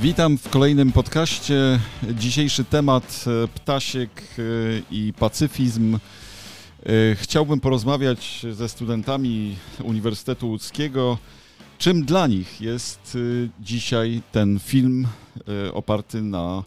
Witam 0.00 0.38
w 0.38 0.48
kolejnym 0.48 0.92
podcaście. 0.92 1.80
Dzisiejszy 2.14 2.64
temat 2.64 3.24
e, 3.26 3.48
ptasiek 3.48 4.10
e, 4.38 4.42
i 4.90 5.12
pacyfizm. 5.12 5.94
E, 5.94 5.98
chciałbym 7.14 7.60
porozmawiać 7.60 8.46
ze 8.52 8.68
studentami 8.68 9.56
Uniwersytetu 9.82 10.48
Łódzkiego, 10.48 11.18
czym 11.78 12.04
dla 12.04 12.26
nich 12.26 12.60
jest 12.60 13.18
dzisiaj 13.60 14.22
ten 14.32 14.58
film 14.58 15.08
oparty 15.72 16.22
na 16.22 16.64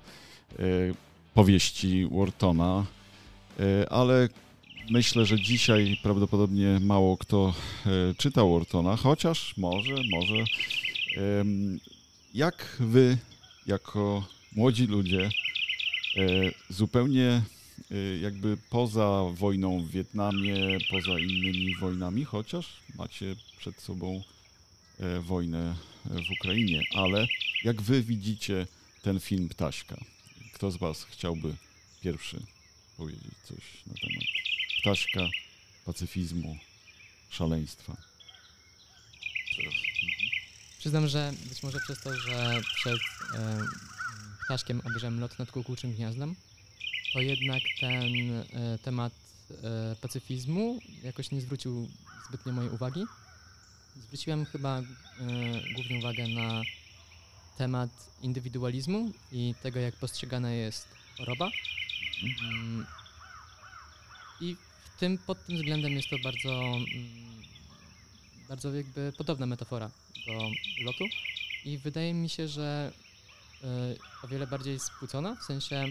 powieści 1.33 2.07
Whartona, 2.11 2.85
ale 3.89 4.29
myślę, 4.89 5.25
że 5.25 5.39
dzisiaj 5.41 5.97
prawdopodobnie 6.03 6.79
mało 6.81 7.17
kto 7.17 7.53
czytał 8.17 8.53
Whartona, 8.53 8.95
chociaż 8.95 9.57
może, 9.57 9.95
może 10.11 10.43
jak 12.33 12.77
wy, 12.79 13.17
jako 13.65 14.27
młodzi 14.55 14.87
ludzie, 14.87 15.29
e, 16.17 16.51
zupełnie 16.69 17.41
e, 17.91 18.17
jakby 18.21 18.57
poza 18.69 19.23
wojną 19.33 19.83
w 19.83 19.91
Wietnamie, 19.91 20.77
poza 20.89 21.19
innymi 21.19 21.75
wojnami, 21.75 22.25
chociaż 22.25 22.73
macie 22.95 23.35
przed 23.57 23.81
sobą 23.81 24.23
e, 24.99 25.19
wojnę 25.19 25.75
w 26.05 26.31
Ukrainie, 26.31 26.83
ale 26.93 27.27
jak 27.63 27.81
wy 27.81 28.03
widzicie 28.03 28.67
ten 29.01 29.19
film 29.19 29.49
Ptaśka? 29.49 29.97
Kto 30.53 30.71
z 30.71 30.77
was 30.77 31.03
chciałby 31.03 31.55
pierwszy 32.01 32.39
powiedzieć 32.97 33.33
coś 33.43 33.63
na 33.87 33.93
temat 33.93 34.23
Ptaśka, 34.81 35.29
pacyfizmu, 35.85 36.57
szaleństwa? 37.29 37.97
Przyznam, 40.83 41.07
że 41.07 41.33
być 41.49 41.63
może 41.63 41.79
przez 41.79 41.99
to, 42.01 42.15
że 42.15 42.61
przed 42.75 42.99
e, 43.35 43.59
ptaszkiem 44.45 44.81
obejrzałem 44.85 45.19
lot 45.19 45.39
nad 45.39 45.51
kukułczym 45.51 45.93
gniazdem, 45.93 46.35
to 47.13 47.21
jednak 47.21 47.61
ten 47.79 48.31
e, 48.31 48.77
temat 48.77 49.13
e, 49.51 49.95
pacyfizmu 50.01 50.79
jakoś 51.03 51.31
nie 51.31 51.41
zwrócił 51.41 51.89
zbytnio 52.29 52.53
mojej 52.53 52.71
uwagi. 52.71 53.03
Zwróciłem 53.95 54.45
chyba 54.45 54.79
e, 54.79 54.83
głównie 55.75 55.97
uwagę 55.97 56.27
na 56.27 56.61
temat 57.57 57.89
indywidualizmu 58.21 59.11
i 59.31 59.55
tego, 59.61 59.79
jak 59.79 59.95
postrzegana 59.95 60.51
jest 60.51 60.87
choroba. 61.17 61.51
Mm, 62.23 62.85
I 64.41 64.55
w 64.85 64.99
tym, 64.99 65.17
pod 65.17 65.45
tym 65.45 65.55
względem 65.55 65.91
jest 65.91 66.09
to 66.09 66.19
bardzo, 66.19 66.49
mm, 66.49 67.43
bardzo 68.49 68.73
jakby 68.73 69.13
podobna 69.17 69.45
metafora 69.45 69.91
do 70.27 70.49
lotu. 70.83 71.05
I 71.65 71.77
wydaje 71.77 72.13
mi 72.13 72.29
się, 72.29 72.47
że 72.47 72.91
y, 73.63 73.67
o 74.23 74.27
wiele 74.27 74.47
bardziej 74.47 74.79
spłucona, 74.79 75.35
w 75.35 75.43
sensie 75.43 75.85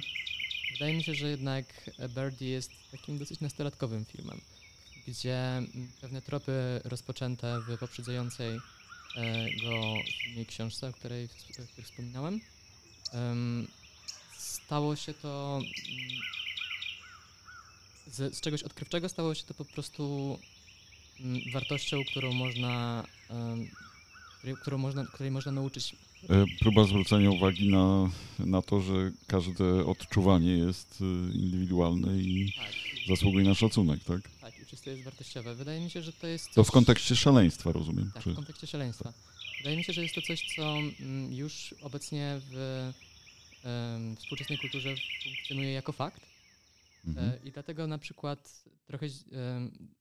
wydaje 0.73 0.95
mi 0.95 1.03
się, 1.03 1.15
że 1.15 1.29
jednak 1.29 1.91
Birdie 2.09 2.49
jest 2.49 2.71
takim 2.91 3.19
dosyć 3.19 3.41
nastolatkowym 3.41 4.05
filmem, 4.05 4.41
gdzie 5.07 5.63
pewne 6.01 6.23
tropy 6.23 6.81
rozpoczęte 6.85 7.61
w 7.61 7.79
poprzedzającej 7.79 8.61
e, 9.17 9.51
go 9.51 9.95
filmie 10.23 10.47
książce, 10.47 10.89
o 10.89 10.93
której, 10.93 11.29
wspominałem, 11.85 12.41
stało 14.39 14.97
się 14.97 15.15
to 15.15 15.61
z, 18.07 18.37
z, 18.37 18.41
czegoś 18.41 18.63
odkrywczego 18.63 19.09
stało 19.09 19.35
się 19.35 19.45
to 19.45 19.55
po 19.55 19.65
prostu 19.65 20.39
wartością, 21.53 22.05
którą 22.05 22.33
można 22.33 23.05
którą 24.61 24.79
można, 24.79 25.07
której 25.07 25.31
można 25.31 25.53
nauczyć. 25.53 25.97
E, 26.31 26.45
próba 26.61 26.85
zwrócenia 26.85 27.31
uwagi 27.31 27.69
na, 27.69 28.11
na 28.39 28.63
to, 28.63 28.81
że 28.81 29.13
każde 29.27 29.87
odczuwanie 29.87 30.53
jest 30.53 30.99
e, 31.01 31.35
indywidualne 31.37 32.19
i 32.19 32.53
tak. 32.57 32.73
zasługuje 33.09 33.45
na 33.45 33.55
szacunek, 33.55 34.05
tak? 34.05 34.21
Tak, 34.41 34.59
i 34.59 34.65
wszystko 34.65 34.91
jest 34.91 35.03
wartościowe. 35.03 35.55
Wydaje 35.55 35.81
mi 35.81 35.91
się, 35.91 36.03
że 36.03 36.13
to 36.13 36.27
jest. 36.27 36.45
Coś... 36.45 36.55
To 36.55 36.65
w 36.65 36.71
kontekście 36.71 37.17
szaleństwa, 37.17 37.73
rozumiem? 37.73 38.11
Tak, 38.15 38.23
czy... 38.23 38.31
w 38.31 38.37
kontekście 38.37 38.67
szaleństwa. 38.67 39.13
Wydaje 39.59 39.77
mi 39.77 39.85
się, 39.85 39.93
że 39.93 40.03
jest 40.03 40.15
to 40.15 40.23
coś, 40.23 40.55
co 40.57 40.63
mm, 40.63 41.33
już 41.33 41.75
obecnie 41.83 42.41
w 42.51 42.91
um, 43.65 44.17
współczesnej 44.17 44.59
kulturze 44.59 44.95
funkcjonuje 45.25 45.73
jako 45.73 45.93
fakt. 45.93 46.32
Mhm. 47.07 47.31
E, 47.31 47.37
I 47.45 47.53
dlatego 47.53 47.87
na 47.87 47.99
przykład 47.99 48.65
trochę 48.85 49.07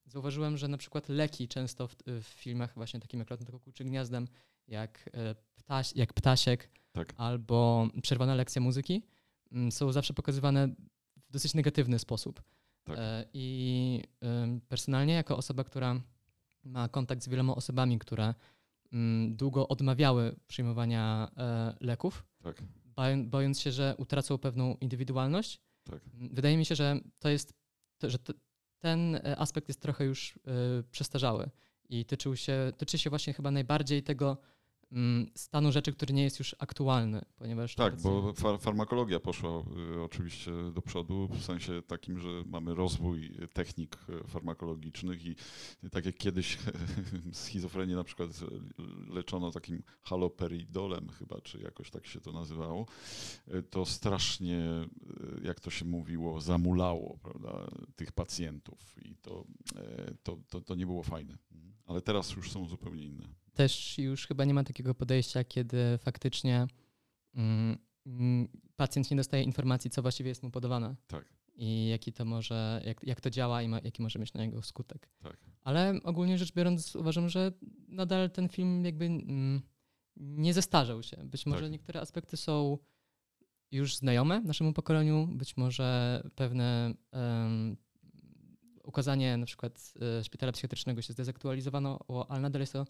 zauważyłem, 0.05 0.57
że 0.57 0.67
na 0.67 0.77
przykład 0.77 1.09
leki 1.09 1.47
często 1.47 1.87
w, 1.87 1.95
w 2.21 2.27
filmach 2.27 2.75
właśnie 2.75 2.99
takim 2.99 3.19
jak 3.19 3.29
Lot 3.29 3.39
nad 3.39 3.73
czy 3.73 3.83
Gniazdem, 3.83 4.27
jak, 4.67 5.09
e, 5.13 5.35
ptaś, 5.55 5.95
jak 5.95 6.13
Ptasiek 6.13 6.69
tak. 6.91 7.13
albo 7.17 7.87
Przerwana 8.01 8.35
lekcja 8.35 8.61
muzyki 8.61 9.03
mm, 9.51 9.71
są 9.71 9.91
zawsze 9.91 10.13
pokazywane 10.13 10.67
w 11.17 11.31
dosyć 11.31 11.53
negatywny 11.53 11.99
sposób. 11.99 12.43
Tak. 12.83 12.97
E, 12.99 13.25
I 13.33 14.03
personalnie 14.67 15.13
jako 15.13 15.37
osoba, 15.37 15.63
która 15.63 16.01
ma 16.63 16.89
kontakt 16.89 17.23
z 17.23 17.29
wieloma 17.29 17.55
osobami, 17.55 17.99
które 17.99 18.33
mm, 18.91 19.35
długo 19.35 19.67
odmawiały 19.67 20.35
przyjmowania 20.47 21.31
leków, 21.79 22.25
tak. 22.43 22.63
bojąc 23.25 23.59
się, 23.59 23.71
że 23.71 23.95
utracą 23.97 24.37
pewną 24.37 24.75
indywidualność, 24.75 25.61
tak. 25.83 26.01
Wydaje 26.13 26.57
mi 26.57 26.65
się, 26.65 26.75
że 26.75 26.99
to 27.19 27.29
jest, 27.29 27.53
że 28.03 28.17
ten 28.79 29.15
e, 29.15 29.39
aspekt 29.39 29.67
jest 29.67 29.81
trochę 29.81 30.05
już 30.05 30.39
e, 30.47 30.83
przestarzały 30.91 31.49
i 31.89 32.05
tyczył 32.05 32.35
się, 32.35 32.71
tyczy 32.77 32.97
się 32.97 33.09
właśnie 33.09 33.33
chyba 33.33 33.51
najbardziej 33.51 34.03
tego, 34.03 34.37
stanu 35.35 35.71
rzeczy, 35.71 35.93
który 35.93 36.13
nie 36.13 36.23
jest 36.23 36.39
już 36.39 36.55
aktualny, 36.59 37.21
ponieważ... 37.37 37.75
Tak, 37.75 37.93
obecnie... 37.93 38.11
bo 38.11 38.33
far 38.33 38.59
farmakologia 38.59 39.19
poszła 39.19 39.63
y, 39.95 40.01
oczywiście 40.01 40.51
do 40.73 40.81
przodu, 40.81 41.27
w 41.27 41.43
sensie 41.43 41.81
takim, 41.81 42.19
że 42.19 42.29
mamy 42.45 42.75
rozwój 42.75 43.31
technik 43.53 43.97
y, 44.09 44.27
farmakologicznych 44.27 45.25
i 45.25 45.35
tak 45.91 46.05
jak 46.05 46.15
kiedyś 46.15 46.57
schizofrenię 47.31 47.95
na 47.95 48.03
przykład 48.03 48.29
leczono 49.09 49.51
takim 49.51 49.83
haloperidolem 50.01 51.09
chyba, 51.09 51.41
czy 51.41 51.59
jakoś 51.59 51.91
tak 51.91 52.07
się 52.07 52.21
to 52.21 52.31
nazywało, 52.31 52.85
y, 53.47 53.63
to 53.63 53.85
strasznie, 53.85 54.61
jak 55.43 55.59
to 55.59 55.69
się 55.69 55.85
mówiło, 55.85 56.41
zamulało 56.41 57.19
prawda, 57.23 57.67
tych 57.95 58.11
pacjentów 58.11 58.95
i 59.05 59.15
to, 59.15 59.45
to, 60.23 60.37
to, 60.49 60.61
to 60.61 60.75
nie 60.75 60.85
było 60.85 61.03
fajne. 61.03 61.37
Ale 61.85 62.01
teraz 62.01 62.35
już 62.35 62.51
są 62.51 62.67
zupełnie 62.67 63.03
inne 63.03 63.40
też 63.53 63.97
już 63.97 64.27
chyba 64.27 64.45
nie 64.45 64.53
ma 64.53 64.63
takiego 64.63 64.95
podejścia, 64.95 65.43
kiedy 65.43 65.97
faktycznie 65.97 66.67
mm, 67.33 67.77
mm, 68.05 68.47
pacjent 68.75 69.11
nie 69.11 69.17
dostaje 69.17 69.43
informacji, 69.43 69.89
co 69.89 70.01
właściwie 70.01 70.29
jest 70.29 70.43
mu 70.43 70.51
podawane. 70.51 70.95
Tak. 71.07 71.25
I 71.55 71.87
jaki 71.87 72.13
to 72.13 72.25
może, 72.25 72.81
jak, 72.85 73.03
jak 73.03 73.21
to 73.21 73.29
działa 73.29 73.61
i 73.61 73.67
ma, 73.67 73.79
jaki 73.83 74.01
może 74.01 74.19
mieć 74.19 74.33
na 74.33 74.45
niego 74.45 74.61
skutek. 74.61 75.09
Tak. 75.23 75.37
Ale 75.63 75.99
ogólnie 76.03 76.37
rzecz 76.37 76.53
biorąc, 76.53 76.95
uważam, 76.95 77.29
że 77.29 77.51
nadal 77.87 78.31
ten 78.31 78.49
film 78.49 78.85
jakby 78.85 79.05
mm, 79.05 79.61
nie 80.17 80.53
zestarzał 80.53 81.03
się. 81.03 81.17
Być 81.17 81.45
może 81.45 81.61
tak. 81.61 81.71
niektóre 81.71 82.01
aspekty 82.01 82.37
są 82.37 82.77
już 83.71 83.95
znajome 83.95 84.41
naszemu 84.41 84.73
pokoleniu, 84.73 85.27
być 85.27 85.57
może 85.57 86.21
pewne 86.35 86.93
um, 87.11 87.77
ukazanie 88.83 89.37
na 89.37 89.45
przykład 89.45 89.93
e, 90.19 90.23
szpitala 90.23 90.51
psychiatrycznego 90.51 91.01
się 91.01 91.13
zdezaktualizowano, 91.13 91.99
ale 92.29 92.41
nadal 92.41 92.59
jest 92.59 92.73
to 92.73 92.85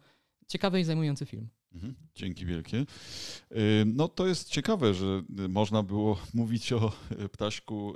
ciekawy 0.52 0.80
i 0.80 0.84
zajmujący 0.84 1.26
film. 1.26 1.50
Mhm, 1.74 1.96
dzięki 2.16 2.46
wielkie. 2.46 2.78
Y, 2.78 2.86
no 3.86 4.08
to 4.08 4.28
jest 4.28 4.50
ciekawe, 4.50 4.94
że 4.94 5.24
można 5.50 5.84
było 5.84 6.20
mówić 6.34 6.74
o 6.74 6.92
ptaśku 7.32 7.96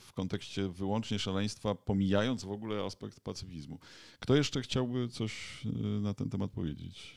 w 0.00 0.12
kontekście 0.14 0.68
wyłącznie 0.68 1.18
szaleństwa, 1.18 1.74
pomijając 1.74 2.44
w 2.44 2.50
ogóle 2.50 2.84
aspekt 2.84 3.20
pacyfizmu. 3.20 3.78
Kto 4.20 4.36
jeszcze 4.36 4.62
chciałby 4.62 5.08
coś 5.08 5.62
y, 5.66 6.00
na 6.00 6.14
ten 6.14 6.30
temat 6.30 6.50
powiedzieć? 6.50 7.16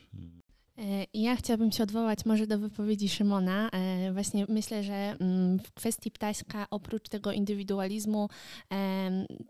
E, 0.78 1.06
ja 1.14 1.36
chciałabym 1.36 1.72
się 1.72 1.82
odwołać 1.82 2.24
może 2.24 2.46
do 2.46 2.58
wypowiedzi 2.58 3.08
Szymona. 3.08 3.70
E, 3.70 4.12
właśnie 4.12 4.46
myślę, 4.48 4.82
że 4.82 4.94
mm, 5.20 5.58
w 5.58 5.72
kwestii 5.72 6.10
ptaśka, 6.10 6.66
oprócz 6.70 7.08
tego 7.08 7.32
indywidualizmu, 7.32 8.28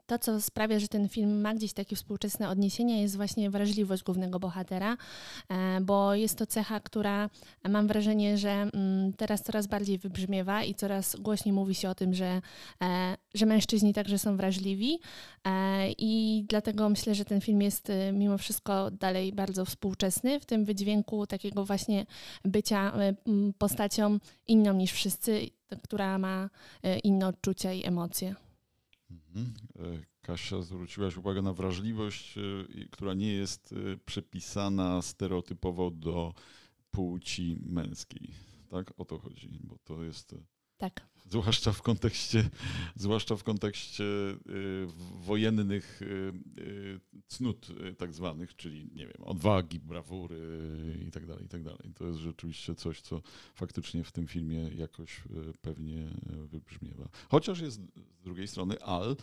to 0.06 0.18
co 0.18 0.40
sprawia, 0.40 0.78
że 0.78 0.88
ten 0.88 1.08
film 1.08 1.40
ma 1.40 1.54
gdzieś 1.54 1.72
takie 1.72 1.96
współczesne 1.96 2.48
odniesienia, 2.48 3.00
jest 3.00 3.16
właśnie 3.16 3.50
wrażliwość 3.50 4.02
głównego 4.02 4.40
bohatera, 4.40 4.96
e, 5.48 5.80
bo 5.80 6.14
jest 6.14 6.38
to 6.38 6.46
cecha, 6.46 6.80
która 6.80 7.30
mam 7.68 7.86
wrażenie, 7.86 8.38
że 8.38 8.50
mm, 8.50 9.12
teraz 9.12 9.42
coraz 9.42 9.66
bardziej 9.66 9.98
wybrzmiewa 9.98 10.64
i 10.64 10.74
coraz 10.74 11.16
głośniej 11.16 11.52
mówi 11.52 11.74
się 11.74 11.88
o 11.88 11.94
tym, 11.94 12.14
że, 12.14 12.40
że 13.34 13.46
mężczyźni 13.46 13.94
także 13.94 14.18
są 14.18 14.36
wrażliwi 14.36 14.98
i 15.98 16.44
dlatego 16.48 16.88
myślę, 16.88 17.14
że 17.14 17.24
ten 17.24 17.40
film 17.40 17.62
jest 17.62 17.92
mimo 18.12 18.38
wszystko 18.38 18.90
dalej 18.90 19.32
bardzo 19.32 19.64
współczesny 19.64 20.40
w 20.40 20.46
tym 20.46 20.64
wydźwięku 20.64 21.13
takiego 21.26 21.64
właśnie 21.64 22.06
bycia 22.44 22.92
e, 22.92 23.14
postacią 23.58 24.18
inną 24.46 24.72
niż 24.72 24.92
wszyscy, 24.92 25.50
która 25.82 26.18
ma 26.18 26.50
e, 26.82 26.98
inne 26.98 27.26
odczucia 27.26 27.72
i 27.72 27.86
emocje. 27.86 28.34
Mhm. 29.10 29.54
E, 29.76 29.80
Kasia, 30.22 30.62
zwróciłaś 30.62 31.16
uwagę 31.16 31.42
na 31.42 31.52
wrażliwość, 31.52 32.34
która 32.90 33.14
nie 33.14 33.32
jest 33.32 33.74
przypisana 34.06 35.02
stereotypowo 35.02 35.90
do 35.90 36.34
płci 36.90 37.56
męskiej. 37.66 38.30
tak? 38.70 38.92
O 38.96 39.04
to 39.04 39.18
chodzi, 39.18 39.58
bo 39.62 39.78
to 39.84 40.02
jest 40.02 40.34
tak. 40.90 41.06
Zwłaszcza 41.30 41.72
w 41.72 41.82
kontekście, 41.82 42.50
zwłaszcza 42.96 43.36
w 43.36 43.44
kontekście 43.44 44.04
y, 44.04 44.86
wojennych 45.14 46.02
y, 46.02 46.32
y, 46.58 47.00
cnót 47.26 47.68
tak 47.98 48.12
zwanych, 48.12 48.56
czyli 48.56 48.90
nie 48.94 49.06
wiem, 49.06 49.24
odwagi, 49.24 49.80
brawury 49.80 50.38
i 51.08 51.10
tak 51.10 51.26
dalej, 51.26 51.44
i 51.44 51.48
tak 51.48 51.62
dalej. 51.62 51.92
To 51.94 52.06
jest 52.06 52.18
rzeczywiście 52.18 52.74
coś, 52.74 53.00
co 53.00 53.22
faktycznie 53.54 54.04
w 54.04 54.12
tym 54.12 54.26
filmie 54.26 54.70
jakoś 54.74 55.22
pewnie 55.60 56.10
wybrzmiewa. 56.26 57.08
Chociaż 57.28 57.60
jest 57.60 57.80
z 58.20 58.22
drugiej 58.22 58.48
strony 58.48 58.82
Al, 58.82 59.16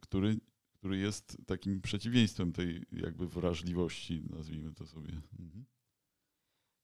który, 0.00 0.40
który 0.72 0.98
jest 0.98 1.38
takim 1.46 1.80
przeciwieństwem 1.80 2.52
tej 2.52 2.82
jakby 2.92 3.28
wrażliwości, 3.28 4.22
nazwijmy 4.30 4.72
to 4.74 4.86
sobie. 4.86 5.12
Mhm. 5.38 5.64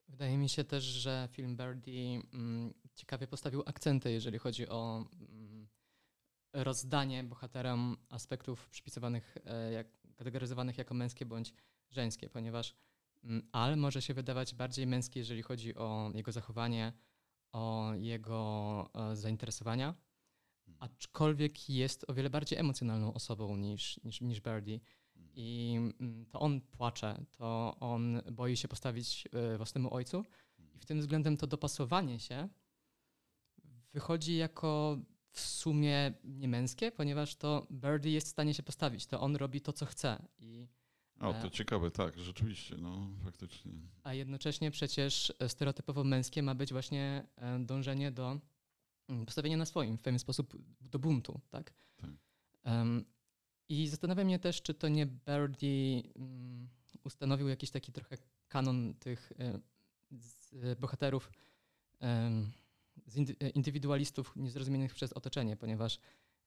Wydaje 0.09 0.39
mi 0.39 0.49
się 0.49 0.65
też, 0.65 0.85
że 0.85 1.29
film 1.33 1.57
Birdie 1.57 2.21
mm, 2.35 2.75
ciekawie 2.97 3.27
postawił 3.27 3.63
akcenty, 3.67 4.13
jeżeli 4.13 4.39
chodzi 4.39 4.69
o 4.69 5.05
mm, 5.21 5.69
rozdanie 6.53 7.25
bohaterom 7.25 7.97
aspektów 8.09 8.69
przypisywanych, 8.69 9.37
e, 9.45 9.73
jak, 9.73 9.87
kategoryzowanych 10.17 10.79
jako 10.79 10.95
męskie 10.95 11.27
bądź 11.27 11.55
żeńskie, 11.91 12.29
ponieważ 12.31 12.75
mm, 13.25 13.49
Al 13.53 13.77
może 13.77 14.03
się 14.03 14.15
wydawać 14.15 14.55
bardziej 14.55 14.87
męski, 14.87 15.19
jeżeli 15.19 15.43
chodzi 15.43 15.75
o 15.75 16.11
jego 16.15 16.33
zachowanie, 16.33 16.93
o 17.53 17.93
jego 17.95 18.91
e, 18.95 19.17
zainteresowania, 19.17 19.95
mhm. 20.69 20.91
aczkolwiek 20.91 21.71
jest 21.71 22.05
o 22.11 22.15
wiele 22.15 22.31
bardziej 22.31 22.59
emocjonalną 22.59 23.15
osobą 23.15 23.57
niż, 23.57 24.01
niż, 24.05 24.21
niż 24.21 24.41
Birdie. 24.41 24.81
I 25.35 25.77
mm, 26.01 26.27
to 26.27 26.41
on 26.41 26.61
płacze, 26.61 27.25
to 27.31 27.77
on 27.81 28.23
boi 28.33 28.57
się 28.57 28.69
postawić 28.69 29.29
e, 29.33 29.57
własnemu 29.57 29.95
ojcu. 29.95 30.25
I 30.59 30.79
w 30.79 30.85
tym 30.85 31.01
względem 31.01 31.37
to 31.37 31.47
dopasowanie 31.47 32.21
się 32.21 32.49
wychodzi 33.97 34.37
jako 34.37 34.99
w 35.31 35.41
sumie 35.41 36.13
niemęskie, 36.25 36.93
ponieważ 36.93 37.37
to 37.37 37.67
Birdie 37.71 38.13
jest 38.13 38.27
w 38.27 38.31
stanie 38.31 38.55
się 38.55 38.63
postawić. 38.63 39.07
To 39.07 39.21
on 39.21 39.37
robi 39.37 39.61
to, 39.61 39.73
co 39.73 39.87
chce. 39.87 40.23
I, 40.39 40.69
o, 41.21 41.33
to 41.33 41.47
e, 41.47 41.51
ciekawe, 41.51 41.91
tak, 41.91 42.19
rzeczywiście, 42.19 42.77
no 42.77 43.09
faktycznie. 43.25 43.73
A 44.03 44.15
jednocześnie 44.15 44.71
przecież 44.71 45.33
stereotypowo 45.49 46.05
męskie 46.05 46.43
ma 46.43 46.55
być 46.55 46.73
właśnie 46.73 47.27
e, 47.37 47.59
dążenie 47.59 48.13
do 48.13 48.41
mm, 49.09 49.27
postawienia 49.27 49.57
na 49.57 49.67
swoim, 49.67 49.99
w 49.99 50.03
pewien 50.03 50.19
sposób 50.19 50.57
do 50.81 50.99
buntu, 50.99 51.41
tak? 51.51 51.73
tak. 51.97 52.11
Um, 52.65 53.05
i 53.69 53.89
zastanawia 53.89 54.25
mnie 54.25 54.39
też, 54.39 54.63
czy 54.63 54.75
to 54.75 54.89
nie 54.89 55.07
Birdie 55.07 56.03
um, 56.15 56.69
ustanowił 57.05 57.49
jakiś 57.49 57.71
taki 57.71 57.93
trochę 57.93 58.17
kanon 58.49 58.95
tych 58.95 59.33
um, 59.39 60.77
bohaterów, 60.81 61.31
um, 63.17 63.27
indywidualistów 63.55 64.33
niezrozumianych 64.37 64.95
przez 64.95 65.13
otoczenie, 65.13 65.57
ponieważ 65.57 65.99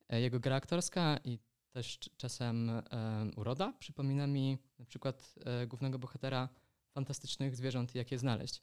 e, 0.08 0.20
jego 0.20 0.40
gra 0.40 0.56
aktorska 0.56 1.18
i 1.24 1.38
też 1.72 1.98
czasem 2.16 2.70
uroda 3.36 3.72
przypomina 3.78 4.26
mi 4.26 4.58
na 4.78 4.84
przykład 4.84 5.34
e, 5.44 5.66
głównego 5.66 5.98
bohatera 5.98 6.48
fantastycznych 6.94 7.56
zwierząt, 7.56 7.94
jakie 7.94 8.18
znaleźć, 8.18 8.62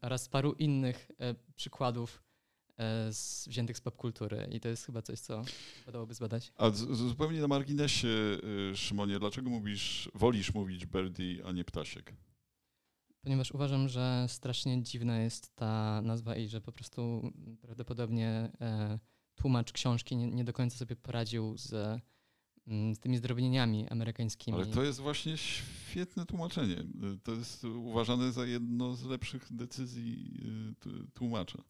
oraz 0.00 0.28
paru 0.28 0.52
innych 0.52 1.10
przykładów 1.56 2.22
E, 2.78 3.12
z, 3.12 3.48
wziętych 3.48 3.76
z 3.76 3.80
popkultury 3.80 4.48
i 4.52 4.60
to 4.60 4.68
jest 4.68 4.86
chyba 4.86 5.02
coś, 5.02 5.20
co 5.20 5.42
wypadałoby 5.78 6.14
zbadać. 6.14 6.52
A 6.56 6.70
z, 6.70 6.76
zupełnie 6.96 7.40
na 7.40 7.48
marginesie, 7.48 8.08
Szymonie, 8.74 9.18
dlaczego 9.18 9.50
mówisz, 9.50 10.10
wolisz 10.14 10.54
mówić 10.54 10.86
Birdie, 10.86 11.46
a 11.46 11.52
nie 11.52 11.64
ptasiek? 11.64 12.12
Ponieważ 13.28 13.52
uważam, 13.52 13.88
że 13.88 14.26
strasznie 14.28 14.82
dziwna 14.82 15.20
jest 15.20 15.56
ta 15.56 16.02
nazwa 16.02 16.36
i 16.36 16.48
że 16.48 16.60
po 16.60 16.72
prostu 16.72 17.32
prawdopodobnie 17.60 18.50
e, 18.60 18.98
tłumacz 19.34 19.72
książki 19.72 20.16
nie, 20.16 20.30
nie, 20.30 20.44
do 20.44 20.52
końca 20.52 20.76
sobie 20.78 20.96
poradził 20.96 21.56
z, 21.58 22.00
mm, 22.66 22.94
z 22.94 22.98
tymi 22.98 23.16
zdrobnieniami 23.16 23.88
amerykańskimi. 23.88 24.56
Ale 24.56 24.66
to 24.66 24.82
jest 24.82 25.00
właśnie 25.00 25.36
świetne 25.36 26.26
tłumaczenie. 26.26 26.76
To 27.22 27.32
jest 27.32 27.64
uważane 27.64 28.32
za 28.32 28.46
jedno 28.46 28.96
z 28.96 29.04
lepszych 29.04 29.52
decyzji 29.52 30.40
y, 30.86 31.10
tłumacza. 31.14 31.62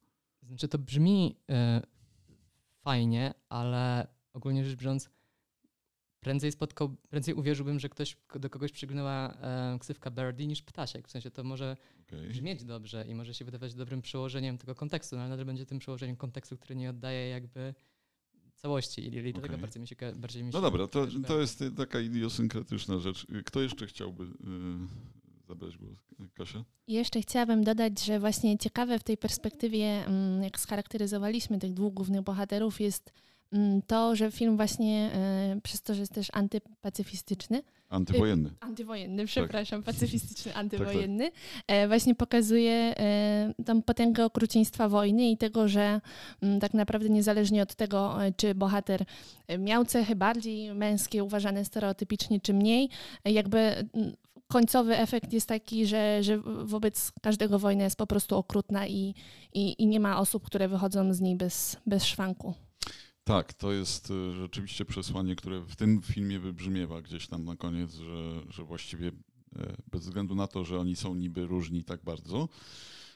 Znaczy 0.42 0.68
to 0.68 0.78
brzmi 0.78 1.36
y, 1.50 1.54
fajnie, 2.82 3.34
ale 3.48 4.06
ogólnie 4.32 4.64
rzecz 4.64 4.80
biorąc, 4.80 5.10
prędzej 6.20 6.52
spotkał, 6.52 6.96
prędzej 7.10 7.34
uwierzyłbym, 7.34 7.80
że 7.80 7.88
ktoś 7.88 8.16
do 8.34 8.50
kogoś 8.50 8.72
przygnęła 8.72 9.32
e, 9.32 9.78
ksywka 9.80 10.10
Birdie 10.10 10.46
niż 10.46 10.62
ptasiek. 10.62 11.08
W 11.08 11.10
sensie 11.10 11.30
to 11.30 11.44
może 11.44 11.76
okay. 12.08 12.28
brzmieć 12.28 12.64
dobrze 12.64 13.04
i 13.08 13.14
może 13.14 13.34
się 13.34 13.44
wydawać 13.44 13.74
dobrym 13.74 14.02
przełożeniem 14.02 14.58
tego 14.58 14.74
kontekstu, 14.74 15.16
no 15.16 15.22
ale 15.22 15.30
nadal 15.30 15.46
będzie 15.46 15.66
tym 15.66 15.78
przełożeniem 15.78 16.16
kontekstu, 16.16 16.56
który 16.56 16.76
nie 16.76 16.90
oddaje 16.90 17.28
jakby 17.28 17.74
całości 18.56 19.00
i, 19.00 19.14
i 19.14 19.18
okay. 19.18 19.32
dlatego 19.32 19.58
bardziej 19.58 19.80
mi 19.80 19.88
się 19.88 19.96
bardziej 20.16 20.42
mi 20.42 20.50
no 20.50 20.58
się 20.58 20.62
No 20.62 20.70
dobra, 20.70 20.86
to, 20.86 21.06
to 21.26 21.40
jest 21.40 21.64
taka 21.76 22.00
idiosynkratyczna 22.00 22.98
rzecz. 22.98 23.26
Kto 23.44 23.60
jeszcze 23.60 23.86
chciałby 23.86 24.24
y, 24.24 24.28
zabrać 25.48 25.78
głos. 25.78 25.98
Kasia? 26.34 26.64
Jeszcze 26.88 27.20
chciałabym 27.20 27.64
dodać, 27.64 28.04
że 28.04 28.20
właśnie 28.20 28.58
ciekawe 28.58 28.98
w 28.98 29.04
tej 29.04 29.16
perspektywie, 29.16 30.06
mm, 30.06 30.42
jak 30.42 30.60
scharakteryzowaliśmy 30.60 31.58
tych 31.58 31.74
dwóch 31.74 31.94
głównych 31.94 32.22
bohaterów, 32.22 32.80
jest 32.80 33.12
to, 33.86 34.16
że 34.16 34.30
film 34.30 34.56
właśnie 34.56 35.10
e, 35.14 35.60
przez 35.62 35.82
to, 35.82 35.94
że 35.94 36.00
jest 36.00 36.12
też 36.12 36.28
antypacyfistyczny. 36.32 37.62
Antywojenny. 37.88 38.50
Antywojenny, 38.60 39.26
przepraszam, 39.26 39.82
tak. 39.82 39.94
pacyfistyczny, 39.94 40.54
antywojenny. 40.54 41.30
Tak, 41.32 41.66
tak. 41.66 41.88
Właśnie 41.88 42.14
pokazuje 42.14 42.72
e, 42.72 43.54
tą 43.66 43.82
potęgę 43.82 44.24
okrucieństwa 44.24 44.88
wojny 44.88 45.30
i 45.30 45.36
tego, 45.36 45.68
że 45.68 46.00
mm, 46.42 46.60
tak 46.60 46.74
naprawdę 46.74 47.08
niezależnie 47.08 47.62
od 47.62 47.74
tego, 47.74 48.24
e, 48.24 48.32
czy 48.32 48.54
bohater 48.54 49.04
miał 49.58 49.84
cechy 49.84 50.16
bardziej 50.16 50.74
męskie, 50.74 51.24
uważane 51.24 51.64
stereotypicznie, 51.64 52.40
czy 52.40 52.54
mniej, 52.54 52.88
jakby 53.24 53.88
końcowy 54.48 54.98
efekt 54.98 55.32
jest 55.32 55.48
taki, 55.48 55.86
że, 55.86 56.22
że 56.22 56.38
wobec 56.64 57.12
każdego 57.22 57.58
wojna 57.58 57.84
jest 57.84 57.96
po 57.96 58.06
prostu 58.06 58.36
okrutna 58.36 58.86
i, 58.86 59.14
i, 59.52 59.82
i 59.82 59.86
nie 59.86 60.00
ma 60.00 60.20
osób, 60.20 60.44
które 60.44 60.68
wychodzą 60.68 61.14
z 61.14 61.20
niej 61.20 61.36
bez, 61.36 61.76
bez 61.86 62.04
szwanku. 62.04 62.54
Tak, 63.28 63.54
to 63.54 63.72
jest 63.72 64.10
e, 64.10 64.32
rzeczywiście 64.32 64.84
przesłanie, 64.84 65.36
które 65.36 65.60
w 65.60 65.76
tym 65.76 66.02
filmie 66.02 66.38
wybrzmiewa 66.38 67.02
gdzieś 67.02 67.26
tam 67.26 67.44
na 67.44 67.56
koniec, 67.56 67.94
że, 67.94 68.42
że 68.48 68.64
właściwie 68.64 69.08
e, 69.56 69.76
bez 69.90 70.02
względu 70.02 70.34
na 70.34 70.46
to, 70.46 70.64
że 70.64 70.80
oni 70.80 70.96
są 70.96 71.14
niby 71.14 71.46
różni 71.46 71.84
tak 71.84 72.04
bardzo, 72.04 72.48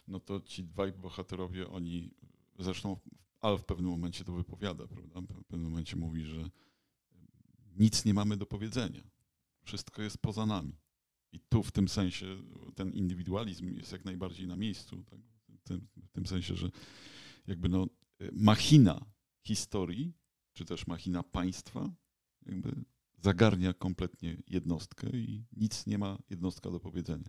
no 0.08 0.20
to 0.20 0.40
ci 0.40 0.64
dwaj 0.64 0.92
bohaterowie, 0.92 1.68
oni 1.68 2.10
zresztą 2.58 2.96
Al 3.40 3.58
w 3.58 3.64
pewnym 3.64 3.90
momencie 3.90 4.24
to 4.24 4.32
wypowiada, 4.32 4.86
prawda? 4.86 5.20
W 5.20 5.44
pewnym 5.44 5.70
momencie 5.70 5.96
mówi, 5.96 6.24
że 6.24 6.50
nic 7.76 8.04
nie 8.04 8.14
mamy 8.14 8.36
do 8.36 8.46
powiedzenia. 8.46 9.02
Wszystko 9.62 10.02
jest 10.02 10.18
poza 10.18 10.46
nami. 10.46 10.76
I 11.32 11.40
tu 11.40 11.62
w 11.62 11.72
tym 11.72 11.88
sensie 11.88 12.26
ten 12.74 12.90
indywidualizm 12.90 13.76
jest 13.76 13.92
jak 13.92 14.04
najbardziej 14.04 14.46
na 14.46 14.56
miejscu. 14.56 15.04
Tak? 15.10 15.20
W, 15.58 15.62
tym, 15.62 15.88
w 15.96 16.12
tym 16.12 16.26
sensie, 16.26 16.56
że 16.56 16.70
jakby 17.46 17.68
no, 17.68 17.86
machina 18.32 19.11
historii, 19.42 20.12
czy 20.52 20.64
też 20.64 20.86
machina 20.86 21.22
państwa, 21.22 21.90
jakby 22.46 22.84
zagarnia 23.22 23.72
kompletnie 23.72 24.42
jednostkę 24.48 25.10
i 25.10 25.44
nic 25.52 25.86
nie 25.86 25.98
ma 25.98 26.18
jednostka 26.30 26.70
do 26.70 26.80
powiedzenia. 26.80 27.28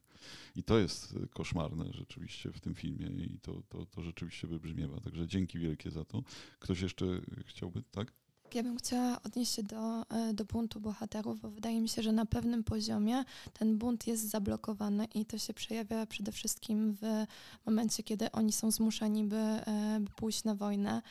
I 0.55 0.63
to 0.63 0.79
jest 0.79 1.15
koszmarne 1.29 1.93
rzeczywiście 1.93 2.51
w 2.51 2.59
tym 2.59 2.75
filmie 2.75 3.07
i 3.07 3.39
to, 3.39 3.63
to, 3.69 3.85
to 3.85 4.01
rzeczywiście 4.01 4.47
wybrzmiewa. 4.47 4.99
Także 4.99 5.27
dzięki 5.27 5.59
wielkie 5.59 5.91
za 5.91 6.05
to. 6.05 6.23
Ktoś 6.59 6.81
jeszcze 6.81 7.21
chciałby, 7.45 7.83
tak? 7.91 8.13
Ja 8.55 8.63
bym 8.63 8.77
chciała 8.77 9.21
odnieść 9.23 9.53
się 9.53 9.63
do, 9.63 10.09
e, 10.09 10.33
do 10.33 10.45
buntu 10.45 10.79
bohaterów, 10.79 11.41
bo 11.41 11.49
wydaje 11.49 11.81
mi 11.81 11.89
się, 11.89 12.01
że 12.01 12.11
na 12.11 12.25
pewnym 12.25 12.63
poziomie 12.63 13.23
ten 13.53 13.77
bunt 13.77 14.07
jest 14.07 14.29
zablokowany 14.29 15.05
i 15.05 15.25
to 15.25 15.37
się 15.37 15.53
przejawia 15.53 16.05
przede 16.05 16.31
wszystkim 16.31 16.93
w 16.93 17.25
momencie, 17.65 18.03
kiedy 18.03 18.31
oni 18.31 18.51
są 18.51 18.71
zmuszeni, 18.71 19.23
by, 19.23 19.35
e, 19.35 19.97
by 19.99 20.11
pójść 20.15 20.43
na 20.43 20.55
wojnę 20.55 21.01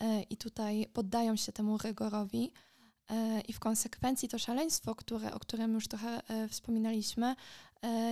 e, 0.00 0.22
i 0.22 0.36
tutaj 0.36 0.86
poddają 0.92 1.36
się 1.36 1.52
temu 1.52 1.78
rygorowi. 1.78 2.52
I 3.48 3.52
w 3.52 3.60
konsekwencji 3.60 4.28
to 4.28 4.38
szaleństwo, 4.38 4.94
które, 4.94 5.34
o 5.34 5.38
którym 5.38 5.74
już 5.74 5.88
trochę 5.88 6.22
wspominaliśmy, 6.48 7.36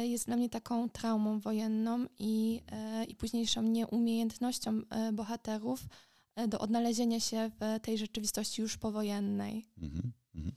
jest 0.03 0.27
dla 0.27 0.37
mnie 0.37 0.49
taką 0.49 0.89
traumą 0.89 1.39
wojenną 1.39 2.07
i, 2.19 2.63
i 3.09 3.17
późniejszą 3.17 3.63
nieumiejętnością 3.63 4.83
bohaterów 5.13 5.81
E, 5.81 6.10
do 6.49 6.59
odnalezienia 6.59 7.21
się 7.21 7.51
w 7.61 7.81
tej 7.81 7.99
rzeczywistości 7.99 8.63
już 8.63 8.77
powojennej. 8.77 9.67
Mhm, 9.79 10.13
mhm. 10.35 10.55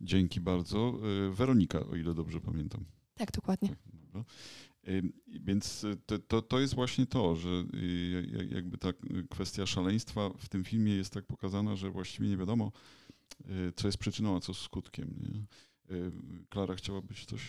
Dzięki 0.00 0.40
bardzo. 0.40 0.98
E, 1.26 1.30
Weronika, 1.30 1.86
o 1.86 1.96
ile 1.96 2.14
dobrze 2.14 2.40
pamiętam. 2.40 2.84
Tak, 3.14 3.32
dokładnie. 3.32 3.68
Tak, 4.12 4.22
e, 4.86 5.02
Więc 5.26 5.86
to, 6.06 6.18
to, 6.18 6.42
to, 6.42 6.60
jest 6.60 6.74
właśnie 6.74 7.06
to, 7.06 7.36
że 7.36 7.64
jakby 8.50 8.78
ta 8.78 8.92
kwestia 9.30 9.66
szaleństwa 9.66 10.30
w 10.38 10.48
tym 10.48 10.64
filmie 10.64 10.92
jest 10.92 11.12
tak 11.12 11.24
pokazana, 11.26 11.76
że 11.76 11.90
właściwie 11.90 12.28
nie 12.28 12.36
wiadomo, 12.36 12.72
co 13.76 13.88
jest 13.88 13.98
przyczyną, 13.98 14.36
a 14.36 14.40
co 14.40 14.54
skutkiem. 14.54 15.14
Nie? 15.20 15.46
Klara, 16.48 16.74
chciałabyś 16.74 17.24
coś 17.24 17.42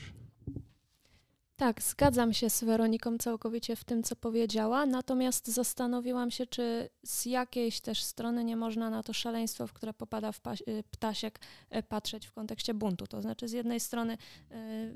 Tak, 1.57 1.81
zgadzam 1.81 2.33
się 2.33 2.49
z 2.49 2.63
Weroniką 2.63 3.17
całkowicie 3.17 3.75
w 3.75 3.83
tym, 3.83 4.03
co 4.03 4.15
powiedziała, 4.15 4.85
natomiast 4.85 5.47
zastanowiłam 5.47 6.31
się, 6.31 6.45
czy 6.45 6.89
z 7.03 7.25
jakiejś 7.25 7.81
też 7.81 8.03
strony 8.03 8.43
nie 8.43 8.55
można 8.55 8.89
na 8.89 9.03
to 9.03 9.13
szaleństwo, 9.13 9.67
w 9.67 9.73
które 9.73 9.93
popada 9.93 10.31
w 10.31 10.41
y, 10.67 10.83
ptasiek, 10.91 11.39
y, 11.75 11.83
patrzeć 11.83 12.27
w 12.27 12.33
kontekście 12.33 12.73
buntu. 12.73 13.07
To 13.07 13.21
znaczy, 13.21 13.47
z 13.47 13.51
jednej 13.51 13.79
strony 13.79 14.17
y, 14.51 14.95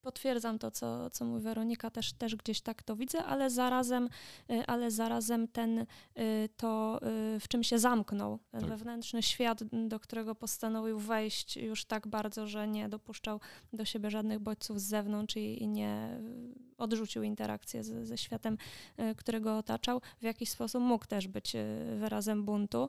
potwierdzam 0.00 0.58
to, 0.58 0.70
co, 0.70 1.10
co 1.10 1.24
mówi 1.24 1.42
Weronika, 1.42 1.90
też, 1.90 2.12
też 2.12 2.36
gdzieś 2.36 2.60
tak 2.60 2.82
to 2.82 2.96
widzę, 2.96 3.24
ale 3.24 3.50
zarazem, 3.50 4.08
y, 4.50 4.66
ale 4.66 4.90
zarazem 4.90 5.48
ten, 5.48 5.78
y, 5.78 5.86
to 6.56 7.00
y, 7.36 7.40
w 7.40 7.48
czym 7.48 7.62
się 7.62 7.78
zamknął, 7.78 8.38
ten 8.50 8.60
tak. 8.60 8.70
wewnętrzny 8.70 9.22
świat, 9.22 9.64
do 9.64 10.00
którego 10.00 10.34
postanowił 10.34 10.98
wejść 10.98 11.56
już 11.56 11.84
tak 11.84 12.08
bardzo, 12.08 12.46
że 12.46 12.68
nie 12.68 12.88
dopuszczał 12.88 13.40
do 13.72 13.84
siebie 13.84 14.10
żadnych 14.10 14.38
bodźców 14.38 14.80
z 14.80 14.84
zewnątrz 14.84 15.36
i, 15.36 15.62
i 15.62 15.68
nie 15.68 16.20
odrzucił 16.78 17.22
interakcję 17.22 17.84
z, 17.84 18.08
ze 18.08 18.18
światem, 18.18 18.58
którego 19.16 19.58
otaczał, 19.58 20.00
w 20.20 20.22
jakiś 20.22 20.50
sposób 20.50 20.82
mógł 20.82 21.06
też 21.06 21.28
być 21.28 21.56
wyrazem 21.98 22.44
buntu. 22.44 22.88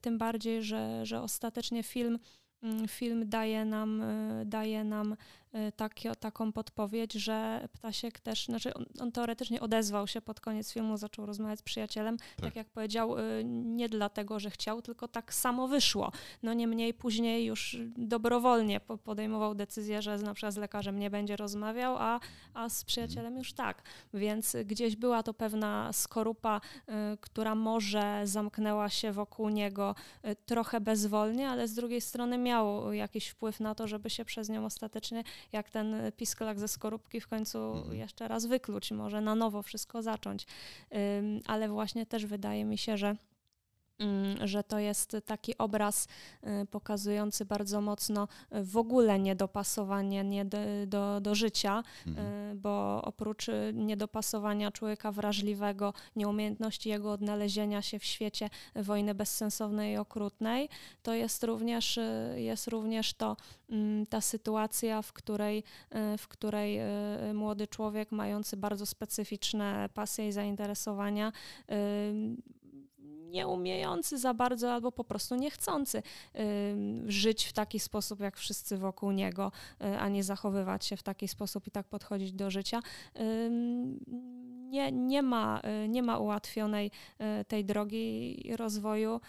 Tym 0.00 0.18
bardziej, 0.18 0.62
że, 0.62 1.06
że 1.06 1.22
ostatecznie 1.22 1.82
film 1.82 2.18
mm, 2.62 2.88
film 2.88 3.28
daje 3.28 3.64
nam, 3.64 4.02
daje 4.46 4.84
nam 4.84 5.16
taki, 5.76 6.08
taką 6.20 6.52
podpowiedź, 6.52 7.12
że 7.12 7.68
Ptasiek 7.72 8.20
też, 8.20 8.44
znaczy 8.46 8.74
on, 8.74 8.84
on, 9.00 9.12
teoretycznie 9.12 9.60
odezwał 9.60 10.06
się 10.06 10.20
pod 10.20 10.40
koniec 10.40 10.72
filmu, 10.72 10.96
zaczął 10.96 11.26
rozmawiać 11.26 11.58
z 11.58 11.62
przyjacielem, 11.62 12.16
tak, 12.18 12.40
tak 12.40 12.56
jak 12.56 12.66
powiedział, 12.66 13.18
y, 13.18 13.44
nie 13.44 13.88
dlatego, 13.88 14.40
że 14.40 14.50
chciał, 14.50 14.82
tylko 14.82 15.08
tak 15.08 15.34
samo 15.34 15.68
wyszło. 15.68 16.12
No 16.42 16.52
niemniej 16.52 16.94
później 16.94 17.44
już 17.44 17.76
dobrowolnie 17.96 18.80
podejmował 18.80 19.54
decyzję, 19.54 20.02
że 20.02 20.18
na 20.18 20.34
przykład 20.34 20.54
z 20.54 20.56
lekarzem 20.56 20.98
nie 20.98 21.10
będzie 21.10 21.36
rozmawiał, 21.36 21.96
a, 21.98 22.20
a 22.54 22.68
z 22.68 22.84
przyjacielem 22.84 23.36
już 23.36 23.52
tak. 23.52 23.82
Więc 24.14 24.56
gdzieś 24.64 24.96
była 24.96 25.22
to 25.22 25.34
pewna 25.34 25.92
skorupa, 25.92 26.60
y, 26.88 26.92
która 27.20 27.54
może 27.54 28.20
zamknęła 28.24 28.88
się 28.88 29.12
wokół 29.12 29.48
niego 29.48 29.94
trochę 30.46 30.80
bezwolnie, 30.80 31.48
ale 31.48 31.68
z 31.68 31.74
drugiej 31.74 32.00
strony 32.00 32.38
miał 32.38 32.92
jakiś 32.92 33.28
wpływ 33.28 33.60
na 33.60 33.74
to, 33.74 33.88
żeby 33.88 34.10
się 34.10 34.24
przez 34.24 34.48
nią 34.48 34.64
ostatecznie 34.64 35.24
jak 35.52 35.70
ten 35.70 36.12
piskolak 36.16 36.58
ze 36.58 36.68
skorupki 36.68 37.20
w 37.20 37.28
końcu 37.28 37.58
mhm. 37.58 37.96
jeszcze 37.96 38.28
raz 38.28 38.46
wykluć, 38.46 38.90
może 38.90 39.20
na 39.20 39.34
nowo 39.34 39.62
wszystko 39.62 40.02
zacząć. 40.02 40.46
Ale 41.46 41.68
właśnie 41.68 42.06
też 42.06 42.26
wydaje 42.26 42.64
mi 42.64 42.78
się, 42.78 42.96
że 42.96 43.16
że 44.44 44.64
to 44.64 44.78
jest 44.78 45.16
taki 45.26 45.58
obraz 45.58 46.08
y, 46.62 46.66
pokazujący 46.66 47.44
bardzo 47.44 47.80
mocno 47.80 48.28
y, 48.54 48.64
w 48.64 48.76
ogóle 48.76 49.18
niedopasowanie 49.18 50.24
nie 50.24 50.44
do, 50.44 50.58
do, 50.86 51.20
do 51.20 51.34
życia, 51.34 51.82
mhm. 52.06 52.26
Y, 52.26 52.54
bo 52.54 53.02
oprócz 53.02 53.46
niedopasowania 53.72 54.70
człowieka 54.70 55.12
wrażliwego, 55.12 55.92
nieumiejętności 56.16 56.88
jego 56.88 57.12
odnalezienia 57.12 57.82
się 57.82 57.98
w 57.98 58.04
świecie 58.04 58.50
wojny 58.74 59.14
bezsensownej 59.14 59.94
i 59.94 59.96
okrutnej, 59.96 60.68
to 61.02 61.14
jest 61.14 61.44
również, 61.44 61.98
jest 62.34 62.68
również 62.68 63.14
to 63.14 63.36
mm, 63.70 64.06
ta 64.06 64.20
sytuacja, 64.20 65.02
w 65.02 65.12
której, 65.12 65.64
w 66.18 66.28
której 66.28 66.78
młody 67.34 67.66
człowiek 67.66 68.12
mający 68.12 68.56
bardzo 68.56 68.86
specyficzne 68.86 69.88
pasje 69.94 70.28
i 70.28 70.32
zainteresowania 70.32 71.32
nie 73.26 73.46
umiejący 73.46 74.18
za 74.18 74.34
bardzo 74.34 74.72
albo 74.72 74.92
po 74.92 75.04
prostu 75.04 75.34
niechcący 75.34 76.02
żyć 77.06 77.44
w 77.44 77.52
taki 77.52 77.80
sposób, 77.80 78.20
jak 78.20 78.36
wszyscy 78.36 78.78
wokół 78.78 79.12
niego, 79.12 79.52
y, 79.82 79.98
a 79.98 80.08
nie 80.08 80.24
zachowywać 80.24 80.84
się 80.84 80.96
w 80.96 81.02
taki 81.02 81.28
sposób 81.28 81.66
i 81.66 81.70
tak 81.70 81.86
podchodzić 81.86 82.32
do 82.32 82.50
życia. 82.50 82.80
Nie, 84.68 84.92
nie, 84.92 85.22
ma, 85.22 85.60
y, 85.84 85.88
nie 85.88 86.02
ma 86.02 86.18
ułatwionej 86.18 86.90
y, 87.40 87.44
tej 87.44 87.64
drogi 87.64 88.42
rozwoju 88.56 89.20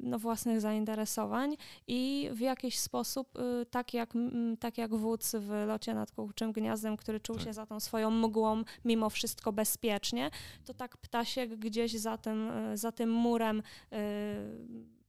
no, 0.00 0.18
własnych 0.18 0.60
zainteresowań 0.60 1.56
i 1.86 2.30
w 2.32 2.40
jakiś 2.40 2.78
sposób, 2.78 3.38
tak 3.70 3.94
jak, 3.94 4.12
tak 4.60 4.78
jak 4.78 4.94
wódz 4.94 5.34
w 5.34 5.50
locie 5.66 5.94
nad 5.94 6.12
kukuczym 6.12 6.52
gniazdem, 6.52 6.96
który 6.96 7.20
czuł 7.20 7.36
tak. 7.36 7.44
się 7.44 7.52
za 7.52 7.66
tą 7.66 7.80
swoją 7.80 8.10
mgłą 8.10 8.62
mimo 8.84 9.10
wszystko 9.10 9.52
bezpiecznie, 9.52 10.30
to 10.64 10.74
tak 10.74 10.96
ptasiek 10.96 11.56
gdzieś 11.56 11.92
za 11.92 12.18
tym, 12.18 12.50
za 12.80 12.92
tym 12.92 13.10
murem 13.10 13.62
y, 13.92 15.00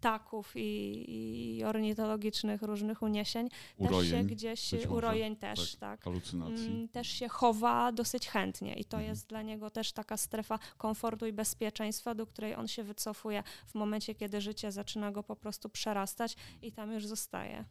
ptaków 0.00 0.52
i, 0.56 1.04
i, 1.08 1.64
ornitologicznych 1.64 2.62
różnych 2.62 3.02
uniesień 3.02 3.48
urojeń, 3.76 4.10
też 4.10 4.20
się 4.20 4.24
gdzieś, 4.24 4.86
urojeń 4.86 5.32
może, 5.32 5.40
też, 5.40 5.72
tak, 5.72 5.80
tak 5.80 6.04
halucynacji. 6.04 6.66
Mm, 6.66 6.88
też 6.88 7.08
się 7.08 7.28
chowa 7.28 7.92
dosyć 7.92 8.28
chętnie 8.28 8.74
i 8.74 8.84
to 8.84 8.96
mhm. 8.96 9.10
jest 9.10 9.28
dla 9.28 9.42
niego 9.42 9.70
też 9.70 9.92
taka 9.92 10.16
strefa 10.16 10.58
komfortu 10.78 11.26
i 11.26 11.32
bezpieczeństwa, 11.32 12.14
do 12.14 12.26
której 12.26 12.54
on 12.54 12.68
się 12.68 12.84
wycofuje 12.84 13.42
w 13.66 13.74
momencie, 13.74 14.14
kiedy 14.14 14.40
życie 14.40 14.72
zaczyna 14.72 15.12
go 15.12 15.22
po 15.22 15.36
prostu 15.36 15.68
przerastać 15.68 16.36
i 16.62 16.72
tam 16.72 16.92
już 16.92 17.06
zostaje. 17.06 17.64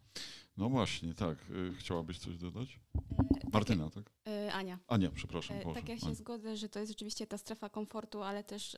No 0.57 0.69
właśnie, 0.69 1.13
tak. 1.13 1.37
Y, 1.49 1.73
chciałabyś 1.73 2.19
coś 2.19 2.37
dodać? 2.37 2.79
E, 2.95 3.49
Martyna, 3.53 3.89
tak? 3.89 4.11
E, 4.27 4.53
Ania. 4.53 4.79
Ania, 4.87 5.09
przepraszam. 5.15 5.57
E, 5.57 5.73
tak, 5.73 5.89
ja 5.89 5.97
się 5.97 6.05
Ania. 6.05 6.15
zgodzę, 6.15 6.57
że 6.57 6.69
to 6.69 6.79
jest 6.79 6.91
rzeczywiście 6.91 7.27
ta 7.27 7.37
strefa 7.37 7.69
komfortu, 7.69 8.23
ale 8.23 8.43
też 8.43 8.77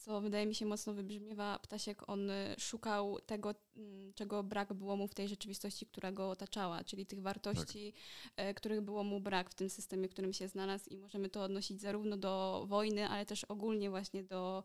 co 0.00 0.20
wydaje 0.20 0.46
mi 0.46 0.54
się 0.54 0.66
mocno 0.66 0.94
wybrzmiewa, 0.94 1.58
Ptasiek, 1.58 2.08
on 2.08 2.30
y, 2.30 2.54
szukał 2.58 3.18
tego, 3.26 3.54
mm, 3.76 4.12
czego 4.14 4.42
brak 4.42 4.72
było 4.72 4.96
mu 4.96 5.08
w 5.08 5.14
tej 5.14 5.28
rzeczywistości, 5.28 5.86
która 5.86 6.12
go 6.12 6.30
otaczała, 6.30 6.84
czyli 6.84 7.06
tych 7.06 7.22
wartości, 7.22 7.92
tak. 8.36 8.56
Których 8.56 8.80
było 8.80 9.04
mu 9.04 9.20
brak 9.20 9.50
w 9.50 9.54
tym 9.54 9.70
systemie, 9.70 10.08
w 10.08 10.10
którym 10.10 10.32
się 10.32 10.48
znalazł 10.48 10.90
i 10.90 10.96
możemy 10.96 11.28
to 11.28 11.42
odnosić 11.42 11.80
zarówno 11.80 12.16
do 12.16 12.64
wojny, 12.68 13.08
ale 13.08 13.26
też 13.26 13.44
ogólnie 13.44 13.90
właśnie 13.90 14.24
do 14.24 14.64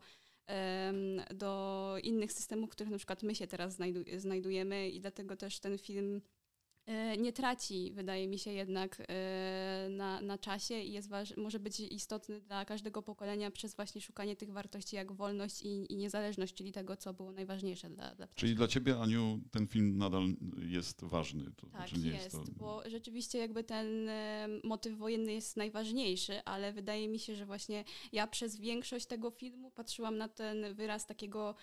do 1.34 1.94
innych 2.02 2.32
systemów, 2.32 2.70
w 2.70 2.72
których 2.72 2.90
na 2.90 2.98
przykład 2.98 3.22
my 3.22 3.34
się 3.34 3.46
teraz 3.46 3.78
znajdujemy 4.16 4.90
i 4.90 5.00
dlatego 5.00 5.36
też 5.36 5.60
ten 5.60 5.78
film 5.78 6.22
nie 7.18 7.32
traci, 7.32 7.92
wydaje 7.94 8.28
mi 8.28 8.38
się 8.38 8.52
jednak 8.52 9.02
e, 9.08 9.88
na, 9.90 10.20
na 10.20 10.38
czasie 10.38 10.80
i 10.80 10.92
jest 10.92 11.10
może 11.36 11.58
być 11.60 11.80
istotny 11.80 12.40
dla 12.40 12.64
każdego 12.64 13.02
pokolenia 13.02 13.50
przez 13.50 13.74
właśnie 13.74 14.00
szukanie 14.00 14.36
tych 14.36 14.52
wartości 14.52 14.96
jak 14.96 15.12
wolność 15.12 15.62
i, 15.62 15.92
i 15.92 15.96
niezależność, 15.96 16.54
czyli 16.54 16.72
tego, 16.72 16.96
co 16.96 17.14
było 17.14 17.32
najważniejsze 17.32 17.90
dla, 17.90 18.14
dla 18.14 18.26
Czyli 18.34 18.54
dla 18.54 18.68
ciebie, 18.68 19.00
Aniu, 19.00 19.40
ten 19.50 19.66
film 19.66 19.98
nadal 19.98 20.22
jest 20.58 21.04
ważny? 21.04 21.44
To 21.56 21.66
tak, 21.66 21.88
znaczy 21.88 22.08
jest, 22.08 22.24
jest 22.24 22.36
to... 22.36 22.44
bo 22.56 22.82
rzeczywiście 22.90 23.38
jakby 23.38 23.64
ten 23.64 24.08
e, 24.08 24.48
motyw 24.64 24.98
wojenny 24.98 25.32
jest 25.32 25.56
najważniejszy, 25.56 26.44
ale 26.44 26.72
wydaje 26.72 27.08
mi 27.08 27.18
się, 27.18 27.34
że 27.36 27.46
właśnie 27.46 27.84
ja 28.12 28.26
przez 28.26 28.56
większość 28.56 29.06
tego 29.06 29.30
filmu 29.30 29.70
patrzyłam 29.70 30.16
na 30.16 30.28
ten 30.28 30.74
wyraz 30.74 31.06
takiego 31.06 31.54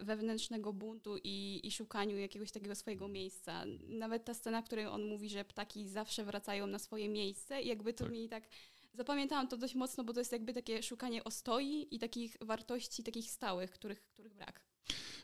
wewnętrznego 0.00 0.72
buntu 0.72 1.16
i, 1.24 1.60
i 1.64 1.70
szukaniu 1.70 2.18
jakiegoś 2.18 2.52
takiego 2.52 2.74
swojego 2.74 3.08
miejsca. 3.08 3.64
Nawet 3.88 4.24
ta 4.24 4.34
scena, 4.42 4.62
w 4.62 4.64
której 4.64 4.86
on 4.86 5.04
mówi, 5.04 5.28
że 5.28 5.44
ptaki 5.44 5.88
zawsze 5.88 6.24
wracają 6.24 6.66
na 6.66 6.78
swoje 6.78 7.08
miejsce 7.08 7.62
i 7.62 7.68
jakby 7.68 7.94
to 7.94 8.04
tak. 8.04 8.12
mi 8.12 8.28
tak 8.28 8.48
zapamiętałam 8.94 9.48
to 9.48 9.56
dość 9.56 9.74
mocno, 9.74 10.04
bo 10.04 10.12
to 10.12 10.20
jest 10.20 10.32
jakby 10.32 10.52
takie 10.52 10.82
szukanie 10.82 11.24
ostoi 11.24 11.86
i 11.90 11.98
takich 11.98 12.36
wartości, 12.40 13.02
takich 13.02 13.30
stałych, 13.30 13.70
których, 13.70 14.02
których 14.02 14.34
brak. 14.34 14.62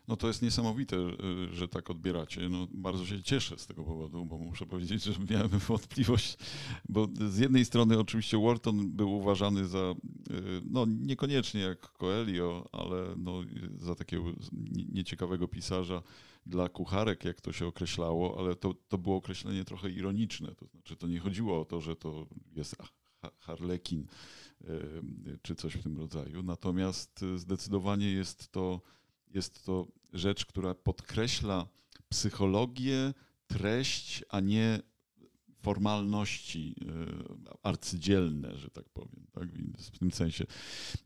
No 0.09 0.17
to 0.17 0.29
jest 0.29 0.43
niesamowite, 0.43 0.97
y, 0.97 1.55
że 1.55 1.69
tak 1.69 1.91
odbieracie. 1.91 2.49
No, 2.49 2.69
bardzo 2.71 3.07
się 3.07 3.23
cieszę 3.23 3.59
z 3.59 3.67
tego 3.67 3.85
powodu, 3.85 4.25
bo 4.25 4.39
muszę 4.39 4.67
powiedzieć, 4.67 5.03
że 5.03 5.13
miałem 5.31 5.59
wątpliwość, 5.69 6.37
bo 6.89 7.09
z 7.29 7.39
jednej 7.39 7.65
strony 7.65 7.99
oczywiście 7.99 8.39
Wharton 8.39 8.91
był 8.91 9.13
uważany 9.13 9.67
za, 9.69 9.95
y, 10.31 10.63
no 10.71 10.87
niekoniecznie 10.87 11.61
jak 11.61 11.81
Coelho, 11.81 12.69
ale 12.73 13.15
no, 13.17 13.43
za 13.79 13.95
takiego 13.95 14.25
nieciekawego 14.93 15.49
pisarza 15.49 16.03
dla 16.47 16.69
kucharek, 16.69 17.25
jak 17.25 17.41
to 17.41 17.53
się 17.53 17.67
określało, 17.67 18.39
ale 18.39 18.57
to, 18.57 18.75
to 18.89 18.99
było 18.99 19.17
określenie 19.17 19.65
trochę 19.65 19.91
ironiczne. 19.91 20.55
To 20.55 20.67
znaczy, 20.67 20.97
to 20.97 21.07
nie 21.07 21.21
chodziło 21.21 21.61
o 21.61 21.65
to, 21.65 21.81
że 21.81 21.97
to 21.97 22.27
jest 22.57 22.77
harlekin 23.39 24.07
y, 24.65 25.39
czy 25.43 25.55
coś 25.55 25.75
w 25.75 25.83
tym 25.83 25.99
rodzaju. 25.99 26.43
Natomiast 26.43 27.25
zdecydowanie 27.37 28.13
jest 28.13 28.49
to 28.49 28.81
jest 29.35 29.65
to 29.65 29.87
rzecz, 30.13 30.47
która 30.47 30.75
podkreśla 30.75 31.67
psychologię, 32.09 33.15
treść, 33.47 34.25
a 34.29 34.41
nie 34.41 34.81
formalności 35.69 36.75
e, 36.81 37.59
arcydzielne, 37.63 38.57
że 38.57 38.71
tak 38.71 38.85
powiem, 38.89 39.27
tak? 39.33 39.49
w 39.93 39.99
tym 39.99 40.13
sensie. 40.13 40.47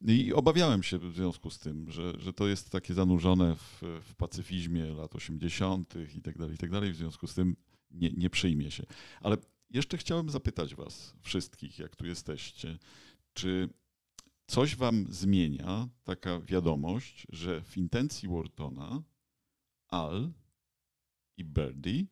I 0.06 0.32
obawiałem 0.32 0.82
się 0.82 0.98
w 0.98 1.14
związku 1.14 1.50
z 1.50 1.58
tym, 1.58 1.90
że, 1.90 2.20
że 2.20 2.32
to 2.32 2.48
jest 2.48 2.70
takie 2.70 2.94
zanurzone 2.94 3.56
w, 3.56 3.82
w 4.02 4.14
pacyfizmie 4.14 4.84
lat 4.84 5.14
80. 5.14 5.94
i 6.16 6.22
tak 6.22 6.38
dalej, 6.38 6.54
i 6.54 6.58
tak 6.58 6.70
dalej, 6.70 6.92
w 6.92 6.96
związku 6.96 7.26
z 7.26 7.34
tym 7.34 7.56
nie, 7.90 8.10
nie 8.10 8.30
przyjmie 8.30 8.70
się. 8.70 8.86
Ale 9.20 9.36
jeszcze 9.70 9.98
chciałem 9.98 10.30
zapytać 10.30 10.74
was 10.74 11.14
wszystkich, 11.20 11.78
jak 11.78 11.96
tu 11.96 12.06
jesteście, 12.06 12.78
czy 13.34 13.68
coś 14.46 14.76
wam 14.76 15.06
zmienia 15.08 15.88
taka 16.04 16.40
wiadomość, 16.40 17.26
że 17.28 17.62
w 17.62 17.76
intencji 17.76 18.28
Whartona 18.28 19.02
Al 19.88 20.32
i 21.36 21.44
Birdie 21.44 22.04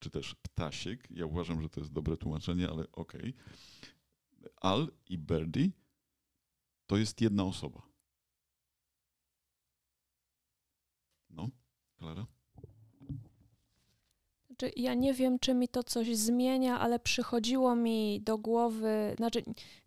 czy 0.00 0.10
też 0.10 0.34
ptasiek, 0.34 1.10
ja 1.10 1.26
uważam, 1.26 1.62
że 1.62 1.68
to 1.68 1.80
jest 1.80 1.92
dobre 1.92 2.16
tłumaczenie, 2.16 2.68
ale 2.68 2.92
okej. 2.92 3.20
Okay. 3.20 4.50
Al 4.56 4.88
i 5.08 5.18
Birdie 5.18 5.70
to 6.86 6.96
jest 6.96 7.20
jedna 7.20 7.44
osoba. 7.44 7.82
No, 11.30 11.48
Klara? 11.96 12.26
Znaczy, 14.46 14.72
ja 14.76 14.94
nie 14.94 15.14
wiem, 15.14 15.38
czy 15.38 15.54
mi 15.54 15.68
to 15.68 15.82
coś 15.84 16.16
zmienia, 16.16 16.80
ale 16.80 16.98
przychodziło 16.98 17.76
mi 17.76 18.20
do 18.20 18.38
głowy, 18.38 19.14
znaczy 19.16 19.42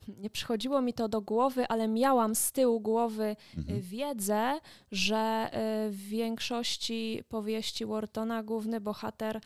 nie 0.08 0.30
przychodziło 0.30 0.82
mi 0.82 0.94
to 0.94 1.10
do 1.10 1.22
głowy, 1.22 1.68
ale 1.68 1.88
miałam 1.88 2.36
z 2.36 2.52
tyłu 2.52 2.80
głowy 2.80 3.24
y, 3.24 3.58
mhm. 3.58 3.82
wiedzę, 3.82 4.60
że 4.92 5.50
y, 5.88 5.92
w 5.92 5.98
większości 5.98 7.24
powieści 7.30 7.86
Whartona 7.86 8.44
główny 8.44 8.82
bohater 8.82 9.38
y, 9.38 9.42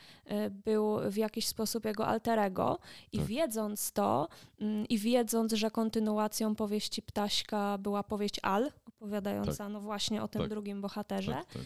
był 0.50 0.98
w 1.12 1.18
jakiś 1.18 1.48
sposób 1.48 1.86
jego 1.86 2.08
alterego 2.08 2.80
i 3.12 3.18
tak. 3.18 3.28
wiedząc 3.28 3.92
to 3.92 4.28
mm, 4.62 4.88
i 4.88 4.98
wiedząc, 4.98 5.54
że 5.54 5.72
kontynuacją 5.72 6.56
powieści 6.56 7.02
Ptaśka 7.02 7.78
była 7.78 8.04
powieść 8.04 8.40
Al, 8.44 8.72
opowiadająca 8.88 9.64
tak. 9.64 9.74
no 9.74 9.82
właśnie 9.82 10.24
o 10.24 10.28
tym 10.28 10.42
tak. 10.42 10.50
drugim 10.50 10.82
bohaterze, 10.82 11.32
tak, 11.32 11.54
tak. 11.54 11.62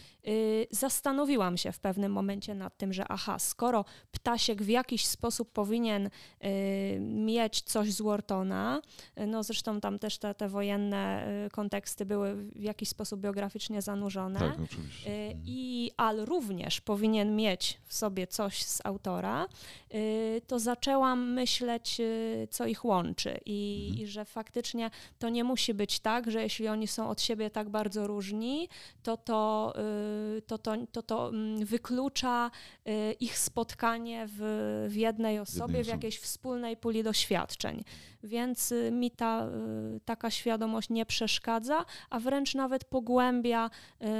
zastanowiłam 0.70 1.56
się 1.56 1.72
w 1.72 1.80
pewnym 1.80 2.12
momencie 2.12 2.54
nad 2.54 2.76
tym, 2.76 2.92
że 2.92 3.04
aha, 3.08 3.38
skoro 3.38 3.84
Ptasiek 4.12 4.62
w 4.62 4.68
jakiś 4.68 5.06
sposób 5.06 5.52
powinien 5.52 6.10
mieć 7.00 7.60
coś 7.60 7.92
z 7.92 8.00
Whartona, 8.00 8.78
y, 8.78 8.81
no 9.26 9.42
zresztą 9.42 9.80
tam 9.80 9.98
też 9.98 10.18
te, 10.18 10.34
te 10.34 10.48
wojenne 10.48 11.28
y, 11.46 11.50
konteksty 11.50 12.06
były 12.06 12.34
w 12.34 12.62
jakiś 12.62 12.88
sposób 12.88 13.20
biograficznie 13.20 13.82
zanurzone 13.82 14.40
tak, 14.40 14.60
oczywiście. 14.64 15.10
Y, 15.10 15.14
mhm. 15.14 15.42
i 15.46 15.90
Al 15.96 16.16
również 16.24 16.80
powinien 16.80 17.36
mieć 17.36 17.80
w 17.84 17.94
sobie 17.94 18.26
coś 18.26 18.62
z 18.62 18.86
autora, 18.86 19.46
y, 19.94 20.42
to 20.46 20.58
zaczęłam 20.58 21.32
myśleć, 21.32 22.00
co 22.50 22.66
ich 22.66 22.84
łączy 22.84 23.40
i, 23.46 23.86
mhm. 23.88 24.04
i 24.04 24.06
że 24.06 24.24
faktycznie 24.24 24.90
to 25.18 25.28
nie 25.28 25.44
musi 25.44 25.74
być 25.74 26.00
tak, 26.00 26.30
że 26.30 26.42
jeśli 26.42 26.68
oni 26.68 26.86
są 26.86 27.08
od 27.08 27.20
siebie 27.20 27.50
tak 27.50 27.68
bardzo 27.68 28.06
różni, 28.06 28.68
to 29.02 29.16
to, 29.16 29.74
to, 30.46 30.58
to, 30.58 30.76
to, 30.92 31.02
to 31.02 31.28
mm, 31.28 31.64
wyklucza 31.64 32.50
ich 33.20 33.38
spotkanie 33.38 34.28
w, 34.28 34.86
w 34.88 34.94
jednej 34.94 35.38
osobie, 35.38 35.84
w 35.84 35.86
jakiejś 35.86 36.18
wspólnej 36.18 36.76
puli 36.76 37.02
doświadczeń. 37.02 37.84
Więc 38.22 38.71
y, 38.72 38.90
mi 38.92 39.10
ta 39.10 39.48
taka 40.04 40.30
świadomość 40.30 40.90
nie 40.90 41.06
przeszkadza, 41.06 41.84
a 42.10 42.20
wręcz 42.20 42.54
nawet 42.54 42.84
pogłębia 42.84 43.70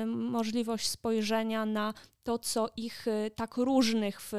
możliwość 0.07 0.89
spojrzenia 0.89 1.67
na 1.67 1.95
to, 2.23 2.39
co 2.39 2.69
ich 2.77 3.07
tak 3.37 3.57
różnych 3.57 4.21
w 4.21 4.33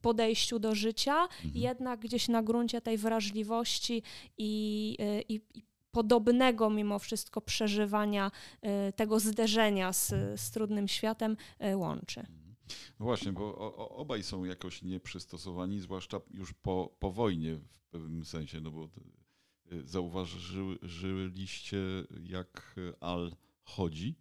podejściu 0.00 0.58
do 0.58 0.74
życia, 0.74 1.22
mhm. 1.22 1.50
jednak 1.54 2.00
gdzieś 2.00 2.28
na 2.28 2.42
gruncie 2.42 2.80
tej 2.80 2.98
wrażliwości 2.98 4.02
i, 4.38 4.96
i, 5.28 5.40
i 5.54 5.62
podobnego 5.94 6.70
mimo 6.70 6.98
wszystko 6.98 7.40
przeżywania 7.40 8.30
y, 8.88 8.92
tego 8.92 9.20
zderzenia 9.20 9.92
z, 9.92 10.08
z 10.40 10.50
trudnym 10.50 10.88
światem 10.88 11.36
y, 11.72 11.76
łączy. 11.76 12.26
No 13.00 13.06
właśnie, 13.06 13.32
bo 13.32 13.74
obaj 13.96 14.22
są 14.22 14.44
jakoś 14.44 14.82
nieprzystosowani, 14.82 15.80
zwłaszcza 15.80 16.20
już 16.30 16.52
po, 16.52 16.96
po 16.98 17.10
wojnie 17.12 17.54
w 17.56 17.88
pewnym 17.90 18.24
sensie, 18.24 18.60
no 18.60 18.70
bo 18.70 18.84
y, 18.84 18.88
zauważyliście, 19.84 21.78
jak 22.22 22.76
Al 23.00 23.36
chodzi. 23.62 24.14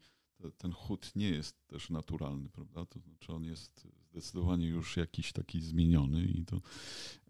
Ten 0.58 0.72
chód 0.72 1.16
nie 1.16 1.30
jest 1.30 1.68
też 1.68 1.90
naturalny, 1.90 2.50
prawda? 2.50 2.86
To 2.86 3.00
znaczy 3.00 3.34
on 3.34 3.44
jest 3.44 3.88
zdecydowanie 4.12 4.68
już 4.68 4.98
jakiś 4.98 5.34
taki 5.34 5.62
zmieniony 5.62 6.24
i 6.24 6.46
to 6.46 6.62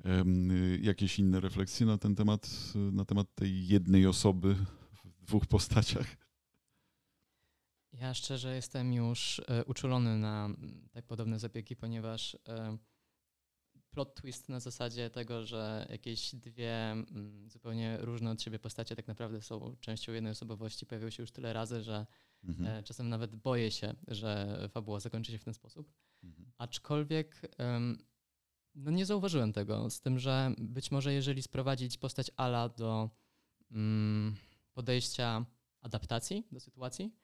um, 0.03 0.49
jakieś 0.81 1.19
inne 1.19 1.39
refleksje 1.39 1.85
na 1.85 1.97
ten 1.97 2.15
temat, 2.15 2.73
na 2.75 3.05
temat 3.05 3.35
tej 3.35 3.67
jednej 3.67 4.07
osoby 4.07 4.55
w 5.03 5.25
dwóch 5.25 5.45
postaciach. 5.45 6.17
Ja 7.93 8.13
szczerze 8.13 8.55
jestem 8.55 8.93
już 8.93 9.41
e, 9.47 9.65
uczulony 9.65 10.17
na 10.17 10.49
tak 10.91 11.05
podobne 11.05 11.39
zabiegi, 11.39 11.75
ponieważ 11.75 12.37
e, 12.47 12.77
plot 13.93 14.15
twist 14.15 14.49
na 14.49 14.59
zasadzie 14.59 15.09
tego, 15.09 15.45
że 15.45 15.87
jakieś 15.89 16.35
dwie 16.35 16.91
m, 16.91 17.45
zupełnie 17.49 17.97
różne 17.97 18.31
od 18.31 18.41
siebie 18.41 18.59
postacie 18.59 18.95
tak 18.95 19.07
naprawdę 19.07 19.41
są 19.41 19.75
częścią 19.79 20.11
jednej 20.11 20.31
osobowości, 20.31 20.85
pojawił 20.85 21.11
się 21.11 21.23
już 21.23 21.31
tyle 21.31 21.53
razy, 21.53 21.83
że 21.83 22.05
mhm. 22.43 22.79
e, 22.79 22.83
czasem 22.83 23.09
nawet 23.09 23.35
boję 23.35 23.71
się, 23.71 23.93
że 24.07 24.59
fabuła 24.71 24.99
zakończy 24.99 25.31
się 25.31 25.37
w 25.37 25.43
ten 25.43 25.53
sposób. 25.53 25.93
Mhm. 26.23 26.51
Aczkolwiek 26.57 27.41
no 28.75 28.91
nie 28.91 29.05
zauważyłem 29.05 29.53
tego, 29.53 29.89
z 29.89 30.01
tym, 30.01 30.19
że 30.19 30.51
być 30.57 30.91
może 30.91 31.13
jeżeli 31.13 31.41
sprowadzić 31.41 31.97
postać 31.97 32.31
Ala 32.37 32.69
do 32.69 33.09
mm, 33.71 34.35
podejścia 34.73 35.45
adaptacji 35.81 36.47
do 36.51 36.59
sytuacji, 36.59 37.15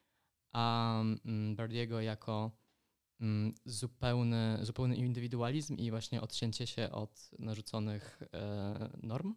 a 0.51 0.95
mm, 1.01 1.55
Bardiego 1.55 2.01
jako 2.01 2.41
mm, 2.41 2.58
zupełny, 3.65 4.59
zupełny 4.61 4.95
indywidualizm 4.95 5.75
i 5.75 5.91
właśnie 5.91 6.21
odcięcie 6.21 6.67
się 6.67 6.91
od 6.91 7.31
narzuconych 7.39 8.21
e, 8.33 8.89
norm, 9.03 9.35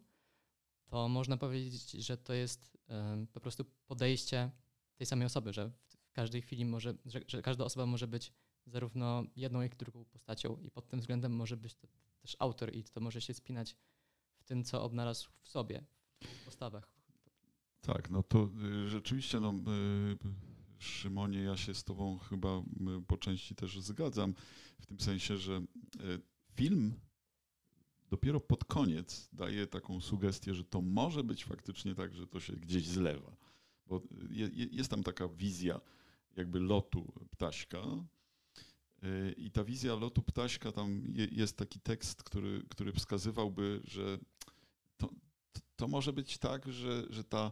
to 0.85 1.09
można 1.09 1.37
powiedzieć, 1.37 1.91
że 1.91 2.17
to 2.17 2.33
jest 2.33 2.77
e, 2.89 3.25
po 3.33 3.39
prostu 3.39 3.65
podejście 3.87 4.51
tej 4.95 5.07
samej 5.07 5.25
osoby, 5.25 5.53
że 5.53 5.71
w 5.87 6.11
każdej 6.11 6.41
chwili 6.41 6.65
może, 6.65 6.93
że, 7.05 7.21
że 7.27 7.41
każda 7.41 7.65
osoba 7.65 7.85
może 7.85 8.07
być 8.07 8.33
zarówno 8.65 9.23
jedną, 9.35 9.61
jak 9.61 9.73
i 9.73 9.77
drugą 9.77 10.05
postacią 10.05 10.57
i 10.57 10.71
pod 10.71 10.87
tym 10.87 10.99
względem 10.99 11.31
może 11.35 11.57
być 11.57 11.75
to 11.75 11.87
też 12.21 12.35
autor 12.39 12.75
i 12.75 12.83
to 12.83 13.01
może 13.01 13.21
się 13.21 13.33
spinać 13.33 13.75
w 14.35 14.43
tym, 14.43 14.63
co 14.63 14.83
odnalazł 14.83 15.29
w 15.41 15.47
sobie, 15.47 15.85
w 16.21 16.45
postawach. 16.45 16.93
Tak, 17.81 18.09
no 18.09 18.23
to 18.23 18.49
y, 18.85 18.89
rzeczywiście, 18.89 19.39
no, 19.39 19.49
y, 19.49 20.52
Szymonie, 20.83 21.41
ja 21.41 21.57
się 21.57 21.73
z 21.73 21.83
Tobą 21.83 22.17
chyba 22.17 22.63
po 23.07 23.17
części 23.17 23.55
też 23.55 23.79
zgadzam, 23.79 24.33
w 24.79 24.85
tym 24.85 24.99
sensie, 24.99 25.37
że 25.37 25.61
film 26.55 26.93
dopiero 28.09 28.39
pod 28.39 28.65
koniec 28.65 29.29
daje 29.33 29.67
taką 29.67 30.01
sugestię, 30.01 30.53
że 30.53 30.63
to 30.63 30.81
może 30.81 31.23
być 31.23 31.45
faktycznie 31.45 31.95
tak, 31.95 32.15
że 32.15 32.27
to 32.27 32.39
się 32.39 32.53
gdzieś 32.53 32.87
zlewa. 32.87 33.35
Bo 33.87 34.01
jest 34.71 34.89
tam 34.89 35.03
taka 35.03 35.27
wizja 35.27 35.81
jakby 36.35 36.59
lotu 36.59 37.13
ptaśka, 37.31 37.83
i 39.37 39.51
ta 39.51 39.63
wizja 39.63 39.95
lotu 39.95 40.21
ptaśka, 40.21 40.71
tam 40.71 41.03
jest 41.31 41.57
taki 41.57 41.79
tekst, 41.79 42.23
który, 42.23 42.63
który 42.69 42.91
wskazywałby, 42.91 43.81
że 43.83 44.19
to, 44.97 45.09
to 45.75 45.87
może 45.87 46.13
być 46.13 46.37
tak, 46.37 46.71
że, 46.71 47.03
że 47.09 47.23
ta, 47.23 47.51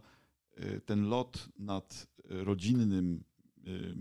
ten 0.84 1.08
lot 1.08 1.48
nad 1.58 2.06
rodzinnym, 2.24 3.24
y, 3.66 3.94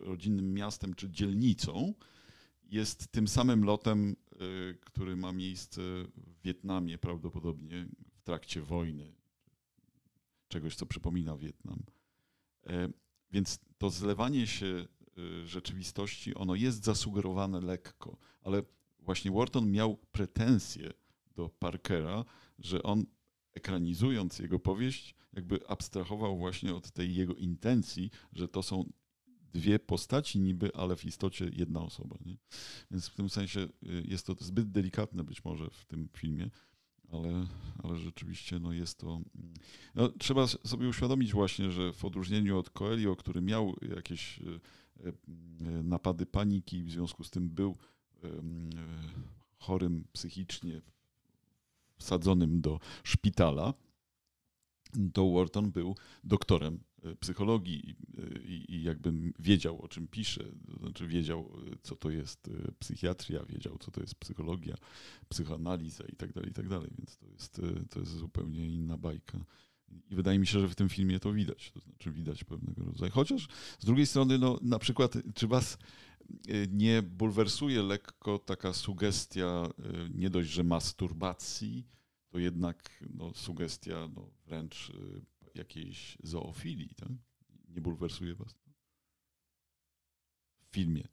rodzinnym 0.00 0.54
miastem 0.54 0.94
czy 0.94 1.10
dzielnicą 1.10 1.94
jest 2.64 3.12
tym 3.12 3.28
samym 3.28 3.64
lotem, 3.64 4.16
y, 4.32 4.78
który 4.80 5.16
ma 5.16 5.32
miejsce 5.32 5.80
w 6.16 6.42
Wietnamie 6.44 6.98
prawdopodobnie 6.98 7.86
w 8.14 8.22
trakcie 8.22 8.62
wojny, 8.62 9.14
czegoś, 10.48 10.74
co 10.74 10.86
przypomina 10.86 11.36
Wietnam. 11.36 11.82
E, 12.66 12.88
więc 13.32 13.58
to 13.78 13.90
zlewanie 13.90 14.46
się 14.46 14.86
Y, 15.18 15.46
rzeczywistości, 15.46 16.34
ono 16.34 16.54
jest 16.54 16.84
zasugerowane 16.84 17.60
lekko, 17.60 18.16
ale 18.42 18.62
właśnie 18.98 19.30
Wharton 19.30 19.70
miał 19.70 19.96
pretensje 19.96 20.90
do 21.36 21.48
Parkera, 21.48 22.24
że 22.58 22.82
on 22.82 23.04
ekranizując 23.54 24.38
jego 24.38 24.58
powieść, 24.58 25.14
jakby 25.32 25.68
abstrahował 25.68 26.38
właśnie 26.38 26.74
od 26.74 26.90
tej 26.90 27.14
jego 27.14 27.34
intencji, 27.34 28.10
że 28.32 28.48
to 28.48 28.62
są 28.62 28.92
dwie 29.52 29.78
postaci 29.78 30.40
niby, 30.40 30.74
ale 30.74 30.96
w 30.96 31.04
istocie 31.04 31.50
jedna 31.52 31.80
osoba. 31.80 32.16
Nie? 32.26 32.36
Więc 32.90 33.08
w 33.08 33.14
tym 33.14 33.30
sensie 33.30 33.60
y, 33.60 33.68
jest 34.08 34.26
to 34.26 34.34
zbyt 34.40 34.70
delikatne 34.70 35.24
być 35.24 35.44
może 35.44 35.70
w 35.70 35.84
tym 35.84 36.08
filmie, 36.16 36.50
ale, 37.12 37.46
ale 37.82 37.96
rzeczywiście 37.96 38.58
no 38.58 38.72
jest 38.72 38.98
to... 38.98 39.08
Mm, 39.08 39.54
no, 39.94 40.08
trzeba 40.08 40.46
sobie 40.46 40.88
uświadomić 40.88 41.32
właśnie, 41.32 41.70
że 41.70 41.92
w 41.92 42.04
odróżnieniu 42.04 42.58
od 42.58 42.70
Coelho, 42.70 43.16
który 43.16 43.40
miał 43.40 43.76
jakieś 43.96 44.38
y, 44.38 44.60
E, 45.06 45.12
napady 45.82 46.26
paniki, 46.26 46.82
w 46.82 46.90
związku 46.90 47.24
z 47.24 47.30
tym 47.30 47.50
był 47.50 47.76
chorym 49.58 50.04
psychicznie, 50.12 50.82
wsadzonym 52.02 52.60
do 52.60 52.80
szpitala, 53.04 53.74
to 55.14 55.30
Wharton 55.30 55.70
był 55.70 55.94
doktorem 56.24 56.80
e, 57.02 57.16
psychologii 57.16 57.96
i, 58.44 58.74
i, 58.74 58.82
jakby 58.82 59.32
wiedział, 59.38 59.82
o 59.82 59.88
czym 59.88 60.08
pisze, 60.08 60.44
to 60.66 60.78
znaczy 60.78 61.06
wiedział, 61.06 61.52
co 61.82 61.96
to 61.96 62.10
jest 62.10 62.50
psychiatria, 62.78 63.44
wiedział, 63.44 63.78
co 63.78 63.90
to 63.90 64.00
jest 64.00 64.14
psychologia, 64.14 64.74
psychoanaliza 65.28 66.04
i 66.12 66.16
tak 66.16 66.32
dalej, 66.32 66.50
i 66.50 66.54
tak 66.54 66.68
dalej, 66.68 66.90
więc 66.98 67.16
to 67.16 67.26
jest, 67.26 67.60
to 67.90 68.00
jest 68.00 68.12
zupełnie 68.12 68.66
inna 68.66 68.96
bajka. 68.96 69.44
I 70.10 70.14
wydaje 70.14 70.38
mi 70.38 70.46
się, 70.46 70.60
że 70.60 70.68
w 70.68 70.74
tym 70.74 70.88
filmie 70.88 71.20
to 71.20 71.32
widać. 71.32 71.70
To 71.70 71.80
znaczy 71.80 72.10
widać 72.12 72.44
pewnego 72.44 72.84
rodzaju. 72.84 73.12
Chociaż 73.12 73.48
z 73.78 73.84
drugiej 73.84 74.06
strony, 74.06 74.38
no, 74.38 74.58
na 74.62 74.78
przykład, 74.78 75.14
czy 75.34 75.46
was 75.46 75.78
nie 76.68 77.02
bulwersuje 77.02 77.82
lekko 77.82 78.38
taka 78.38 78.72
sugestia 78.72 79.68
nie 80.14 80.30
dość, 80.30 80.50
że 80.50 80.64
masturbacji, 80.64 81.86
to 82.28 82.38
jednak 82.38 83.04
no, 83.14 83.34
sugestia 83.34 84.08
no, 84.14 84.30
wręcz 84.46 84.92
jakiejś 85.54 86.18
zoofilii, 86.22 86.94
tak? 86.94 87.08
Nie 87.68 87.80
bulwersuje 87.80 88.34
was? 88.34 88.54
W 90.60 90.74
filmie. 90.74 91.08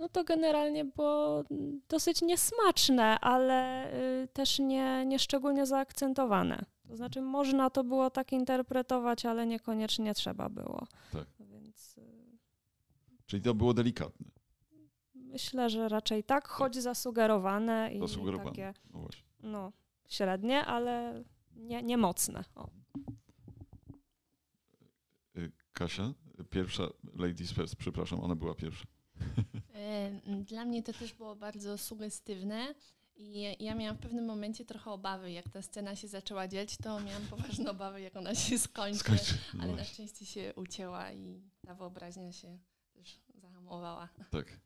No 0.00 0.08
to 0.08 0.24
generalnie 0.24 0.84
było 0.84 1.44
dosyć 1.88 2.22
niesmaczne, 2.22 3.20
ale 3.20 3.92
y, 4.22 4.28
też 4.28 4.58
nie, 4.58 5.06
nie 5.06 5.18
szczególnie 5.18 5.66
zaakcentowane. 5.66 6.64
To 6.88 6.96
znaczy 6.96 7.22
można 7.22 7.70
to 7.70 7.84
było 7.84 8.10
tak 8.10 8.32
interpretować, 8.32 9.26
ale 9.26 9.46
niekoniecznie 9.46 10.14
trzeba 10.14 10.48
było. 10.48 10.86
Tak. 11.12 11.26
Więc, 11.40 11.98
y, 11.98 12.38
Czyli 13.26 13.42
to 13.42 13.54
było 13.54 13.74
delikatne. 13.74 14.26
Myślę, 15.14 15.70
że 15.70 15.88
raczej 15.88 16.24
tak, 16.24 16.48
choć 16.48 16.76
zasugerowane 16.76 17.90
i 17.94 17.98
Zasugerowane. 17.98 18.50
takie 18.50 18.74
No 18.92 19.08
no, 19.42 19.72
średnie, 20.08 20.64
ale 20.64 21.24
nie, 21.56 21.82
nie 21.82 21.96
mocne. 21.96 22.44
O. 22.54 22.68
Y, 25.36 25.52
Kasia, 25.72 26.14
pierwsza 26.50 26.82
Ladies 27.14 27.52
First, 27.52 27.76
przepraszam, 27.76 28.20
ona 28.20 28.36
była 28.36 28.54
pierwsza. 28.54 28.84
Dla 30.46 30.64
mnie 30.64 30.82
to 30.82 30.92
też 30.92 31.14
było 31.14 31.36
bardzo 31.36 31.78
sugestywne. 31.78 32.74
I 33.16 33.56
ja 33.64 33.74
miałam 33.74 33.96
w 33.96 34.00
pewnym 34.00 34.24
momencie 34.24 34.64
trochę 34.64 34.90
obawy, 34.90 35.32
jak 35.32 35.48
ta 35.48 35.62
scena 35.62 35.96
się 35.96 36.08
zaczęła 36.08 36.48
dziać, 36.48 36.76
to 36.76 37.00
miałam 37.00 37.22
poważne 37.22 37.70
obawy, 37.76 38.00
jak 38.00 38.16
ona 38.16 38.34
się 38.34 38.58
skończy. 38.58 38.98
Skończy. 38.98 39.34
No 39.54 39.62
Ale 39.62 39.68
na 39.70 39.76
właśnie. 39.76 39.94
szczęście 39.94 40.26
się 40.26 40.52
ucięła 40.56 41.12
i 41.12 41.42
ta 41.66 41.74
wyobraźnia 41.74 42.32
się 42.32 42.58
też 42.92 43.20
zahamowała. 43.34 44.08
Tak. 44.30 44.60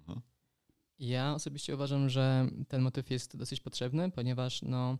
Aha. 0.00 0.20
Ja 0.98 1.34
osobiście 1.34 1.74
uważam, 1.74 2.08
że 2.08 2.48
ten 2.68 2.82
motyw 2.82 3.10
jest 3.10 3.36
dosyć 3.36 3.60
potrzebny, 3.60 4.10
ponieważ 4.10 4.62
no, 4.62 4.98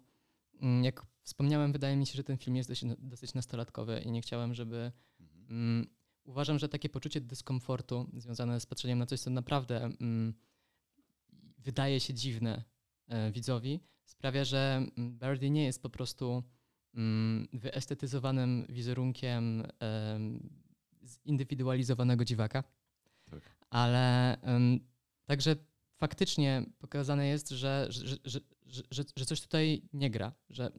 mm, 0.61 0.85
jak 0.85 1.07
wspomniałem, 1.23 1.73
wydaje 1.73 1.97
mi 1.97 2.07
się, 2.07 2.17
że 2.17 2.25
ten 2.25 2.37
film 2.37 2.57
jest 2.57 2.69
dosyć, 2.69 2.91
dosyć 2.99 3.35
nastolatkowy 3.35 4.01
i 4.01 4.11
nie 4.11 4.23
chciałem, 4.23 4.55
żeby. 4.55 4.93
Mhm. 5.21 5.87
Mm, 6.25 6.33
uważam, 6.33 6.59
że 6.59 6.69
takie 6.69 6.89
poczucie 6.89 7.21
dyskomfortu 7.21 8.11
związane 8.17 8.61
z 8.61 8.67
patrzeniem 8.67 8.99
na 8.99 9.07
coś, 9.07 9.21
co 9.21 9.31
naprawdę 9.31 9.85
mm, 9.85 10.35
wydaje 11.59 12.01
się 12.01 12.15
dziwne 12.15 12.65
e, 13.09 13.33
widzowi, 13.33 13.81
sprawia, 14.05 14.45
że 14.45 14.87
mm, 14.97 15.19
Birdie 15.19 15.51
nie 15.51 15.65
jest 15.65 15.83
po 15.83 15.91
prostu 15.91 16.43
mm, 16.95 17.49
wyestetyzowanym 17.53 18.67
wizerunkiem 18.69 19.67
em, 19.79 20.51
zindywidualizowanego 21.27 22.25
dziwaka, 22.25 22.65
Tak. 23.25 23.57
ale 23.71 24.37
em, 24.41 24.81
także 25.25 25.57
faktycznie 25.97 26.67
pokazane 26.79 27.27
jest, 27.27 27.49
że, 27.49 27.87
że, 27.91 28.17
że, 28.25 28.41
że, 28.65 28.83
że, 28.91 29.05
że 29.17 29.25
coś 29.25 29.41
tutaj 29.41 29.89
nie 29.93 30.11
gra, 30.11 30.33
że 30.51 30.73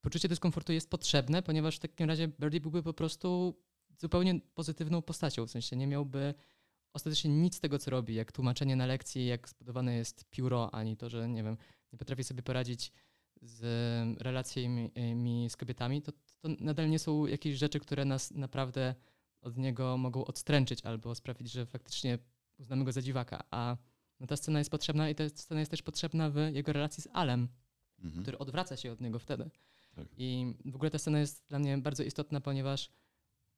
poczucie 0.00 0.28
dyskomfortu 0.28 0.72
jest 0.72 0.90
potrzebne, 0.90 1.42
ponieważ 1.42 1.76
w 1.76 1.80
takim 1.80 2.08
razie 2.08 2.28
Birdie 2.28 2.60
byłby 2.60 2.82
po 2.82 2.94
prostu 2.94 3.56
zupełnie 4.00 4.40
pozytywną 4.54 5.02
postacią, 5.02 5.46
w 5.46 5.50
sensie 5.50 5.76
nie 5.76 5.86
miałby 5.86 6.34
ostatecznie 6.92 7.30
nic 7.30 7.56
z 7.56 7.60
tego, 7.60 7.78
co 7.78 7.90
robi, 7.90 8.14
jak 8.14 8.32
tłumaczenie 8.32 8.76
na 8.76 8.86
lekcji, 8.86 9.26
jak 9.26 9.48
zbudowane 9.48 9.94
jest 9.96 10.24
pióro, 10.30 10.74
ani 10.74 10.96
to, 10.96 11.10
że 11.10 11.28
nie 11.28 11.42
wiem, 11.42 11.56
nie 11.92 11.98
potrafi 11.98 12.24
sobie 12.24 12.42
poradzić 12.42 12.92
z 13.42 13.62
relacjami 14.22 14.90
z 15.48 15.56
kobietami, 15.56 16.02
to, 16.02 16.12
to 16.12 16.48
nadal 16.60 16.90
nie 16.90 16.98
są 16.98 17.26
jakieś 17.26 17.58
rzeczy, 17.58 17.80
które 17.80 18.04
nas 18.04 18.30
naprawdę 18.30 18.94
od 19.42 19.56
niego 19.56 19.96
mogą 19.96 20.24
odstręczyć 20.24 20.82
albo 20.82 21.14
sprawić, 21.14 21.52
że 21.52 21.66
faktycznie 21.66 22.18
uznamy 22.58 22.84
go 22.84 22.92
za 22.92 23.02
dziwaka. 23.02 23.44
A 23.50 23.76
no, 24.20 24.26
ta 24.26 24.36
scena 24.36 24.58
jest 24.58 24.70
potrzebna 24.70 25.10
i 25.10 25.14
ta 25.14 25.28
scena 25.28 25.60
jest 25.60 25.70
też 25.70 25.82
potrzebna 25.82 26.30
w 26.30 26.36
jego 26.52 26.72
relacji 26.72 27.02
z 27.02 27.08
Alem, 27.12 27.48
Mhm. 28.04 28.22
który 28.22 28.38
odwraca 28.38 28.76
się 28.76 28.92
od 28.92 29.00
niego 29.00 29.18
wtedy. 29.18 29.50
Tak. 29.94 30.06
I 30.16 30.54
w 30.64 30.74
ogóle 30.74 30.90
ta 30.90 30.98
scena 30.98 31.20
jest 31.20 31.44
dla 31.48 31.58
mnie 31.58 31.78
bardzo 31.78 32.02
istotna, 32.02 32.40
ponieważ 32.40 32.90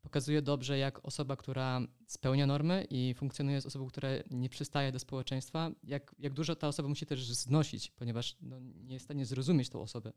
pokazuje 0.02 0.42
dobrze, 0.42 0.78
jak 0.78 1.06
osoba, 1.06 1.36
która 1.36 1.80
spełnia 2.06 2.46
normy 2.46 2.86
i 2.90 3.14
funkcjonuje 3.14 3.60
z 3.60 3.66
osobą, 3.66 3.86
która 3.86 4.08
nie 4.30 4.48
przystaje 4.48 4.92
do 4.92 4.98
społeczeństwa, 4.98 5.70
jak, 5.82 6.14
jak 6.18 6.32
dużo 6.32 6.56
ta 6.56 6.68
osoba 6.68 6.88
musi 6.88 7.06
też 7.06 7.26
znosić, 7.26 7.90
ponieważ 7.90 8.36
no, 8.40 8.60
nie 8.60 8.94
jest 8.94 9.04
w 9.04 9.06
stanie 9.06 9.26
zrozumieć 9.26 9.68
tą 9.68 9.80
osobę. 9.80 10.12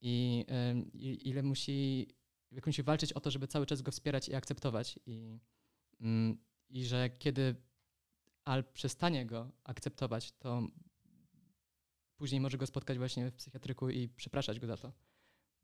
I, 0.00 0.44
ile 1.24 1.42
musi, 1.42 2.08
jak 2.50 2.66
musi 2.66 2.82
walczyć 2.82 3.12
o 3.12 3.20
to, 3.20 3.30
żeby 3.30 3.46
cały 3.46 3.66
czas 3.66 3.82
go 3.82 3.90
wspierać 3.92 4.28
i 4.28 4.34
akceptować. 4.34 4.98
I, 5.06 5.38
ym, 6.00 6.38
i 6.68 6.84
że 6.84 7.10
kiedy 7.10 7.56
Al 8.44 8.64
przestanie 8.64 9.26
go 9.26 9.50
akceptować, 9.64 10.32
to 10.32 10.62
później 12.16 12.40
może 12.40 12.58
go 12.58 12.66
spotkać 12.66 12.98
właśnie 12.98 13.30
w 13.30 13.34
psychiatryku 13.34 13.90
i 13.90 14.08
przepraszać 14.08 14.60
go 14.60 14.66
za 14.66 14.76
to. 14.76 14.92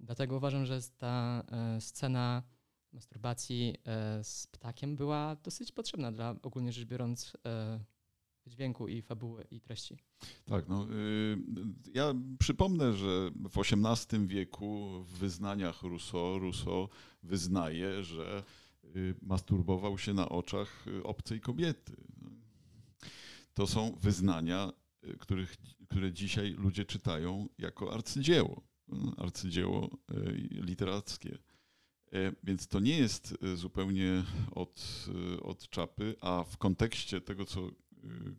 Dlatego 0.00 0.36
uważam, 0.36 0.66
że 0.66 0.80
ta 0.98 1.42
e, 1.52 1.80
scena 1.80 2.42
masturbacji 2.92 3.76
e, 3.86 4.24
z 4.24 4.46
ptakiem 4.46 4.96
była 4.96 5.36
dosyć 5.36 5.72
potrzebna 5.72 6.12
dla 6.12 6.34
ogólnie 6.42 6.72
rzecz 6.72 6.84
biorąc 6.84 7.36
e, 7.46 7.80
dźwięku 8.48 8.88
i 8.88 9.02
fabuły 9.02 9.44
i 9.50 9.60
treści. 9.60 9.96
Tak, 10.44 10.68
no, 10.68 10.86
y, 10.92 11.38
ja 11.94 12.14
przypomnę, 12.38 12.92
że 12.92 13.30
w 13.50 13.58
XVIII 13.58 14.26
wieku 14.26 15.02
w 15.04 15.18
wyznaniach 15.18 15.82
Rousseau, 15.82 16.38
Rousseau 16.38 16.88
wyznaje, 17.22 18.04
że 18.04 18.44
y, 18.84 19.14
masturbował 19.22 19.98
się 19.98 20.14
na 20.14 20.28
oczach 20.28 20.86
y, 20.86 21.02
obcej 21.02 21.40
kobiety. 21.40 21.96
To 23.54 23.66
są 23.66 23.96
wyznania, 24.00 24.72
y, 25.04 25.16
których, 25.18 25.56
które 25.88 26.12
dzisiaj 26.12 26.50
ludzie 26.50 26.84
czytają 26.84 27.48
jako 27.58 27.94
arcydzieło, 27.94 28.62
arcydzieło 29.16 29.90
literackie. 30.50 31.38
E, 32.12 32.32
Więc 32.44 32.68
to 32.68 32.80
nie 32.80 32.98
jest 32.98 33.38
y, 33.44 33.56
zupełnie 33.56 34.24
od, 34.50 35.06
y, 35.36 35.42
od 35.42 35.68
czapy, 35.68 36.16
a 36.20 36.44
w 36.44 36.56
kontekście 36.56 37.20
tego, 37.20 37.44
co 37.44 37.70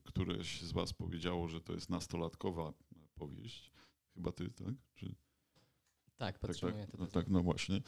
któreś 0.04 0.62
z 0.62 0.72
Was 0.72 0.94
powiedziało, 0.94 1.48
że 1.48 1.62
to 1.62 1.74
jest 1.74 1.90
nastolatkowa 1.90 2.74
powieść. 3.16 3.72
Chyba 4.14 4.32
ty, 4.32 4.50
tak? 4.50 4.74
Czy, 4.96 5.06
Tak, 5.06 5.16
tak, 6.18 6.40
podtrzymuję 6.40 6.82
tak, 6.88 6.92
to. 6.92 6.98
no, 6.98 7.08
tak, 7.08 7.28
no 7.30 7.44
właśnie. 7.44 7.82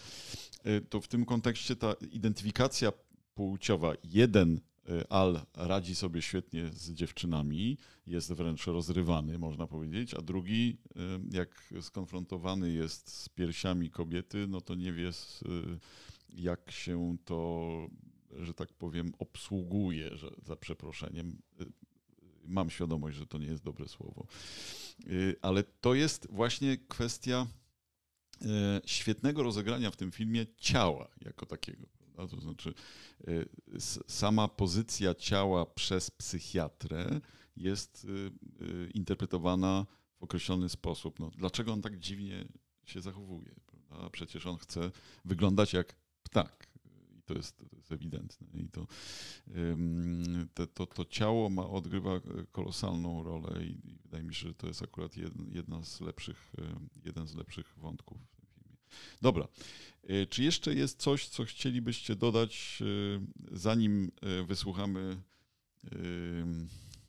E, 0.63 0.81
To 0.81 1.01
w 1.01 1.07
tym 1.07 1.25
kontekście 1.25 1.75
ta 1.75 1.93
identyfikacja 1.93 2.91
płciowa, 3.33 3.93
jeden 4.03 4.57
e, 4.57 4.61
Al 5.09 5.41
radzi 5.55 5.95
sobie 5.95 6.21
świetnie 6.21 6.69
z 6.73 6.91
dziewczynami, 6.91 7.77
jest 8.07 8.33
wręcz 8.33 8.65
rozrywany, 8.67 9.39
można 9.39 9.67
powiedzieć, 9.67 10.13
a 10.13 10.21
drugi, 10.21 10.77
e, 10.95 10.99
jak 11.31 11.73
skonfrontowany 11.81 12.71
jest 12.71 13.11
z 13.11 13.29
piersiami 13.29 13.89
kobiety, 13.89 14.47
no 14.47 14.61
to 14.61 14.75
nie 14.75 14.93
wie, 14.93 15.07
e, 15.07 15.11
jak 16.29 16.71
się 16.71 17.17
to, 17.25 17.87
że 18.39 18.53
tak 18.53 18.73
powiem, 18.73 19.11
obsługuje, 19.19 20.17
że, 20.17 20.31
za 20.43 20.55
przeproszeniem. 20.55 21.41
Mam 22.45 22.69
świadomość, 22.69 23.17
że 23.17 23.27
to 23.27 23.37
nie 23.37 23.45
jest 23.45 23.63
dobre 23.63 23.87
słowo. 23.87 24.27
Ale 25.41 25.63
to 25.63 25.93
jest 25.93 26.27
właśnie 26.31 26.77
kwestia 26.77 27.47
świetnego 28.85 29.43
rozegrania 29.43 29.91
w 29.91 29.95
tym 29.95 30.11
filmie 30.11 30.45
ciała 30.57 31.07
jako 31.21 31.45
takiego. 31.45 31.87
To 32.27 32.41
znaczy, 32.41 32.73
s- 33.73 33.99
sama 34.07 34.47
pozycja 34.47 35.15
ciała 35.15 35.65
przez 35.65 36.11
psychiatrę 36.11 37.19
jest 37.57 38.07
e, 38.09 38.27
e, 38.65 38.89
interpretowana 38.89 39.85
w 40.19 40.23
określony 40.23 40.69
sposób. 40.69 41.19
No, 41.19 41.31
dlaczego 41.37 41.73
on 41.73 41.81
tak 41.81 41.99
dziwnie 41.99 42.45
się 42.85 43.01
zachowuje? 43.01 43.55
Prawda? 43.65 44.09
Przecież 44.09 44.45
on 44.45 44.57
chce 44.57 44.91
wyglądać 45.25 45.73
jak 45.73 45.95
ptak. 46.23 46.67
I 47.17 47.21
to 47.23 47.33
jest, 47.33 47.57
to 47.69 47.75
jest 47.75 47.91
ewidentne. 47.91 48.47
I 48.53 48.67
to, 48.69 48.87
to, 50.67 50.85
to, 50.87 51.05
ciało 51.05 51.49
ma, 51.49 51.67
odgrywa 51.69 52.15
e, 52.15 52.21
kolosalną 52.51 53.23
rolę 53.23 53.65
i, 53.65 53.97
wydaje 54.03 54.23
mi 54.23 54.35
się, 54.35 54.47
że 54.47 54.53
to 54.53 54.67
jest 54.67 54.81
akurat 54.83 55.11
jedna, 55.51 55.83
z 55.83 56.01
lepszych, 56.01 56.51
e, 56.57 56.79
jeden 57.05 57.27
z 57.27 57.35
lepszych 57.35 57.73
wątków. 57.77 58.17
Dobra. 59.21 59.47
E, 60.03 60.25
Czy 60.25 60.43
jeszcze 60.43 60.73
jest 60.73 60.99
coś, 60.99 61.27
co 61.27 61.45
chcielibyście 61.45 62.15
dodać, 62.15 62.79
e, 62.81 63.55
zanim 63.57 64.11
e, 64.21 64.43
wysłuchamy 64.43 65.21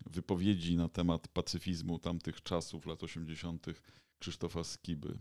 wypowiedzi 0.07 0.77
na 0.77 0.88
temat 0.88 1.29
pacyfizmu 1.29 1.99
tamtych 1.99 2.42
czasów, 2.42 2.87
lat 2.87 3.03
80. 3.03 3.66
Krzysztofa 4.18 4.64
Skiby, 4.64 5.18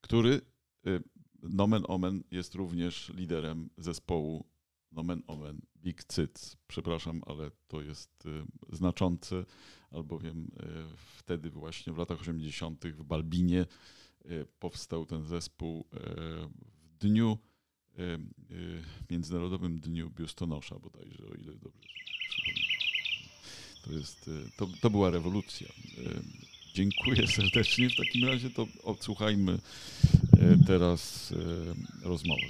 który 0.00 0.40
nomen 1.42 1.84
omen 1.88 2.22
jest 2.30 2.54
również 2.54 3.08
liderem 3.08 3.70
zespołu 3.76 4.51
nomen 4.92 5.22
omen 5.26 5.60
Big 5.82 6.04
Cyc. 6.04 6.56
Przepraszam, 6.68 7.22
ale 7.26 7.50
to 7.68 7.82
jest 7.82 8.26
e, 8.26 8.76
znaczące, 8.76 9.44
albowiem 9.90 10.50
e, 10.56 10.66
wtedy 10.96 11.50
właśnie 11.50 11.92
w 11.92 11.98
latach 11.98 12.20
80. 12.20 12.84
w 12.84 13.04
Balbinie 13.04 13.60
e, 13.60 13.66
powstał 14.58 15.06
ten 15.06 15.24
zespół 15.24 15.86
w 16.82 16.98
dniu 17.00 17.38
Międzynarodowym 19.10 19.80
Dniu 19.80 20.10
Biustonosza 20.10 20.78
bodajże, 20.78 21.26
o 21.26 21.34
ile 21.34 21.52
dobrze. 21.52 21.88
To, 23.84 23.92
jest, 23.92 24.30
to, 24.56 24.68
to 24.80 24.90
była 24.90 25.10
rewolucja. 25.10 25.68
Dziękuję 26.74 27.26
serdecznie. 27.26 27.90
W 27.90 27.96
takim 27.96 28.24
razie 28.24 28.50
to 28.50 28.66
odsłuchajmy 28.82 29.58
teraz 30.66 31.34
rozmowę. 32.02 32.46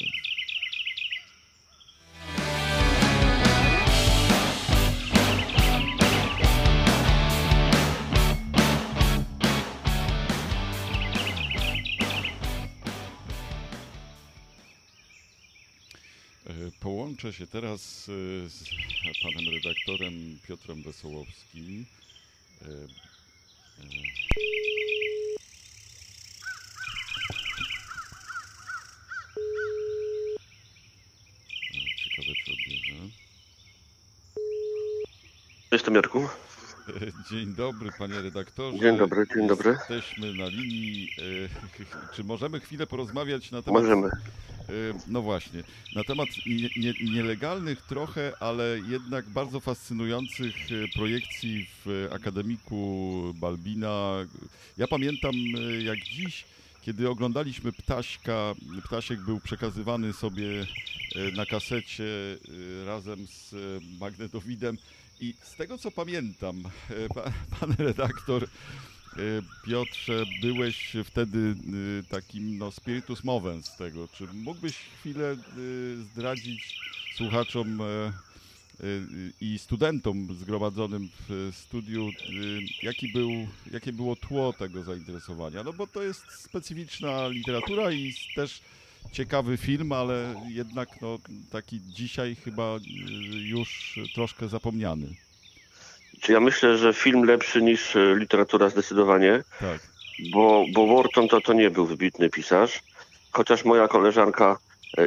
Się 17.31 17.47
teraz 17.47 18.09
e, 18.09 18.49
z 18.49 18.65
panem 19.23 19.55
redaktorem 19.55 20.39
Piotrem 20.49 20.83
Wesołowskim. 20.83 21.87
E, 22.63 22.65
e, 22.65 23.89
ciekawe, 31.97 32.33
czy 32.45 32.53
odbierze. 32.53 32.95
Jestem 35.73 35.95
Jarku. 35.95 36.29
Dzień 37.31 37.55
dobry, 37.55 37.91
panie 37.99 38.23
redaktorze. 38.23 38.79
Dzień 38.79 38.99
dobry, 38.99 39.27
dzień 39.35 39.49
dobry. 39.49 39.71
Jesteśmy 39.71 40.35
na 40.35 40.47
linii. 40.47 41.09
Czy 42.15 42.25
możemy 42.25 42.61
chwilę 42.61 42.87
porozmawiać 42.87 43.51
na 43.51 43.63
temat. 43.63 43.83
Możemy. 43.83 44.11
No 45.07 45.23
właśnie, 45.23 45.63
na 45.95 46.05
temat 46.05 46.29
nie, 46.47 46.69
nie, 46.77 47.13
nielegalnych 47.13 47.83
trochę, 47.83 48.33
ale 48.41 48.79
jednak 48.89 49.29
bardzo 49.29 49.61
fascynujących 49.61 50.55
projekcji 50.95 51.67
w 51.85 52.09
Akademiku 52.13 53.23
Balbina. 53.35 54.13
Ja 54.79 54.89
pamiętam 54.89 55.33
jak 55.83 55.99
dziś, 55.99 56.45
kiedy 56.83 57.09
oglądaliśmy 57.09 57.73
Ptaśka, 57.73 58.55
Ptasiek 58.85 59.21
był 59.21 59.41
przekazywany 59.41 60.13
sobie 60.13 60.67
na 61.37 61.47
kasecie 61.47 62.39
razem 62.87 63.27
z 63.27 63.55
Magnetowidem 64.01 64.79
i 65.23 65.35
z 65.43 65.57
tego 65.57 65.79
co 65.79 65.91
pamiętam, 65.91 66.63
pan 67.61 67.75
redaktor 67.79 68.49
Y, 69.19 69.43
Piotrze, 69.67 70.25
byłeś 70.43 70.97
wtedy 71.05 71.39
y, 71.39 72.05
takim 72.09 72.59
no, 72.59 72.71
spiritus 72.71 73.25
movens 73.25 73.77
tego. 73.77 74.09
Czy 74.09 74.27
mógłbyś 74.27 74.77
chwilę 74.77 75.37
zdradzić 76.13 76.81
słuchaczom 77.17 77.79
i 79.41 79.59
studentom 79.59 80.35
zgromadzonym 80.35 81.09
w 81.29 81.51
studiu, 81.57 82.11
jaki 82.83 83.13
był, 83.13 83.31
jakie 83.73 83.93
było 83.93 84.17
tło 84.17 84.53
tego 84.53 84.83
zainteresowania? 84.83 85.63
No 85.63 85.73
bo 85.73 85.87
to 85.87 86.03
jest 86.03 86.33
specyficzna 86.33 87.29
literatura 87.29 87.93
i 87.93 88.15
też 88.35 88.61
ciekawy 89.13 89.57
film, 89.57 89.93
ale 89.93 90.35
jednak 90.49 90.89
no, 91.01 91.19
taki 91.51 91.81
dzisiaj 91.81 92.37
chyba 92.45 92.79
już 93.45 94.01
troszkę 94.15 94.49
zapomniany. 94.49 95.07
Czy 96.21 96.33
ja 96.33 96.41
myślę, 96.41 96.79
że 96.79 96.95
film 96.95 97.25
lepszy 97.25 97.63
niż 97.63 97.97
e, 97.97 98.17
literatura 98.17 98.69
zdecydowanie, 98.69 99.43
tak. 99.61 99.81
bo, 100.33 100.65
bo 100.73 100.87
Wharton 100.87 101.29
to, 101.29 101.41
to 101.41 101.53
nie 101.53 101.71
był 101.71 101.87
wybitny 101.87 102.31
pisarz, 102.31 102.83
chociaż 103.33 103.65
moja 103.65 103.89
koleżanka 103.89 104.59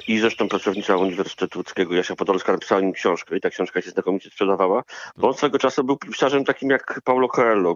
i 0.07 0.19
zresztą 0.19 0.47
pracownica 0.47 0.97
Uniwersytetu 0.97 1.59
Łódzkiego 1.59 1.95
Jasia 1.95 2.15
Podolska 2.15 2.51
napisała 2.51 2.81
nim 2.81 2.93
książkę 2.93 3.37
i 3.37 3.41
ta 3.41 3.49
książka 3.49 3.81
się 3.81 3.89
znakomicie 3.89 4.29
sprzedawała, 4.29 4.83
bo 5.17 5.27
on 5.27 5.33
swego 5.33 5.59
czasu 5.59 5.83
był 5.83 5.97
pisarzem 5.97 6.45
takim 6.45 6.69
jak 6.69 7.01
Paulo 7.03 7.27
Coelho. 7.27 7.75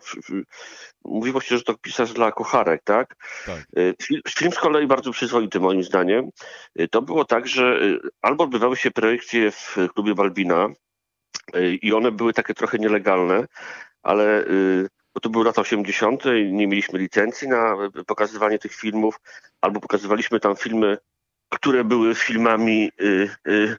Mówi 1.05 1.31
właściwie, 1.31 1.57
że 1.57 1.63
to 1.63 1.77
pisarz 1.77 2.13
dla 2.13 2.31
kocharek, 2.31 2.81
tak? 2.83 3.15
tak. 3.45 3.57
E, 3.57 3.93
film 4.29 4.51
z 4.51 4.59
kolei 4.59 4.87
bardzo 4.87 5.11
przyzwoity 5.11 5.59
moim 5.59 5.83
zdaniem. 5.83 6.29
To 6.91 7.01
było 7.01 7.25
tak, 7.25 7.47
że 7.47 7.79
albo 8.21 8.43
odbywały 8.43 8.77
się 8.77 8.91
projekcje 8.91 9.51
w 9.51 9.77
klubie 9.93 10.15
Balbina, 10.15 10.69
i 11.81 11.93
one 11.93 12.11
były 12.11 12.33
takie 12.33 12.53
trochę 12.53 12.77
nielegalne, 12.77 13.45
ale 14.03 14.45
bo 15.13 15.19
to 15.19 15.29
były 15.29 15.45
lata 15.45 15.61
80. 15.61 16.23
i 16.25 16.53
nie 16.53 16.67
mieliśmy 16.67 16.99
licencji 16.99 17.47
na 17.47 17.75
pokazywanie 18.07 18.59
tych 18.59 18.75
filmów, 18.75 19.19
albo 19.61 19.79
pokazywaliśmy 19.79 20.39
tam 20.39 20.55
filmy, 20.55 20.97
które 21.49 21.83
były 21.83 22.15
filmami 22.15 22.91
y, 23.01 23.29
y, 23.47 23.77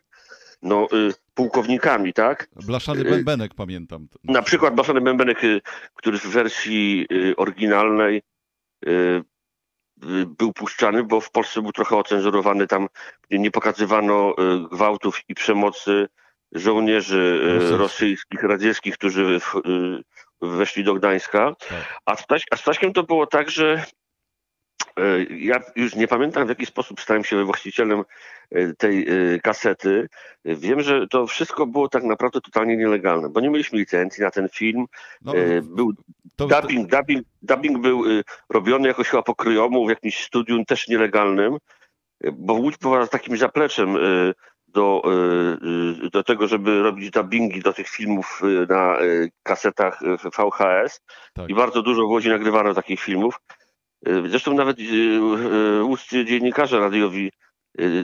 no, 0.62 0.88
pułkownikami, 1.34 2.12
tak? 2.12 2.48
Blaszany 2.66 3.04
Bębenek 3.04 3.54
pamiętam. 3.54 4.08
Na 4.24 4.42
przykład 4.42 4.74
Blaszany 4.74 5.00
Bębenek, 5.00 5.40
który 5.94 6.18
w 6.18 6.26
wersji 6.26 7.06
oryginalnej 7.36 8.22
był 10.26 10.52
puszczany, 10.52 11.04
bo 11.04 11.20
w 11.20 11.30
Polsce 11.30 11.62
był 11.62 11.72
trochę 11.72 11.96
ocenzurowany, 11.96 12.66
tam 12.66 12.88
nie 13.30 13.50
pokazywano 13.50 14.34
gwałtów 14.70 15.20
i 15.28 15.34
przemocy 15.34 16.08
żołnierzy 16.52 17.40
e, 17.72 17.76
rosyjskich, 17.76 18.42
radzieckich, 18.42 18.94
którzy 18.94 19.40
weszli 20.42 20.84
do 20.84 20.94
Gdańska. 20.94 21.54
Tak. 21.68 22.00
A, 22.06 22.16
Staś, 22.16 22.44
a 22.50 22.56
Staśkiem 22.56 22.92
to 22.92 23.02
było 23.02 23.26
tak, 23.26 23.50
że 23.50 23.84
ja 25.30 25.60
już 25.76 25.94
nie 25.94 26.08
pamiętam 26.08 26.46
w 26.46 26.48
jaki 26.48 26.66
sposób 26.66 27.00
stałem 27.00 27.24
się 27.24 27.44
właścicielem 27.44 28.02
tej 28.78 29.06
kasety. 29.42 30.08
Wiem, 30.44 30.80
że 30.80 31.08
to 31.08 31.26
wszystko 31.26 31.66
było 31.66 31.88
tak 31.88 32.02
naprawdę 32.02 32.40
totalnie 32.40 32.76
nielegalne, 32.76 33.28
bo 33.28 33.40
nie 33.40 33.50
mieliśmy 33.50 33.78
licencji 33.78 34.22
na 34.22 34.30
ten 34.30 34.48
film. 34.48 34.86
No, 35.22 35.32
był 35.62 35.92
to, 36.36 36.46
dubbing, 36.46 36.90
dubbing, 36.90 37.26
dubbing 37.42 37.78
był 37.78 38.02
robiony 38.48 38.88
jakoś 38.88 39.08
chyba 39.08 39.22
po 39.22 39.34
kryjomu 39.34 39.86
w 39.86 39.90
jakimś 39.90 40.24
studium 40.24 40.64
też 40.64 40.88
nielegalnym, 40.88 41.58
bo 42.32 42.54
Łódź 42.54 42.76
była 42.76 43.06
takim 43.06 43.36
zapleczem 43.36 43.96
do, 44.68 45.02
do 46.12 46.24
tego, 46.24 46.48
żeby 46.48 46.82
robić 46.82 47.10
dubbingi 47.10 47.60
do 47.60 47.72
tych 47.72 47.88
filmów 47.88 48.40
na 48.68 48.98
kasetach 49.42 50.00
VHS 50.24 51.00
tak. 51.34 51.48
i 51.48 51.54
bardzo 51.54 51.82
dużo 51.82 52.06
w 52.06 52.10
Łodzi 52.10 52.28
nagrywano 52.28 52.74
takich 52.74 53.00
filmów. 53.00 53.40
Zresztą 54.26 54.54
nawet 54.54 54.76
łódzcy 55.82 56.24
dziennikarze 56.24 56.80
radiowi 56.80 57.30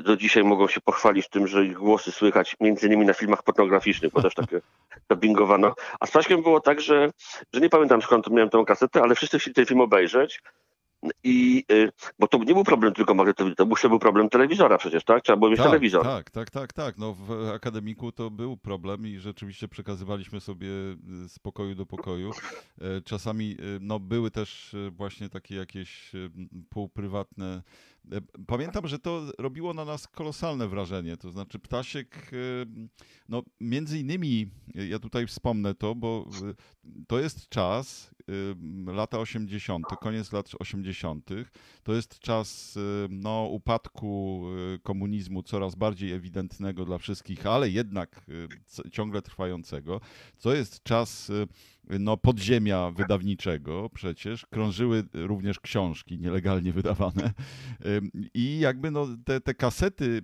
do 0.03 0.17
dzisiaj 0.17 0.45
mogą 0.45 0.69
się 0.69 0.81
pochwalić 0.81 1.29
tym, 1.29 1.47
że 1.47 1.67
ich 1.67 1.79
głosy 1.79 2.13
słychać 2.13 2.57
między 2.61 2.87
innymi 2.87 3.07
na 3.07 3.15
filmach 3.15 3.43
pornograficznych, 3.43 4.13
bo 4.13 4.23
też 4.23 4.35
takie 4.35 4.61
dubbingowano. 5.11 5.75
A 6.01 6.07
z 6.07 6.11
Paśkiem 6.11 6.43
było 6.43 6.61
tak, 6.61 6.81
że, 6.81 7.11
że 7.55 7.61
nie 7.61 7.69
pamiętam 7.69 8.03
skąd 8.03 8.31
miałem 8.31 8.51
tę 8.51 8.65
kasetę, 8.67 9.03
ale 9.03 9.15
wszyscy 9.15 9.39
chcieli 9.39 9.55
ten 9.55 9.67
film 9.67 9.81
obejrzeć 9.81 10.43
i, 11.25 11.65
y, 11.73 11.93
bo 12.19 12.29
to 12.29 12.39
nie 12.39 12.55
był 12.55 12.65
problem 12.65 12.93
tylko 12.93 13.15
magnetowida, 13.15 13.57
to 13.57 13.67
był, 13.67 13.77
był 13.89 13.99
problem 13.99 14.29
telewizora 14.29 14.79
przecież, 14.79 15.05
tak? 15.05 15.23
Trzeba 15.23 15.37
było 15.37 15.51
mieć 15.51 15.59
tak, 15.59 15.67
telewizor. 15.67 16.03
Tak, 16.05 16.31
tak, 16.31 16.51
tak, 16.51 16.73
tak. 16.73 16.99
No 16.99 17.15
w 17.15 17.51
akademiku 17.55 18.13
to 18.13 18.31
był 18.31 18.57
problem 18.57 19.07
i 19.07 19.19
rzeczywiście 19.19 19.69
przekazywaliśmy 19.69 20.41
sobie 20.41 20.69
y, 20.69 21.29
z 21.29 21.39
pokoju 21.39 21.75
do 21.75 21.87
pokoju. 21.87 22.31
E, 22.81 23.01
czasami 23.01 23.51
y, 23.51 23.79
no, 23.81 24.01
były 24.01 24.31
też 24.31 24.77
właśnie 24.91 25.29
takie 25.29 25.57
jakieś 25.57 26.13
półprywatne 26.69 27.63
pamiętam, 28.47 28.89
że 28.89 28.99
to 28.99 29.33
robiło 29.39 29.75
na 29.75 29.85
nas 29.85 30.09
kolosalne 30.09 30.69
wrażenie. 30.69 31.17
To 31.17 31.31
znaczy, 31.31 31.59
Ptasiek, 31.59 32.31
e, 32.33 32.37
no 33.29 33.43
między 33.61 33.99
innymi, 33.99 34.51
e, 34.75 34.87
ja 34.87 34.99
tutaj 34.99 35.27
wspomnę 35.27 35.75
to, 35.75 35.95
bo 35.95 36.29
to 37.07 37.21
jest 37.21 37.49
czas, 37.49 38.11
lata 38.87 39.19
80., 39.19 39.87
koniec 40.01 40.33
lat 40.33 40.51
80., 40.59 41.31
to 41.83 41.95
jest 41.95 42.19
czas 42.19 42.79
no, 43.11 43.49
upadku 43.51 44.43
komunizmu 44.83 45.43
coraz 45.43 45.75
bardziej 45.75 46.13
ewidentnego 46.13 46.85
dla 46.85 46.99
wszystkich, 46.99 47.47
ale 47.47 47.71
jednak 47.71 48.27
ciągle 48.93 49.23
trwającego. 49.23 50.01
To 50.43 50.55
jest 50.55 50.83
czas 50.83 51.33
no, 51.89 52.17
podziemia 52.17 52.91
wydawniczego 52.91 53.91
przecież, 53.95 54.47
krążyły 54.47 55.05
również 55.15 55.61
książki 55.61 56.19
nielegalnie 56.19 56.73
wydawane 56.73 57.33
i 58.35 58.59
jakby 58.59 58.91
no, 58.91 59.07
te, 59.25 59.41
te 59.41 59.55
kasety, 59.55 60.23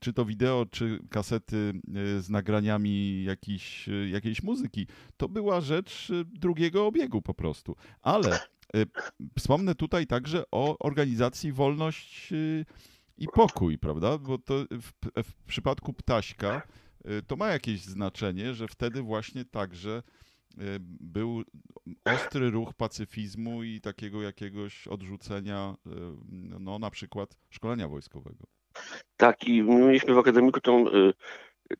czy 0.00 0.12
to 0.12 0.24
wideo, 0.24 0.66
czy 0.70 1.00
kasety 1.10 1.72
z 2.18 2.30
nagraniami 2.30 3.24
jakiejś, 3.24 3.88
jakiejś 4.10 4.42
muzyki, 4.42 4.86
to 5.16 5.28
była 5.28 5.60
rzecz 5.60 6.08
drugiego 6.26 6.86
obiegu 6.86 7.22
po 7.22 7.34
prostu. 7.34 7.76
Ale 8.02 8.38
wspomnę 9.38 9.74
tutaj 9.74 10.06
także 10.06 10.44
o 10.50 10.78
organizacji 10.78 11.52
Wolność 11.52 12.30
i 13.18 13.26
Pokój, 13.34 13.78
prawda? 13.78 14.18
Bo 14.18 14.38
to 14.38 14.54
w, 14.70 14.92
w 15.24 15.34
przypadku 15.46 15.92
Ptaśka 15.92 16.62
to 17.26 17.36
ma 17.36 17.48
jakieś 17.48 17.80
znaczenie, 17.80 18.54
że 18.54 18.68
wtedy 18.68 19.02
właśnie 19.02 19.44
także 19.44 20.02
Y, 20.02 20.02
był 21.00 21.42
ostry 22.04 22.50
ruch 22.50 22.74
pacyfizmu 22.74 23.62
i 23.62 23.80
takiego 23.80 24.22
jakiegoś 24.22 24.88
odrzucenia, 24.88 25.76
y, 25.86 25.90
no 26.60 26.78
na 26.78 26.90
przykład 26.90 27.36
szkolenia 27.50 27.88
wojskowego. 27.88 28.44
Tak, 29.16 29.44
i 29.44 29.62
mieliśmy 29.62 30.14
w 30.14 30.18
akademiku 30.18 30.60
tą 30.60 30.84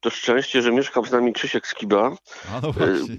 to 0.00 0.10
szczęście, 0.10 0.62
że 0.62 0.72
mieszkał 0.72 1.04
z 1.04 1.12
nami 1.12 1.32
Krzysiek 1.32 1.66
Skiba. 1.66 2.16
A 2.52 2.60
no 2.60 2.72
właśnie. 2.72 3.16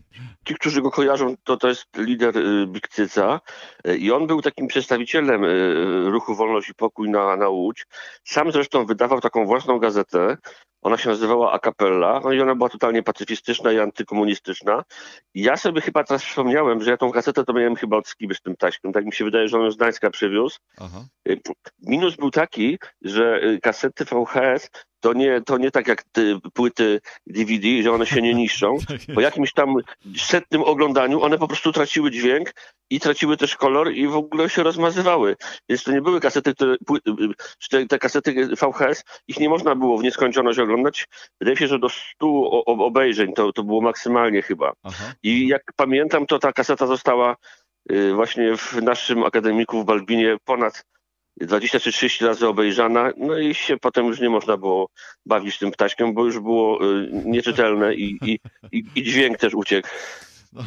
Ci, 0.47 0.55
którzy 0.55 0.81
go 0.81 0.91
kojarzą, 0.91 1.35
to 1.43 1.57
to 1.57 1.67
jest 1.67 1.85
lider 1.97 2.33
Bikcyca 2.67 3.41
i 3.97 4.11
on 4.11 4.27
był 4.27 4.41
takim 4.41 4.67
przedstawicielem 4.67 5.45
ruchu 6.05 6.35
Wolność 6.35 6.69
i 6.69 6.73
Pokój 6.73 7.09
na, 7.09 7.35
na 7.35 7.49
Łódź. 7.49 7.85
Sam 8.23 8.51
zresztą 8.51 8.85
wydawał 8.85 9.21
taką 9.21 9.45
własną 9.45 9.79
gazetę, 9.79 10.37
ona 10.81 10.97
się 10.97 11.09
nazywała 11.09 11.51
A 11.51 11.59
Capella, 11.59 12.21
no 12.23 12.31
i 12.31 12.41
ona 12.41 12.55
była 12.55 12.69
totalnie 12.69 13.03
pacyfistyczna 13.03 13.71
i 13.71 13.79
antykomunistyczna. 13.79 14.83
I 15.33 15.41
ja 15.41 15.57
sobie 15.57 15.81
chyba 15.81 16.03
teraz 16.03 16.23
przypomniałem, 16.23 16.83
że 16.83 16.91
ja 16.91 16.97
tą 16.97 17.11
kasetę 17.11 17.43
to 17.43 17.53
miałem 17.53 17.75
chyba 17.75 17.97
od 17.97 18.07
Skiby 18.07 18.35
z 18.35 18.41
tym 18.41 18.55
taśkiem. 18.55 18.93
Tak 18.93 19.05
mi 19.05 19.13
się 19.13 19.23
wydaje, 19.25 19.47
że 19.47 19.57
on 19.57 19.63
ją 19.63 19.71
z 19.71 19.75
Gdańska 19.75 20.09
przywiózł. 20.09 20.59
Aha. 20.77 21.05
Minus 21.81 22.15
był 22.15 22.31
taki, 22.31 22.79
że 23.01 23.41
kasety 23.61 24.05
VHS 24.05 24.69
to 24.99 25.13
nie, 25.13 25.41
to 25.41 25.57
nie 25.57 25.71
tak 25.71 25.87
jak 25.87 26.03
płyty 26.53 27.01
DVD, 27.27 27.83
że 27.83 27.91
one 27.91 28.05
się 28.05 28.21
nie 28.21 28.33
niszczą. 28.33 28.77
Tak 28.89 29.15
po 29.15 29.21
jakimś 29.21 29.53
tam 29.53 29.75
setnym 30.17 30.61
oglądaniu 30.61 31.21
one 31.21 31.37
po 31.37 31.47
prostu 31.47 31.71
traciły 31.71 32.11
dźwięk 32.11 32.53
i 32.89 32.99
traciły 32.99 33.37
też 33.37 33.55
kolor 33.55 33.91
i 33.91 34.07
w 34.07 34.15
ogóle 34.15 34.49
się 34.49 34.63
rozmazywały. 34.63 35.35
Więc 35.69 35.83
to 35.83 35.91
nie 35.91 36.01
były 36.01 36.19
kasety, 36.19 36.53
które, 36.53 36.77
te, 37.69 37.85
te 37.85 37.99
kasety 37.99 38.47
VHS, 38.47 39.03
ich 39.27 39.39
nie 39.39 39.49
można 39.49 39.75
było 39.75 39.97
w 39.97 40.03
nieskończoność 40.03 40.59
oglądać. 40.59 41.07
Wydaje 41.39 41.57
się, 41.57 41.67
że 41.67 41.79
do 41.79 41.89
100 41.89 42.65
obejrzeń 42.65 43.33
to, 43.33 43.53
to 43.53 43.63
było 43.63 43.81
maksymalnie 43.81 44.41
chyba. 44.41 44.73
Aha. 44.83 45.13
I 45.23 45.47
jak 45.47 45.63
pamiętam, 45.75 46.25
to 46.25 46.39
ta 46.39 46.53
kaseta 46.53 46.87
została 46.87 47.35
y, 47.91 48.13
właśnie 48.13 48.57
w 48.57 48.83
naszym 48.83 49.23
akademiku 49.23 49.81
w 49.81 49.85
Balbinie 49.85 50.37
ponad 50.45 50.83
20 51.39 51.79
czy 51.79 51.91
30 51.91 52.25
razy 52.25 52.47
obejrzana, 52.47 53.11
no 53.17 53.37
i 53.37 53.55
się 53.55 53.77
potem 53.77 54.05
już 54.05 54.19
nie 54.19 54.29
można 54.29 54.57
było 54.57 54.89
bawić 55.25 55.59
tym 55.59 55.71
ptaśkiem, 55.71 56.13
bo 56.13 56.25
już 56.25 56.39
było 56.39 56.91
y, 56.93 57.09
nieczytelne 57.25 57.95
i, 57.95 58.17
i, 58.21 58.39
i, 58.71 58.83
i 58.95 59.03
dźwięk 59.03 59.37
też 59.37 59.53
uciekł. 59.53 59.87
No, 60.51 60.63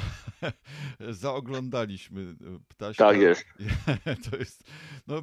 zaoglądaliśmy 1.10 2.20
e, 2.22 2.58
ptaśka. 2.68 3.04
Tak 3.04 3.20
jest. 3.20 3.44
To 4.30 4.36
jest 4.36 4.64
no, 5.06 5.22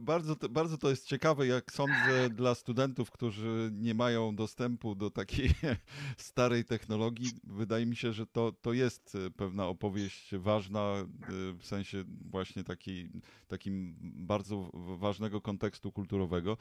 bardzo, 0.00 0.36
bardzo 0.50 0.78
to 0.78 0.90
jest 0.90 1.06
ciekawe, 1.06 1.46
jak 1.46 1.72
sądzę, 1.72 2.30
dla 2.30 2.54
studentów, 2.54 3.10
którzy 3.10 3.70
nie 3.72 3.94
mają 3.94 4.36
dostępu 4.36 4.94
do 4.94 5.10
takiej 5.10 5.50
starej 6.16 6.64
technologii. 6.64 7.30
Wydaje 7.44 7.86
mi 7.86 7.96
się, 7.96 8.12
że 8.12 8.26
to, 8.26 8.52
to 8.52 8.72
jest 8.72 9.14
e, 9.26 9.30
pewna 9.30 9.66
opowieść 9.66 10.34
ważna 10.36 10.80
e, 10.80 11.06
w 11.58 11.66
sensie 11.66 12.04
właśnie 12.30 12.64
takiej, 12.64 13.10
takim 13.48 13.96
bardzo 14.02 14.70
ważnego 14.98 15.40
kontekstu 15.40 15.92
kulturowego. 15.92 16.56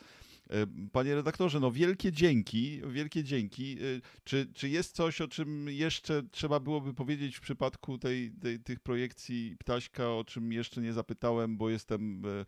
Panie 0.92 1.16
redaktorze, 1.16 1.60
no 1.60 1.72
wielkie 1.72 2.12
dzięki, 2.12 2.82
wielkie 2.88 3.24
dzięki. 3.24 3.78
Czy, 4.24 4.48
czy 4.54 4.70
jest 4.70 4.96
coś, 4.96 5.22
o 5.22 5.28
czym 5.28 5.70
jeszcze 5.70 6.24
trzeba 6.32 6.60
byłoby 6.60 6.94
powiedzieć 6.94 7.39
w 7.40 7.42
przypadku 7.42 7.98
tej, 7.98 8.32
tej, 8.42 8.60
tych 8.60 8.80
projekcji 8.80 9.56
Ptaśka, 9.60 10.10
o 10.10 10.24
czym 10.24 10.54
jeszcze 10.54 10.82
nie 10.82 10.94
zapytałem, 10.94 11.58
bo 11.58 11.70
jestem 11.70 12.24
e, 12.26 12.30
e, 12.30 12.46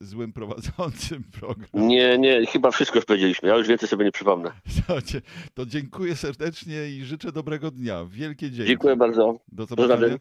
złym 0.00 0.32
prowadzącym 0.32 1.24
program. 1.40 1.68
Nie, 1.74 2.18
nie, 2.18 2.46
chyba 2.46 2.70
wszystko 2.70 2.98
już 2.98 3.04
powiedzieliśmy. 3.04 3.48
Ja 3.48 3.56
już 3.56 3.68
więcej 3.68 3.88
sobie 3.88 4.04
nie 4.04 4.12
przypomnę. 4.12 4.50
To 5.54 5.66
dziękuję 5.66 6.16
serdecznie 6.16 6.90
i 6.90 7.04
życzę 7.04 7.32
dobrego 7.32 7.70
dnia. 7.70 8.04
Wielkie 8.04 8.50
dzięki. 8.50 8.68
Dziękuję 8.68 8.96
bardzo. 8.96 9.38
Do 9.52 9.66
zobaczenia. 9.66 10.16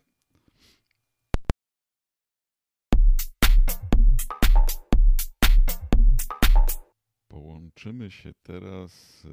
Połączymy 7.37 8.11
się 8.11 8.33
teraz 8.43 9.23
e, 9.25 9.29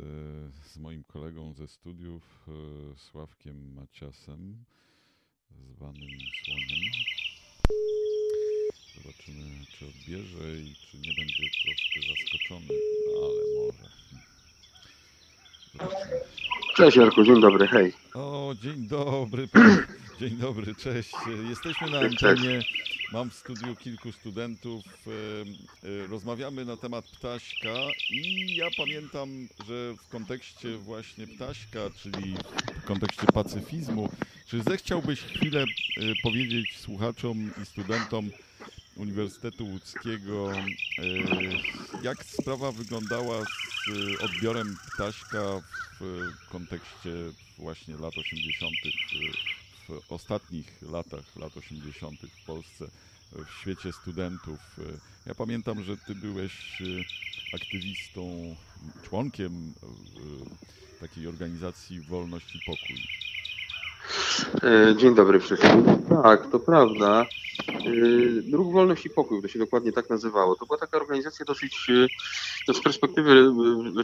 z 0.69 0.79
moim 0.79 1.05
kolegą 1.05 1.55
ze 1.55 1.69
studiów, 1.69 2.49
Sławkiem 2.97 3.75
Maciasem 3.75 4.65
zwanym 5.71 6.11
słoniem. 6.45 6.93
Zobaczymy, 8.95 9.45
czy 9.71 9.87
odbierze 9.87 10.57
i 10.59 10.75
czy 10.75 10.97
nie 10.99 11.15
będzie 11.19 11.45
troszkę 11.65 12.01
zaskoczony, 12.09 12.67
no 13.07 13.27
ale 13.27 13.43
może. 13.57 13.89
Zobaczymy. 15.73 16.21
Cześć 16.77 16.97
Jarku, 16.97 17.25
dzień 17.25 17.41
dobry, 17.41 17.67
hej. 17.67 17.93
O, 18.15 18.55
dzień 18.63 18.89
dobry, 18.89 19.49
dzień 20.21 20.37
dobry, 20.37 20.75
cześć. 20.75 21.15
Jesteśmy 21.49 21.91
na 21.91 21.99
antenie, 21.99 22.61
mam 23.13 23.31
w 23.31 23.35
studiu 23.35 23.77
kilku 23.77 24.13
studentów, 24.13 24.85
e, 25.83 26.07
rozmawiamy 26.07 26.65
na 26.65 26.77
temat 26.77 27.05
ptaśka 27.05 27.75
i 28.11 28.55
ja 28.57 28.67
pamiętam, 28.77 29.49
że 29.67 29.95
w 29.95 30.09
kontekście 30.09 30.77
właśnie 30.79 31.27
ptaśka, 31.27 31.81
czyli 32.03 32.35
w 32.83 32.85
kontekście 32.85 33.27
pacyfizmu, 33.35 34.11
czy 34.47 34.63
zechciałbyś 34.63 35.21
chwilę 35.21 35.65
y, 35.65 36.15
powiedzieć 36.23 36.77
słuchaczom 36.77 37.51
i 37.63 37.67
studentom 37.67 38.31
Uniwersytetu 38.97 39.67
Łódzkiego, 39.67 40.53
y, 40.53 40.63
jak 42.03 42.25
sprawa 42.25 42.73
wyglądała 42.73 43.45
z 43.45 44.23
odbiorem 44.23 44.77
ptaśka 44.95 45.61
w 46.01 46.31
kontekście 46.51 47.11
właśnie 47.59 47.97
lat 47.97 48.19
80., 48.19 48.75
ostatnich 50.09 50.83
latach, 50.83 51.37
lat 51.37 51.57
80. 51.57 52.21
w 52.21 52.47
Polsce, 52.47 52.87
w 53.33 53.61
świecie 53.61 53.93
studentów. 53.93 54.59
Ja 55.27 55.35
pamiętam, 55.35 55.85
że 55.85 55.97
ty 55.97 56.15
byłeś 56.15 56.83
aktywistą, 57.55 58.55
członkiem 59.03 59.73
takiej 61.01 61.27
organizacji 61.27 62.01
Wolność 62.01 62.55
i 62.55 62.59
Pokój. 62.67 62.97
E, 64.63 64.97
dzień 64.97 65.15
dobry 65.15 65.41
wszystkim. 65.41 65.85
Tak, 66.23 66.51
to 66.51 66.59
prawda. 66.61 67.27
E, 67.69 68.57
Ruch 68.57 68.73
Wolność 68.73 69.07
i 69.07 69.11
Pokój, 69.11 69.43
to 69.43 69.49
się 69.49 69.59
dokładnie 69.59 69.93
tak 69.93 70.11
nazywało. 70.11 70.57
To 70.57 70.67
była 70.67 70.79
taka 70.79 70.97
organizacja 70.97 71.45
dosyć, 71.45 71.91
e, 72.69 72.75
z 72.75 72.81
perspektywy 72.81 73.53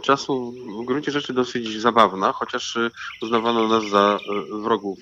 czasu, 0.03 0.55
w 0.83 0.87
gruncie 0.87 1.13
rzeczy 1.13 1.33
dosyć 1.33 1.81
zabawna, 1.81 2.33
chociaż 2.33 2.79
uznawano 3.23 3.69
nas 3.69 3.91
za 3.91 4.19
wrogów 4.63 4.99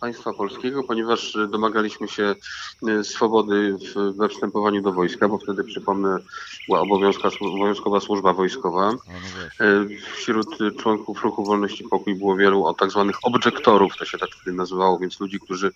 państwa 0.00 0.32
polskiego, 0.32 0.82
ponieważ 0.82 1.38
domagaliśmy 1.48 2.08
się 2.08 2.34
e, 2.88 3.04
swobody 3.04 3.76
we 4.16 4.28
wstępowaniu 4.28 4.82
do 4.82 4.92
wojska, 4.92 5.28
bo 5.28 5.38
wtedy, 5.38 5.64
przypomnę, 5.64 6.18
była 6.68 6.80
obowiązkowa 6.80 8.00
służba 8.00 8.32
wojskowa. 8.32 8.92
No 8.92 8.98
e, 9.60 9.86
wśród 10.14 10.58
członków 10.78 11.22
Ruchu 11.22 11.44
Wolności 11.44 11.84
Pokój 11.84 12.14
było 12.14 12.36
wielu 12.36 12.74
tak 12.74 12.90
zwanych 12.90 13.16
objektorów, 13.22 13.96
to 13.96 14.04
się 14.04 14.18
tak 14.18 14.30
wtedy 14.30 14.56
nazywało, 14.56 14.98
więc 14.98 15.20
ludzi, 15.20 15.40
którzy 15.40 15.72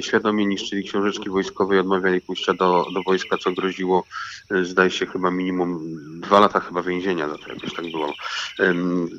świadomie 0.00 0.46
niszczyli 0.46 0.84
książeczki 0.84 1.30
wojskowe 1.30 1.76
i 1.76 1.78
odmawiali 1.78 2.20
pójścia 2.20 2.54
do, 2.54 2.86
do 2.94 3.02
wojska, 3.02 3.38
co 3.38 3.52
groziło, 3.52 4.04
e, 4.50 4.64
zdaje 4.64 4.90
się, 4.90 5.06
chyba 5.06 5.30
minimum 5.30 5.80
dwa 6.20 6.40
lata 6.40 6.60
chyba 6.60 6.82
więzienia 6.82 7.28
za 7.28 7.38
to, 7.38 7.48
jakoś 7.48 7.74
tak 7.74 7.90
było. 7.90 8.12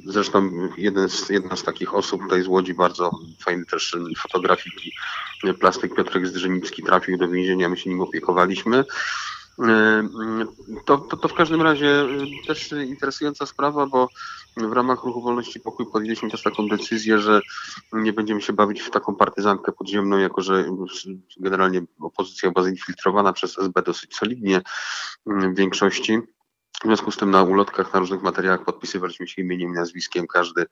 Zresztą 0.05 0.51
jeden 0.77 1.09
z, 1.09 1.29
jedna 1.29 1.55
z 1.55 1.63
takich 1.63 1.95
osób 1.95 2.21
tutaj 2.21 2.43
z 2.43 2.47
Łodzi, 2.47 2.73
bardzo 2.73 3.11
fajny 3.39 3.65
też 3.65 3.97
fotografiki. 4.33 4.91
Plastyk 5.59 5.95
Piotrek 5.95 6.27
Zdrzenicki 6.27 6.83
trafił 6.83 7.17
do 7.17 7.27
więzienia, 7.27 7.69
my 7.69 7.77
się 7.77 7.89
nim 7.89 8.01
opiekowaliśmy. 8.01 8.83
To, 10.85 10.97
to, 10.97 11.17
to, 11.17 11.27
w 11.27 11.33
każdym 11.33 11.61
razie 11.61 12.05
też 12.47 12.71
interesująca 12.71 13.45
sprawa, 13.45 13.87
bo 13.87 14.07
w 14.57 14.71
ramach 14.71 15.03
Ruchu 15.03 15.21
Wolności 15.21 15.59
Pokój 15.59 15.85
podjęliśmy 15.91 16.29
też 16.29 16.43
taką 16.43 16.67
decyzję, 16.67 17.19
że 17.19 17.41
nie 17.93 18.13
będziemy 18.13 18.41
się 18.41 18.53
bawić 18.53 18.81
w 18.81 18.89
taką 18.89 19.15
partyzantkę 19.15 19.71
podziemną, 19.71 20.17
jako 20.17 20.41
że 20.41 20.65
generalnie 21.39 21.81
opozycja 21.99 22.51
była 22.51 22.65
zinfiltrowana 22.65 23.33
przez 23.33 23.59
SB 23.59 23.81
dosyć 23.81 24.15
solidnie 24.15 24.61
w 25.25 25.55
większości. 25.55 26.19
W 26.83 26.85
związku 26.85 27.11
z 27.11 27.17
tym 27.17 27.31
na 27.31 27.43
ulotkach, 27.43 27.93
na 27.93 27.99
różnych 27.99 28.21
materiałach 28.21 28.63
podpisywaliśmy 28.63 29.27
się 29.27 29.41
imieniem 29.41 29.69
i 29.69 29.73
nazwiskiem 29.73 30.27
każdy, 30.27 30.65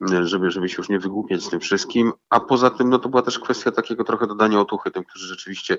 żeby, 0.00 0.50
żeby 0.50 0.68
się 0.68 0.76
już 0.78 0.88
nie 0.88 0.98
wygłupiać 0.98 1.44
z 1.44 1.48
tym 1.48 1.60
wszystkim. 1.60 2.12
A 2.30 2.40
poza 2.40 2.70
tym, 2.70 2.90
no 2.90 2.98
to 2.98 3.08
była 3.08 3.22
też 3.22 3.38
kwestia 3.38 3.72
takiego 3.72 4.04
trochę 4.04 4.26
dodania 4.26 4.60
otuchy 4.60 4.90
tym, 4.90 5.04
którzy 5.04 5.26
rzeczywiście 5.26 5.78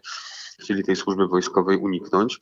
chcieli 0.59 0.83
tej 0.83 0.95
służby 0.95 1.27
wojskowej 1.27 1.77
uniknąć. 1.77 2.39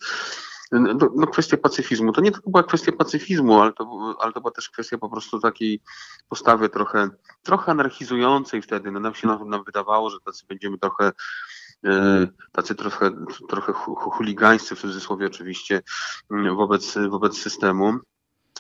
No, 0.72 1.10
no, 1.16 1.28
kwestia 1.28 1.58
pacyfizmu. 1.58 2.12
To 2.12 2.22
nie 2.22 2.32
tylko 2.32 2.50
była 2.50 2.64
kwestia 2.64 2.92
pacyfizmu, 2.92 3.62
ale 3.62 3.74
to, 3.74 4.16
ale 4.20 4.34
to 4.34 4.42
była 4.42 4.52
też 4.52 4.70
kwestia 4.70 4.98
po 4.98 5.10
prostu 5.10 5.40
takiej 5.40 5.82
postawy 6.30 6.70
trochę, 6.70 7.10
trochę 7.44 7.72
anarchizującej 7.72 8.62
wtedy. 8.62 8.92
No, 8.92 9.00
nam 9.00 9.16
się 9.16 9.28
nam, 9.28 9.50
nam 9.50 9.64
wydawało, 9.64 10.10
że 10.10 10.18
tacy 10.26 10.46
będziemy 10.48 10.78
trochę 10.78 11.12
tacy 12.52 12.76
trochę, 12.76 13.12
trochę 13.50 13.74
chuligańscy 13.96 14.76
w 14.76 14.82
cudzysłowie 14.82 15.28
oczywiście 15.28 15.82
wobec, 16.56 16.98
wobec 17.10 17.38
systemu. 17.38 18.00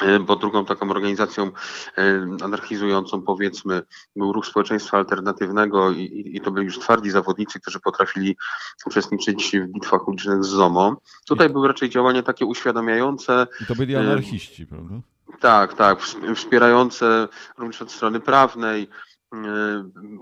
E, 0.01 0.20
bo 0.20 0.36
drugą 0.36 0.66
taką 0.66 0.89
organizacją 0.89 1.51
e, 1.97 2.28
anarchizującą, 2.43 3.22
powiedzmy, 3.22 3.82
był 4.16 4.34
ruch 4.34 4.45
społeczeństwa 4.45 4.97
alternatywnego 4.97 5.91
i, 5.91 6.32
i 6.34 6.41
to 6.41 6.51
byli 6.51 6.66
już 6.66 6.80
twardzi 6.80 7.11
zawodnicy, 7.11 7.59
którzy 7.59 7.80
potrafili 7.80 8.38
uczestniczyć 8.86 9.57
w 9.57 9.68
bitwach 9.68 10.07
ulicznych 10.07 10.43
z 10.43 10.47
ZOMO. 10.47 10.97
Tutaj 11.28 11.49
były 11.49 11.68
raczej 11.68 11.89
działania 11.89 12.24
takie 12.24 12.45
uświadamiające. 12.45 13.47
I 13.61 13.66
to 13.66 13.76
byli 13.76 13.95
anarchiści, 13.95 14.68
prawda? 14.68 14.95
Tak, 15.39 15.74
tak, 15.74 15.99
wspierające 16.36 17.28
również 17.57 17.82
od 17.82 17.91
strony 17.91 18.20
prawnej, 18.20 18.88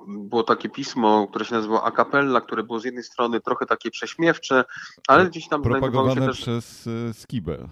było 0.08 0.44
takie 0.44 0.70
pismo, 0.70 1.28
które 1.28 1.46
się 1.46 1.56
nazywało 1.56 1.86
Acapella, 1.86 2.42
które 2.42 2.64
było 2.64 2.80
z 2.80 2.86
jednej 2.86 3.04
strony 3.04 3.42
trochę 3.42 3.66
takie 3.66 3.92
prześmiewcze, 3.92 4.66
ale 5.08 5.26
gdzieś 5.26 5.48
tam 5.48 5.62
Propagowane 5.62 6.22
się 6.22 6.28
też... 6.28 6.42
przez 6.42 6.90
Skibę. 7.14 7.70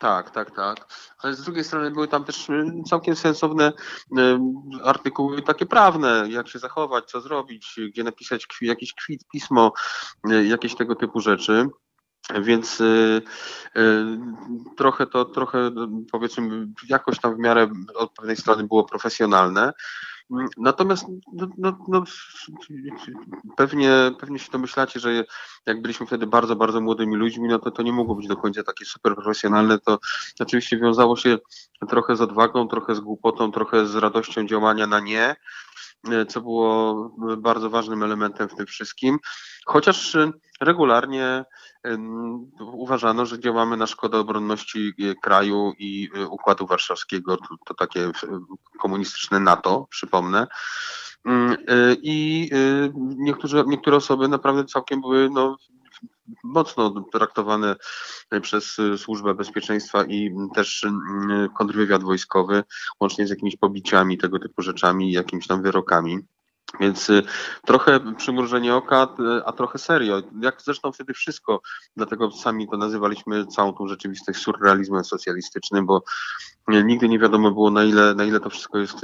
Tak, 0.00 0.30
tak, 0.30 0.50
tak. 0.50 0.88
Ale 1.18 1.34
z 1.34 1.42
drugiej 1.42 1.64
strony 1.64 1.90
były 1.90 2.08
tam 2.08 2.24
też 2.24 2.48
y, 2.48 2.64
całkiem 2.88 3.16
sensowne 3.16 3.72
artykuły 4.84 5.42
takie 5.42 5.66
prawne, 5.66 6.26
jak 6.28 6.48
się 6.48 6.58
zachować, 6.58 7.04
co 7.04 7.20
zrobić, 7.20 7.80
gdzie 7.88 8.04
napisać 8.04 8.46
jakiś 8.60 8.94
kwit, 8.94 9.28
pismo, 9.32 9.72
jakieś 10.44 10.74
tego 10.74 10.94
typu 10.94 11.20
rzeczy. 11.20 11.68
Więc 12.42 12.80
y, 12.80 13.22
y, 13.76 14.06
trochę 14.76 15.06
to, 15.06 15.24
trochę 15.24 15.70
powiedzmy, 16.12 16.66
jakoś 16.88 17.18
tam 17.18 17.36
w 17.36 17.38
miarę 17.38 17.70
od 17.94 18.12
pewnej 18.12 18.36
strony 18.36 18.64
było 18.64 18.84
profesjonalne. 18.84 19.72
Natomiast 20.56 21.06
no, 21.32 21.48
no, 21.58 21.78
no, 21.88 22.04
pewnie, 23.56 23.90
pewnie 24.20 24.38
się 24.38 24.52
domyślacie, 24.52 25.00
że 25.00 25.24
jak 25.66 25.82
byliśmy 25.82 26.06
wtedy 26.06 26.26
bardzo, 26.26 26.56
bardzo 26.56 26.80
młodymi 26.80 27.16
ludźmi, 27.16 27.48
no 27.48 27.58
to 27.58 27.70
to 27.70 27.82
nie 27.82 27.92
mogło 27.92 28.14
być 28.14 28.26
do 28.26 28.36
końca 28.36 28.62
takie 28.62 28.84
super 28.84 29.14
profesjonalne. 29.14 29.78
To 29.78 29.98
oczywiście 30.40 30.78
wiązało 30.78 31.16
się 31.16 31.38
trochę 31.88 32.16
z 32.16 32.20
odwagą, 32.20 32.68
trochę 32.68 32.94
z 32.94 33.00
głupotą, 33.00 33.52
trochę 33.52 33.86
z 33.86 33.96
radością 33.96 34.46
działania 34.46 34.86
na 34.86 35.00
nie, 35.00 35.36
co 36.28 36.40
było 36.40 36.94
bardzo 37.38 37.70
ważnym 37.70 38.02
elementem 38.02 38.48
w 38.48 38.54
tym 38.54 38.66
wszystkim. 38.66 39.18
Chociaż 39.66 40.16
regularnie 40.60 41.44
uważano, 42.58 43.26
że 43.26 43.40
działamy 43.40 43.76
na 43.76 43.86
szkodę 43.86 44.18
obronności 44.18 44.92
e, 44.98 45.14
kraju 45.14 45.72
i 45.78 46.08
Układu 46.30 46.66
Warszawskiego, 46.66 47.36
to, 47.66 47.74
takie 47.74 48.10
komunistyczne 48.78 49.40
NATO, 49.40 49.86
przypomnę. 49.90 50.46
Mm, 51.24 51.56
I 52.02 52.50
niektóre 53.66 53.96
osoby 53.96 54.28
naprawdę 54.28 54.64
całkiem 54.64 55.00
były 55.00 55.30
no, 55.30 55.56
mocno 56.44 57.04
traktowane 57.12 57.76
przez 58.42 58.76
Służbę 58.96 59.34
Bezpieczeństwa 59.34 60.04
i 60.04 60.34
też 60.54 60.86
kontrwywiad 61.58 62.02
wojskowy, 62.02 62.62
łącznie 63.00 63.26
z 63.26 63.30
jakimiś 63.30 63.56
pobiciami, 63.56 64.18
tego 64.18 64.38
typu 64.38 64.62
rzeczami, 64.62 65.12
jakimiś 65.12 65.46
tam 65.46 65.62
wyrokami. 65.62 66.18
Więc 66.80 67.10
y, 67.10 67.22
trochę 67.66 68.14
przymrużenie 68.14 68.74
oka, 68.74 69.08
y, 69.38 69.44
a 69.44 69.52
trochę 69.52 69.78
serio. 69.78 70.22
Jak 70.40 70.62
zresztą 70.62 70.92
wtedy 70.92 71.14
wszystko, 71.14 71.60
dlatego 71.96 72.30
sami 72.30 72.68
to 72.68 72.76
nazywaliśmy 72.76 73.46
całą 73.46 73.72
tą 73.72 73.88
rzeczywistość 73.88 74.38
surrealizmem 74.38 75.04
socjalistycznym, 75.04 75.86
bo 75.86 76.02
y, 76.72 76.84
nigdy 76.84 77.08
nie 77.08 77.18
wiadomo 77.18 77.50
było 77.50 77.70
na 77.70 77.84
ile, 77.84 78.14
na 78.14 78.24
ile 78.24 78.40
to 78.40 78.50
wszystko 78.50 78.78
jest, 78.78 78.96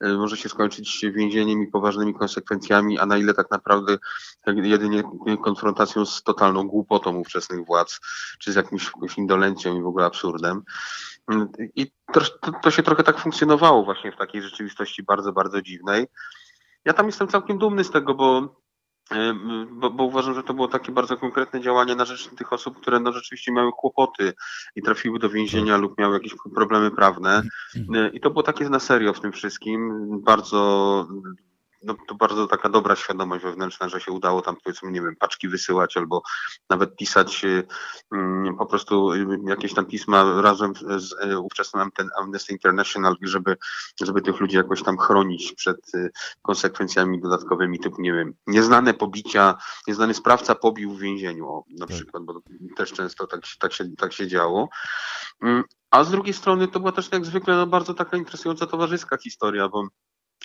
może 0.00 0.36
się 0.36 0.48
skończyć 0.48 1.04
więzieniem 1.12 1.62
i 1.62 1.66
poważnymi 1.66 2.14
konsekwencjami, 2.14 2.98
a 2.98 3.06
na 3.06 3.18
ile 3.18 3.34
tak 3.34 3.50
naprawdę 3.50 3.98
jedynie 4.46 5.02
konfrontacją 5.44 6.06
z 6.06 6.22
totalną 6.22 6.68
głupotą 6.68 7.16
ówczesnych 7.16 7.66
władz, 7.66 8.00
czy 8.38 8.52
z 8.52 8.56
jakimś, 8.56 8.84
jakimś 8.84 9.18
indolencją 9.18 9.78
i 9.78 9.82
w 9.82 9.86
ogóle 9.86 10.06
absurdem. 10.06 10.62
I 11.76 11.92
to, 12.12 12.20
to 12.62 12.70
się 12.70 12.82
trochę 12.82 13.02
tak 13.02 13.18
funkcjonowało 13.18 13.84
właśnie 13.84 14.12
w 14.12 14.16
takiej 14.16 14.42
rzeczywistości 14.42 15.02
bardzo, 15.02 15.32
bardzo 15.32 15.62
dziwnej. 15.62 16.06
Ja 16.84 16.92
tam 16.92 17.06
jestem 17.06 17.28
całkiem 17.28 17.58
dumny 17.58 17.84
z 17.84 17.90
tego, 17.90 18.14
bo, 18.14 18.56
bo, 19.72 19.90
bo, 19.90 20.04
uważam, 20.04 20.34
że 20.34 20.42
to 20.42 20.54
było 20.54 20.68
takie 20.68 20.92
bardzo 20.92 21.16
konkretne 21.16 21.60
działanie 21.60 21.94
na 21.94 22.04
rzecz 22.04 22.28
tych 22.28 22.52
osób, 22.52 22.80
które 22.80 23.00
no, 23.00 23.12
rzeczywiście 23.12 23.52
miały 23.52 23.72
kłopoty 23.72 24.32
i 24.76 24.82
trafiły 24.82 25.18
do 25.18 25.28
więzienia 25.28 25.76
lub 25.76 25.98
miały 25.98 26.14
jakieś 26.14 26.34
problemy 26.54 26.90
prawne. 26.90 27.42
I 28.12 28.20
to 28.20 28.30
było 28.30 28.42
takie 28.42 28.68
na 28.68 28.80
serio 28.80 29.12
w 29.12 29.20
tym 29.20 29.32
wszystkim. 29.32 29.90
Bardzo 30.24 31.08
no, 31.82 31.94
to 32.08 32.14
bardzo 32.14 32.46
taka 32.46 32.68
dobra 32.68 32.96
świadomość 32.96 33.44
wewnętrzna, 33.44 33.88
że 33.88 34.00
się 34.00 34.12
udało 34.12 34.42
tam 34.42 34.56
powiedzmy, 34.64 34.90
nie 34.90 35.00
wiem, 35.00 35.16
paczki 35.16 35.48
wysyłać 35.48 35.96
albo 35.96 36.22
nawet 36.70 36.96
pisać 36.96 37.46
um, 38.12 38.56
po 38.58 38.66
prostu 38.66 39.10
jakieś 39.48 39.74
tam 39.74 39.86
pisma 39.86 40.40
razem 40.40 40.72
z 40.96 41.14
e, 41.20 41.38
ówczesnym 41.38 41.90
Amnesty 42.18 42.52
International, 42.52 43.16
żeby, 43.22 43.56
żeby 44.00 44.22
tych 44.22 44.40
ludzi 44.40 44.56
jakoś 44.56 44.82
tam 44.82 44.98
chronić 44.98 45.52
przed 45.52 45.94
y, 45.94 46.10
konsekwencjami 46.42 47.20
dodatkowymi, 47.20 47.78
typu, 47.78 48.02
nie 48.02 48.12
wiem, 48.12 48.34
nieznane 48.46 48.94
pobicia, 48.94 49.54
nieznany 49.86 50.14
sprawca 50.14 50.54
pobił 50.54 50.92
w 50.92 51.00
więzieniu, 51.00 51.48
o, 51.48 51.64
na 51.78 51.86
tak. 51.86 51.96
przykład, 51.96 52.22
bo 52.24 52.40
też 52.76 52.92
często 52.92 53.26
tak, 53.26 53.40
tak, 53.58 53.72
się, 53.72 53.84
tak 53.98 54.12
się 54.12 54.26
działo. 54.26 54.68
Um, 55.42 55.64
a 55.90 56.04
z 56.04 56.10
drugiej 56.10 56.34
strony 56.34 56.68
to 56.68 56.80
była 56.80 56.92
też 56.92 57.12
jak 57.12 57.24
zwykle 57.24 57.56
no, 57.56 57.66
bardzo 57.66 57.94
taka 57.94 58.16
interesująca 58.16 58.66
towarzyska 58.66 59.16
historia, 59.16 59.68
bo 59.68 59.88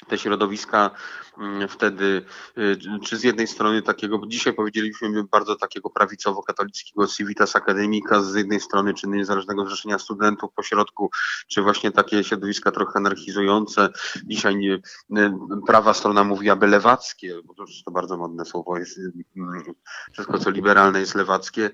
te 0.07 0.17
środowiska 0.17 0.91
mm, 1.37 1.67
wtedy, 1.67 2.25
y, 2.57 2.77
czy 3.05 3.17
z 3.17 3.23
jednej 3.23 3.47
strony 3.47 3.81
takiego, 3.81 4.21
dzisiaj 4.27 4.53
powiedzieliśmy 4.53 5.23
bardzo 5.23 5.55
takiego 5.55 5.89
prawicowo-katolickiego 5.89 7.07
Civitas 7.07 7.55
Academica, 7.55 8.21
z 8.21 8.35
jednej 8.35 8.59
strony, 8.59 8.93
czy 8.93 9.07
Niezależnego 9.07 9.65
Zrzeszenia 9.65 9.99
Studentów 9.99 10.53
pośrodku, 10.53 11.09
czy 11.47 11.61
właśnie 11.61 11.91
takie 11.91 12.23
środowiska 12.23 12.71
trochę 12.71 12.91
anarchizujące. 12.95 13.89
Dzisiaj 14.25 14.55
nie, 14.55 14.79
prawa 15.67 15.93
strona 15.93 16.23
mówi 16.23 16.49
aby 16.49 16.67
lewackie, 16.67 17.35
bo 17.43 17.53
to, 17.53 17.65
to 17.85 17.91
bardzo 17.91 18.17
modne 18.17 18.45
słowo 18.45 18.77
jest, 18.77 18.99
wszystko 20.11 20.37
co 20.37 20.49
liberalne 20.49 20.99
jest 20.99 21.15
lewackie. 21.15 21.65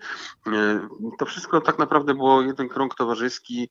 Y, 0.48 0.50
to 1.20 1.26
wszystko 1.26 1.62
tak 1.62 1.80
naprawdę 1.80 2.14
było 2.14 2.42
jeden 2.42 2.70
krąg 2.70 2.96
towarzyski, 2.96 3.70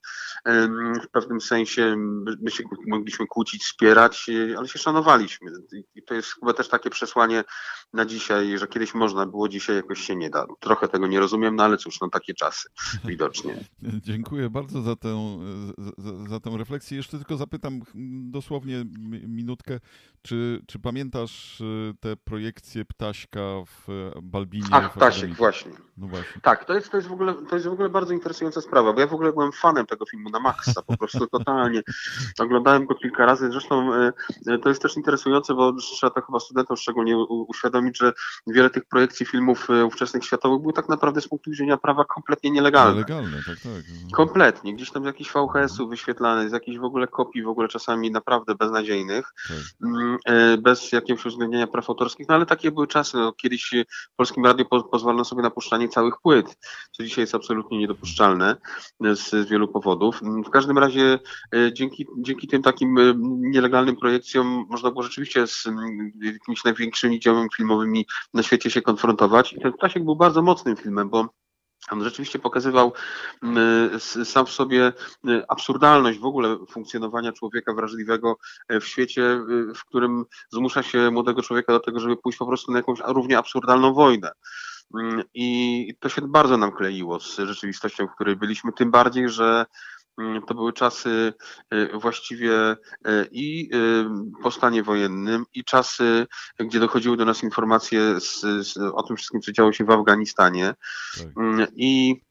w 1.03 1.07
pewnym 1.11 1.41
sensie 1.41 1.95
my 2.41 2.51
się 2.51 2.63
mogliśmy 2.87 3.27
kłócić, 3.27 3.63
wspierać, 3.63 4.29
ale 4.57 4.67
się 4.67 4.79
szanowaliśmy. 4.79 5.51
I 5.95 6.03
to 6.03 6.13
jest 6.13 6.33
chyba 6.33 6.53
też 6.53 6.69
takie 6.69 6.89
przesłanie 6.89 7.43
na 7.93 8.05
dzisiaj, 8.05 8.57
że 8.57 8.67
kiedyś 8.67 8.93
można 8.93 9.25
było, 9.25 9.49
dzisiaj 9.49 9.75
jakoś 9.75 10.01
się 10.01 10.15
nie 10.15 10.29
da. 10.29 10.45
Trochę 10.59 10.87
tego 10.87 11.07
nie 11.07 11.19
rozumiem, 11.19 11.55
no 11.55 11.63
ale 11.63 11.77
cóż, 11.77 12.01
no 12.01 12.09
takie 12.09 12.33
czasy 12.33 12.69
widocznie. 13.05 13.55
Dziękuję 13.81 14.49
bardzo 14.49 14.81
za 14.81 14.95
tę, 14.95 15.39
za, 15.97 16.29
za 16.29 16.39
tę 16.39 16.57
refleksję. 16.57 16.97
Jeszcze 16.97 17.17
tylko 17.17 17.37
zapytam 17.37 17.81
dosłownie 18.31 18.85
minutkę, 19.27 19.79
czy, 20.21 20.61
czy 20.67 20.79
pamiętasz 20.79 21.61
y, 21.61 21.93
te 21.99 22.15
projekcje 22.15 22.85
Ptaśka 22.85 23.41
w 23.65 24.11
Balbinie? 24.21 24.67
Ach, 24.71 24.93
Ptasiek, 24.93 25.33
właśnie. 25.33 25.71
No 25.97 26.07
właśnie. 26.07 26.41
Tak, 26.41 26.65
to 26.65 26.73
jest, 26.73 26.91
to, 26.91 26.97
jest 26.97 27.09
w 27.09 27.11
ogóle, 27.11 27.33
to 27.49 27.55
jest 27.55 27.67
w 27.67 27.71
ogóle 27.71 27.89
bardzo 27.89 28.13
interesująca 28.13 28.61
sprawa, 28.61 28.93
bo 28.93 28.99
ja 28.99 29.07
w 29.07 29.13
ogóle 29.13 29.33
byłem 29.33 29.51
fanem 29.51 29.85
tego 29.85 30.05
filmu 30.05 30.29
na 30.29 30.39
maksa, 30.39 30.81
po 30.81 30.97
prostu 30.97 31.27
totalnie. 31.27 31.81
Oglądałem 32.39 32.85
go 32.85 32.95
kilka 32.95 33.25
razy, 33.25 33.51
zresztą 33.51 33.95
y, 33.95 34.13
to 34.63 34.69
jest 34.69 34.81
też 34.81 34.97
interesujące, 34.97 35.53
bo 35.53 35.73
trzeba 35.73 36.09
to 36.09 36.21
chyba 36.21 36.39
studentom 36.39 36.77
szczególnie 36.77 37.17
uświadomić, 37.17 37.97
że 37.97 38.13
wiele 38.47 38.69
tych 38.69 38.85
projekcji 38.85 39.25
filmów 39.25 39.69
e, 39.69 39.85
ówczesnych 39.85 40.25
światowych 40.25 40.61
były 40.61 40.73
tak 40.73 40.89
naprawdę 40.89 41.21
z 41.21 41.27
punktu 41.27 41.51
widzenia 41.51 41.77
prawa 41.77 42.05
kompletnie 42.05 42.51
nielegalne. 42.51 42.93
Nielegalne, 42.93 43.37
tak, 43.37 43.59
tak. 43.59 43.71
Kompletnie. 44.11 44.73
Gdzieś 44.73 44.91
tam 44.91 45.03
z 45.03 45.05
jakichś 45.05 45.31
VHS-ów 45.31 45.89
wyświetlane, 45.89 46.49
z 46.49 46.51
jakichś 46.51 46.77
w 46.77 46.83
ogóle 46.83 47.07
kopii, 47.07 47.43
w 47.43 47.47
ogóle 47.47 47.67
czasami 47.67 48.11
naprawdę 48.11 48.55
beznadziejnych, 48.55 49.33
tak. 49.47 49.57
Mm, 49.83 50.17
e, 50.25 50.57
bez 50.57 50.91
jakiegoś 50.91 51.25
uwzględnienia 51.25 51.67
praw 51.67 51.89
autorskich, 51.89 52.27
no 52.29 52.35
ale 52.35 52.45
takie 52.45 52.71
były 52.71 52.87
czasy. 52.87 53.17
No, 53.17 53.33
kiedyś 53.33 53.71
w 54.13 54.15
Polskim 54.15 54.45
Radiu 54.45 54.65
po, 54.65 54.83
pozwolono 54.83 55.25
sobie 55.25 55.41
na 55.41 55.49
puszczanie 55.49 55.89
całych 55.89 56.15
płyt, 56.23 56.57
co 56.91 57.03
dzisiaj 57.03 57.23
jest 57.23 57.35
absolutnie 57.35 57.77
niedopuszczalne 57.77 58.55
z, 58.99 59.29
z 59.29 59.49
wielu 59.49 59.67
powodów. 59.67 60.23
Mm, 60.23 60.43
w 60.43 60.49
każdym 60.49 60.77
razie 60.77 61.19
dzięki, 61.73 62.07
dzięki 62.17 62.47
tym 62.47 62.61
takim 62.61 62.97
nielegalnym 63.39 63.95
można 64.69 64.91
było 64.91 65.03
rzeczywiście 65.03 65.47
z 65.47 65.67
mm, 65.67 66.11
jakimiś 66.21 66.63
największymi 66.63 67.19
dziełami 67.19 67.49
filmowymi 67.57 68.05
na 68.33 68.43
świecie 68.43 68.71
się 68.71 68.81
konfrontować. 68.81 69.53
I 69.53 69.61
ten 69.61 69.73
Ptasiek 69.73 70.03
był 70.03 70.15
bardzo 70.15 70.41
mocnym 70.41 70.75
filmem, 70.75 71.09
bo 71.09 71.29
on 71.89 72.03
rzeczywiście 72.03 72.39
pokazywał 72.39 72.93
mm, 73.43 73.99
sam 74.25 74.45
w 74.45 74.49
sobie 74.49 74.93
y, 75.29 75.43
absurdalność 75.47 76.19
w 76.19 76.25
ogóle 76.25 76.57
funkcjonowania 76.69 77.31
człowieka 77.31 77.73
wrażliwego 77.73 78.37
e, 78.67 78.79
w 78.79 78.87
świecie, 78.87 79.21
y, 79.21 79.73
w 79.75 79.85
którym 79.85 80.25
zmusza 80.49 80.83
się 80.83 81.11
młodego 81.11 81.41
człowieka 81.41 81.73
do 81.73 81.79
tego, 81.79 81.99
żeby 81.99 82.17
pójść 82.17 82.37
po 82.37 82.45
prostu 82.45 82.71
na 82.71 82.77
jakąś 82.77 82.99
równie 83.05 83.37
absurdalną 83.37 83.93
wojnę. 83.93 84.31
Mm, 84.99 85.23
I 85.33 85.95
to 85.99 86.09
się 86.09 86.21
bardzo 86.21 86.57
nam 86.57 86.71
kleiło 86.71 87.19
z 87.19 87.37
rzeczywistością, 87.37 88.07
w 88.07 88.15
której 88.15 88.35
byliśmy, 88.35 88.71
tym 88.73 88.91
bardziej, 88.91 89.29
że 89.29 89.65
Mm, 89.65 90.00
to 90.47 90.53
były 90.53 90.73
czasy 90.73 91.33
y, 91.73 91.89
właściwie 91.93 92.71
y, 92.71 92.75
i 93.31 93.69
y, 93.73 94.41
po 94.43 94.51
stanie 94.51 94.83
wojennym, 94.83 95.45
i 95.53 95.63
czasy, 95.63 96.27
gdzie 96.59 96.79
dochodziły 96.79 97.17
do 97.17 97.25
nas 97.25 97.43
informacje 97.43 98.19
z, 98.19 98.41
z, 98.41 98.77
o 98.77 99.03
tym 99.03 99.17
wszystkim, 99.17 99.41
co 99.41 99.51
działo 99.51 99.73
się 99.73 99.85
w 99.85 99.91
Afganistanie. 99.91 100.73
Tak. 101.17 101.27
Mm, 101.37 101.67
I 101.75 102.21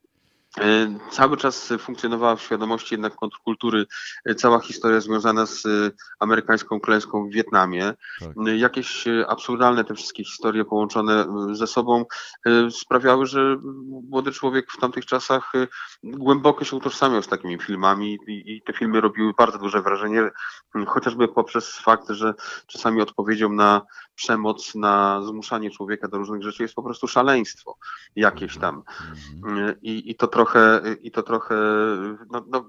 cały 1.11 1.37
czas 1.37 1.73
funkcjonowała 1.79 2.35
w 2.35 2.41
świadomości 2.41 2.93
jednak 2.93 3.15
kontrkultury 3.15 3.85
e, 4.25 4.35
cała 4.35 4.59
historia 4.59 5.01
związana 5.01 5.45
z 5.45 5.65
e, 5.65 5.91
amerykańską 6.19 6.79
klęską 6.79 7.29
w 7.29 7.33
Wietnamie. 7.33 7.93
Tak. 8.19 8.29
Jakieś 8.55 9.05
absurdalne 9.27 9.83
te 9.83 9.95
wszystkie 9.95 10.23
historie 10.23 10.65
połączone 10.65 11.25
ze 11.51 11.67
sobą 11.67 12.05
sprawiały, 12.71 13.25
że 13.25 13.57
młody 14.09 14.31
człowiek 14.31 14.71
w 14.71 14.77
tamtych 14.77 15.05
czasach 15.05 15.51
głęboko 16.03 16.65
się 16.65 16.75
utożsamiał 16.75 17.23
z 17.23 17.27
takimi 17.27 17.59
filmami 17.59 18.19
i 18.27 18.61
te 18.65 18.73
filmy 18.73 19.01
robiły 19.01 19.33
bardzo 19.37 19.57
duże 19.57 19.81
wrażenie, 19.81 20.29
chociażby 20.87 21.27
poprzez 21.27 21.79
fakt, 21.79 22.09
że 22.09 22.33
czasami 22.67 23.01
odpowiedzią 23.01 23.49
na 23.49 23.81
przemoc, 24.15 24.75
na 24.75 25.21
zmuszanie 25.25 25.71
człowieka 25.71 26.07
do 26.07 26.17
różnych 26.17 26.43
rzeczy 26.43 26.63
jest 26.63 26.75
po 26.75 26.83
prostu 26.83 27.07
szaleństwo 27.07 27.77
jakieś 28.15 28.57
tam. 28.57 28.83
Mhm. 29.43 29.81
I, 29.81 30.11
i 30.11 30.15
to 30.15 30.27
trochę, 30.27 30.40
i 31.01 31.11
to 31.11 31.23
trochę 31.23 31.55
no, 32.31 32.45
no, 32.47 32.65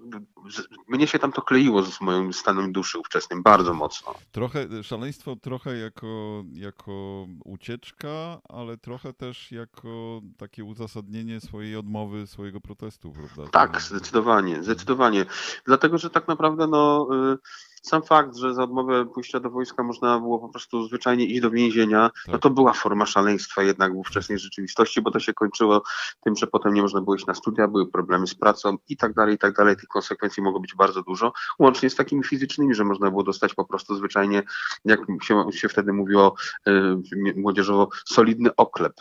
mnie 0.89 1.07
się 1.07 1.19
tam 1.19 1.33
to 1.33 1.43
kleiło 1.43 1.83
z 1.83 2.01
moim 2.01 2.33
stanem 2.33 2.73
duszy 2.73 2.99
ówczesnym 2.99 3.43
bardzo 3.43 3.75
mocno. 3.75 4.15
Trochę 4.33 4.83
szaleństwo, 4.83 5.37
trochę 5.37 5.77
jako, 5.77 6.45
jako 6.53 7.27
ucieczka, 7.45 8.41
ale 8.49 8.77
trochę 8.77 9.13
też 9.13 9.53
jako 9.53 10.21
takie 10.39 10.65
uzasadnienie 10.65 11.41
swojej 11.41 11.77
odmowy, 11.77 12.27
swojego 12.27 12.61
protestu, 12.61 13.13
prawda? 13.13 13.51
Tak, 13.53 13.81
zdecydowanie, 13.81 14.63
zdecydowanie. 14.63 15.25
Dlatego, 15.65 15.99
że 15.99 16.11
tak 16.11 16.29
naprawdę 16.29 16.67
no 16.67 17.09
y, 17.33 17.39
sam 17.83 18.03
fakt, 18.03 18.37
że 18.37 18.55
za 18.55 18.63
odmowę 18.63 19.07
pójścia 19.07 19.41
do 19.41 19.51
wojska 19.51 19.83
można 19.83 20.19
było 20.19 20.39
po 20.39 20.49
prostu 20.49 20.85
zwyczajnie 20.85 21.25
iść 21.27 21.41
do 21.41 21.51
więzienia, 21.51 22.03
no 22.03 22.09
tak. 22.09 22.33
no 22.33 22.39
to 22.39 22.51
była 22.51 22.73
forma 22.73 23.07
szaleństwa 23.07 23.63
jednak 23.63 23.93
w 23.93 23.97
ówczesnej 23.97 24.39
rzeczywistości, 24.39 25.03
bo 25.03 25.11
to 25.11 25.21
się 25.21 25.35
kończyło 25.35 25.83
tym, 26.21 26.37
że 26.37 26.47
potem 26.47 26.75
nie 26.75 26.83
można 26.83 27.01
było 27.01 27.17
iść 27.17 27.27
na 27.27 27.35
studia, 27.35 27.69
były 27.69 27.91
problemy 27.91 28.27
z 28.27 28.35
pracą 28.35 28.77
i 28.89 28.97
tak 28.97 29.15
dalej, 29.15 29.35
i 29.35 29.39
tak 29.39 29.55
dalej. 29.55 29.77
Tych 29.77 29.89
konsekwencji 29.89 30.43
mogło 30.43 30.61
być 30.61 30.75
bardzo 30.75 31.03
dużo, 31.03 31.33
łącznie 31.59 31.91
z 31.91 31.95
takimi 31.95 32.25
fizycznymi, 32.25 32.75
że 32.75 32.85
można 32.85 33.11
było 33.11 33.23
dostać 33.23 33.55
po 33.55 33.65
prostu 33.65 33.95
zwyczajnie, 33.95 34.43
jak 34.85 35.01
się, 35.23 35.45
się 35.53 35.69
wtedy 35.69 35.93
mówiło 35.93 36.35
yy, 36.67 37.35
młodzieżowo, 37.37 37.89
solidny 38.05 38.57
oklep. 38.57 38.95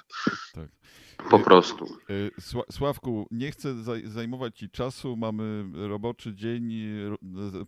Tak. 0.54 0.81
Po 1.30 1.40
prostu. 1.40 1.86
E, 1.86 2.42
Sławku, 2.72 3.28
nie 3.32 3.52
chcę 3.52 3.74
zajmować 4.06 4.58
Ci 4.58 4.70
czasu. 4.70 5.18
Mamy 5.18 5.64
roboczy 5.88 6.36
dzień, 6.36 6.72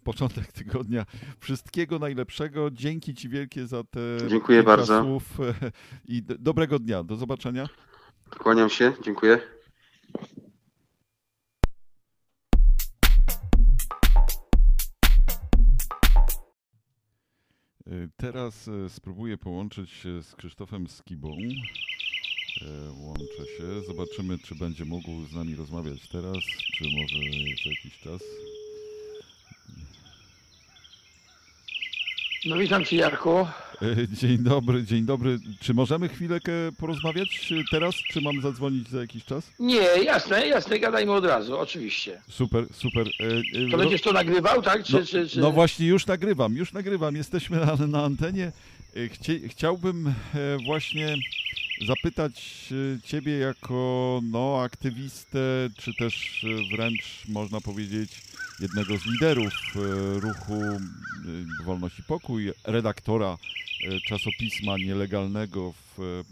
początek 0.04 0.52
tygodnia. 0.52 1.06
Wszystkiego 1.40 2.00
najlepszego. 2.00 2.72
Dzięki 2.72 3.14
Ci 3.14 3.30
wielkie 3.30 3.68
za 3.68 3.84
te 3.84 4.00
Dziękuję 4.30 4.64
bardzo. 4.64 5.02
słów 5.04 5.24
i 6.06 6.24
dobrego 6.24 6.80
dnia. 6.80 7.04
Do 7.04 7.16
zobaczenia. 7.16 7.70
Kłaniam 8.40 8.70
się. 8.70 8.94
Dziękuję. 9.04 9.40
E, 17.88 18.08
teraz 18.18 18.68
e, 18.68 18.90
spróbuję 18.90 19.38
połączyć 19.38 19.90
się 19.90 20.22
z 20.22 20.36
Krzysztofem 20.36 20.88
Skibą. 20.88 21.38
E, 22.64 22.92
łączę 22.92 23.46
się. 23.58 23.82
Zobaczymy, 23.88 24.38
czy 24.40 24.56
będzie 24.56 24.86
mógł 24.86 25.26
z 25.26 25.34
nami 25.34 25.56
rozmawiać 25.56 26.08
teraz, 26.12 26.38
czy 26.74 26.84
może 26.84 27.16
za 27.64 27.70
jakiś 27.70 28.00
czas. 28.04 28.22
No 32.46 32.58
witam 32.58 32.86
Cię 32.86 32.98
Jarku. 32.98 33.38
E, 33.40 33.48
dzień 34.22 34.38
dobry, 34.38 34.84
dzień 34.84 35.06
dobry. 35.06 35.40
Czy 35.62 35.74
możemy 35.74 36.10
chwilkę 36.10 36.52
porozmawiać 36.78 37.54
teraz, 37.72 37.96
czy 37.96 38.22
mam 38.22 38.42
zadzwonić 38.42 38.90
za 38.90 39.02
jakiś 39.02 39.26
czas? 39.26 39.52
Nie, 39.60 39.88
jasne, 40.04 40.48
jasne, 40.48 40.80
gadajmy 40.80 41.12
od 41.12 41.26
razu, 41.26 41.60
oczywiście. 41.60 42.22
Super, 42.30 42.66
super. 42.74 43.08
E, 43.08 43.72
to 43.72 43.78
będziesz 43.78 44.02
to 44.02 44.12
nagrywał, 44.12 44.62
tak? 44.62 44.84
Czy, 44.84 44.94
no, 44.94 45.06
czy, 45.06 45.30
czy... 45.30 45.40
no 45.40 45.52
właśnie, 45.52 45.88
już 45.88 46.06
nagrywam, 46.06 46.56
już 46.56 46.74
nagrywam. 46.74 47.16
Jesteśmy 47.16 47.58
na, 47.66 47.88
na 47.88 48.04
antenie. 48.04 48.52
Chci, 49.10 49.50
chciałbym 49.50 50.14
właśnie 50.66 51.18
zapytać 51.82 52.70
e, 52.72 53.02
Ciebie 53.02 53.38
jako 53.38 54.20
no, 54.24 54.62
aktywistę, 54.62 55.40
czy 55.78 55.94
też 55.94 56.44
e, 56.44 56.76
wręcz 56.76 57.24
można 57.28 57.62
powiedzieć 57.62 58.22
jednego 58.60 58.98
z 58.98 59.06
liderów 59.06 59.54
e, 59.76 60.20
ruchu 60.20 60.62
Wolność 61.66 62.00
i 62.00 62.04
Pokój, 62.04 62.52
redaktora 62.64 63.38
czasopisma 64.08 64.78
nielegalnego 64.78 65.72
w, 65.72 66.24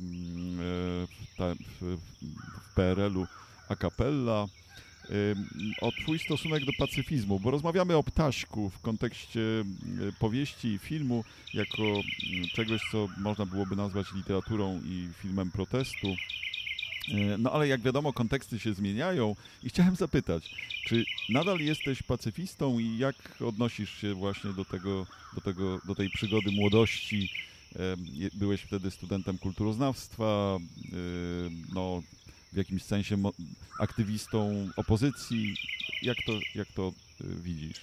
w, 1.40 1.56
w 1.82 2.74
PRL-u 2.76 3.28
Acapella 3.70 4.48
o 5.82 5.92
Twój 5.92 6.20
stosunek 6.20 6.66
do 6.66 6.74
pacyfizmu, 6.74 7.40
bo 7.40 7.52
rozmawiamy 7.52 7.96
o 7.96 8.04
ptaśku 8.04 8.70
w 8.70 8.80
kontekście 8.80 9.42
powieści 10.20 10.68
i 10.68 10.78
filmu 10.78 11.24
jako 11.54 11.84
czegoś, 12.54 12.82
co 12.92 13.08
można 13.18 13.46
byłoby 13.46 13.76
nazwać 13.76 14.08
literaturą 14.16 14.82
i 14.86 15.08
filmem 15.22 15.52
protestu. 15.52 16.16
No 17.40 17.52
ale 17.52 17.68
jak 17.68 17.82
wiadomo, 17.82 18.14
konteksty 18.14 18.60
się 18.60 18.74
zmieniają 18.74 19.36
i 19.64 19.70
chciałem 19.70 19.96
zapytać, 19.96 20.56
czy 20.86 21.06
nadal 21.30 21.60
jesteś 21.60 22.04
pacyfistą 22.04 22.80
i 22.80 22.98
jak 22.98 23.42
odnosisz 23.42 24.02
się 24.02 24.14
właśnie 24.14 24.54
do 24.54 24.66
tego, 24.66 25.08
do 25.36 25.42
tego, 25.42 25.82
do 25.88 25.96
tej 25.96 26.10
przygody 26.10 26.52
młodości? 26.52 27.30
Byłeś 28.34 28.62
wtedy 28.62 28.92
studentem 28.92 29.38
kulturoznawstwa, 29.38 30.58
no 31.74 32.04
w 32.54 32.58
jakimś 32.58 32.84
sensie 32.84 33.18
aktywistą 33.80 34.70
opozycji. 34.76 35.56
Jak 36.02 36.18
to, 36.26 36.32
jak 36.56 36.68
to 36.76 36.88
y, 37.22 37.24
widzisz? 37.44 37.82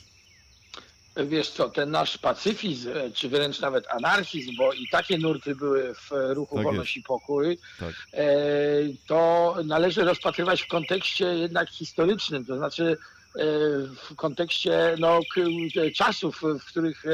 Wiesz 1.27 1.51
co, 1.51 1.69
ten 1.69 1.91
nasz 1.91 2.19
pacyfizm, 2.19 2.91
e, 2.91 3.11
czy 3.11 3.29
wręcz 3.29 3.61
nawet 3.61 3.85
anarchizm, 3.89 4.57
bo 4.57 4.73
i 4.73 4.89
takie 4.89 5.19
nurty 5.19 5.55
były 5.55 5.95
w 5.95 6.11
ruchu 6.29 6.57
tak 6.57 6.65
Wolność 6.65 6.97
i 6.97 7.03
Pokój, 7.03 7.59
tak. 7.81 7.95
E, 8.13 8.27
to 9.07 9.55
należy 9.65 10.05
rozpatrywać 10.05 10.63
w 10.63 10.69
kontekście 10.69 11.25
jednak 11.25 11.71
historycznym, 11.71 12.45
to 12.45 12.57
znaczy 12.57 12.97
e, 13.37 13.43
w 13.97 14.15
kontekście 14.17 14.97
no, 14.99 15.21
czasów, 15.95 16.43
w 16.61 16.65
których 16.65 17.05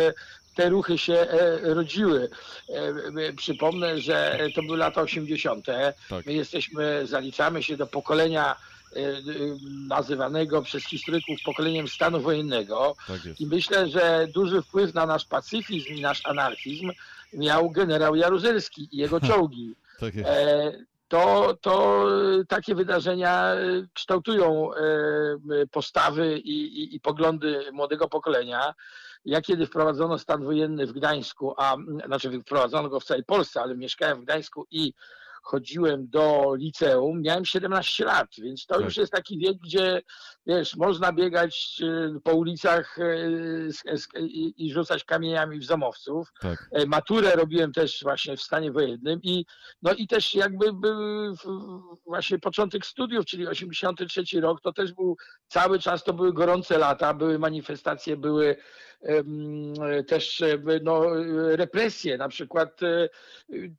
te 0.55 0.69
ruchy 0.69 0.99
się 0.99 1.15
e, 1.15 1.75
rodziły. 1.75 2.29
E, 2.69 3.33
przypomnę, 3.33 4.01
że 4.01 4.39
to 4.55 4.63
były 4.63 4.79
lata 4.79 5.01
80. 5.01 5.67
Tak. 6.09 6.27
My 6.27 6.33
jesteśmy, 6.33 7.07
zaliczamy 7.07 7.63
się 7.63 7.77
do 7.77 7.87
pokolenia 7.87 8.57
e, 8.57 8.99
nazywanego 9.89 10.63
przez 10.63 10.85
historyków 10.85 11.39
pokoleniem 11.45 11.89
stanu 11.89 12.21
wojennego. 12.21 12.97
Tak 13.07 13.41
I 13.41 13.47
myślę, 13.47 13.89
że 13.89 14.29
duży 14.35 14.63
wpływ 14.63 14.95
na 14.95 15.07
nasz 15.07 15.25
pacyfizm 15.25 15.95
i 15.95 16.01
nasz 16.01 16.27
anarchizm 16.27 16.91
miał 17.33 17.71
generał 17.71 18.17
Jaruzelski 18.17 18.89
i 18.93 18.97
jego 18.97 19.21
czołgi. 19.29 19.75
Tak 20.01 20.15
to, 21.09 21.57
to 21.61 22.07
takie 22.49 22.75
wydarzenia 22.75 23.55
kształtują 23.95 24.71
postawy 25.71 26.39
i, 26.39 26.83
i, 26.83 26.97
i 26.97 27.01
poglądy 27.01 27.73
młodego 27.73 28.09
pokolenia. 28.09 28.75
Ja 29.25 29.41
kiedy 29.41 29.67
wprowadzono 29.67 30.19
stan 30.19 30.45
wojenny 30.45 30.87
w 30.87 30.93
Gdańsku, 30.93 31.55
a 31.57 31.77
znaczy 32.07 32.41
wprowadzono 32.41 32.89
go 32.89 33.01
w 33.01 33.05
całej 33.05 33.25
Polsce, 33.25 33.63
ale 33.63 33.77
mieszkałem 33.77 34.21
w 34.21 34.25
Gdańsku 34.25 34.67
i 34.71 34.93
chodziłem 35.45 36.09
do 36.09 36.55
liceum, 36.55 37.23
miałem 37.23 37.45
17 37.45 38.05
lat, 38.05 38.29
więc 38.39 38.67
to 38.67 38.75
tak. 38.75 38.85
już 38.85 38.97
jest 38.97 39.13
taki 39.13 39.39
wiek, 39.39 39.57
gdzie 39.59 40.03
wiesz, 40.47 40.77
można 40.77 41.13
biegać 41.13 41.83
e, 41.83 42.21
po 42.21 42.35
ulicach 42.35 42.99
e, 42.99 43.05
i 44.57 44.73
rzucać 44.73 45.05
kamieniami 45.05 45.59
w 45.59 45.65
zamowców. 45.65 46.33
Tak. 46.41 46.69
E, 46.73 46.87
maturę 46.87 47.37
robiłem 47.37 47.73
też 47.73 48.03
właśnie 48.03 48.37
w 48.37 48.43
stanie 48.43 48.73
wojennym 48.73 49.21
i 49.23 49.47
no 49.83 49.93
i 49.93 50.07
też 50.07 50.35
jakby 50.35 50.73
był 50.73 51.37
właśnie 52.07 52.39
początek 52.39 52.87
studiów, 52.87 53.27
czyli 53.27 53.47
83 53.47 54.41
rok, 54.41 54.61
to 54.61 54.73
też 54.73 54.93
był 54.93 55.17
cały 55.49 55.79
czas, 55.79 56.05
to 56.05 56.13
były 56.13 56.33
gorące 56.33 56.79
lata, 56.79 57.15
były 57.15 57.39
manifestacje, 57.39 58.17
były 58.17 58.57
też 60.07 60.43
no, 60.83 61.03
represje. 61.57 62.19
Na 62.19 62.29
przykład 62.29 62.81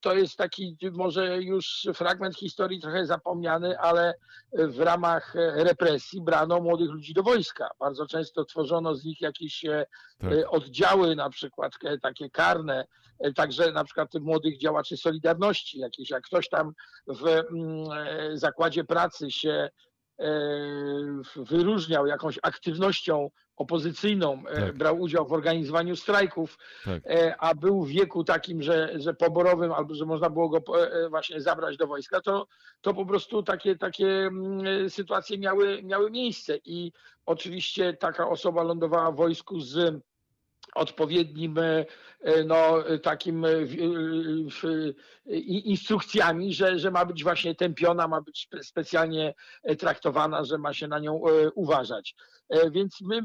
to 0.02 0.16
jest 0.16 0.38
taki 0.38 0.78
może 0.92 1.44
już 1.44 1.88
fragment 1.94 2.36
historii 2.36 2.82
trochę 2.82 3.06
zapomniany, 3.06 3.80
ale 3.80 4.14
w 4.54 4.80
ramach 4.80 5.34
represji 5.56 6.22
brano 6.22 6.62
młodych 6.62 6.90
ludzi 6.90 7.14
do 7.14 7.24
wojska. 7.24 7.70
Bardzo 7.80 8.08
często 8.08 8.46
tworzono 8.46 8.96
z 8.96 9.06
nich 9.06 9.22
jakieś 9.22 9.66
e, 9.66 9.86
tak. 10.18 10.32
oddziały, 10.50 11.16
na 11.16 11.30
przykład 11.30 11.74
e, 11.84 11.98
takie 11.98 12.30
karne, 12.30 12.86
e, 13.20 13.34
także 13.34 13.72
na 13.72 13.84
przykład 13.84 14.14
młodych 14.14 14.60
działaczy 14.60 14.98
Solidarności, 14.98 15.80
jakieś, 15.80 16.10
jak 16.10 16.24
ktoś 16.24 16.50
tam 16.50 16.74
w 17.08 17.28
mm, 17.28 18.38
zakładzie 18.38 18.84
pracy 18.84 19.32
się 19.32 19.70
wyróżniał 21.36 22.08
jakąś 22.08 22.40
aktywnością 22.44 23.30
opozycyjną, 23.58 24.44
tak. 24.44 24.78
brał 24.78 25.02
udział 25.02 25.28
w 25.28 25.34
organizowaniu 25.34 25.96
strajków, 25.96 26.58
tak. 26.86 27.04
a 27.40 27.56
był 27.56 27.84
w 27.84 27.90
wieku 27.90 28.24
takim, 28.24 28.62
że, 28.62 28.90
że 28.96 29.14
poborowym, 29.14 29.72
albo 29.72 29.96
że 29.96 30.06
można 30.06 30.30
było 30.30 30.50
go 30.50 30.64
właśnie 31.10 31.42
zabrać 31.42 31.78
do 31.78 31.88
wojska, 31.88 32.22
to, 32.22 32.48
to 32.82 32.94
po 32.94 33.06
prostu 33.06 33.44
takie, 33.44 33.76
takie 33.76 34.08
mm, 34.08 34.90
sytuacje 34.90 35.38
miały, 35.38 35.84
miały 35.84 36.12
miejsce 36.12 36.58
i 36.66 36.92
oczywiście 37.26 37.94
taka 37.94 38.30
osoba 38.30 38.64
lądowała 38.64 39.12
w 39.12 39.16
wojsku 39.16 39.60
z 39.60 40.02
odpowiednim 40.76 41.58
e, 41.58 41.86
e, 42.22 42.44
no, 42.44 42.84
takim 43.04 43.46
e, 43.46 43.50
instrukcjami, 45.46 46.54
że, 46.54 46.80
że 46.80 46.92
ma 46.92 47.06
być 47.06 47.24
właśnie 47.24 47.56
tępiona, 47.56 48.08
ma 48.08 48.22
być 48.22 48.50
specjalnie 48.62 49.34
traktowana, 49.80 50.44
że 50.44 50.58
ma 50.58 50.74
się 50.74 50.88
na 50.88 51.00
nią 51.00 51.22
uważać. 51.56 52.16
Więc 52.72 53.02
my, 53.02 53.22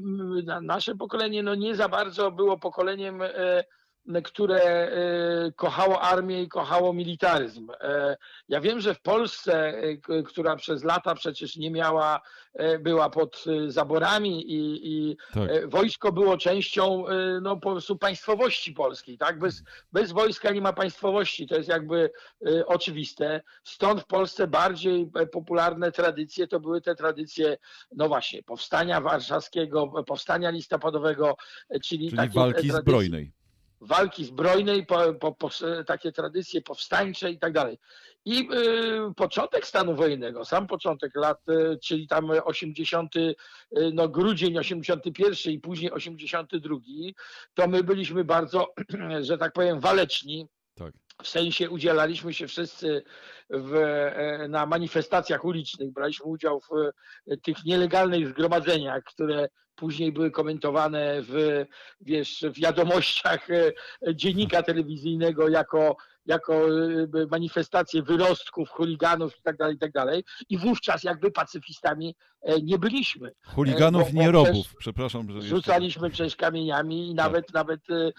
nasze 0.63 0.95
pokolenie 0.95 1.43
no 1.43 1.55
nie 1.55 1.75
za 1.75 1.89
bardzo 1.89 2.31
było 2.31 2.59
pokoleniem 2.59 3.23
które 4.25 4.63
e, 4.63 5.53
kochało 5.53 6.01
armię 6.01 6.43
i 6.43 6.49
kochało 6.49 6.93
militaryzm. 6.93 7.71
E, 7.81 8.17
ja 8.49 8.61
wiem, 8.61 8.81
że 8.81 8.95
w 8.95 9.01
Polsce, 9.01 9.83
e, 10.09 10.23
która 10.23 10.57
przez 10.57 10.85
lata 10.85 11.15
przecież 11.15 11.57
nie 11.57 11.71
miała, 11.71 12.21
była 12.81 13.11
pod 13.11 13.45
zaborami 13.69 14.53
i, 14.53 14.81
i 14.93 15.17
tak. 15.35 15.69
wojsko 15.69 16.13
było 16.13 16.39
częścią 16.39 17.05
no, 17.43 17.57
po 17.57 17.71
prostu 17.71 17.97
państwowości 17.97 18.73
polskiej. 18.73 19.19
Tak? 19.19 19.39
Bez, 19.39 19.63
bez 19.93 20.13
wojska 20.13 20.51
nie 20.51 20.61
ma 20.61 20.73
państwowości, 20.73 21.47
to 21.47 21.57
jest 21.57 21.69
jakby 21.69 22.11
oczywiste. 22.67 23.41
Stąd 23.65 24.01
w 24.01 24.07
Polsce 24.07 24.47
bardziej 24.47 25.11
popularne 25.33 25.93
tradycje 25.93 26.47
to 26.47 26.61
były 26.61 26.81
te 26.81 26.95
tradycje, 26.95 27.57
no 27.97 28.09
właśnie, 28.09 28.43
powstania 28.43 29.01
warszawskiego, 29.01 30.05
powstania 30.07 30.51
listopadowego, 30.51 31.37
czyli, 31.83 32.11
czyli 32.11 32.29
walki 32.29 32.71
zbrojnej 32.71 33.33
walki 33.81 34.25
zbrojnej, 34.25 34.87
po, 34.87 35.15
po, 35.15 35.33
po, 35.33 35.51
takie 35.87 36.13
tradycje 36.13 36.63
powstańcze 36.63 37.31
i 37.31 37.39
tak 37.39 37.53
dalej. 37.53 37.79
I 38.25 38.41
y, 38.41 39.15
początek 39.17 39.67
stanu 39.67 39.95
wojennego, 39.95 40.45
sam 40.45 40.67
początek 40.67 41.17
lat, 41.17 41.49
y, 41.49 41.79
czyli 41.85 42.09
tam 42.09 42.31
80, 42.31 43.17
y, 43.17 43.35
no 43.93 44.09
grudzień 44.09 44.59
81 44.59 45.53
i 45.53 45.59
później 45.59 45.93
82, 45.93 46.77
to 47.55 47.69
my 47.69 47.85
byliśmy 47.85 48.25
bardzo, 48.25 48.75
że 49.21 49.39
tak 49.39 49.53
powiem, 49.53 49.81
waleczni. 49.81 50.47
Tak. 50.75 50.95
W 51.23 51.29
sensie 51.29 51.71
udzielaliśmy 51.71 52.35
się 52.35 52.47
wszyscy 52.49 53.03
w, 53.51 53.75
e, 53.75 54.49
na 54.49 54.67
manifestacjach 54.67 55.45
ulicznych, 55.45 55.93
braliśmy 55.93 56.27
udział 56.27 56.61
w 56.61 56.71
tych 57.43 57.65
nielegalnych 57.65 58.29
zgromadzeniach, 58.29 59.05
które 59.05 59.49
później 59.75 60.13
były 60.13 60.31
komentowane 60.31 61.23
w, 61.23 61.65
wiesz, 62.01 62.45
w 62.55 62.61
wiadomościach 62.61 63.51
e, 63.51 63.73
dziennika 64.15 64.63
telewizyjnego 64.63 65.49
jako 65.49 65.97
jako 66.27 66.67
manifestację 67.31 68.03
wyrostków, 68.03 68.71
chuliganów 68.71 69.37
itd., 69.37 69.57
tak 69.59 69.73
itd. 69.73 69.93
Tak 69.93 70.47
I 70.49 70.59
wówczas 70.59 71.05
jakby 71.05 71.31
pacyfistami 71.31 72.17
e, 72.40 72.40
nie 72.63 72.79
byliśmy. 72.79 73.33
Chuliganów 73.55 74.09
e, 74.09 74.13
bo, 74.13 74.21
nie 74.21 74.31
robów, 74.31 74.75
przepraszam. 74.79 75.31
Że 75.31 75.49
rzucaliśmy 75.49 76.11
przecież 76.11 76.37
kamieniami 76.37 77.11
i 77.11 77.15
tak. 77.15 77.27
nawet, 77.27 77.55
nawet 77.55 77.81
e, 77.91 78.13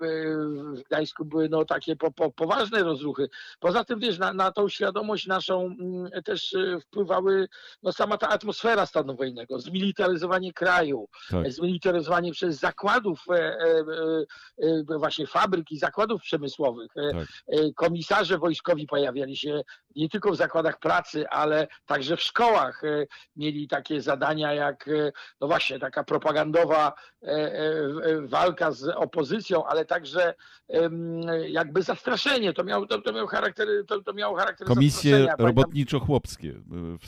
w 0.00 0.82
Gdańsku 0.86 1.24
były 1.24 1.48
no, 1.48 1.64
takie 1.64 1.96
po, 1.96 2.10
po, 2.10 2.30
poważne 2.30 2.82
rozruchy. 2.82 3.28
Poza 3.60 3.84
tym, 3.84 4.00
wiesz, 4.00 4.18
na, 4.18 4.32
na 4.32 4.52
tą 4.52 4.68
świadomość 4.68 5.26
naszą 5.26 5.66
mm, 5.66 6.22
też 6.24 6.56
wpływały 6.80 7.48
no, 7.82 7.92
sama 7.92 8.18
ta 8.18 8.28
atmosfera 8.28 8.86
stanu 8.86 9.16
wojennego, 9.16 9.58
zmilitaryzowanie 9.58 10.52
kraju, 10.52 11.08
tak. 11.30 11.52
zmilitaryzowanie 11.52 12.32
przez 12.32 12.58
zakładów, 12.58 13.24
właśnie 14.98 15.26
fabryk 15.26 15.70
i 15.70 15.78
zakładów 15.78 16.22
przemysłowych. 16.22 16.92
Tak. 16.94 17.26
E, 17.48 17.72
komisarze 17.72 18.38
wojskowi 18.38 18.86
pojawiali 18.86 19.36
się 19.36 19.62
nie 19.96 20.08
tylko 20.08 20.32
w 20.32 20.36
zakładach 20.36 20.78
pracy, 20.78 21.28
ale 21.28 21.68
także 21.86 22.16
w 22.16 22.22
szkołach. 22.22 22.84
E, 22.84 23.06
mieli 23.52 23.68
takie 23.68 24.02
zadania 24.02 24.54
jak, 24.54 24.88
e, 24.88 25.12
no 25.40 25.46
właśnie, 25.46 25.78
taka 25.78 26.04
propagandowa 26.04 26.92
walka 28.22 28.72
z 28.72 28.88
opozycją, 28.88 29.66
ale 29.66 29.84
także 29.84 30.34
jakby 31.48 31.82
zastraszenie. 31.82 32.52
To 32.52 32.64
miało, 32.64 32.86
to, 32.86 33.02
to 33.02 33.12
miało 33.12 33.26
charakter, 33.26 33.68
to, 33.86 34.02
to 34.02 34.12
miało 34.12 34.36
charakter 34.36 34.66
Komisje 34.66 35.26
robotniczo-chłopskie. 35.38 36.54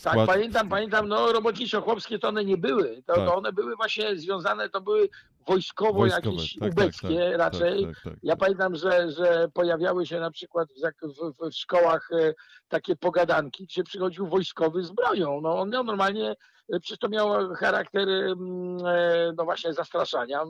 Tak, 0.02 0.16
pamiętam, 0.26 0.68
pamiętam, 0.68 1.08
no 1.08 1.32
robotniczo-chłopskie 1.32 2.18
to 2.18 2.28
one 2.28 2.44
nie 2.44 2.56
były. 2.56 3.02
To, 3.06 3.14
tak. 3.14 3.26
to 3.26 3.34
one 3.34 3.52
były 3.52 3.76
właśnie 3.76 4.16
związane, 4.16 4.68
to 4.68 4.80
były 4.80 5.08
wojskowo 5.46 5.92
Wojskowe, 5.92 6.30
jakieś 6.30 6.54
tak, 6.54 6.60
tak 6.60 6.72
ubeckie 6.72 7.18
tak, 7.18 7.30
tak, 7.30 7.38
raczej. 7.38 7.86
Tak, 7.86 8.02
tak, 8.04 8.14
ja 8.22 8.36
pamiętam, 8.36 8.76
że, 8.76 9.10
że 9.10 9.48
pojawiały 9.54 10.06
się 10.06 10.20
na 10.20 10.30
przykład 10.30 10.68
w, 11.02 11.06
w, 11.06 11.50
w, 11.50 11.54
szkołach 11.54 12.08
e, 12.12 12.34
takie 12.68 12.96
pogadanki, 12.96 13.64
gdzie 13.64 13.84
przychodził 13.84 14.26
wojskowy 14.26 14.84
z 14.84 14.90
bronią. 14.90 15.40
No 15.40 15.60
on 15.60 15.70
miał 15.70 15.84
normalnie, 15.84 16.34
e, 16.72 16.80
przecież 16.80 16.98
to 16.98 17.08
miało 17.08 17.54
charakter 17.54 18.08
mm, 18.08 18.86
e, 18.86 19.32
no 19.36 19.44
właśnie 19.44 19.72
zastraszania. 19.72 20.44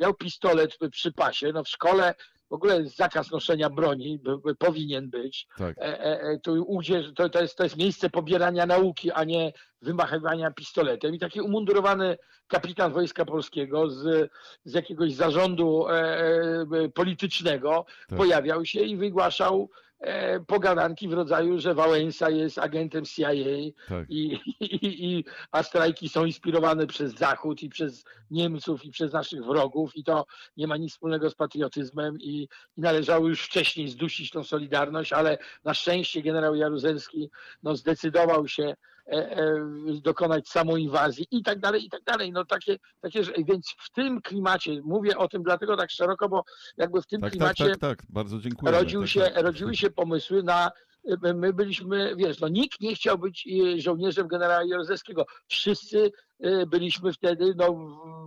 Miał 0.00 0.14
pistolet 0.14 0.78
przy 0.90 1.12
pasie. 1.12 1.52
No 1.52 1.64
w 1.64 1.68
szkole 1.68 2.14
w 2.52 2.54
ogóle 2.54 2.84
zakaz 2.84 3.30
noszenia 3.30 3.70
broni 3.70 4.20
powinien 4.58 5.10
być. 5.10 5.46
Tak. 5.58 5.78
E, 5.78 6.00
e, 6.00 6.38
tu 6.38 6.64
udzie, 6.64 7.02
to, 7.16 7.28
to, 7.28 7.42
jest, 7.42 7.56
to 7.56 7.62
jest 7.64 7.76
miejsce 7.76 8.10
pobierania 8.10 8.66
nauki, 8.66 9.10
a 9.10 9.24
nie 9.24 9.52
wymachiwania 9.82 10.50
pistoletem. 10.50 11.14
I 11.14 11.18
taki 11.18 11.40
umundurowany 11.40 12.18
kapitan 12.48 12.92
Wojska 12.92 13.24
Polskiego 13.24 13.90
z, 13.90 14.30
z 14.64 14.74
jakiegoś 14.74 15.14
zarządu 15.14 15.88
e, 15.88 15.92
e 15.92 16.88
politycznego 16.94 17.86
tak. 18.08 18.18
pojawiał 18.18 18.64
się 18.64 18.80
i 18.80 18.96
wygłaszał 18.96 19.70
E, 19.91 19.91
pogadanki 20.46 21.08
w 21.08 21.12
rodzaju, 21.12 21.58
że 21.58 21.74
Wałęsa 21.74 22.30
jest 22.30 22.58
agentem 22.58 23.04
CIA 23.04 23.30
tak. 23.88 24.10
i, 24.10 24.38
i, 24.60 25.04
i, 25.10 25.24
a 25.52 25.62
strajki 25.62 26.08
są 26.08 26.24
inspirowane 26.24 26.86
przez 26.86 27.14
Zachód 27.14 27.62
i 27.62 27.68
przez 27.68 28.04
Niemców 28.30 28.84
i 28.84 28.90
przez 28.90 29.12
naszych 29.12 29.44
wrogów 29.44 29.96
i 29.96 30.04
to 30.04 30.26
nie 30.56 30.66
ma 30.66 30.76
nic 30.76 30.92
wspólnego 30.92 31.30
z 31.30 31.34
patriotyzmem 31.34 32.20
i, 32.20 32.48
i 32.76 32.80
należało 32.80 33.28
już 33.28 33.42
wcześniej 33.42 33.88
zdusić 33.88 34.30
tą 34.30 34.44
solidarność, 34.44 35.12
ale 35.12 35.38
na 35.64 35.74
szczęście 35.74 36.22
generał 36.22 36.54
Jaruzelski 36.54 37.30
no, 37.62 37.76
zdecydował 37.76 38.48
się 38.48 38.62
E, 38.64 38.74
e, 38.74 38.91
dokonać 40.02 40.48
samoinwazji 40.48 41.26
i 41.30 41.42
tak 41.42 41.60
dalej, 41.60 41.84
i 41.84 41.90
tak 41.90 42.02
dalej. 42.02 42.32
No 42.32 42.44
takie, 42.44 42.76
takie, 43.00 43.22
więc 43.46 43.74
w 43.78 43.90
tym 43.90 44.22
klimacie, 44.22 44.80
mówię 44.84 45.18
o 45.18 45.28
tym 45.28 45.42
dlatego 45.42 45.76
tak 45.76 45.90
szeroko, 45.90 46.28
bo 46.28 46.44
jakby 46.76 47.02
w 47.02 47.06
tym 47.06 47.20
tak, 47.20 47.30
tak 47.30 47.32
klimacie 47.32 47.66
tak, 47.66 47.78
tak. 47.78 48.02
Bardzo 48.08 48.38
dziękuję. 48.38 48.72
Rodził 48.72 49.00
tak, 49.00 49.10
się, 49.10 49.20
tak. 49.20 49.44
rodziły 49.44 49.76
się 49.76 49.90
pomysły 49.90 50.42
na 50.42 50.70
my 51.34 51.52
byliśmy, 51.52 52.16
wiesz, 52.16 52.40
no 52.40 52.48
nikt 52.48 52.80
nie 52.80 52.94
chciał 52.94 53.18
być 53.18 53.48
e, 53.48 53.80
żołnierzem 53.80 54.28
generała 54.28 54.64
Jaruzelskiego. 54.64 55.26
Wszyscy 55.48 56.12
byliśmy 56.66 57.12
wtedy 57.12 57.54
no, 57.56 57.74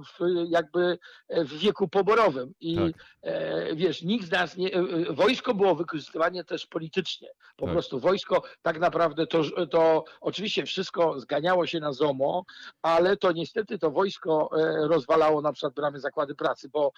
w, 0.04 0.46
jakby 0.50 0.98
w 1.30 1.58
wieku 1.58 1.88
poborowym 1.88 2.54
i 2.60 2.76
tak. 2.76 3.06
e, 3.22 3.76
wiesz, 3.76 4.02
nikt 4.02 4.28
z 4.28 4.32
nas 4.32 4.58
nie, 4.58 4.74
e, 4.74 5.14
wojsko 5.14 5.54
było 5.54 5.76
wykorzystywane 5.76 6.44
też 6.44 6.66
politycznie. 6.68 7.30
Po 7.58 7.66
tak. 7.66 7.74
prostu 7.74 8.00
wojsko 8.00 8.44
tak 8.62 8.80
naprawdę 8.80 9.28
to, 9.28 9.42
to 9.68 10.04
oczywiście 10.22 10.66
wszystko 10.66 11.20
zganiało 11.20 11.68
się 11.68 11.80
na 11.80 11.94
ZOMO, 11.94 12.46
ale 12.82 13.18
to 13.18 13.32
niestety 13.32 13.80
to 13.80 13.92
wojsko 13.92 14.50
e, 14.58 14.88
rozwalało 14.88 15.42
na 15.42 15.54
przykład 15.54 15.74
bramy 15.74 16.00
zakłady 16.00 16.36
pracy, 16.36 16.70
bo, 16.70 16.92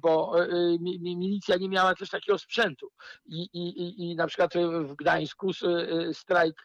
bo 0.00 0.32
milicja 1.00 1.56
nie 1.56 1.68
miała 1.68 1.94
też 1.94 2.10
takiego 2.10 2.38
sprzętu 2.38 2.88
i, 3.26 3.42
i, 3.42 4.10
i 4.10 4.16
na 4.16 4.26
przykład 4.26 4.54
w 4.84 4.94
Gdańsku 4.94 5.50
strajk 6.12 6.62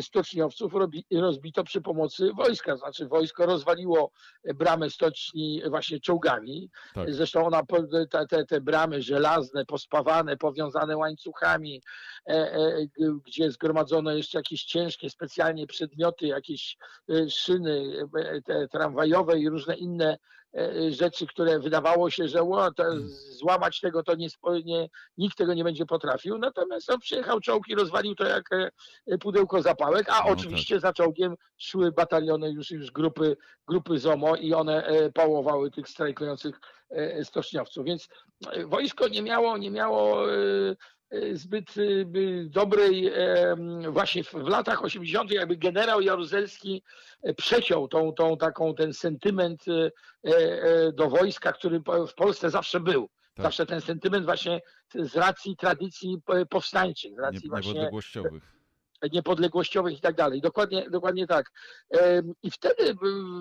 stoczniowców 0.00 0.74
robi, 0.74 1.04
rozbito 1.12 1.64
przy 1.64 1.80
pomocy 1.80 2.32
wojska. 2.32 2.76
Znaczy 2.76 3.08
wojsko 3.10 3.46
rozwaliło 3.46 4.10
bramę 4.54 4.90
stoczni 4.90 5.62
właśnie 5.68 6.00
czołgami. 6.00 6.70
Tak. 6.94 7.14
Zresztą 7.14 7.46
ona, 7.46 7.62
te, 8.10 8.26
te, 8.26 8.46
te 8.46 8.60
bramy 8.60 9.02
żelazne, 9.02 9.66
pospawane, 9.66 10.36
powiązane 10.36 10.96
łańcuchami, 10.96 11.82
e, 12.26 12.32
e, 12.32 12.86
gdzie 13.26 13.50
zgromadzono 13.50 14.12
jeszcze 14.12 14.38
jakieś 14.38 14.64
ciężkie 14.64 15.10
specjalnie 15.10 15.66
przedmioty, 15.66 16.26
jakieś 16.26 16.76
e, 17.10 17.30
szyny 17.30 17.92
e, 18.16 18.42
te 18.42 18.68
tramwajowe 18.68 19.38
i 19.38 19.48
różne 19.48 19.76
inne 19.76 20.18
E, 20.39 20.39
rzeczy, 20.90 21.26
które 21.26 21.58
wydawało 21.58 22.10
się, 22.10 22.28
że 22.28 22.42
o, 22.42 22.72
to 22.72 22.82
hmm. 22.82 23.08
złamać 23.08 23.80
tego 23.80 24.02
to 24.02 24.14
nie, 24.14 24.28
nie, 24.64 24.88
nikt 25.18 25.38
tego 25.38 25.54
nie 25.54 25.64
będzie 25.64 25.86
potrafił. 25.86 26.38
Natomiast 26.38 26.90
on 26.90 26.98
przyjechał 26.98 27.40
czołg 27.40 27.68
i 27.68 27.74
rozwalił 27.74 28.14
to 28.14 28.24
jak 28.24 28.52
e, 29.06 29.18
pudełko 29.18 29.62
zapałek, 29.62 30.08
a 30.08 30.12
no, 30.12 30.18
tak. 30.18 30.32
oczywiście 30.32 30.74
tak. 30.74 30.82
za 30.82 30.92
czołgiem 30.92 31.34
szły 31.58 31.92
bataliony 31.92 32.50
już, 32.50 32.70
już 32.70 32.90
grupy, 32.90 33.36
grupy 33.68 33.98
ZOMO 33.98 34.36
i 34.36 34.54
one 34.54 34.84
e, 34.84 35.12
pałowały 35.12 35.70
tych 35.70 35.88
strajkujących 35.88 36.60
stoczniowców. 37.22 37.84
Więc 37.84 38.08
wojsko 38.66 39.08
nie 39.08 39.22
miało, 39.22 39.58
nie 39.58 39.70
miało 39.70 40.26
zbyt 41.32 41.74
dobrej, 42.44 43.12
właśnie 43.88 44.24
w 44.24 44.34
latach 44.34 44.84
80. 44.84 45.30
jakby 45.30 45.56
generał 45.56 46.00
Jaruzelski 46.00 46.82
przeciął 47.36 47.88
tą, 47.88 48.12
tą 48.12 48.36
taką, 48.36 48.74
ten 48.74 48.92
sentyment 48.92 49.64
do 50.94 51.10
wojska, 51.10 51.52
który 51.52 51.80
w 52.08 52.14
Polsce 52.14 52.50
zawsze 52.50 52.80
był. 52.80 53.08
Tak. 53.34 53.42
Zawsze 53.42 53.66
ten 53.66 53.80
sentyment 53.80 54.24
właśnie 54.24 54.60
z 54.94 55.16
racji 55.16 55.56
tradycji 55.56 56.18
powstańczych, 56.50 57.14
z 57.14 57.18
racji 57.18 57.40
Nie, 57.44 57.50
właśnie 57.50 57.72
niepodległościowych 57.72 58.59
niepodległościowych 59.12 59.98
i 59.98 60.00
tak 60.00 60.14
dalej. 60.14 60.40
Dokładnie, 60.40 60.90
dokładnie 60.90 61.26
tak. 61.26 61.50
I 62.42 62.50
wtedy 62.50 62.94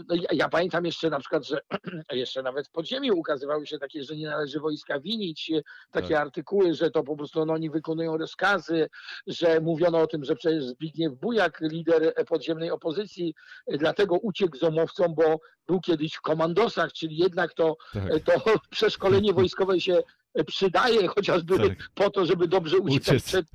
no 0.07 0.15
ja, 0.31 0.49
pamiętam 0.49 0.85
jeszcze 0.85 1.09
na 1.09 1.19
przykład, 1.19 1.47
że 1.47 1.61
jeszcze 2.11 2.43
nawet 2.43 2.67
w 2.67 2.71
podziemiu 2.71 3.17
ukazywały 3.17 3.67
się 3.67 3.79
takie, 3.79 4.03
że 4.03 4.15
nie 4.15 4.27
należy 4.27 4.59
wojska 4.59 4.99
winić, 4.99 5.51
takie 5.91 6.13
tak. 6.13 6.21
artykuły, 6.21 6.73
że 6.73 6.91
to 6.91 7.03
po 7.03 7.17
prostu 7.17 7.45
no, 7.45 7.53
oni 7.53 7.69
wykonują 7.69 8.17
rozkazy, 8.17 8.89
że 9.27 9.59
mówiono 9.59 9.99
o 9.99 10.07
tym, 10.07 10.25
że 10.25 10.35
przecież 10.35 10.63
Zbigniew 10.63 11.13
Bujak, 11.13 11.61
lider 11.61 12.13
podziemnej 12.27 12.71
opozycji, 12.71 13.35
dlatego 13.67 14.15
uciekł 14.15 14.57
zomowcom, 14.57 15.15
bo 15.15 15.39
był 15.67 15.81
kiedyś 15.81 16.13
w 16.13 16.21
komandosach, 16.21 16.93
czyli 16.93 17.17
jednak 17.17 17.53
to, 17.53 17.77
tak. 17.93 18.43
to 18.43 18.59
przeszkolenie 18.69 19.33
wojskowe 19.33 19.81
się 19.81 20.03
przydaje 20.47 21.07
chociażby 21.07 21.57
tak. 21.57 21.89
po 21.93 22.09
to, 22.09 22.25
żeby 22.25 22.47
dobrze 22.47 22.77
uciekać 22.77 23.23
przed, 23.23 23.45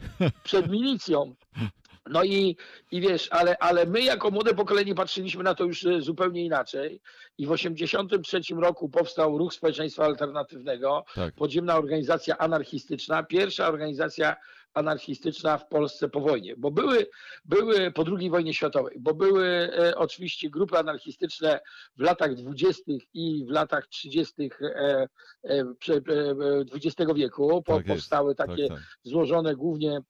przed 0.44 0.70
milicją. 0.70 1.34
No 2.10 2.24
i, 2.24 2.56
i 2.90 3.00
wiesz, 3.00 3.28
ale, 3.30 3.58
ale 3.58 3.86
my 3.86 4.02
jako 4.02 4.30
młode 4.30 4.54
pokolenie 4.54 4.94
patrzyliśmy 4.94 5.44
na 5.44 5.54
to 5.54 5.64
już 5.64 5.84
e, 5.84 6.00
zupełnie 6.00 6.44
inaczej 6.44 7.00
i 7.38 7.46
w 7.46 7.50
1983 7.50 8.54
roku 8.54 8.88
powstał 8.88 9.38
Ruch 9.38 9.54
Społeczeństwa 9.54 10.04
Alternatywnego, 10.04 11.04
tak. 11.14 11.34
podziemna 11.34 11.76
organizacja 11.76 12.38
anarchistyczna, 12.38 13.22
pierwsza 13.22 13.68
organizacja 13.68 14.36
anarchistyczna 14.74 15.58
w 15.58 15.68
Polsce 15.68 16.08
po 16.08 16.20
wojnie, 16.20 16.54
bo 16.56 16.70
były, 16.70 17.06
były 17.44 17.92
po 17.92 18.04
II 18.18 18.30
wojnie 18.30 18.54
światowej, 18.54 18.96
bo 19.00 19.14
były 19.14 19.46
e, 19.46 19.96
oczywiście 19.96 20.50
grupy 20.50 20.78
anarchistyczne 20.78 21.60
w 21.96 22.00
latach 22.00 22.34
20. 22.34 22.82
i 23.14 23.44
w 23.48 23.50
latach 23.50 23.86
30. 23.86 24.50
E, 24.62 25.08
e, 25.44 25.64
XX 26.74 27.12
wieku. 27.14 27.62
Po, 27.62 27.76
tak 27.76 27.86
powstały 27.86 28.34
takie 28.34 28.68
tak, 28.68 28.78
tak. 28.78 28.86
złożone 29.02 29.56
głównie 29.56 30.00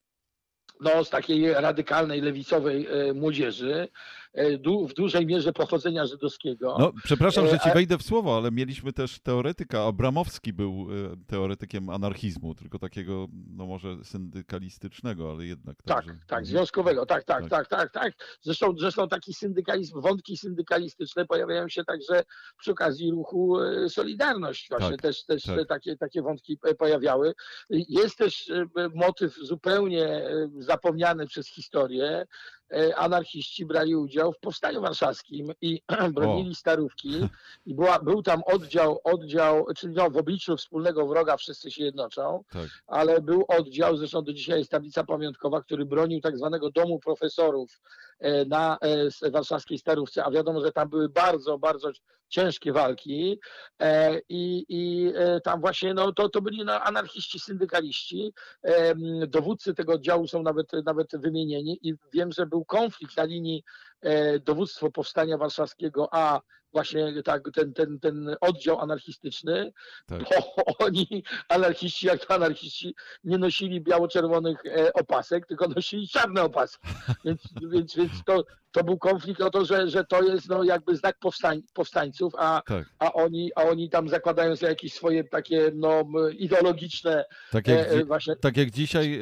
no, 0.84 1.04
z 1.04 1.10
takiej 1.10 1.52
radykalnej, 1.54 2.20
lewicowej 2.20 2.86
e, 2.86 3.14
młodzieży. 3.14 3.88
E, 4.34 4.58
w 4.88 4.94
dużej 4.94 5.26
mierze 5.26 5.52
pochodzenia 5.52 6.06
żydowskiego. 6.06 6.76
No, 6.78 6.92
przepraszam, 7.04 7.48
że 7.48 7.58
ci 7.58 7.68
e, 7.68 7.74
wejdę 7.74 7.98
w 7.98 8.02
słowo, 8.02 8.36
ale 8.36 8.50
mieliśmy 8.50 8.92
też 8.92 9.20
teoretyka. 9.20 9.82
Abramowski 9.82 10.52
był 10.52 10.72
e, 10.72 11.16
teoretykiem 11.26 11.90
anarchizmu, 11.90 12.54
tylko 12.54 12.78
takiego, 12.78 13.28
no 13.50 13.66
może 13.66 14.04
syndykalistycznego, 14.04 15.30
ale 15.30 15.46
jednak. 15.46 15.76
Tak, 15.82 16.06
także... 16.06 16.20
tak, 16.26 16.46
związkowego, 16.46 17.06
tak, 17.06 17.24
tak, 17.24 17.48
tak, 17.48 17.68
tak, 17.68 17.68
tak. 17.68 17.92
tak. 17.92 18.12
Zresztą, 18.40 18.74
zresztą 18.78 19.08
taki 19.08 19.34
syndykalizm, 19.34 20.00
wątki 20.00 20.36
syndykalistyczne 20.36 21.26
pojawiają 21.26 21.68
się 21.68 21.84
także 21.84 22.22
przy 22.58 22.70
okazji 22.70 23.10
ruchu 23.10 23.56
Solidarność. 23.88 24.68
Właśnie 24.70 24.90
tak, 24.90 25.00
też, 25.02 25.24
też 25.24 25.42
tak. 25.42 25.68
Takie, 25.68 25.96
takie 25.96 26.22
wątki 26.22 26.58
pojawiały. 26.78 27.34
Jest 27.70 28.18
też 28.18 28.52
motyw 28.94 29.34
zupełnie 29.34 30.22
zapomniany 30.58 31.26
przez 31.26 31.48
historię, 31.48 32.26
E, 32.63 32.63
anarchiści 32.96 33.66
brali 33.66 33.96
udział 33.96 34.32
w 34.32 34.38
powstaniu 34.38 34.80
warszawskim 34.80 35.52
i 35.60 35.82
bronili 36.14 36.50
o. 36.50 36.54
starówki 36.54 37.28
i 37.66 37.74
była, 37.74 37.98
był 37.98 38.22
tam 38.22 38.42
oddział, 38.46 39.00
oddział, 39.04 39.66
czyli 39.76 39.94
no, 39.94 40.10
w 40.10 40.16
obliczu 40.16 40.56
wspólnego 40.56 41.06
wroga 41.06 41.36
wszyscy 41.36 41.70
się 41.70 41.84
jednoczą, 41.84 42.44
tak. 42.50 42.68
ale 42.86 43.20
był 43.20 43.44
oddział, 43.48 43.96
zresztą 43.96 44.22
do 44.22 44.32
dzisiaj 44.32 44.58
jest 44.58 44.70
tablica 44.70 45.04
pamiątkowa, 45.04 45.62
który 45.62 45.84
bronił 45.84 46.20
tak 46.20 46.38
zwanego 46.38 46.70
domu 46.70 46.98
profesorów 46.98 47.80
e, 48.20 48.44
na 48.44 48.78
e, 49.22 49.30
warszawskiej 49.30 49.78
starówce, 49.78 50.24
a 50.24 50.30
wiadomo, 50.30 50.60
że 50.60 50.72
tam 50.72 50.88
były 50.88 51.08
bardzo, 51.08 51.58
bardzo 51.58 51.90
ciężkie 52.28 52.72
walki 52.72 53.40
i, 54.28 54.64
i 54.68 55.12
tam 55.44 55.60
właśnie 55.60 55.94
no, 55.94 56.12
to, 56.12 56.28
to 56.28 56.42
byli 56.42 56.64
no, 56.64 56.80
anarchiści, 56.80 57.40
syndykaliści. 57.40 58.32
Dowódcy 59.28 59.74
tego 59.74 59.92
oddziału 59.92 60.28
są 60.28 60.42
nawet, 60.42 60.66
nawet 60.84 61.08
wymienieni 61.12 61.78
i 61.82 61.94
wiem, 62.12 62.32
że 62.32 62.46
był 62.46 62.63
konflikt 62.64 63.16
na 63.16 63.24
linii 63.24 63.64
dowództwo 64.44 64.90
powstania 64.90 65.38
warszawskiego, 65.38 66.08
a 66.12 66.40
właśnie 66.74 67.22
tak, 67.22 67.42
ten, 67.54 67.72
ten, 67.72 68.00
ten 68.00 68.36
oddział 68.40 68.80
anarchistyczny, 68.80 69.72
tak. 70.06 70.20
bo 70.22 70.64
oni, 70.86 71.24
anarchiści, 71.48 72.06
jak 72.06 72.26
to 72.26 72.34
anarchiści, 72.34 72.94
nie 73.24 73.38
nosili 73.38 73.80
biało-czerwonych 73.80 74.66
e, 74.66 74.92
opasek, 74.92 75.46
tylko 75.46 75.68
nosili 75.68 76.08
czarne 76.08 76.42
opaski. 76.42 76.88
Więc, 77.24 77.42
więc, 77.72 77.96
więc 77.96 78.12
to, 78.26 78.44
to 78.72 78.84
był 78.84 78.98
konflikt 78.98 79.40
o 79.40 79.50
to, 79.50 79.64
że, 79.64 79.88
że 79.88 80.04
to 80.04 80.22
jest 80.22 80.48
no, 80.48 80.64
jakby 80.64 80.96
znak 80.96 81.18
powstań, 81.18 81.62
powstańców, 81.74 82.32
a, 82.38 82.62
tak. 82.66 82.86
a, 82.98 83.12
oni, 83.12 83.50
a 83.56 83.62
oni 83.62 83.90
tam 83.90 84.08
zakładają 84.08 84.56
sobie 84.56 84.70
jakieś 84.70 84.92
swoje 84.94 85.24
takie 85.24 85.70
no, 85.74 86.04
ideologiczne 86.38 87.24
tak 87.50 87.68
jak, 87.68 87.88
e, 87.88 88.04
właśnie... 88.04 88.36
tak 88.36 88.56
jak 88.56 88.70
dzisiaj 88.70 89.20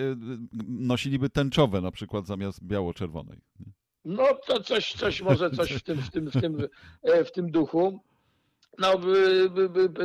nosiliby 0.68 1.30
tęczowe 1.30 1.80
na 1.80 1.90
przykład 1.90 2.26
zamiast 2.26 2.64
biało-czerwonej. 2.64 3.38
No 4.04 4.34
to 4.46 4.62
coś, 4.62 4.92
coś 4.92 5.22
może 5.22 5.50
coś 5.50 5.72
w 5.72 5.82
tym, 5.82 6.02
w 6.02 6.10
tym, 6.10 6.30
w 6.30 6.40
tym, 6.40 6.68
e, 7.02 7.24
w 7.24 7.32
tym 7.32 7.50
duchu. 7.50 8.00
No, 8.78 8.92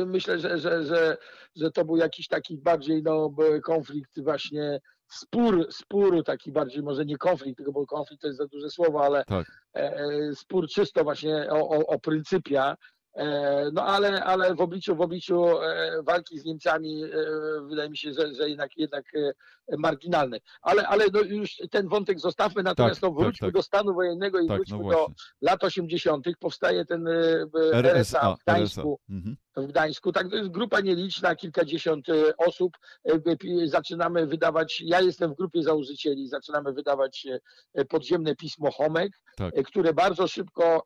myślę, 0.06 0.38
że, 0.38 0.58
że, 0.58 0.84
że, 0.84 1.16
że 1.56 1.70
to 1.70 1.84
był 1.84 1.96
jakiś 1.96 2.28
taki 2.28 2.58
bardziej 2.58 3.02
no, 3.02 3.30
konflikt 3.64 4.22
właśnie, 4.22 4.80
spór, 5.08 5.66
spór 5.70 6.24
taki 6.24 6.52
bardziej, 6.52 6.82
może 6.82 7.04
nie 7.04 7.16
konflikt, 7.16 7.56
tylko 7.56 7.72
bo 7.72 7.86
konflikt 7.86 8.22
to 8.22 8.26
jest 8.26 8.38
za 8.38 8.46
duże 8.46 8.70
słowo, 8.70 9.04
ale 9.04 9.24
tak. 9.24 9.46
E, 9.76 9.96
e, 9.96 10.34
spór 10.34 10.68
czysto 10.68 11.04
właśnie 11.04 11.46
o, 11.50 11.68
o, 11.68 11.86
o 11.86 11.98
pryncypia, 11.98 12.76
no 13.72 13.84
ale, 13.84 14.24
ale 14.24 14.54
w 14.54 14.60
obliczu, 14.60 14.96
w 14.96 15.00
obliczu 15.00 15.62
e, 15.62 16.02
walki 16.02 16.38
z 16.38 16.44
Niemcami 16.44 17.04
e, 17.04 17.08
wydaje 17.68 17.90
mi 17.90 17.96
się, 17.96 18.12
że, 18.12 18.34
że 18.34 18.48
jednak, 18.48 18.76
jednak 18.76 19.04
marginalny. 19.78 20.40
Ale, 20.62 20.88
ale 20.88 21.04
no 21.12 21.20
już 21.20 21.56
ten 21.70 21.88
wątek 21.88 22.20
zostawmy, 22.20 22.62
natomiast 22.62 23.00
tak, 23.00 23.10
no 23.10 23.16
wróćmy 23.16 23.38
tak, 23.38 23.48
tak. 23.48 23.54
do 23.54 23.62
stanu 23.62 23.94
wojennego 23.94 24.40
i 24.40 24.48
tak, 24.48 24.56
wróćmy 24.56 24.78
no 24.78 24.90
do 24.90 25.06
lat 25.40 25.64
80. 25.64 26.26
Powstaje 26.40 26.84
ten 26.84 27.08
RSA, 27.72 27.92
RSA 27.92 28.34
w 28.34 28.42
Gdańsku. 28.42 28.98
RSA. 29.08 29.14
Mhm. 29.14 29.36
W 29.56 29.66
Gdańsku. 29.66 30.12
Tak, 30.12 30.28
to 30.30 30.36
jest 30.36 30.50
grupa 30.50 30.80
nieliczna, 30.80 31.36
kilkadziesiąt 31.36 32.06
osób. 32.38 32.78
Zaczynamy 33.64 34.26
wydawać, 34.26 34.82
ja 34.86 35.00
jestem 35.00 35.32
w 35.32 35.36
grupie 35.36 35.62
założycieli, 35.62 36.28
zaczynamy 36.28 36.72
wydawać 36.72 37.26
podziemne 37.88 38.36
pismo 38.36 38.70
Homek, 38.70 39.12
tak. 39.36 39.54
które 39.66 39.94
bardzo 39.94 40.28
szybko 40.28 40.82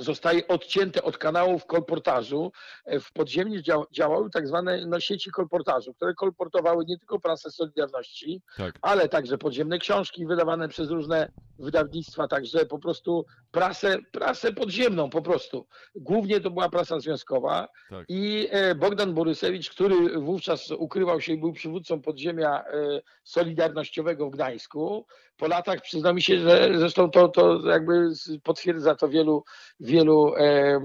zostaje 0.00 0.48
odcięte 0.48 1.02
od 1.02 1.18
kanałów 1.18 1.66
kolportażu. 1.66 2.52
E, 2.84 3.00
w 3.00 3.12
podziemiu 3.12 3.62
działały 3.92 4.30
tak 4.30 4.48
zwane 4.48 4.86
no, 4.86 5.00
sieci 5.00 5.30
kolportażu, 5.30 5.94
które 5.94 6.14
kolportowały 6.14 6.84
nie 6.88 6.98
tylko 6.98 7.20
prasę 7.20 7.50
Solidarności, 7.50 8.42
tak. 8.56 8.78
ale 8.82 9.08
także 9.08 9.38
podziemne 9.38 9.78
książki 9.78 10.26
wydawane 10.26 10.68
przez 10.68 10.90
różne 10.90 11.32
wydawnictwa, 11.60 12.28
także 12.28 12.66
po 12.66 12.78
prostu 12.78 13.26
prasę, 13.50 13.98
prasę 14.12 14.52
podziemną 14.52 15.10
po 15.10 15.22
prostu. 15.22 15.66
Głównie 15.94 16.40
to 16.40 16.50
była 16.50 16.68
prasa 16.68 17.00
związkowa 17.00 17.68
tak. 17.90 18.04
i 18.08 18.48
e, 18.50 18.74
Bogdan 18.74 19.14
Borysewicz, 19.14 19.70
który 19.70 20.20
wówczas 20.20 20.70
ukrywał 20.70 21.20
się 21.20 21.32
i 21.32 21.38
był 21.38 21.52
przywódcą 21.52 22.02
podziemia 22.02 22.64
e, 22.64 23.00
solidarnościowego 23.24 24.26
w 24.26 24.30
Gdańsku, 24.30 25.06
po 25.36 25.46
latach 25.46 25.80
przyzna 25.80 26.12
mi 26.12 26.22
się, 26.22 26.38
że 26.38 26.70
zresztą 26.78 27.10
to, 27.10 27.28
to 27.28 27.70
jakby 27.70 28.08
potwierdza 28.42 28.94
to 28.94 29.08
wielu, 29.08 29.44
wielu 29.80 30.34
e, 30.36 30.80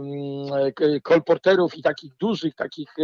kolporterów 1.03 1.77
i 1.77 1.81
takich 1.81 2.15
dużych, 2.15 2.55
takich 2.55 2.95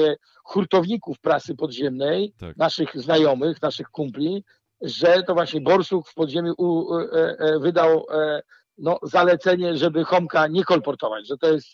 hurtowników 0.44 1.20
prasy 1.20 1.56
podziemnej, 1.56 2.34
tak. 2.40 2.58
naszych 2.58 3.02
znajomych, 3.02 3.62
naszych 3.62 3.90
kumpli, 3.90 4.44
że 4.82 5.24
to 5.24 5.34
właśnie 5.34 5.62
Borsuk 5.62 6.08
w 6.08 6.14
podziemiu 6.14 6.54
u, 6.58 6.96
e, 6.96 7.36
e, 7.40 7.60
wydał 7.60 8.06
e, 8.12 8.42
no, 8.78 9.00
zalecenie, 9.04 9.78
żeby 9.78 10.06
Homka 10.06 10.48
nie 10.48 10.64
kolportować, 10.64 11.28
że 11.28 11.38
to 11.38 11.54
jest 11.54 11.68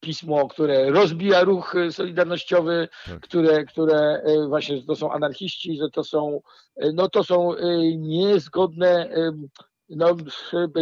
pismo, 0.00 0.48
które 0.48 0.90
rozbija 0.90 1.44
ruch 1.44 1.74
e, 1.76 1.92
solidarnościowy, 1.92 2.88
tak. 3.06 3.20
które, 3.20 3.64
które 3.64 4.22
właśnie, 4.48 4.76
że 4.76 4.82
to 4.82 4.96
są 4.96 5.12
anarchiści, 5.12 5.76
że 5.76 5.90
to 5.90 6.04
są, 6.04 6.40
no 6.94 7.08
to 7.08 7.24
są 7.24 7.54
niezgodne, 7.96 9.08
no, 9.88 10.16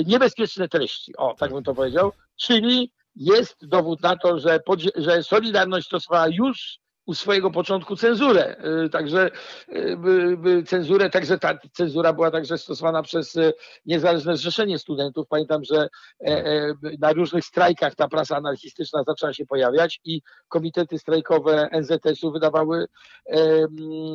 niebezpieczne 0.06 0.68
treści, 0.68 1.16
o, 1.16 1.28
tak, 1.28 1.38
tak 1.38 1.52
bym 1.52 1.64
to 1.64 1.74
powiedział, 1.74 2.12
czyli 2.36 2.92
jest 3.16 3.66
dowód 3.66 4.02
na 4.02 4.16
to, 4.16 4.38
że, 4.38 4.60
że 4.96 5.22
Solidarność 5.22 5.86
stosowała 5.86 6.28
już 6.28 6.78
u 7.06 7.14
swojego 7.14 7.50
początku 7.50 7.96
cenzurę. 7.96 8.56
Y, 8.84 8.90
także 8.90 9.30
y, 9.68 10.62
cenzurę, 10.66 11.10
także 11.10 11.38
ta 11.38 11.58
cenzura 11.72 12.12
była 12.12 12.30
także 12.30 12.58
stosowana 12.58 13.02
przez 13.02 13.36
y, 13.36 13.52
niezależne 13.86 14.36
zrzeszenie 14.36 14.78
studentów. 14.78 15.26
Pamiętam, 15.28 15.64
że 15.64 15.88
e, 16.20 16.26
e, 16.26 16.74
na 16.98 17.12
różnych 17.12 17.44
strajkach 17.44 17.94
ta 17.94 18.08
prasa 18.08 18.36
anarchistyczna 18.36 19.02
zaczęła 19.06 19.32
się 19.32 19.46
pojawiać 19.46 20.00
i 20.04 20.22
komitety 20.48 20.98
strajkowe 20.98 21.68
NZS-u 21.72 22.32
wydawały 22.32 22.86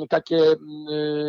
takie 0.09 0.39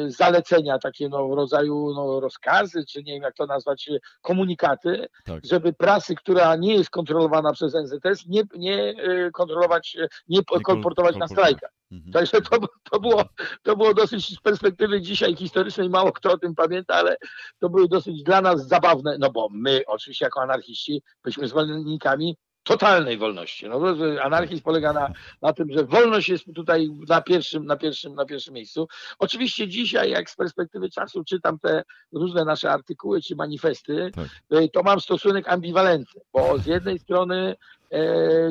zalecenia, 0.06 0.78
takie 0.78 1.08
no, 1.08 1.28
w 1.28 1.32
rodzaju 1.32 1.92
no, 1.94 2.20
rozkazy, 2.20 2.84
czy 2.86 3.02
nie 3.02 3.12
wiem 3.12 3.22
jak 3.22 3.34
to 3.34 3.46
nazwać, 3.46 3.90
komunikaty, 4.22 5.06
tak. 5.24 5.44
żeby 5.44 5.72
prasy, 5.72 6.14
która 6.14 6.56
nie 6.56 6.74
jest 6.74 6.90
kontrolowana 6.90 7.52
przez 7.52 7.74
NZS, 7.74 8.26
nie, 8.26 8.42
nie 8.56 8.94
kontrolować, 9.32 9.96
nie 10.28 10.44
kolportować 10.64 11.16
na 11.16 11.28
strajkach. 11.28 11.51
Mhm. 11.92 12.12
Także 12.12 12.40
to, 12.40 12.59
to, 12.90 13.00
było, 13.00 13.24
to 13.62 13.76
było 13.76 13.94
dosyć 13.94 14.36
z 14.36 14.40
perspektywy 14.40 15.00
dzisiaj 15.00 15.36
historycznej, 15.36 15.90
mało 15.90 16.12
kto 16.12 16.32
o 16.32 16.38
tym 16.38 16.55
pamięta, 16.55 16.94
ale 16.94 17.16
to 17.59 17.68
były 17.68 17.88
dosyć 17.88 18.22
dla 18.22 18.40
nas 18.40 18.68
zabawne, 18.68 19.16
no 19.18 19.30
bo 19.30 19.48
my 19.50 19.82
oczywiście 19.86 20.24
jako 20.24 20.42
anarchiści 20.42 21.03
byliśmy 21.22 21.48
zwolennikami 21.48 22.36
totalnej 22.62 23.18
wolności. 23.18 23.68
No, 23.68 23.80
anarchizm 24.22 24.62
polega 24.62 24.92
na, 24.92 25.12
na 25.42 25.53
tym, 25.53 25.72
że 25.72 25.84
wolność 25.84 26.28
jest 26.28 26.44
tutaj 26.55 26.88
na 27.09 27.22
pierwszym, 27.22 27.66
na, 27.66 27.76
pierwszym, 27.76 28.14
na 28.14 28.24
pierwszym 28.24 28.55
miejscu. 28.55 28.88
Oczywiście 29.18 29.68
dzisiaj, 29.68 30.11
jak 30.11 30.30
z 30.30 30.36
perspektywy 30.36 30.90
czasu 30.90 31.24
czytam 31.24 31.59
te 31.59 31.82
różne 32.12 32.44
nasze 32.44 32.70
artykuły 32.70 33.22
czy 33.22 33.36
manifesty, 33.36 34.11
tak. 34.14 34.28
to 34.72 34.82
mam 34.82 35.00
stosunek 35.00 35.48
ambiwalentny, 35.48 36.20
bo 36.32 36.59
z 36.59 36.66
jednej 36.66 36.98
strony 36.98 37.57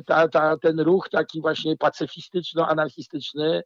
ta, 0.05 0.27
ta, 0.27 0.57
ten 0.57 0.79
ruch 0.79 1.09
taki 1.09 1.41
właśnie 1.41 1.77
pacyfistyczno-anarchistyczny, 1.77 3.61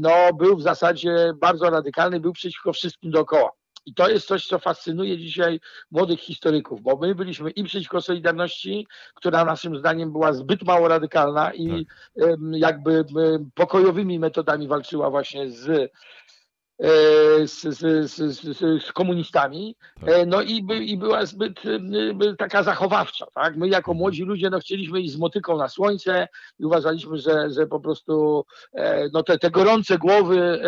no 0.00 0.32
był 0.38 0.56
w 0.56 0.62
zasadzie 0.62 1.32
bardzo 1.36 1.70
radykalny, 1.70 2.20
był 2.20 2.32
przeciwko 2.32 2.72
wszystkim 2.72 3.10
dookoła. 3.10 3.50
I 3.86 3.94
to 3.94 4.08
jest 4.08 4.26
coś, 4.26 4.46
co 4.46 4.58
fascynuje 4.58 5.18
dzisiaj 5.18 5.60
młodych 5.90 6.20
historyków, 6.20 6.82
bo 6.82 6.96
my 6.96 7.14
byliśmy 7.14 7.50
i 7.50 7.64
przeciwko 7.64 8.00
Solidarności, 8.00 8.86
która 9.14 9.44
naszym 9.44 9.78
zdaniem 9.78 10.12
była 10.12 10.32
zbyt 10.32 10.62
mało 10.62 10.88
radykalna 10.88 11.54
i 11.54 11.86
tak. 12.20 12.38
jakby 12.52 13.04
pokojowymi 13.54 14.18
metodami 14.18 14.68
walczyła 14.68 15.10
właśnie 15.10 15.50
z 15.50 15.68
E, 15.68 15.88
z, 17.46 17.60
z, 17.62 18.10
z, 18.10 18.42
z, 18.84 18.92
komunistami, 18.92 19.76
tak. 20.00 20.08
E, 20.08 20.26
no 20.26 20.42
i, 20.42 20.62
by, 20.62 20.76
i 20.76 20.96
była 20.96 21.26
zbyt 21.26 21.62
by, 22.14 22.36
taka 22.36 22.62
zachowawcza. 22.62 23.26
Tak? 23.34 23.56
My 23.56 23.68
jako 23.68 23.94
młodzi 23.94 24.22
ludzie 24.22 24.50
no, 24.50 24.58
chcieliśmy 24.58 25.00
iść 25.00 25.12
z 25.12 25.18
motyką 25.18 25.56
na 25.56 25.68
słońce 25.68 26.28
i 26.58 26.64
uważaliśmy, 26.64 27.18
że, 27.18 27.50
że 27.50 27.66
po 27.66 27.80
prostu 27.80 28.44
e, 28.72 29.08
no, 29.12 29.22
te, 29.22 29.38
te 29.38 29.50
gorące 29.50 29.98
głowy 29.98 30.60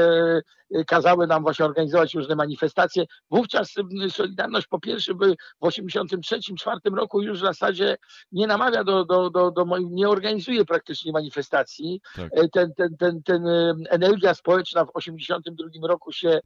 kazały 0.86 1.26
nam 1.26 1.42
właśnie 1.42 1.64
organizować 1.64 2.14
różne 2.14 2.36
manifestacje. 2.36 3.04
Wówczas 3.30 3.72
Solidarność 4.10 4.66
po 4.66 4.80
pierwsze 4.80 5.14
by 5.14 5.34
w 5.62 5.66
83-4 5.66 6.94
roku 6.94 7.22
już 7.22 7.38
w 7.38 7.42
zasadzie 7.42 7.96
nie 8.32 8.46
namawia 8.46 8.84
do, 8.84 9.04
do, 9.04 9.30
do, 9.30 9.50
do 9.50 9.66
nie 9.90 10.08
organizuje 10.08 10.64
praktycznie 10.64 11.12
manifestacji. 11.12 12.00
Tak. 12.16 12.30
Ten, 12.52 12.74
ten, 12.74 12.96
ten, 12.96 13.22
ten 13.22 13.46
energia 13.90 14.34
społeczna 14.34 14.84
w 14.84 14.90
82 14.94 15.88
roku 15.88 16.12
się 16.12 16.40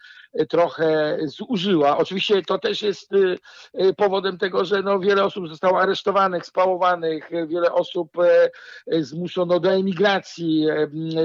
trochę 0.49 1.19
zużyła. 1.25 1.99
Oczywiście 1.99 2.43
to 2.43 2.59
też 2.59 2.83
jest 2.83 3.11
powodem 3.97 4.39
tego, 4.39 4.65
że 4.65 4.83
no 4.83 4.99
wiele 4.99 5.25
osób 5.25 5.49
zostało 5.49 5.81
aresztowanych, 5.81 6.47
spałowanych, 6.47 7.31
wiele 7.49 7.73
osób 7.73 8.13
zmuszono 9.01 9.61
do 9.61 9.73
emigracji, 9.73 10.67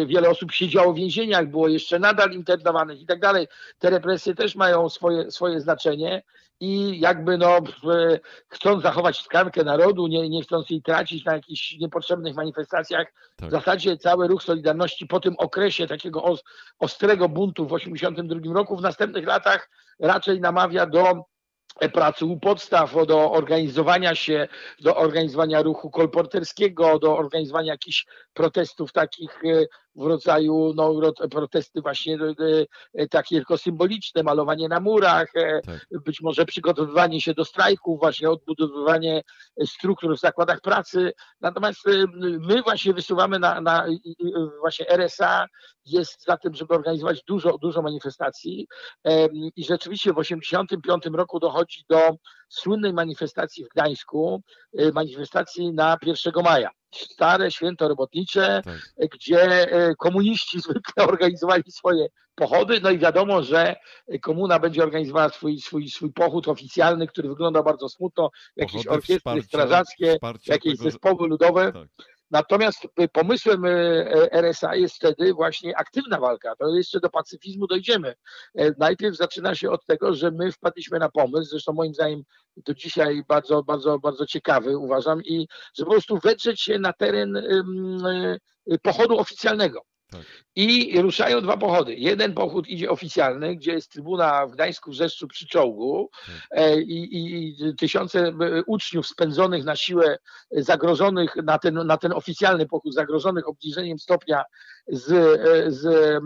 wiele 0.05 0.29
osób 0.29 0.51
siedziało 0.51 0.93
w 0.93 0.97
więzieniach, 0.97 1.47
było 1.47 1.67
jeszcze 1.67 1.99
nadal 1.99 2.31
i 2.93 3.05
tak 3.05 3.19
dalej. 3.19 3.47
Te 3.79 3.89
represje 3.89 4.35
też 4.35 4.55
mają 4.55 4.89
swoje, 4.89 5.31
swoje 5.31 5.61
znaczenie 5.61 6.23
i 6.59 6.99
jakby 6.99 7.37
no, 7.37 7.59
chcąc 8.47 8.83
zachować 8.83 9.23
tkankę 9.23 9.63
narodu, 9.63 10.07
nie, 10.07 10.29
nie 10.29 10.41
chcąc 10.41 10.69
jej 10.69 10.81
tracić 10.81 11.25
na 11.25 11.33
jakichś 11.33 11.77
niepotrzebnych 11.79 12.35
manifestacjach, 12.35 13.13
tak. 13.35 13.49
w 13.49 13.51
zasadzie 13.51 13.97
cały 13.97 14.27
ruch 14.27 14.43
Solidarności 14.43 15.07
po 15.07 15.19
tym 15.19 15.35
okresie 15.37 15.87
takiego 15.87 16.35
ostrego 16.79 17.29
buntu 17.29 17.65
w 17.65 17.73
1982 17.73 18.53
roku 18.53 18.77
w 18.77 18.81
następnych 18.81 19.27
latach 19.27 19.69
raczej 19.99 20.41
namawia 20.41 20.85
do 20.85 21.25
pracy 21.93 22.25
u 22.25 22.39
podstaw, 22.39 22.95
do 23.07 23.31
organizowania 23.31 24.15
się, 24.15 24.47
do 24.79 24.95
organizowania 24.95 25.61
ruchu 25.61 25.89
kolporterskiego, 25.89 26.99
do 26.99 27.17
organizowania 27.17 27.71
jakichś 27.71 28.05
protestów 28.33 28.91
takich 28.91 29.43
e, 29.45 29.65
w 29.95 30.05
rodzaju 30.07 30.73
no, 30.75 30.93
protesty 31.31 31.81
właśnie 31.81 32.15
e, 32.15 32.65
e, 32.93 33.07
takie 33.07 33.35
tylko 33.35 33.57
symboliczne, 33.57 34.23
malowanie 34.23 34.67
na 34.67 34.79
murach, 34.79 35.31
tak. 35.65 36.01
być 36.05 36.21
może 36.21 36.45
przygotowywanie 36.45 37.21
się 37.21 37.33
do 37.33 37.45
strajków, 37.45 37.99
właśnie 37.99 38.29
odbudowywanie 38.29 39.21
struktur 39.65 40.17
w 40.17 40.19
zakładach 40.19 40.61
pracy. 40.61 41.13
Natomiast 41.41 41.79
my 42.39 42.61
właśnie 42.61 42.93
wysuwamy 42.93 43.39
na, 43.39 43.61
na 43.61 43.85
właśnie 44.59 44.89
RSA 44.89 45.45
jest 45.85 46.23
za 46.25 46.37
tym, 46.37 46.53
żeby 46.53 46.73
organizować 46.73 47.23
dużo, 47.27 47.57
dużo 47.57 47.81
manifestacji 47.81 48.67
i 49.55 49.63
rzeczywiście 49.63 50.13
w 50.13 50.15
1985 50.15 51.15
roku 51.17 51.39
dochodzi 51.39 51.85
do 51.89 52.15
słynnej 52.49 52.93
manifestacji 52.93 53.65
w 53.65 53.69
Gdańsku, 53.69 54.41
manifestacji 54.93 55.73
na 55.73 55.97
1 56.05 56.43
maja 56.43 56.69
stare 56.95 57.51
święto 57.51 57.87
robotnicze, 57.87 58.61
tak. 58.65 59.09
gdzie 59.11 59.71
e, 59.71 59.95
komuniści 59.95 60.59
zwykle 60.59 61.07
organizowali 61.13 61.63
swoje 61.71 62.07
pochody, 62.35 62.79
no 62.81 62.91
i 62.91 62.97
wiadomo, 62.97 63.43
że 63.43 63.75
komuna 64.21 64.59
będzie 64.59 64.83
organizowała 64.83 65.29
swój, 65.29 65.59
swój, 65.59 65.89
swój 65.89 66.13
pochód 66.13 66.47
oficjalny, 66.47 67.07
który 67.07 67.29
wygląda 67.29 67.63
bardzo 67.63 67.89
smutno, 67.89 68.29
jakieś 68.55 68.73
Pochody, 68.73 68.89
orkiestry 68.89 69.19
wsparcia, 69.19 69.47
strażackie, 69.47 70.13
wsparcia 70.13 70.53
jakieś 70.53 70.77
tego, 70.77 70.83
zespoły 70.83 71.27
ludowe. 71.27 71.71
Tak. 71.71 71.87
Natomiast 72.31 72.87
pomysłem 73.11 73.65
e, 73.65 73.69
e, 73.71 74.33
RSA 74.33 74.75
jest 74.75 74.95
wtedy 74.95 75.33
właśnie 75.33 75.77
aktywna 75.77 76.19
walka. 76.19 76.55
To 76.55 76.75
jeszcze 76.75 76.99
do 76.99 77.09
pacyfizmu 77.09 77.67
dojdziemy. 77.67 78.15
E, 78.55 78.71
najpierw 78.77 79.15
zaczyna 79.15 79.55
się 79.55 79.69
od 79.69 79.85
tego, 79.85 80.13
że 80.13 80.31
my 80.31 80.51
wpadliśmy 80.51 80.99
na 80.99 81.09
pomysł, 81.09 81.49
zresztą 81.49 81.73
moim 81.73 81.93
zdaniem 81.93 82.23
do 82.57 82.73
dzisiaj 82.73 83.23
bardzo, 83.27 83.63
bardzo, 83.63 83.99
bardzo 83.99 84.25
ciekawy 84.25 84.77
uważam, 84.77 85.23
i 85.23 85.47
że 85.77 85.85
po 85.85 85.91
prostu 85.91 86.19
wedrzeć 86.23 86.61
się 86.61 86.79
na 86.79 86.93
teren 86.93 87.41
pochodu 88.83 89.19
oficjalnego. 89.19 89.81
Tak. 90.17 90.45
I 90.55 91.01
ruszają 91.01 91.41
dwa 91.41 91.57
pochody. 91.57 91.95
Jeden 91.95 92.33
pochód 92.33 92.67
idzie 92.67 92.89
oficjalny, 92.89 93.55
gdzie 93.55 93.71
jest 93.71 93.91
trybuna 93.91 94.47
w 94.47 94.51
Gdańsku 94.51 94.91
w 94.91 94.93
Rzeszczu 94.93 95.27
przy 95.27 95.47
czołgu 95.47 96.09
tak. 96.25 96.35
E, 96.51 96.81
i, 96.81 97.17
i, 97.17 97.75
tysiące 97.75 98.19
e, 98.19 98.33
uczniów 98.67 99.07
spędzonych 99.07 99.65
na 99.65 99.75
siłę, 99.75 100.17
zagrożonych 100.51 101.35
na 101.35 101.59
ten, 101.59 101.73
na 101.73 101.97
ten 101.97 102.13
oficjalny 102.13 102.65
pochód, 102.67 102.93
zagrożonych 102.93 103.47
obniżeniem 103.47 103.99
stopnia 103.99 104.43
z, 104.87 105.11
e, 105.11 105.71
z, 105.71 106.19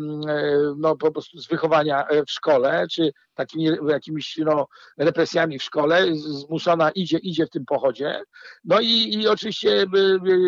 no, 0.78 0.96
po 0.96 1.12
prostu 1.12 1.40
z 1.40 1.48
wychowania 1.48 2.08
w 2.28 2.32
szkole, 2.32 2.88
czy 2.92 3.12
takimi 3.34 3.70
jakimiś 3.88 4.38
no, 4.38 4.68
represjami 4.98 5.60
w 5.60 5.64
szkole, 5.64 6.06
zmuszona 6.16 6.92
idzie, 6.92 7.18
idzie 7.18 7.46
w 7.46 7.50
tym 7.50 7.66
pochodzie. 7.66 8.24
No 8.64 8.80
i, 8.80 9.14
i 9.14 9.28
oczywiście 9.28 9.86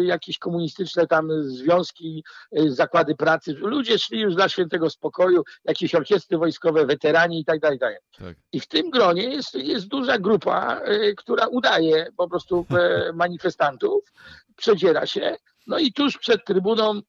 jakieś 0.04 0.38
komunistyczne 0.38 1.08
tam 1.08 1.30
związki, 1.44 2.24
zakłady 2.68 3.16
pracy, 3.16 3.31
ludzie 3.48 4.00
szli 4.00 4.20
już 4.20 4.36
dla 4.36 4.50
świętego 4.50 4.90
spokoju, 4.90 5.44
jakieś 5.66 5.96
orkiestry 5.96 6.38
wojskowe, 6.38 6.86
weterani 6.86 7.40
i 7.40 7.46
tak 7.46 7.60
dalej. 7.60 7.80
Tak. 7.80 8.36
I 8.52 8.60
w 8.60 8.68
tym 8.68 8.90
gronie 8.90 9.24
jest, 9.24 9.54
jest 9.56 9.88
duża 9.88 10.18
grupa, 10.20 10.82
y, 10.88 11.16
która 11.18 11.48
udaje 11.48 12.08
po 12.18 12.30
prostu 12.30 12.66
y, 13.10 13.14
manifestantów, 13.24 14.12
przedziera 14.58 15.06
się, 15.06 15.36
no 15.68 15.80
i 15.80 15.94
tuż 15.94 16.18
przed 16.18 16.46
trybuną, 16.46 17.02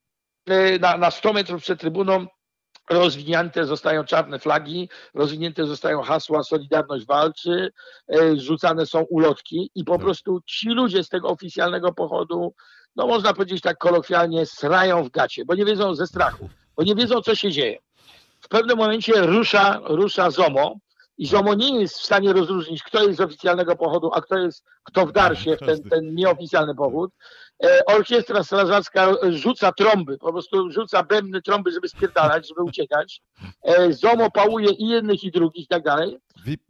y, 0.51 0.79
na, 0.81 0.97
na 0.97 1.11
100 1.11 1.33
metrów 1.33 1.63
przed 1.63 1.81
trybuną 1.81 2.27
rozwinięte 2.91 3.67
zostają 3.67 4.05
czarne 4.05 4.39
flagi, 4.39 4.89
rozwinięte 5.15 5.67
zostają 5.67 6.03
hasła 6.03 6.43
Solidarność 6.43 7.07
walczy, 7.07 7.73
rzucane 8.35 8.87
są 8.87 9.03
ulotki 9.03 9.71
i 9.75 9.85
po 9.85 9.93
tak. 9.93 10.03
prostu 10.03 10.41
ci 10.47 10.69
ludzie 10.69 11.05
z 11.05 11.09
tego 11.09 11.29
oficjalnego 11.29 11.93
pochodu, 11.93 12.55
no 12.97 13.07
można 13.07 13.33
powiedzieć 13.33 13.63
tak 13.63 13.79
kolokwialnie, 13.79 14.47
srają 14.47 15.05
w 15.05 15.11
gacie, 15.11 15.45
bo 15.45 15.55
nie 15.55 15.65
wiedzą 15.65 15.95
ze 15.95 16.07
strachu 16.07 16.49
bo 16.77 16.83
nie 16.83 16.95
wiedzą, 16.95 17.23
co 17.23 17.35
się 17.35 17.51
dzieje. 17.51 17.79
W 18.41 18.49
pewnym 18.49 18.77
momencie 18.77 19.13
rusza, 19.21 19.81
rusza 19.85 20.31
ZOMO 20.31 20.77
i 21.19 21.27
ZOMO 21.27 21.55
nie 21.55 21.81
jest 21.81 21.99
w 21.99 22.05
stanie 22.05 22.33
rozróżnić, 22.33 22.83
kto 22.83 23.05
jest 23.05 23.19
z 23.19 23.21
oficjalnego 23.21 23.77
pochodu, 23.77 24.11
a 24.15 24.21
kto 24.21 24.39
jest, 24.39 24.65
kto 24.83 25.07
wdarł 25.07 25.37
się 25.37 25.57
w 25.57 25.59
ten, 25.59 25.83
ten 25.83 26.15
nieoficjalny 26.15 26.75
powód. 26.75 27.11
E, 27.65 27.85
orkiestra 27.85 28.45
strażacka 28.45 29.15
rzuca 29.31 29.73
trąby, 29.73 30.19
po 30.19 30.33
prostu 30.33 30.71
rzuca 30.71 31.03
bębny 31.03 31.43
trąby, 31.43 31.73
żeby 31.73 31.89
spierdalać, 31.89 32.49
żeby 32.49 32.63
uciekać. 32.63 33.23
E, 33.63 33.93
ZOMO 33.93 34.31
pałuje 34.31 34.71
i 34.73 34.89
jednych, 34.89 35.25
i 35.25 35.31
drugich 35.31 35.65
i 35.65 35.69
tak 35.69 35.83
dalej. 35.83 36.19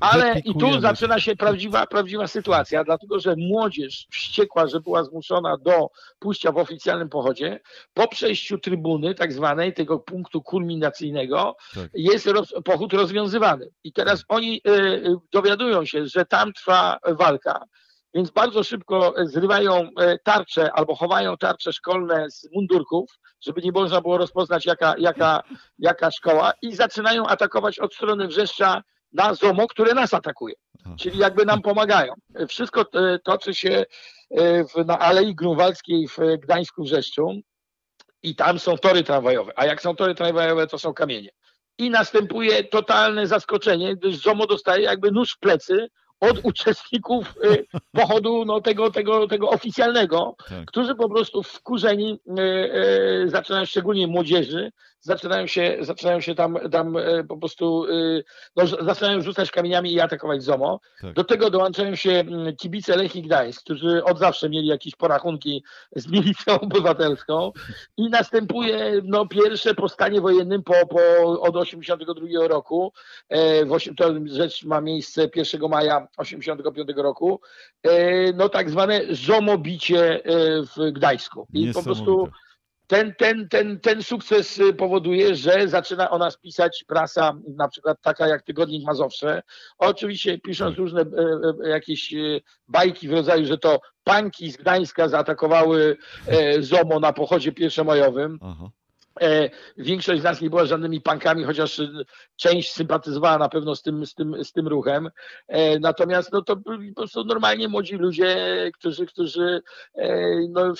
Ale 0.01 0.39
i 0.45 0.55
tu 0.55 0.81
zaczyna 0.81 1.21
się 1.21 1.37
prawdziwa, 1.37 1.87
prawdziwa 1.87 2.27
sytuacja, 2.27 2.85
dlatego 2.85 3.21
że 3.21 3.35
młodzież 3.37 4.07
wściekła, 4.11 4.67
że 4.67 4.81
była 4.81 5.05
zmuszona 5.05 5.57
do 5.57 5.91
pójścia 6.19 6.53
w 6.53 6.59
oficjalnym 6.59 7.09
pochodzie, 7.09 7.61
po 7.95 8.09
przejściu 8.09 8.59
trybuny, 8.59 9.15
tak 9.15 9.33
zwanej, 9.33 9.75
tego 9.75 9.99
punktu 9.99 10.43
kulminacyjnego, 10.43 11.57
tak. 11.75 11.91
jest 11.95 12.27
roz, 12.27 12.55
pochód 12.65 12.93
rozwiązywany. 12.93 13.69
I 13.85 13.93
teraz 13.93 14.25
oni 14.29 14.61
y, 14.69 14.71
y, 14.71 15.17
dowiadują 15.33 15.85
się, 15.85 16.07
że 16.07 16.25
tam 16.25 16.53
trwa 16.53 16.99
walka, 17.09 17.65
więc 18.15 18.31
bardzo 18.31 18.65
szybko 18.65 19.15
zrywają 19.25 19.89
tarcze 20.25 20.73
albo 20.73 20.95
chowają 20.95 21.37
tarcze 21.37 21.73
szkolne 21.73 22.31
z 22.31 22.49
mundurków, 22.55 23.11
żeby 23.41 23.63
nie 23.63 23.73
można 23.73 24.01
było 24.01 24.19
rozpoznać 24.19 24.67
jaka, 24.67 24.95
jaka, 24.99 25.43
jaka 25.79 26.11
szkoła 26.11 26.53
i 26.63 26.75
zaczynają 26.75 27.27
atakować 27.27 27.79
od 27.79 27.95
strony 27.95 28.29
Wrzeszcza 28.29 28.83
na 29.13 29.35
ZOMO, 29.35 29.67
które 29.67 29.95
nas 29.95 30.15
atakuje. 30.15 30.55
Czyli 30.99 31.19
jakby 31.19 31.45
nam 31.45 31.63
pomagają. 31.63 32.15
Wszystko 32.49 32.81
e, 32.81 33.19
toczy 33.19 33.55
się 33.55 33.85
e, 34.31 34.65
w, 34.65 34.87
na 34.87 34.99
Alei 34.99 35.35
Grunwaldzkiej 35.35 36.09
w 36.09 36.19
Gdańsku 36.39 36.83
Wrzeszczu 36.83 37.41
i 38.23 38.37
tam 38.37 38.59
są 38.59 38.79
tory 38.79 39.03
tramwajowe. 39.03 39.53
A 39.57 39.67
jak 39.67 39.83
są 39.83 39.97
tory 39.97 40.15
tramwajowe, 40.15 40.67
to 40.67 40.79
są 40.79 40.95
kamienie. 40.95 41.31
I 41.79 41.91
następuje 41.91 42.65
totalne 42.65 43.27
zaskoczenie, 43.27 43.97
gdyż 43.97 44.17
ZOMO 44.17 44.47
dostaje 44.47 44.85
jakby 44.85 45.11
nóż 45.11 45.33
w 45.33 45.39
plecy 45.39 45.89
od 46.23 46.41
uczestników 46.43 47.35
y, 47.45 47.67
pochodu 48.01 48.45
no, 48.45 48.61
tego, 48.61 48.91
tego, 48.91 49.29
tego 49.29 49.51
oficjalnego, 49.51 50.37
tak. 50.49 50.65
którzy 50.67 50.95
po 50.95 51.09
prostu 51.09 51.43
wkurzeni 51.43 52.21
y, 52.39 52.43
y, 53.25 53.29
zaczynają, 53.29 53.65
szczególnie 53.65 54.07
młodzieży, 54.07 54.73
zaczynają 55.03 55.47
się, 55.47 55.77
zaczynają 55.81 56.21
się 56.21 56.35
tam, 56.35 56.59
tam 56.71 56.97
po 57.29 57.37
prostu 57.37 57.87
no, 58.57 58.67
zaczynają 58.67 59.23
rzucać 59.23 59.51
kamieniami 59.51 59.93
i 59.93 60.01
atakować 60.01 60.43
ZOMO. 60.43 60.81
Tak. 61.01 61.13
Do 61.13 61.25
tego 61.25 61.51
dołączają 61.51 61.95
się 61.95 62.25
kibice 62.59 62.97
Lechii 62.97 63.23
Gdańsk, 63.23 63.63
którzy 63.63 64.05
od 64.05 64.19
zawsze 64.19 64.49
mieli 64.49 64.67
jakieś 64.67 64.97
porachunki 64.97 65.65
z 65.97 66.07
milicją 66.07 66.61
obywatelską 66.61 67.53
i 67.97 68.11
następuje 68.11 69.01
no, 69.05 69.27
pierwsze 69.27 69.75
powstanie 69.75 70.21
wojennym 70.21 70.63
po, 70.63 70.87
po, 70.87 71.41
od 71.41 71.55
1982 71.55 72.49
roku. 72.49 72.93
E, 73.29 73.65
w, 73.65 73.95
to 73.97 74.15
rzecz 74.27 74.65
ma 74.65 74.81
miejsce 74.81 75.29
1 75.37 75.71
maja 75.71 76.09
85 76.17 76.89
roku, 76.97 77.41
e, 77.83 78.33
no 78.33 78.49
tak 78.49 78.71
zwane 78.71 79.01
zomobicie 79.11 80.25
e, 80.25 80.63
w 80.63 80.93
Gdańsku. 80.93 81.47
I 81.53 81.73
po 81.73 81.83
prostu 81.83 82.29
ten, 82.93 83.15
ten, 83.15 83.49
ten, 83.49 83.81
ten 83.81 84.03
sukces 84.03 84.61
powoduje, 84.79 85.35
że 85.35 85.69
zaczyna 85.69 86.11
o 86.11 86.19
nas 86.19 86.39
pisać 86.39 86.85
prasa, 86.89 87.33
na 87.57 87.69
przykład 87.69 87.99
taka 88.03 88.29
jak 88.29 88.43
Tygodnik 88.43 88.87
Mazowsze. 88.87 89.43
Oczywiście 89.79 90.39
pisząc 90.39 90.71
tak. 90.71 90.79
różne 90.79 91.01
e, 91.01 91.69
jakieś 91.69 92.15
bajki 92.69 93.09
w 93.09 93.13
rodzaju, 93.13 93.47
że 93.47 93.59
to 93.59 93.81
panki 94.05 94.51
z 94.51 94.57
Gdańska 94.57 95.09
zaatakowały 95.09 95.97
ZOMO 96.61 97.01
na 97.01 97.13
pochodzie 97.13 97.53
pierwszomajowym. 97.53 98.39
Aha. 98.43 98.71
E, 99.21 99.51
większość 99.77 100.21
z 100.21 100.25
nas 100.25 100.41
nie 100.41 100.51
była 100.51 100.65
żadnymi 100.65 101.01
pankami, 101.01 101.45
chociaż 101.45 101.81
część 102.37 102.73
sympatyzowała 102.73 103.39
na 103.39 103.49
pewno 103.49 103.77
z 103.77 103.83
tym, 103.83 104.07
z 104.07 104.15
tym, 104.15 104.45
z 104.45 104.53
tym 104.53 104.69
ruchem. 104.69 105.11
E, 105.49 105.79
natomiast 105.79 106.33
no 106.33 106.43
to 106.43 106.57
byli 106.57 106.93
po 106.93 107.01
prostu 107.01 107.25
normalnie 107.25 107.69
młodzi 107.69 107.97
ludzie, 107.97 108.37
którzy, 108.75 109.07
którzy 109.07 109.63
e, 109.95 110.27
no, 110.49 110.73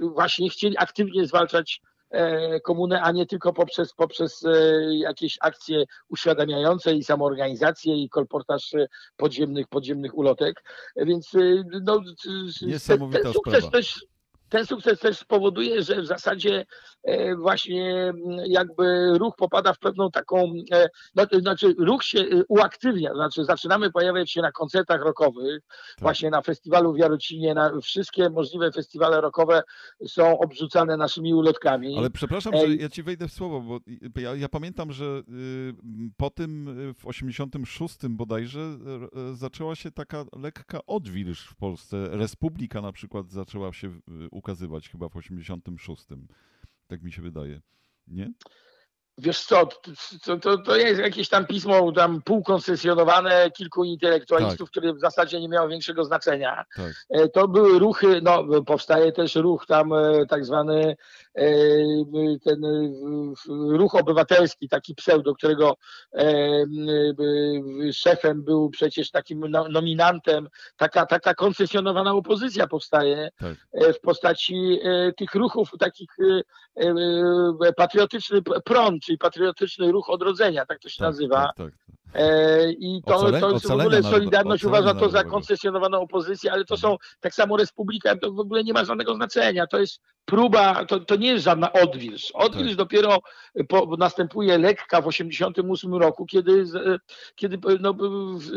właśnie 0.00 0.50
chcieli 0.50 0.78
aktywnie 0.78 1.26
zwalczać 1.26 1.80
komunę, 2.62 3.02
a 3.02 3.12
nie 3.12 3.26
tylko 3.26 3.52
poprzez, 3.52 3.94
poprzez 3.94 4.44
jakieś 4.90 5.38
akcje 5.40 5.84
uświadamiające 6.08 6.94
i 6.94 7.04
samoorganizację 7.04 7.96
i 7.96 8.08
kolportaż 8.08 8.72
podziemnych, 9.16 9.68
podziemnych 9.68 10.18
ulotek. 10.18 10.64
Więc 10.96 11.30
no, 11.82 12.02
Niesamowita 12.62 13.22
ten 13.22 13.32
sukces 13.32 13.58
sprawa. 13.58 13.70
też 13.70 14.06
ten 14.48 14.66
sukces 14.66 14.98
też 14.98 15.18
spowoduje, 15.18 15.82
że 15.82 16.02
w 16.02 16.06
zasadzie 16.06 16.66
e, 17.02 17.36
właśnie 17.36 17.94
mm, 17.94 18.38
jakby 18.46 19.18
ruch 19.18 19.36
popada 19.36 19.72
w 19.72 19.78
pewną 19.78 20.10
taką, 20.10 20.52
e, 20.72 20.88
no, 21.14 21.24
znaczy 21.40 21.74
ruch 21.78 22.04
się 22.04 22.20
e, 22.20 22.24
uaktywnia, 22.48 23.14
znaczy 23.14 23.44
zaczynamy 23.44 23.90
pojawiać 23.90 24.30
się 24.30 24.42
na 24.42 24.52
koncertach 24.52 25.00
rockowych, 25.00 25.62
tak. 25.68 26.00
właśnie 26.00 26.30
na 26.30 26.42
festiwalu 26.42 26.92
w 26.92 26.98
Jarocinie, 26.98 27.54
na 27.54 27.80
wszystkie 27.80 28.30
możliwe 28.30 28.72
festiwale 28.72 29.20
rockowe 29.20 29.62
są 30.06 30.38
obrzucane 30.38 30.96
naszymi 30.96 31.34
ulotkami. 31.34 31.98
Ale 31.98 32.10
przepraszam, 32.10 32.52
że 32.56 32.74
ja 32.74 32.88
ci 32.88 33.02
wejdę 33.02 33.28
w 33.28 33.32
słowo, 33.32 33.60
bo 33.60 33.80
ja, 34.20 34.34
ja 34.34 34.48
pamiętam, 34.48 34.92
że 34.92 35.04
y, 35.04 35.22
po 36.16 36.30
tym 36.30 36.68
w 36.98 37.06
86 37.06 37.96
bodajże 38.08 38.60
zaczęła 39.32 39.74
się 39.74 39.90
taka 39.90 40.24
lekka 40.36 40.80
odwilż 40.86 41.46
w 41.46 41.56
Polsce. 41.56 42.08
Republika 42.10 42.80
na 42.80 42.92
przykład 42.92 43.30
zaczęła 43.30 43.72
się 43.72 44.00
ukazywać 44.36 44.88
chyba 44.88 45.08
w 45.08 45.16
86. 45.16 46.04
Tak 46.86 47.02
mi 47.02 47.12
się 47.12 47.22
wydaje. 47.22 47.60
Nie? 48.06 48.32
Wiesz 49.18 49.44
co, 49.44 49.68
to, 50.24 50.38
to, 50.38 50.58
to 50.58 50.76
jest 50.76 51.00
jakieś 51.00 51.28
tam 51.28 51.46
pismo 51.46 51.92
tam 51.92 52.22
półkoncesjonowane 52.22 53.50
kilku 53.50 53.84
intelektualistów, 53.84 54.68
tak. 54.68 54.70
które 54.70 54.94
w 54.94 55.00
zasadzie 55.00 55.40
nie 55.40 55.48
miało 55.48 55.68
większego 55.68 56.04
znaczenia. 56.04 56.64
Tak. 56.76 56.92
E, 57.10 57.28
to 57.28 57.48
były 57.48 57.78
ruchy, 57.78 58.20
no 58.22 58.62
powstaje 58.62 59.12
też 59.12 59.34
ruch 59.34 59.66
tam 59.66 59.92
e, 59.92 60.26
tak 60.28 60.44
zwany 60.44 60.96
ten 62.44 62.60
ruch 63.48 63.94
obywatelski, 63.94 64.68
taki 64.68 64.94
pseudo, 64.94 65.34
którego 65.34 65.76
szefem 67.92 68.42
był 68.42 68.70
przecież 68.70 69.10
takim 69.10 69.40
no, 69.48 69.68
nominantem, 69.68 70.48
taka, 70.76 71.06
taka 71.06 71.34
koncesjonowana 71.34 72.12
opozycja 72.12 72.66
powstaje 72.66 73.28
tak. 73.38 73.56
w 73.94 74.00
postaci 74.00 74.78
tych 75.16 75.34
ruchów 75.34 75.70
takich 75.78 76.16
patriotyczny 77.76 78.42
prąd, 78.64 79.02
czyli 79.02 79.18
patriotyczny 79.18 79.92
ruch 79.92 80.10
odrodzenia, 80.10 80.66
tak 80.66 80.78
to 80.78 80.88
się 80.88 80.98
tak, 80.98 81.08
nazywa. 81.08 81.52
Tak, 81.56 81.56
tak. 81.56 81.74
E, 82.05 82.05
I 82.78 83.02
to, 83.06 83.16
Ocale, 83.16 83.40
to 83.40 83.50
jest 83.50 83.68
w 83.68 83.70
ogóle 83.70 84.02
Solidarność 84.02 84.64
uważa 84.64 84.94
to 84.94 85.08
za 85.08 85.24
koncesjonowaną 85.24 86.00
opozycję, 86.00 86.52
ale 86.52 86.64
to 86.64 86.76
są 86.76 86.96
tak 87.20 87.34
samo 87.34 87.56
Republika, 87.56 88.16
to 88.16 88.32
w 88.32 88.40
ogóle 88.40 88.64
nie 88.64 88.72
ma 88.72 88.84
żadnego 88.84 89.14
znaczenia. 89.14 89.66
To 89.66 89.78
jest 89.78 90.00
próba, 90.24 90.84
to, 90.84 91.00
to 91.00 91.16
nie 91.16 91.28
jest 91.28 91.44
żadna 91.44 91.72
odwilż. 91.72 92.30
Odwilż 92.34 92.68
tak. 92.68 92.76
dopiero 92.76 93.18
po, 93.68 93.96
następuje 93.98 94.58
lekka 94.58 95.00
w 95.00 95.06
88 95.06 95.94
roku, 95.94 96.26
kiedy, 96.26 96.64
kiedy 97.34 97.58
no, 97.80 97.94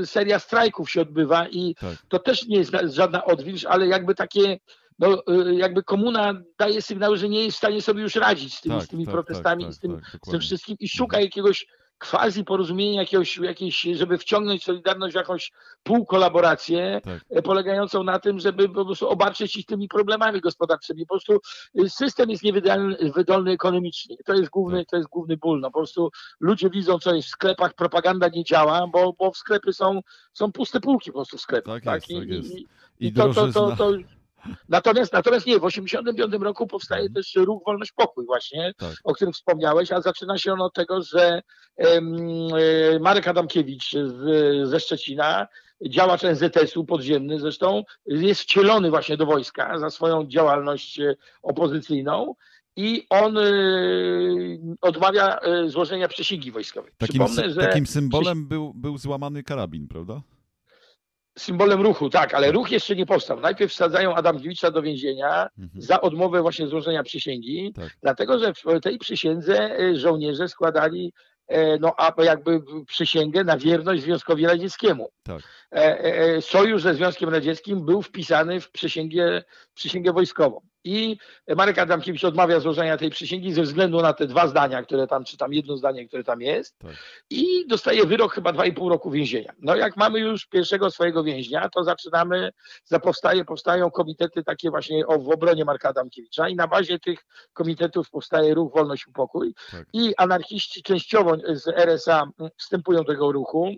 seria 0.06 0.40
strajków 0.40 0.92
się 0.92 1.02
odbywa 1.02 1.48
i 1.48 1.76
tak. 1.76 1.98
to 2.08 2.20
też 2.20 2.48
nie 2.48 2.58
jest 2.58 2.72
żadna 2.84 3.26
odwilż, 3.26 3.66
ale 3.66 3.88
jakby 3.88 4.16
takie 4.16 4.60
no, 5.00 5.24
jakby 5.52 5.84
komuna 5.84 6.42
daje 6.58 6.82
sygnały, 6.82 7.18
że 7.18 7.30
nie 7.30 7.44
jest 7.44 7.56
w 7.56 7.58
stanie 7.58 7.82
sobie 7.82 8.02
już 8.02 8.16
radzić 8.16 8.58
z 8.58 8.62
tymi, 8.62 8.76
tak, 8.76 8.86
z 8.86 8.88
tymi 8.88 9.06
tak, 9.06 9.14
protestami, 9.14 9.64
tak, 9.64 9.74
z, 9.74 9.80
tym, 9.80 10.02
tak, 10.12 10.22
z 10.26 10.32
tym 10.32 10.40
wszystkim 10.40 10.78
i 10.80 10.90
szuka 10.90 11.20
jakiegoś 11.20 11.68
quasi 12.00 12.44
porozumienia, 12.44 13.02
jakiegoś, 13.02 13.38
jakieś, 13.38 13.82
żeby 13.82 14.18
wciągnąć 14.18 14.64
Solidarność 14.64 15.14
w 15.14 15.16
jakąś 15.16 15.52
półkolaborację 15.84 17.02
tak. 17.04 17.22
E, 17.30 17.42
polegającą 17.42 18.04
na 18.04 18.20
tym, 18.20 18.40
żeby 18.40 18.70
po 18.70 18.86
prostu 18.86 19.10
obarczyć 19.10 19.56
ich 19.56 19.66
tymi 19.66 19.88
problemami 19.88 20.42
gospodarczymi. 20.42 21.06
Po 21.06 21.14
prostu 21.14 21.40
y, 21.80 21.90
system 21.90 22.30
jest 22.30 22.44
niewydolny 22.44 23.52
ekonomicznie. 23.52 24.16
To 24.26 24.34
jest 24.34 24.50
główny, 24.50 24.80
tak. 24.80 24.90
to 24.90 24.98
jest 24.98 25.10
główny 25.10 25.38
ból. 25.38 25.60
No, 25.60 25.72
po 25.72 25.80
prostu 25.80 26.10
ludzie 26.40 26.70
widzą, 26.70 27.00
co 27.00 27.16
jest 27.16 27.28
w 27.28 27.32
sklepach, 27.32 27.74
propaganda 27.74 28.28
nie 28.28 28.44
działa, 28.44 28.88
bo, 28.88 29.14
bo 29.14 29.32
w 29.32 29.38
sklepy 29.38 29.74
są, 29.74 30.02
są 30.34 30.52
puste 30.52 30.80
półki 30.80 31.12
po 31.12 31.18
prostu 31.18 31.38
w 31.38 31.42
sklepach. 31.42 31.74
Tak, 31.74 31.84
tak? 31.84 32.10
Jest, 32.10 32.10
I, 32.10 32.20
tak 32.20 32.30
jest. 32.30 32.52
I, 32.52 32.68
i, 33.00 33.08
i 33.08 33.14
to, 33.14 33.34
to, 33.34 33.52
to, 33.52 33.76
to 33.76 33.92
Natomiast, 34.70 35.14
natomiast 35.14 35.46
nie, 35.46 35.60
w 35.60 35.62
1985 35.62 36.44
roku 36.44 36.68
powstaje 36.68 37.02
mhm. 37.02 37.14
też 37.14 37.36
ruch 37.36 37.64
Wolność 37.66 37.92
Pokój 37.92 38.26
właśnie, 38.26 38.74
tak. 38.78 38.96
o 39.04 39.14
którym 39.14 39.34
wspomniałeś, 39.34 39.92
a 39.92 40.02
zaczyna 40.02 40.38
się 40.38 40.54
on 40.54 40.62
od 40.62 40.74
tego, 40.74 41.02
że 41.02 41.42
um, 41.78 42.08
Marek 43.02 43.28
Adamkiewicz 43.28 43.92
z, 43.92 44.70
ze 44.70 44.80
Szczecina, 44.80 45.48
działacz 45.88 46.24
NZS-u 46.24 46.86
podziemny 46.86 47.40
zresztą, 47.40 47.84
jest 48.06 48.42
wcielony 48.42 48.90
właśnie 48.90 49.18
do 49.18 49.26
wojska 49.26 49.80
za 49.80 49.90
swoją 49.90 50.28
działalność 50.28 51.00
e, 51.00 51.16
opozycyjną 51.42 52.36
i 52.76 53.06
on 53.10 53.38
y, 53.38 54.60
odmawia 54.82 55.40
złożenia 55.68 56.08
przysięgi 56.08 56.52
wojskowej. 56.52 56.92
Takim, 56.98 57.26
Przypomnę, 57.26 57.54
że 57.54 57.62
takim 57.62 57.88
symbolem 57.88 58.48
był, 58.48 58.74
był 58.74 58.98
złamany 58.98 59.44
karabin, 59.44 59.88
prawda? 59.88 60.22
Symbolem 61.38 61.82
ruchu, 61.82 62.10
tak, 62.10 62.34
ale 62.34 62.52
ruch 62.52 62.72
jeszcze 62.72 62.96
nie 62.96 63.06
powstał. 63.06 63.40
Najpierw 63.40 63.72
wsadzają 63.72 64.16
Adamkiewicza 64.16 64.72
do 64.72 64.82
więzienia 64.82 65.48
mhm. 65.60 65.82
za 65.82 66.02
odmowę 66.02 66.42
właśnie 66.42 66.68
złożenia 66.68 67.04
przysięgi, 67.04 67.74
tak. 67.76 67.90
dlatego 68.02 68.40
że 68.40 68.54
w 68.54 68.82
tej 68.82 68.98
przysiędze 68.98 69.80
e, 69.80 69.96
żołnierze 69.96 70.48
składali 70.48 71.14
e, 71.48 71.78
no, 71.78 71.94
a 71.98 72.24
jakby 72.24 72.62
przysięgę 72.88 73.44
na 73.44 73.58
wierność 73.58 74.04
Związkowi 74.04 74.46
Radzieckiemu. 74.46 75.10
Tak. 75.24 75.42
E, 75.72 76.42
sojusz 76.42 76.82
ze 76.82 76.94
Związkiem 76.94 77.30
Radzieckim 77.30 77.86
był 77.86 78.02
wpisany 78.02 78.62
w 78.62 78.72
przysięgę, 78.72 79.44
przysięgę 79.74 80.14
wojskową. 80.14 80.62
I 80.84 81.18
Marek 81.56 81.80
Adamkiewicz 81.80 82.24
odmawia 82.24 82.60
złożenia 82.60 82.98
tej 82.98 83.10
przysięgi 83.10 83.54
ze 83.54 83.62
względu 83.62 84.02
na 84.02 84.14
te 84.14 84.28
dwa 84.28 84.48
zdania, 84.48 84.84
które 84.84 85.08
tam, 85.08 85.24
czy 85.24 85.38
tam 85.38 85.54
jedno 85.54 85.78
zdanie, 85.78 86.08
które 86.08 86.24
tam 86.24 86.42
jest. 86.42 86.80
Tak. 86.80 86.92
I 87.30 87.68
dostaje 87.68 88.06
wyrok 88.06 88.34
chyba 88.34 88.54
2,5 88.54 88.90
roku 88.90 89.12
więzienia. 89.12 89.54
No 89.60 89.76
jak 89.76 89.98
mamy 89.98 90.20
już 90.20 90.46
pierwszego 90.46 90.92
swojego 90.92 91.24
więźnia, 91.24 91.70
to 91.70 91.84
zaczynamy, 91.84 92.52
zapowstaje, 92.86 93.46
powstają 93.46 93.92
komitety 93.92 94.44
takie 94.44 94.70
właśnie 94.70 95.08
o, 95.08 95.20
w 95.20 95.30
obronie 95.30 95.66
Marka 95.66 95.90
Adamkiewicza 95.90 96.50
i 96.50 96.56
na 96.56 96.68
bazie 96.68 97.00
tych 97.00 97.20
komitetów 97.54 98.10
powstaje 98.10 98.54
ruch 98.54 98.74
Wolność 98.74 99.06
i 99.08 99.12
Pokój. 99.12 99.54
Tak. 99.72 99.86
I 99.94 100.16
anarchiści 100.16 100.84
częściowo 100.84 101.38
z 101.50 101.68
RSA 101.68 102.28
wstępują 102.58 103.04
do 103.04 103.12
tego 103.12 103.32
ruchu 103.32 103.76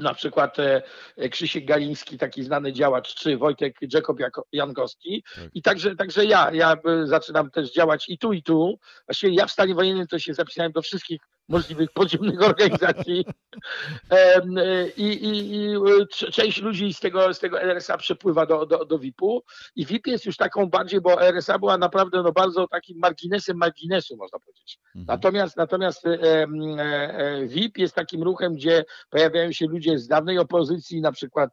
na 0.00 0.14
przykład 0.14 0.56
e, 0.58 1.28
Krzysiek 1.28 1.64
Galiński, 1.64 2.18
taki 2.18 2.42
znany 2.42 2.72
działacz, 2.72 3.14
czy 3.14 3.36
Wojtek 3.36 3.76
Jakob 3.92 4.18
Jankowski. 4.52 5.24
Tak. 5.34 5.44
I 5.54 5.62
także, 5.62 5.96
także 5.96 6.24
ja, 6.24 6.50
ja 6.52 6.72
e, 6.72 7.06
zaczynam 7.06 7.50
też 7.50 7.72
działać 7.72 8.08
i 8.08 8.18
tu, 8.18 8.32
i 8.32 8.42
tu. 8.42 8.78
Właściwie 9.06 9.34
ja 9.34 9.46
w 9.46 9.50
stanie 9.50 9.74
wojennym 9.74 10.06
to 10.06 10.18
się 10.18 10.34
zapisałem 10.34 10.72
do 10.72 10.82
wszystkich 10.82 11.20
możliwych 11.50 11.92
podziemnych 11.92 12.42
organizacji. 12.50 13.24
E, 14.10 14.42
I, 14.96 15.06
i, 15.06 15.54
I, 15.54 15.76
część 16.32 16.62
ludzi 16.62 16.94
z 16.94 17.00
tego, 17.00 17.34
z 17.34 17.38
tego 17.38 17.62
RSA 17.62 17.96
przepływa 17.96 18.46
do, 18.46 18.66
do, 18.66 18.84
do 18.84 18.98
VIP-u 18.98 19.42
i 19.76 19.86
VIP 19.86 20.06
jest 20.06 20.26
już 20.26 20.36
taką 20.36 20.66
bardziej, 20.66 21.00
bo 21.00 21.22
RSA 21.22 21.58
była 21.58 21.78
naprawdę 21.78 22.22
no, 22.22 22.32
bardzo 22.32 22.68
takim 22.68 22.98
marginesem 22.98 23.56
marginesu, 23.56 24.16
można 24.16 24.38
powiedzieć. 24.38 24.78
Mhm. 24.96 25.06
Natomiast, 25.06 25.56
natomiast 25.56 26.06
e, 26.06 26.18
e, 26.22 27.46
VIP 27.46 27.78
jest 27.78 27.94
takim 27.94 28.22
ruchem, 28.22 28.54
gdzie 28.54 28.84
pojawiają 29.10 29.52
się 29.52 29.66
ludzie 29.66 29.98
z 29.98 30.08
dawnej 30.08 30.38
opozycji, 30.38 31.00
na 31.00 31.12
przykład 31.12 31.50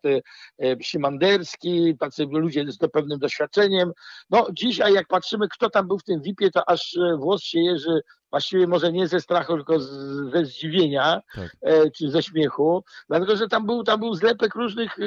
e, 0.59 0.83
Szymanderski, 0.83 1.97
tacy 1.99 2.25
ludzie 2.31 2.65
z 2.71 2.77
pewnym 2.77 3.19
doświadczeniem. 3.19 3.91
No 4.29 4.47
dzisiaj 4.53 4.93
jak 4.93 5.07
patrzymy, 5.07 5.47
kto 5.47 5.69
tam 5.69 5.87
był 5.87 5.99
w 5.99 6.03
tym 6.03 6.21
VIP-ie, 6.21 6.51
to 6.51 6.69
aż 6.69 6.97
włos 7.17 7.43
się 7.43 7.59
jeży 7.59 8.01
właściwie 8.29 8.67
może 8.67 8.91
nie 8.91 9.07
ze 9.07 9.21
strachu, 9.21 9.55
tylko 9.55 9.79
z, 9.79 9.89
ze 10.31 10.45
zdziwienia 10.45 11.21
tak. 11.35 11.55
e, 11.61 11.91
czy 11.91 12.11
ze 12.11 12.23
śmiechu, 12.23 12.83
dlatego 13.09 13.37
że 13.37 13.47
tam 13.47 13.65
był, 13.65 13.83
tam 13.83 13.99
był 13.99 14.13
zlepek 14.13 14.55
różnych 14.55 14.99
e, 14.99 15.03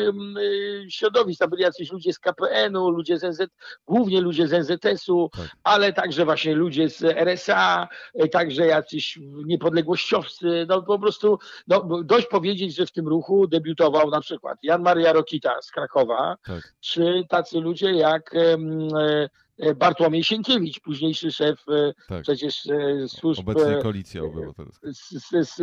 środowisk, 0.90 1.40
tam 1.40 1.50
byli 1.50 1.62
jacyś 1.62 1.92
ludzie 1.92 2.12
z 2.12 2.18
KPN-u, 2.18 2.90
ludzie 2.90 3.18
z 3.18 3.22
NZ, 3.22 3.48
głównie 3.86 4.20
ludzie 4.20 4.48
z 4.48 4.52
NZS-u, 4.52 5.30
tak. 5.36 5.48
ale 5.64 5.92
także 5.92 6.24
właśnie 6.24 6.54
ludzie 6.54 6.88
z 6.88 7.02
RSA, 7.02 7.88
e, 8.14 8.28
także 8.28 8.66
jacyś 8.66 9.18
niepodległościowcy, 9.44 10.66
no 10.68 10.82
po 10.82 10.98
prostu 10.98 11.38
no, 11.68 12.02
dość 12.04 12.26
powiedzieć, 12.26 12.74
że 12.74 12.86
w 12.86 12.92
tym 12.92 13.08
ruchu 13.08 13.46
debiutował 13.46 14.10
na 14.10 14.20
przykład 14.20 14.58
Jan 14.62 14.82
Maria 14.82 15.12
Rokita 15.12 15.62
z 15.62 15.70
Krakowa, 15.70 16.36
tak. 16.44 16.74
czy 16.80 17.24
tacy 17.28 17.60
ludzie 17.60 17.92
jak 17.92 18.34
E, 18.34 19.28
Bartłomiej 19.76 20.24
Sienkiewicz, 20.24 20.80
późniejszy 20.80 21.32
szef 21.32 21.60
e, 21.68 21.92
tak. 22.08 22.22
przecież 22.22 22.66
e, 22.66 23.08
służb 23.08 23.40
Obecnej 23.40 23.82
koalicji 23.82 24.20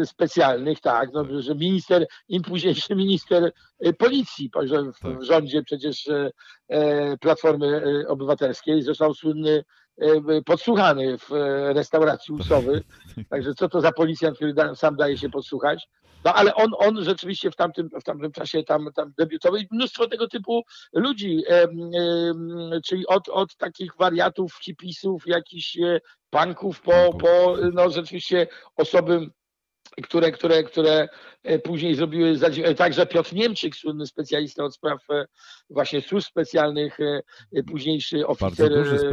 specjalnych, 0.06 0.80
tak, 0.80 1.10
no, 1.14 1.24
tak. 1.24 1.42
że 1.42 1.56
minister, 1.56 2.08
im 2.28 2.42
późniejszy 2.42 2.96
minister 3.06 3.52
policji 3.98 4.50
w 4.94 5.00
tak. 5.00 5.24
rządzie 5.24 5.64
przecież 5.64 6.10
Platformy 7.22 8.04
Obywatelskiej, 8.08 8.82
zresztą 8.82 9.14
słynny 9.14 9.64
podsłuchany 10.46 11.18
w 11.18 11.30
restauracji 11.76 12.34
Usowy. 12.34 12.84
Także 13.30 13.54
co 13.54 13.70
to 13.70 13.82
za 13.82 13.92
policjant, 13.92 14.36
który 14.36 14.54
sam 14.76 14.96
daje 14.96 15.18
się 15.18 15.30
podsłuchać. 15.30 15.88
No 16.26 16.34
ale 16.34 16.56
on, 16.56 16.72
on 16.78 17.04
rzeczywiście 17.04 17.52
w 17.52 17.56
tamtym, 17.56 17.90
w 18.02 18.04
tamtym 18.04 18.32
czasie 18.32 18.64
tam, 18.64 18.90
tam 18.96 19.14
debiutował 19.18 19.60
i 19.60 19.68
mnóstwo 19.72 20.08
tego 20.08 20.28
typu 20.28 20.64
ludzi, 20.94 21.44
e, 21.50 21.64
e, 21.64 21.68
czyli 22.86 23.08
od, 23.08 23.30
od 23.30 23.58
takich 23.58 23.92
wariatów, 24.00 24.60
hipisów, 24.62 25.28
jakichś 25.28 25.78
e, 25.78 26.00
punków 26.30 26.82
po, 26.82 27.14
po 27.20 27.58
no 27.74 27.90
rzeczywiście 27.90 28.48
osoby 28.76 29.30
które, 30.04 30.32
które, 30.32 30.64
które 30.64 31.10
e, 31.44 31.60
później 31.60 31.96
zrobiły, 31.96 32.38
e, 32.64 32.76
także 32.76 33.06
Piotr 33.06 33.34
Niemczyk, 33.34 33.76
słynny 33.76 34.08
specjalista 34.08 34.64
od 34.64 34.76
spraw 34.76 35.10
e, 35.10 35.26
właśnie 35.70 36.02
służb 36.02 36.28
specjalnych, 36.28 36.98
późniejszy 37.68 38.28
oficer 38.28 38.72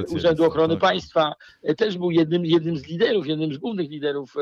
Urzędu 0.08 0.44
Ochrony 0.44 0.74
tak. 0.74 0.80
Państwa, 0.80 1.32
też 1.76 1.98
był 1.98 2.10
jednym, 2.10 2.46
jednym 2.46 2.76
z 2.76 2.86
liderów, 2.86 3.26
jednym 3.26 3.54
z 3.54 3.58
głównych 3.58 3.90
liderów. 3.90 4.34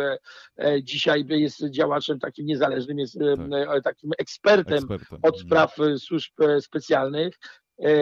Dzisiaj 0.83 1.25
jest 1.29 1.71
działaczem 1.71 2.19
takim 2.19 2.47
niezależnym, 2.47 2.99
jest 2.99 3.19
tak. 3.19 3.85
takim 3.85 4.11
ekspertem, 4.19 4.75
ekspertem 4.75 5.19
od 5.23 5.41
spraw 5.41 5.77
służb 5.99 6.33
specjalnych. 6.61 7.39
E, 7.79 7.93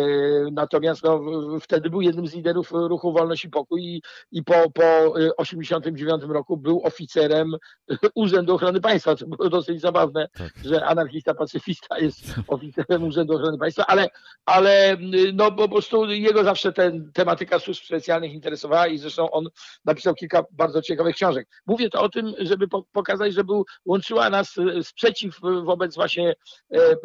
natomiast 0.53 1.03
no, 1.03 1.21
wtedy 1.61 1.91
był 1.91 2.01
jednym 2.01 2.27
z 2.27 2.35
liderów 2.35 2.71
ruchu 2.73 3.13
Wolność 3.13 3.45
i 3.45 3.51
Pokój 3.51 3.83
i, 3.83 4.03
i 4.33 4.45
po, 4.45 4.71
po 4.71 5.15
89 5.37 6.23
roku 6.29 6.57
był 6.57 6.81
oficerem 6.85 7.53
Urzędu 8.15 8.55
Ochrony 8.55 8.81
Państwa, 8.81 9.17
co 9.17 9.27
było 9.27 9.51
dosyć 9.51 9.81
zabawne, 9.81 10.29
tak. 10.33 10.53
że 10.65 10.87
anarchista, 10.87 11.35
pacyfista 11.35 11.99
jest 11.99 12.21
oficerem 12.49 13.05
Urzędu 13.05 13.35
Ochrony 13.35 13.59
Państwa, 13.59 13.87
ale, 13.87 14.09
ale 14.47 14.97
no, 15.35 15.53
po 15.53 15.69
prostu 15.69 16.11
jego 16.11 16.45
zawsze 16.45 16.73
ten, 16.73 17.11
tematyka 17.13 17.59
służb 17.59 17.85
specjalnych 17.85 18.33
interesowała 18.33 18.87
i 18.87 18.99
zresztą 18.99 19.31
on 19.31 19.49
napisał 19.85 20.15
kilka 20.15 20.45
bardzo 20.51 20.83
ciekawych 20.83 21.17
książek. 21.17 21.49
Mówię 21.67 21.91
to 21.91 22.03
o 22.03 22.09
tym, 22.09 22.35
żeby 22.39 22.67
pokazać, 22.93 23.35
że 23.35 23.45
był, 23.45 23.65
łączyła 23.85 24.31
nas 24.31 24.57
sprzeciw 24.83 25.41
wobec 25.65 25.95
właśnie 25.95 26.35
e, 26.75 26.77
e, 26.77 26.97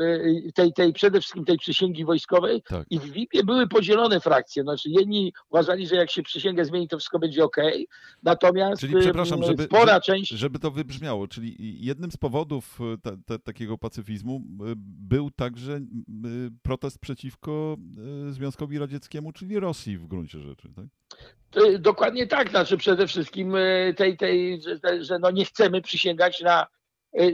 tej, 0.53 0.73
tej 0.73 0.93
przede 0.93 1.19
wszystkim 1.19 1.45
tej 1.45 1.57
przysięgi 1.57 2.05
wojskowej, 2.05 2.54
tak. 2.61 2.87
I 2.89 2.99
w 2.99 3.11
VIP-ie 3.11 3.43
były 3.43 3.67
podzielone 3.67 4.19
frakcje. 4.19 4.63
Znaczy 4.63 4.89
jedni 4.89 5.33
uważali, 5.49 5.87
że 5.87 5.95
jak 5.95 6.11
się 6.11 6.23
przysięgę 6.23 6.65
zmieni, 6.65 6.87
to 6.87 6.97
wszystko 6.97 7.19
będzie 7.19 7.43
ok. 7.43 7.57
Natomiast 8.23 8.81
czyli, 8.81 8.95
przepraszam, 8.99 9.43
żeby, 9.43 9.63
spora 9.63 10.01
część... 10.01 10.31
Żeby 10.31 10.59
to 10.59 10.71
wybrzmiało, 10.71 11.27
czyli 11.27 11.55
jednym 11.85 12.11
z 12.11 12.17
powodów 12.17 12.79
e, 12.93 12.97
te, 12.97 13.17
te, 13.25 13.39
takiego 13.39 13.77
pacyfizmu 13.77 14.35
e, 14.35 14.73
był 14.77 15.31
także 15.31 15.79
protest 16.61 16.99
przeciwko 16.99 17.77
e, 18.27 18.33
Związkowi 18.33 18.79
Radzieckiemu, 18.79 19.31
czyli 19.31 19.59
Rosji 19.59 19.97
w 19.97 20.07
gruncie 20.07 20.39
rzeczy, 20.39 20.69
tak? 20.75 20.85
Dokładnie 21.79 22.27
tak, 22.27 22.49
znaczy 22.49 22.77
przede 22.77 23.07
wszystkim 23.07 23.53
tej, 23.95 24.17
tej 24.17 24.61
że, 24.61 25.03
że 25.03 25.19
no 25.19 25.31
nie 25.31 25.45
chcemy 25.45 25.81
przysięgać 25.81 26.41
na 26.41 26.67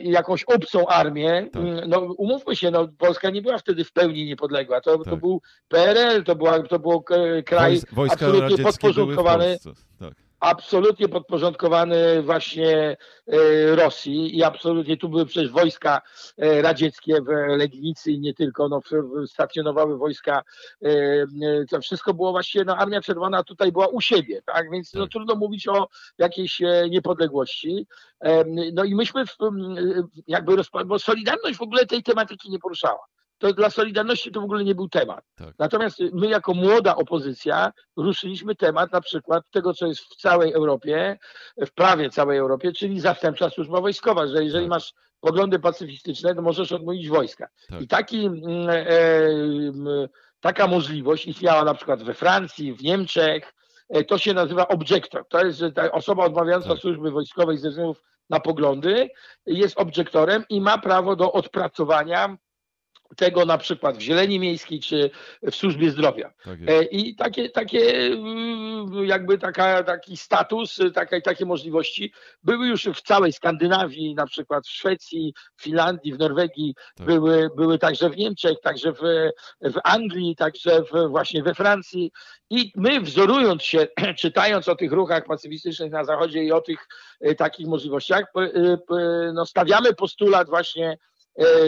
jakąś 0.03 0.43
obcą 0.43 0.88
armię. 0.88 1.47
Tak. 1.53 1.61
Mm, 1.61 1.89
no 1.89 1.99
umówmy 1.99 2.55
się, 2.55 2.71
no, 2.71 2.88
Polska 2.97 3.29
nie 3.29 3.41
była 3.41 3.57
wtedy 3.57 3.84
w 3.84 3.91
pełni 3.91 4.25
niepodległa. 4.25 4.82
To, 4.82 4.97
tak. 4.97 5.07
to 5.09 5.17
był 5.17 5.41
PRL, 5.67 6.23
to, 6.23 6.36
była, 6.36 6.63
to 6.63 6.79
był 6.79 7.03
kraj 7.45 7.82
Wojs 7.91 8.13
absolutnie 8.13 8.57
podporządkowany. 8.57 9.57
Tak 9.99 10.30
absolutnie 10.41 11.07
podporządkowany 11.07 12.21
właśnie 12.21 12.97
e, 13.27 13.75
Rosji 13.75 14.37
i 14.37 14.43
absolutnie 14.43 14.97
tu 14.97 15.09
były 15.09 15.25
przecież 15.25 15.51
wojska 15.51 16.01
e, 16.37 16.61
radzieckie 16.61 17.21
w 17.21 17.57
Legnicy 17.57 18.11
i 18.11 18.19
nie 18.19 18.33
tylko, 18.33 18.69
no, 18.69 18.81
stacjonowały 19.27 19.97
wojska, 19.97 20.41
e, 20.83 20.89
to 21.69 21.81
wszystko 21.81 22.13
było 22.13 22.31
właściwie, 22.31 22.65
no 22.65 22.77
Armia 22.77 23.01
Czerwona 23.01 23.43
tutaj 23.43 23.71
była 23.71 23.87
u 23.87 24.01
siebie, 24.01 24.41
tak, 24.45 24.71
więc 24.71 24.93
no, 24.93 25.01
tak. 25.01 25.11
trudno 25.11 25.35
mówić 25.35 25.67
o 25.67 25.87
jakiejś 26.17 26.61
niepodległości. 26.89 27.87
No 28.73 28.83
i 28.83 28.95
myśmy 28.95 29.23
jakby, 30.27 30.55
bo 30.85 30.99
Solidarność 30.99 31.57
w 31.57 31.61
ogóle 31.61 31.85
tej 31.85 32.03
tematyki 32.03 32.51
nie 32.51 32.59
poruszała 32.59 32.99
to 33.41 33.53
dla 33.53 33.69
Solidarności 33.69 34.31
to 34.31 34.41
w 34.41 34.43
ogóle 34.43 34.63
nie 34.63 34.75
był 34.75 34.89
temat. 34.89 35.25
Tak. 35.35 35.55
Natomiast 35.59 35.99
my 36.13 36.27
jako 36.27 36.53
młoda 36.53 36.95
opozycja 36.95 37.71
ruszyliśmy 37.97 38.55
temat 38.55 38.91
na 38.91 39.01
przykład 39.01 39.43
tego, 39.51 39.73
co 39.73 39.87
jest 39.87 40.01
w 40.01 40.15
całej 40.15 40.53
Europie, 40.53 41.19
w 41.57 41.71
prawie 41.71 42.09
całej 42.09 42.37
Europie, 42.37 42.71
czyli 42.71 42.99
zastępcza 42.99 43.49
służba 43.49 43.81
wojskowa, 43.81 44.27
że 44.27 44.43
jeżeli 44.43 44.65
tak. 44.65 44.69
masz 44.69 44.93
poglądy 45.19 45.59
pacyfistyczne, 45.59 46.35
to 46.35 46.41
możesz 46.41 46.71
odmówić 46.71 47.09
wojska. 47.09 47.47
Tak. 47.69 47.81
I 47.81 47.87
taki, 47.87 48.25
mm, 48.25 48.69
e, 48.69 48.89
e, 48.89 50.09
taka 50.39 50.67
możliwość 50.67 51.25
istniała 51.25 51.63
na 51.63 51.73
przykład 51.73 52.03
we 52.03 52.13
Francji, 52.13 52.73
w 52.73 52.83
Niemczech, 52.83 53.53
e, 53.89 54.03
to 54.03 54.17
się 54.17 54.33
nazywa 54.33 54.67
objector. 54.67 55.27
To 55.27 55.45
jest 55.45 55.61
ta 55.75 55.91
osoba 55.91 56.25
odmawiająca 56.25 56.69
tak. 56.69 56.79
służby 56.79 57.11
wojskowej 57.11 57.57
ze 57.57 57.69
względów 57.69 58.01
na 58.29 58.39
poglądy, 58.39 59.09
jest 59.45 59.79
objektorem 59.79 60.45
i 60.49 60.61
ma 60.61 60.77
prawo 60.77 61.15
do 61.15 61.31
odpracowania 61.31 62.37
tego 63.18 63.45
na 63.45 63.57
przykład 63.57 63.97
w 63.97 64.01
zieleni 64.01 64.39
miejskiej 64.39 64.80
czy 64.80 65.12
w 65.43 65.55
służbie 65.55 65.91
zdrowia. 65.91 66.34
Tak 66.43 66.59
e, 66.68 66.84
I 66.84 67.16
takie, 67.16 67.49
takie 67.49 68.07
mm, 68.07 69.05
jakby 69.05 69.38
taka, 69.38 69.84
taki 69.84 70.18
status, 70.18 70.80
takie, 70.93 71.22
takie 71.22 71.45
możliwości 71.45 72.13
były 72.43 72.67
już 72.67 72.86
w 72.86 73.01
całej 73.01 73.33
Skandynawii, 73.33 74.16
na 74.16 74.25
przykład 74.25 74.67
w 74.67 74.70
Szwecji, 74.70 75.33
w 75.55 75.63
Finlandii, 75.63 76.13
w 76.13 76.20
Norwegii, 76.20 76.75
tak. 76.96 77.08
były, 77.08 77.50
były 77.55 77.79
także 77.79 78.09
w 78.09 78.17
Niemczech, 78.17 78.59
także 78.63 78.93
w, 78.93 79.01
w 79.62 79.79
Anglii, 79.83 80.36
także 80.36 80.83
w, 80.83 81.09
właśnie 81.09 81.43
we 81.43 81.55
Francji. 81.55 82.12
I 82.50 82.71
my 82.75 83.01
wzorując 83.01 83.63
się, 83.63 83.88
czytając 84.17 84.67
o 84.67 84.75
tych 84.75 84.92
ruchach 84.92 85.25
pacyfistycznych 85.25 85.92
na 85.92 86.04
Zachodzie 86.04 86.43
i 86.43 86.51
o 86.51 86.62
tych 86.62 86.88
e, 87.21 87.36
takich 87.36 87.67
możliwościach, 87.67 88.24
no, 89.33 89.46
stawiamy 89.46 89.93
postulat 89.93 90.50
właśnie 90.50 90.97
E, 91.01 91.11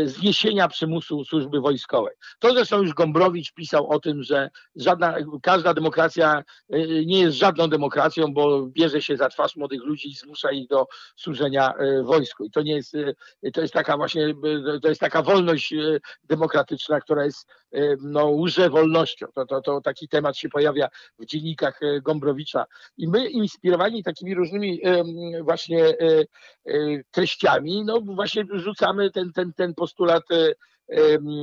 zniesienia 0.05 0.67
przymusu 0.67 1.25
służby 1.25 1.61
wojskowej. 1.61 2.15
To 2.39 2.53
zresztą 2.53 2.81
już 2.81 2.93
Gombrowicz 2.93 3.53
pisał 3.53 3.89
o 3.89 3.99
tym, 3.99 4.23
że 4.23 4.49
żadna, 4.75 5.15
każda 5.41 5.73
demokracja 5.73 6.43
e, 6.69 7.05
nie 7.05 7.19
jest 7.19 7.37
żadną 7.37 7.67
demokracją, 7.67 8.33
bo 8.33 8.67
bierze 8.67 9.01
się 9.01 9.17
za 9.17 9.29
twarz 9.29 9.55
młodych 9.55 9.83
ludzi 9.83 10.09
i 10.09 10.15
zmusza 10.15 10.51
ich 10.51 10.67
do 10.67 10.87
służenia 11.15 11.73
e, 11.73 12.03
wojsku. 12.03 12.45
I 12.45 12.51
to 12.51 12.61
nie 12.61 12.75
jest, 12.75 12.93
to 13.53 13.61
jest 13.61 13.73
taka 13.73 13.97
właśnie, 13.97 14.33
to 14.81 14.89
jest 14.89 15.01
taka 15.01 15.21
wolność 15.21 15.73
demokratyczna, 16.23 17.01
która 17.01 17.25
jest, 17.25 17.47
no, 18.01 18.25
łże 18.25 18.69
wolnością. 18.69 19.27
To, 19.35 19.45
to, 19.45 19.61
to 19.61 19.81
taki 19.81 20.07
temat 20.07 20.37
się 20.37 20.49
pojawia 20.49 20.87
w 21.19 21.25
dziennikach 21.25 21.79
Gombrowicza. 22.01 22.65
I 22.97 23.07
my 23.07 23.29
inspirowani 23.29 24.03
takimi 24.03 24.35
różnymi 24.35 24.81
właśnie 25.41 25.93
treściami, 27.11 27.83
no 27.85 28.01
właśnie 28.01 28.43
rzucamy 28.53 29.11
ten, 29.11 29.33
ten, 29.33 29.52
ten 29.53 29.73
postulat 29.73 30.23
e, 30.31 30.53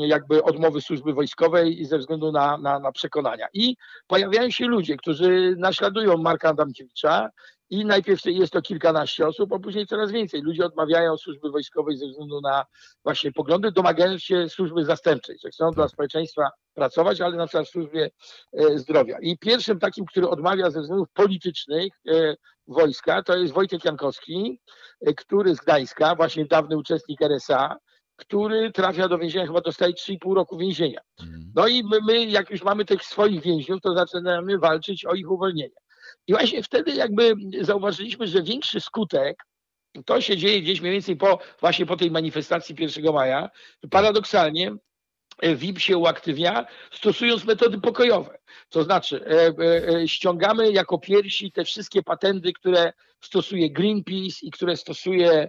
jakby 0.07 0.43
odmowy 0.43 0.81
służby 0.81 1.13
wojskowej 1.13 1.81
i 1.81 1.85
ze 1.85 1.99
względu 1.99 2.33
na, 2.33 2.59
na, 2.59 2.79
na 2.79 2.93
przekonania. 2.93 3.47
I 3.53 3.77
pojawiają 4.07 4.51
się 4.51 4.67
ludzie, 4.67 4.97
którzy 4.97 5.55
naśladują 5.59 6.17
Marka 6.17 6.49
Adamkiewicza 6.49 7.31
i 7.71 7.85
najpierw 7.85 8.25
jest 8.25 8.53
to 8.53 8.63
kilkanaście 8.63 9.27
osób, 9.27 9.53
a 9.53 9.59
później 9.59 9.87
coraz 9.87 10.11
więcej. 10.11 10.43
Ludzie 10.43 10.65
odmawiają 10.65 11.17
służby 11.17 11.51
wojskowej 11.51 11.97
ze 11.97 12.07
względu 12.07 12.41
na 12.41 12.67
właśnie 13.05 13.33
poglądy, 13.33 13.73
domagając 13.73 14.23
się 14.23 14.49
służby 14.49 14.85
zastępczej, 14.85 15.39
że 15.43 15.51
chcą 15.51 15.71
dla 15.71 15.89
społeczeństwa 15.89 16.51
pracować, 16.75 17.21
ale 17.21 17.37
na 17.37 17.47
przykład 17.47 17.67
w 17.67 17.71
służbie 17.71 18.11
e, 18.53 18.79
zdrowia. 18.79 19.19
I 19.21 19.39
pierwszym 19.39 19.79
takim, 19.79 20.05
który 20.05 20.29
odmawia 20.29 20.71
ze 20.71 20.81
względów 20.81 21.09
politycznych 21.13 21.93
e, 22.09 22.37
wojska, 22.67 23.23
to 23.23 23.37
jest 23.37 23.53
Wojtek 23.53 23.85
Jankowski, 23.85 24.61
e, 25.01 25.15
który 25.15 25.55
z 25.55 25.59
Gdańska, 25.59 26.15
właśnie 26.15 26.45
dawny 26.45 26.77
uczestnik 26.77 27.23
RSA, 27.23 27.77
który 28.21 28.73
trafia 28.73 29.09
do 29.09 29.19
więzienia, 29.19 29.47
chyba 29.47 29.61
dostaje 29.61 29.93
3,5 29.93 30.35
roku 30.35 30.59
więzienia. 30.59 31.01
Mhm. 31.21 31.53
No 31.55 31.69
i 31.69 31.85
my, 31.85 31.99
my, 32.07 32.25
jak 32.25 32.51
już 32.51 32.63
mamy 32.63 32.85
tych 32.85 33.05
swoich 33.05 33.43
więźniów, 33.43 33.81
to 33.81 33.95
zaczynamy 33.95 34.59
walczyć 34.59 35.05
o 35.05 35.15
ich 35.15 35.31
uwolnienie. 35.31 35.75
I 36.27 36.33
właśnie 36.33 36.63
wtedy 36.63 36.95
jakby 36.95 37.35
zauważyliśmy, 37.61 38.27
że 38.27 38.43
większy 38.43 38.81
skutek 38.81 39.37
to 40.05 40.21
się 40.21 40.37
dzieje 40.37 40.63
gdzieś 40.63 40.81
mniej 40.81 40.93
więcej 40.93 41.17
po, 41.17 41.39
właśnie 41.61 41.87
po 41.87 41.97
tej 41.97 42.11
manifestacji 42.11 42.75
1 42.79 43.15
maja. 43.15 43.51
Paradoksalnie 43.91 44.77
WIP 45.43 45.79
się 45.79 45.97
uaktywnia, 45.97 46.67
stosując 46.91 47.45
metody 47.45 47.81
pokojowe. 47.81 48.39
To 48.69 48.83
znaczy, 48.83 49.25
e, 49.27 49.53
e, 49.65 49.89
e, 49.89 50.09
ściągamy 50.09 50.73
jako 50.73 50.99
pierwsi 50.99 51.53
te 51.53 51.65
wszystkie 51.65 52.03
patenty, 52.03 52.53
które 52.53 52.93
stosuje 53.21 53.71
Greenpeace 53.71 54.47
i 54.47 54.51
które 54.51 54.77
stosuje 54.77 55.49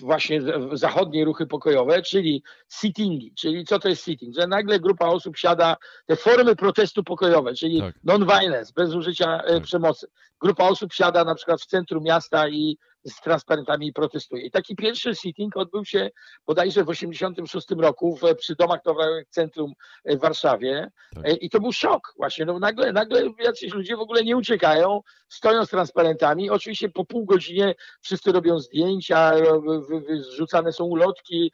właśnie 0.00 0.40
zachodnie 0.72 1.24
ruchy 1.24 1.46
pokojowe, 1.46 2.02
czyli 2.02 2.42
sittingi. 2.68 3.34
Czyli 3.38 3.64
co 3.64 3.78
to 3.78 3.88
jest 3.88 4.04
sitting? 4.04 4.34
Że 4.34 4.46
nagle 4.46 4.80
grupa 4.80 5.06
osób 5.06 5.36
siada, 5.36 5.76
te 6.06 6.16
formy 6.16 6.56
protestu 6.56 7.04
pokojowe, 7.04 7.54
czyli 7.54 7.80
tak. 7.80 7.94
non-violence, 8.04 8.72
bez 8.76 8.94
użycia 8.94 9.42
tak. 9.48 9.62
przemocy. 9.62 10.06
Grupa 10.40 10.68
osób 10.68 10.92
siada 10.92 11.24
na 11.24 11.34
przykład 11.34 11.60
w 11.60 11.66
centrum 11.66 12.04
miasta 12.04 12.48
i 12.48 12.78
z 13.04 13.20
transparentami 13.20 13.92
protestuje. 13.92 14.42
I 14.42 14.50
taki 14.50 14.76
pierwszy 14.76 15.14
sitting 15.14 15.56
odbył 15.56 15.84
się 15.84 16.10
bodajże 16.46 16.84
w 16.84 16.86
1986 16.86 17.80
roku 17.80 18.16
w, 18.16 18.36
przy 18.36 18.56
domach 18.56 18.82
towarowych 18.82 19.28
centrum 19.28 19.72
w 20.04 20.18
Warszawie. 20.18 20.90
Tak. 21.14 21.42
I 21.42 21.50
to 21.50 21.60
był 21.60 21.72
szok 21.72 22.14
właśnie. 22.16 22.44
No 22.44 22.58
nagle, 22.58 22.92
nagle 22.92 23.22
jacyś 23.38 23.74
ludzie 23.74 23.96
w 23.96 24.00
ogóle 24.00 24.24
nie 24.24 24.36
uciekają, 24.36 25.00
stoją 25.28 25.66
z 25.66 25.68
transparentami. 25.68 26.50
Oczywiście 26.50 26.88
po 26.88 27.04
pół 27.04 27.24
godzinie 27.24 27.74
wszyscy 28.00 28.32
robią 28.32 28.58
zdjęcia, 28.58 29.32
zrzucane 30.14 30.72
są 30.72 30.84
ulotki, 30.84 31.52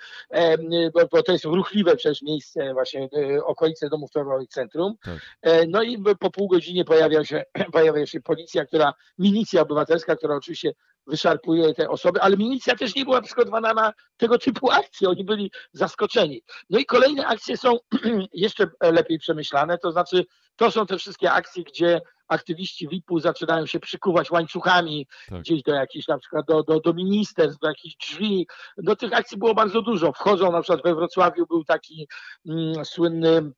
bo, 0.95 1.01
bo 1.13 1.23
to 1.23 1.33
jest 1.33 1.45
ruchliwe 1.45 1.97
przecież 1.97 2.23
miejsce, 2.23 2.73
właśnie 2.73 3.09
e, 3.17 3.45
okolice 3.45 3.89
domów 3.89 4.11
towarowych 4.11 4.49
centrum. 4.49 4.95
Tak. 5.03 5.19
E, 5.43 5.67
no 5.67 5.83
i 5.83 6.03
po 6.21 6.31
pół 6.31 6.49
godzinie 6.49 6.85
pojawia 6.85 7.25
się, 7.25 7.45
pojawia 7.73 8.07
się 8.07 8.21
policja, 8.21 8.65
która, 8.65 8.95
milicja 9.19 9.63
obywatelska, 9.63 10.17
która 10.17 10.35
oczywiście 10.35 10.73
wyszarpuje 11.09 11.75
te 11.75 11.89
osoby, 11.89 12.21
ale 12.23 12.37
milicja 12.37 12.77
też 12.77 12.95
nie 12.95 13.05
była 13.05 13.23
przygotowana 13.23 13.75
na 13.75 13.93
tego 14.17 14.39
typu 14.39 14.71
akcje, 14.71 15.09
oni 15.09 15.25
byli 15.25 15.51
zaskoczeni. 15.73 16.43
No 16.71 16.79
i 16.79 16.85
kolejne 16.85 17.27
akcje 17.27 17.57
są 17.57 17.77
jeszcze 18.33 18.67
lepiej 18.81 19.19
przemyślane, 19.19 19.79
to 19.79 19.93
znaczy 19.93 20.25
to 20.57 20.71
są 20.71 20.87
te 20.87 20.99
wszystkie 20.99 21.33
akcje, 21.33 21.65
gdzie 21.65 22.01
aktywiści 22.29 22.89
VIP-u 22.89 23.21
zaczynają 23.21 23.67
się 23.67 23.81
przykuwać 23.81 24.31
łańcuchami 24.31 25.07
tak. 25.29 25.41
gdzieś 25.41 25.63
do 25.63 25.75
jakichś, 25.75 26.09
na 26.09 26.19
przykład 26.19 26.47
do, 26.47 26.63
do, 26.63 26.81
do 26.81 26.93
ministerstw, 26.93 27.61
do 27.61 27.69
jakichś 27.69 27.97
drzwi. 27.97 28.47
No 28.77 28.97
tych 28.97 29.13
akcji 29.13 29.39
było 29.39 29.55
bardzo 29.55 29.83
dużo. 29.83 30.13
Wchodzą 30.13 30.53
na 30.53 30.63
przykład 30.63 30.83
we 30.85 30.95
Wrocławiu 30.95 31.47
był 31.47 31.65
taki 31.65 32.09
mm, 32.47 32.85
słynny 32.85 33.43
E, 33.43 33.53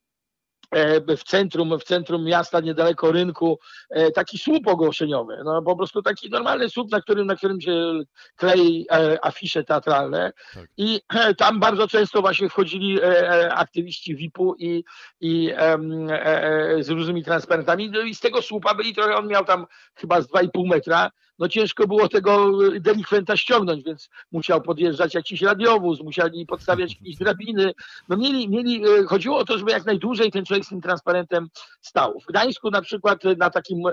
w 1.17 1.25
centrum, 1.25 1.79
w 1.79 1.85
centrum 1.85 2.25
miasta, 2.25 2.61
niedaleko 2.61 3.13
rynku, 3.13 3.59
e, 3.91 4.11
taki 4.11 4.39
słup 4.39 4.67
ogłoszeniowy. 4.67 5.37
No 5.45 5.63
po 5.63 5.77
prostu 5.77 6.03
taki 6.03 6.31
normalny 6.31 6.69
słup, 6.69 6.91
na 6.91 7.01
którym, 7.01 7.27
na 7.27 7.37
którym 7.37 7.61
się 7.61 8.01
klei 8.37 8.87
e, 8.93 9.25
afisze 9.25 9.65
teatralne. 9.65 10.33
Tak. 10.55 10.65
I 10.77 11.01
tam 11.39 11.61
bardzo 11.61 11.89
często 11.89 12.21
właśnie 12.21 12.49
wchodzili 12.49 12.99
aktywiści 13.51 14.17
VIP-u 14.17 14.55
i, 14.59 14.85
i 15.21 15.53
z 16.81 16.89
różnymi 16.89 17.25
transparentami. 17.25 17.91
No 17.91 18.01
i 18.01 18.15
z 18.15 18.21
tego 18.21 18.43
słupa 18.43 18.75
byli 18.75 18.95
trochę, 18.95 19.17
on 19.17 19.27
miał 19.27 19.45
tam 19.45 19.67
chyba 19.95 20.21
z 20.21 20.29
2,5 20.29 20.69
metra 20.69 21.11
no 21.41 21.49
ciężko 21.49 21.87
było 21.87 22.09
tego 22.09 22.51
delikwenta 22.81 23.37
ściągnąć, 23.37 23.85
więc 23.85 24.11
musiał 24.33 24.63
podjeżdżać 24.63 25.15
jakiś 25.15 25.43
radiowóz, 25.43 26.01
musieli 26.01 26.47
podstawiać 26.47 26.97
jakieś 27.01 27.17
drabiny. 27.17 27.73
No 28.09 28.17
mieli, 28.17 28.49
mieli, 28.49 28.85
e, 28.85 29.05
chodziło 29.05 29.39
o 29.39 29.45
to, 29.45 29.59
żeby 29.59 29.71
jak 29.71 29.87
najdłużej 29.87 30.31
ten 30.31 30.45
człowiek 30.45 30.65
z 30.65 30.69
tym 30.69 30.81
transparentem 30.81 31.49
stał. 31.81 32.21
W 32.21 32.27
Gdańsku 32.27 32.71
na 32.71 32.83
przykład 32.83 33.25
na 33.39 33.51
takim 33.51 33.87
e, 33.87 33.93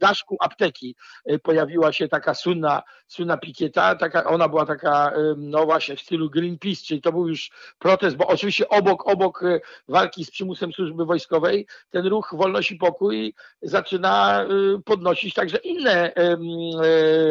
daszku 0.00 0.36
apteki 0.40 0.96
pojawiła 1.42 1.92
się 1.92 2.08
taka 2.08 2.34
słynna, 2.34 2.82
słynna 3.08 3.36
pikieta, 3.36 3.94
taka, 3.94 4.24
ona 4.24 4.48
była 4.48 4.66
taka, 4.66 5.12
no 5.36 5.64
właśnie 5.64 5.96
w 5.96 6.00
stylu 6.00 6.30
Greenpeace, 6.30 6.82
czyli 6.86 7.00
to 7.00 7.12
był 7.12 7.28
już 7.28 7.50
protest, 7.78 8.16
bo 8.16 8.26
oczywiście 8.26 8.68
obok, 8.68 9.08
obok 9.08 9.44
walki 9.88 10.24
z 10.24 10.30
przymusem 10.30 10.72
służby 10.72 11.04
wojskowej, 11.04 11.66
ten 11.90 12.06
ruch 12.06 12.34
Wolność 12.38 12.70
i 12.70 12.76
Pokój 12.76 13.34
zaczyna 13.62 14.46
podnosić 14.84 15.34
także 15.34 15.56
inne 15.56 16.12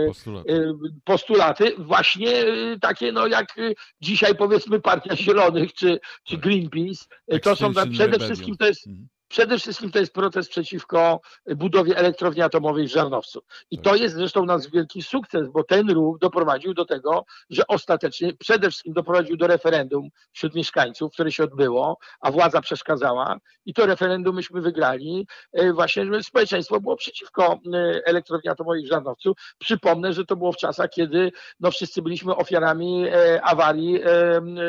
postulaty. 0.07 0.53
E, 0.53 0.73
postulaty, 1.03 1.73
właśnie 1.77 2.31
e, 2.31 2.79
takie 2.79 3.11
no 3.11 3.27
jak 3.27 3.57
e, 3.59 3.73
dzisiaj 4.01 4.35
powiedzmy 4.35 4.81
Partia 4.81 5.15
Zielonych 5.15 5.73
czy, 5.73 5.99
czy 6.23 6.37
Greenpeace, 6.37 7.05
to 7.41 7.55
są 7.55 7.73
przede 7.91 8.19
wszystkim 8.19 8.57
to 8.57 8.67
jest 8.67 8.87
mhm. 8.87 9.07
Przede 9.35 9.59
wszystkim 9.59 9.91
to 9.91 9.99
jest 9.99 10.13
protest 10.13 10.49
przeciwko 10.49 11.21
budowie 11.55 11.97
elektrowni 11.97 12.41
atomowej 12.41 12.87
w 12.87 12.91
Żarnowcu. 12.91 13.41
I 13.71 13.77
to 13.77 13.89
tak. 13.89 13.99
jest 13.99 14.15
zresztą 14.15 14.45
nasz 14.45 14.69
wielki 14.69 15.01
sukces, 15.01 15.49
bo 15.49 15.63
ten 15.63 15.89
ruch 15.89 16.19
doprowadził 16.19 16.73
do 16.73 16.85
tego, 16.85 17.25
że 17.49 17.67
ostatecznie 17.67 18.33
przede 18.33 18.69
wszystkim 18.69 18.93
doprowadził 18.93 19.37
do 19.37 19.47
referendum 19.47 20.09
wśród 20.33 20.55
mieszkańców, 20.55 21.13
które 21.13 21.31
się 21.31 21.43
odbyło, 21.43 21.97
a 22.21 22.31
władza 22.31 22.61
przeszkadzała. 22.61 23.37
I 23.65 23.73
to 23.73 23.85
referendum 23.85 24.35
myśmy 24.35 24.61
wygrali. 24.61 25.27
E, 25.53 25.73
właśnie 25.73 26.05
że 26.05 26.23
społeczeństwo 26.23 26.81
było 26.81 26.95
przeciwko 26.95 27.59
e, 27.73 28.01
elektrowni 28.05 28.49
atomowej 28.49 28.83
w 28.83 28.87
Żarnowcu. 28.87 29.35
Przypomnę, 29.57 30.13
że 30.13 30.25
to 30.25 30.35
było 30.35 30.51
w 30.51 30.57
czasach, 30.57 30.89
kiedy 30.89 31.31
no, 31.59 31.71
wszyscy 31.71 32.01
byliśmy 32.01 32.35
ofiarami 32.35 33.07
e, 33.07 33.41
awarii 33.41 33.99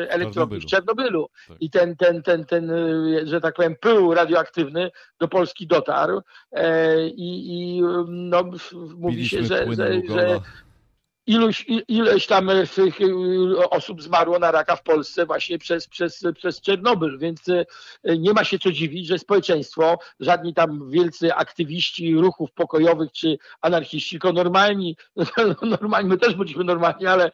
elektrowni 0.09 0.59
w 0.59 0.65
Czernobylu. 0.65 1.29
Tak. 1.47 1.57
I 1.59 1.69
ten, 1.69 1.95
ten, 1.95 2.23
ten, 2.23 2.45
ten, 2.45 2.71
że 3.23 3.41
tak 3.41 3.55
powiem, 3.55 3.75
pył 3.81 4.13
radioaktywny 4.13 4.56
aktywny 4.57 4.91
do 5.19 5.27
Polski 5.27 5.67
dotarł 5.67 6.21
e, 6.51 7.07
i, 7.07 7.77
i 7.77 7.81
no, 8.07 8.43
mówi 8.97 9.29
się, 9.29 9.43
że, 9.43 9.75
że, 9.75 10.01
że 10.09 10.39
iluś, 11.27 11.65
ileś 11.87 12.27
tam 12.27 12.49
e, 12.49 12.53
e, 12.53 13.69
osób 13.69 14.01
zmarło 14.01 14.39
na 14.39 14.51
raka 14.51 14.75
w 14.75 14.83
Polsce 14.83 15.25
właśnie 15.25 15.57
przez, 15.57 15.87
przez, 15.87 16.23
przez 16.35 16.61
Czernobyl, 16.61 17.19
więc 17.19 17.49
e, 17.49 18.17
nie 18.17 18.33
ma 18.33 18.43
się 18.43 18.59
co 18.59 18.71
dziwić, 18.71 19.07
że 19.07 19.19
społeczeństwo, 19.19 19.99
żadni 20.19 20.53
tam 20.53 20.89
wielcy 20.89 21.33
aktywiści 21.33 22.15
ruchów 22.15 22.51
pokojowych 22.51 23.11
czy 23.11 23.37
anarchiści, 23.61 24.11
tylko 24.11 24.33
normalni, 24.33 24.97
normalni, 25.79 26.09
my 26.09 26.17
też 26.17 26.35
byliśmy 26.35 26.63
normalni, 26.63 27.07
ale 27.07 27.31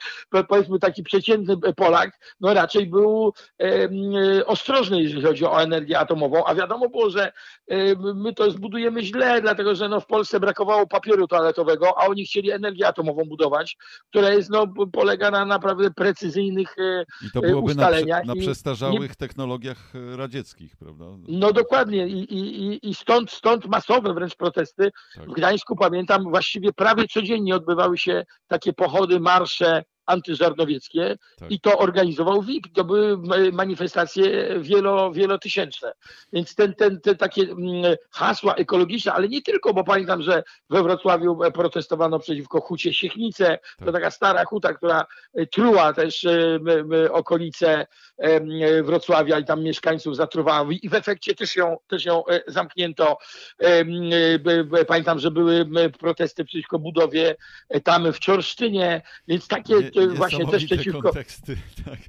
powiedzmy 0.48 0.80
taki 0.80 1.04
przeciętny 1.04 1.58
Polak, 1.76 2.20
no 2.40 2.54
raczej 2.54 2.88
był 2.88 3.34
ostrożny, 4.46 5.04
jeżeli 5.04 5.22
chodzi 5.22 5.46
o 5.46 5.62
energię 5.62 6.00
atomową, 6.00 6.46
a 6.46 6.56
wiadomo 6.56 6.90
było, 6.90 7.10
że 7.10 7.32
my 8.16 8.34
to 8.34 8.52
zbudujemy 8.52 9.04
źle, 9.04 9.42
dlatego 9.42 9.76
że 9.76 9.90
no, 9.90 10.00
w 10.00 10.06
Polsce 10.06 10.40
brakowało 10.40 10.88
papieru 10.88 11.28
toaletowego, 11.28 11.98
a 11.98 12.08
oni 12.08 12.26
chcieli 12.26 12.52
energię 12.52 12.88
atomową 12.88 13.24
budować, 13.26 13.78
która 14.10 14.30
jest, 14.30 14.50
no, 14.50 14.68
polega 14.92 15.32
na 15.32 15.46
naprawdę 15.46 15.92
precyzyjnych 15.92 16.76
e, 16.78 17.06
I 17.22 17.32
to 17.32 17.42
byłoby 17.42 17.72
ustaleniach. 17.72 18.26
Na, 18.26 18.34
na 18.36 18.42
przestarzałych 18.42 19.10
nie... 19.10 19.16
technologiach 19.16 19.94
e, 19.96 20.18
radzieckich, 20.18 20.78
prawda? 20.78 21.06
No 21.28 21.54
dokładnie 21.54 22.08
i, 22.08 22.34
i, 22.34 22.90
i 22.90 22.96
stąd, 22.96 23.32
stąd 23.32 23.66
masowe 23.66 24.14
wręcz 24.14 24.36
protesty. 24.36 24.92
Tak. 25.16 25.30
W 25.30 25.34
Gdańsku 25.34 25.76
pamiętam 25.76 26.24
właściwie 26.24 26.74
prawie 26.74 27.08
codziennie 27.08 27.56
odbywały 27.56 27.98
się 27.98 28.26
takie 28.48 28.74
pochody, 28.74 29.20
marsze 29.20 29.84
antyżarnowieckie 30.06 31.18
tak. 31.38 31.52
i 31.52 31.60
to 31.60 31.78
organizował 31.78 32.42
WIP. 32.42 32.74
To 32.74 32.84
były 32.84 33.18
manifestacje 33.52 34.60
wielo, 34.60 35.12
wielotysięczne. 35.12 35.94
Więc 36.34 36.56
ten, 36.56 36.74
ten, 36.74 37.02
te 37.02 37.16
takie 37.16 37.42
mm, 37.42 37.96
hasła 38.12 38.56
ekologiczne, 38.56 39.14
ale 39.14 39.28
nie 39.28 39.42
tylko, 39.42 39.74
bo 39.74 39.84
pamiętam, 39.84 40.22
że 40.22 40.44
we 40.70 40.84
Wrocławiu 40.84 41.40
protestowano 41.54 42.20
przeciwko 42.20 42.62
hucie 42.62 42.94
Siechnice. 42.94 43.46
Tak. 43.46 43.86
To 43.86 43.92
taka 43.92 44.12
stara 44.12 44.46
huta, 44.46 44.74
która 44.74 45.06
truła 45.52 45.94
też 45.94 46.26
okolice 47.12 47.88
Wrocławia 48.84 49.40
i 49.40 49.46
tam 49.46 49.64
mieszkańców 49.64 50.16
zatruwała 50.16 50.68
i 50.82 50.90
w 50.90 50.94
efekcie 50.94 51.36
też 51.36 51.56
ją, 51.56 51.78
też 51.88 52.06
ją 52.06 52.28
e, 52.28 52.42
zamknięto. 52.48 53.18
Pamiętam, 54.88 55.20
że 55.20 55.32
były 55.32 55.66
protesty 56.00 56.46
przeciwko 56.46 56.80
budowie 56.80 57.36
e, 57.70 57.82
tam 57.82 58.14
w 58.14 58.20
Czorsztynie, 58.20 59.02
więc 59.28 59.48
takie 59.48 59.92
nie, 59.96 60.08
właśnie 60.08 60.48
też 60.48 60.66
przeciwko... 60.66 61.02
konteksty, 61.02 61.58
tak. 61.86 62.00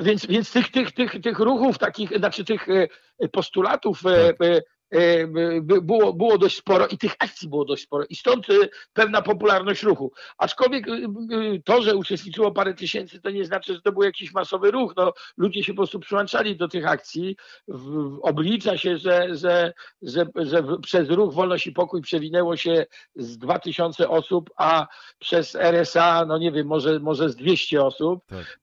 Więc, 0.00 0.26
więc 0.26 0.52
tych, 0.52 0.70
tych, 0.70 0.92
tych, 0.92 1.20
tych 1.22 1.38
ruchów, 1.38 1.78
takich, 1.78 2.18
znaczy 2.18 2.44
tych 2.44 2.68
e, 2.68 3.28
postulatów 3.28 4.02
tak 4.02 4.42
E, 4.42 4.60
było, 5.62 6.12
było 6.12 6.38
dość 6.38 6.56
sporo 6.56 6.86
i 6.86 6.98
tych 6.98 7.12
akcji 7.18 7.48
było 7.48 7.64
dość 7.64 7.82
sporo 7.82 8.04
i 8.10 8.16
stąd 8.16 8.50
e, 8.50 8.54
pewna 8.92 9.22
popularność 9.22 9.82
ruchu. 9.82 10.12
Aczkolwiek 10.38 10.88
e, 10.88 10.92
to, 11.64 11.82
że 11.82 11.96
uczestniczyło 11.96 12.52
parę 12.52 12.74
tysięcy, 12.74 13.20
to 13.20 13.30
nie 13.30 13.44
znaczy, 13.44 13.74
że 13.74 13.80
to 13.80 13.92
był 13.92 14.02
jakiś 14.02 14.32
masowy 14.32 14.70
ruch. 14.70 14.92
No, 14.96 15.12
ludzie 15.36 15.64
się 15.64 15.72
po 15.72 15.76
prostu 15.76 16.00
przyłączali 16.00 16.56
do 16.56 16.68
tych 16.68 16.86
akcji. 16.86 17.36
Oblicza 18.22 18.78
się, 18.78 18.98
że, 18.98 19.36
że, 19.36 19.72
że, 20.02 20.26
że 20.36 20.62
przez 20.82 21.10
ruch 21.10 21.34
Wolność 21.34 21.66
i 21.66 21.72
Pokój 21.72 22.02
przewinęło 22.02 22.56
się 22.56 22.86
z 23.16 23.38
2000 23.38 24.08
osób, 24.08 24.50
a 24.56 24.86
przez 25.18 25.54
RSA, 25.54 26.24
no 26.26 26.38
nie 26.38 26.52
wiem, 26.52 26.66
może, 26.66 27.00
może 27.00 27.30
z 27.30 27.36
200 27.36 27.84
osób. 27.84 28.24
Tak. 28.26 28.58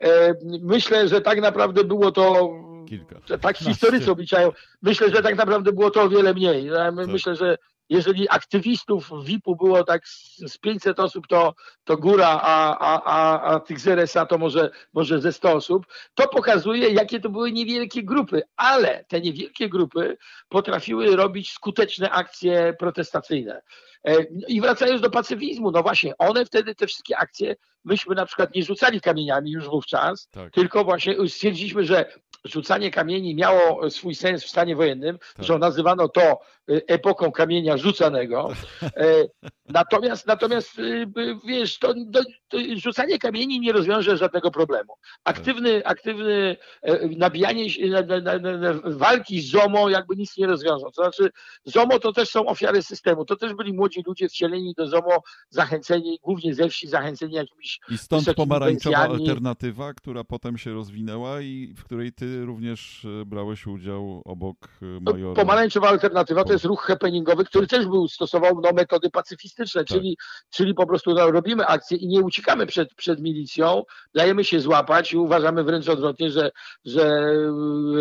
Myślę, 0.61 1.07
że 1.07 1.21
tak 1.21 1.41
naprawdę 1.41 1.83
było 1.83 2.11
to 2.11 2.51
Kilka. 2.85 3.37
Tak 3.41 3.57
historycy 3.57 4.11
obliczają. 4.11 4.51
Myślę, 4.81 5.09
że 5.09 5.21
tak 5.21 5.37
naprawdę 5.37 5.71
było 5.71 5.91
to 5.91 6.01
wiele 6.15 6.33
mniej. 6.33 6.69
Tak. 6.69 7.07
Myślę, 7.07 7.35
że 7.35 7.57
jeżeli 7.89 8.29
aktywistów 8.29 9.11
VIP-u 9.25 9.55
było 9.55 9.83
tak 9.83 10.07
z 10.47 10.57
500 10.57 10.99
osób, 10.99 11.27
to, 11.27 11.55
to 11.83 11.97
góra, 11.97 12.39
a, 12.41 12.77
a, 12.79 13.03
a, 13.03 13.41
a 13.41 13.59
tych 13.59 13.79
z 13.79 13.87
RSA 13.87 14.25
to 14.25 14.37
może, 14.37 14.69
może 14.93 15.21
ze 15.21 15.33
100 15.33 15.53
osób, 15.53 15.85
to 16.13 16.27
pokazuje, 16.27 16.89
jakie 16.89 17.19
to 17.19 17.29
były 17.29 17.51
niewielkie 17.51 18.03
grupy, 18.03 18.41
ale 18.55 19.05
te 19.07 19.21
niewielkie 19.21 19.69
grupy 19.69 20.17
potrafiły 20.49 21.15
robić 21.15 21.51
skuteczne 21.51 22.09
akcje 22.09 22.75
protestacyjne. 22.79 23.61
E, 24.03 24.23
I 24.47 24.61
wracając 24.61 25.01
do 25.01 25.09
pacyfizmu, 25.09 25.71
no 25.71 25.83
właśnie, 25.83 26.17
one 26.17 26.45
wtedy, 26.45 26.75
te 26.75 26.87
wszystkie 26.87 27.17
akcje, 27.17 27.55
myśmy 27.83 28.15
na 28.15 28.25
przykład 28.25 28.55
nie 28.55 28.63
rzucali 28.63 29.01
kamieniami 29.01 29.51
już 29.51 29.65
wówczas, 29.65 30.27
tak. 30.27 30.53
tylko 30.53 30.83
właśnie 30.83 31.15
stwierdziliśmy, 31.29 31.83
że 31.83 32.05
rzucanie 32.45 32.91
kamieni 32.91 33.35
miało 33.35 33.89
swój 33.89 34.15
sens 34.15 34.43
w 34.43 34.49
stanie 34.49 34.75
wojennym, 34.75 35.17
tak. 35.35 35.45
że 35.45 35.59
nazywano 35.59 36.09
to 36.09 36.39
epoką 36.67 37.31
kamienia 37.31 37.77
rzucanego. 37.77 38.49
E, 38.95 39.27
natomiast, 39.69 40.27
natomiast 40.27 40.79
y, 40.79 41.07
wiesz, 41.45 41.79
to, 41.79 41.93
to, 42.13 42.21
to 42.47 42.57
rzucanie 42.75 43.19
kamieni 43.19 43.59
nie 43.59 43.73
rozwiąże 43.73 44.17
żadnego 44.17 44.51
problemu. 44.51 44.93
Aktywny, 45.23 45.85
aktywny 45.85 46.57
e, 46.81 47.07
nabijanie 47.07 47.65
na, 47.89 48.01
na, 48.21 48.39
na, 48.39 48.73
walki 48.83 49.41
z 49.41 49.51
ZOMO 49.51 49.89
jakby 49.89 50.15
nic 50.15 50.37
nie 50.37 50.47
rozwiążą. 50.47 50.85
To 50.85 51.03
znaczy 51.03 51.29
ZOMO 51.65 51.99
to 51.99 52.13
też 52.13 52.29
są 52.29 52.45
ofiary 52.45 52.83
systemu, 52.83 53.25
to 53.25 53.35
też 53.35 53.53
byli 53.53 53.73
młodzi 53.73 54.03
ludzie 54.07 54.29
wcieleni 54.29 54.73
do 54.77 54.87
ZOMO, 54.87 55.23
zachęceni, 55.49 56.19
głównie 56.23 56.53
ze 56.53 56.69
wsi, 56.69 56.87
zachęceni 56.87 57.33
jakimiś 57.33 57.79
I 57.89 57.97
stąd 57.97 58.33
pomarańczowa 58.33 58.97
alternatywa, 58.97 59.93
która 59.93 60.23
potem 60.23 60.57
się 60.57 60.73
rozwinęła 60.73 61.41
i 61.41 61.73
w 61.77 61.83
której 61.83 62.13
ty 62.13 62.45
również 62.45 63.05
e, 63.21 63.25
brałeś 63.25 63.67
udział 63.67 64.21
obok 64.25 64.57
e, 64.81 64.85
majora. 65.01 65.35
Pomarańczowa 65.35 65.87
alternatywa 65.89 66.43
to 66.43 66.54
jest 66.55 66.65
ruch 66.65 66.83
happeningowy, 66.83 67.45
który 67.45 67.67
też 67.67 67.85
był, 67.85 68.07
stosował 68.07 68.61
no, 68.63 68.71
metody 68.71 69.09
pacyfistyczne, 69.09 69.81
tak. 69.81 69.87
czyli, 69.87 70.17
czyli 70.49 70.73
po 70.73 70.87
prostu 70.87 71.13
no, 71.13 71.31
robimy 71.31 71.65
akcję 71.65 71.97
i 71.97 72.07
nie 72.07 72.21
uciekamy 72.21 72.65
przed, 72.65 72.93
przed 72.93 73.19
milicją, 73.19 73.83
dajemy 74.13 74.43
się 74.43 74.59
złapać 74.59 75.13
i 75.13 75.17
uważamy 75.17 75.63
wręcz 75.63 75.89
odwrotnie, 75.89 76.31
że, 76.31 76.51
że 76.85 77.25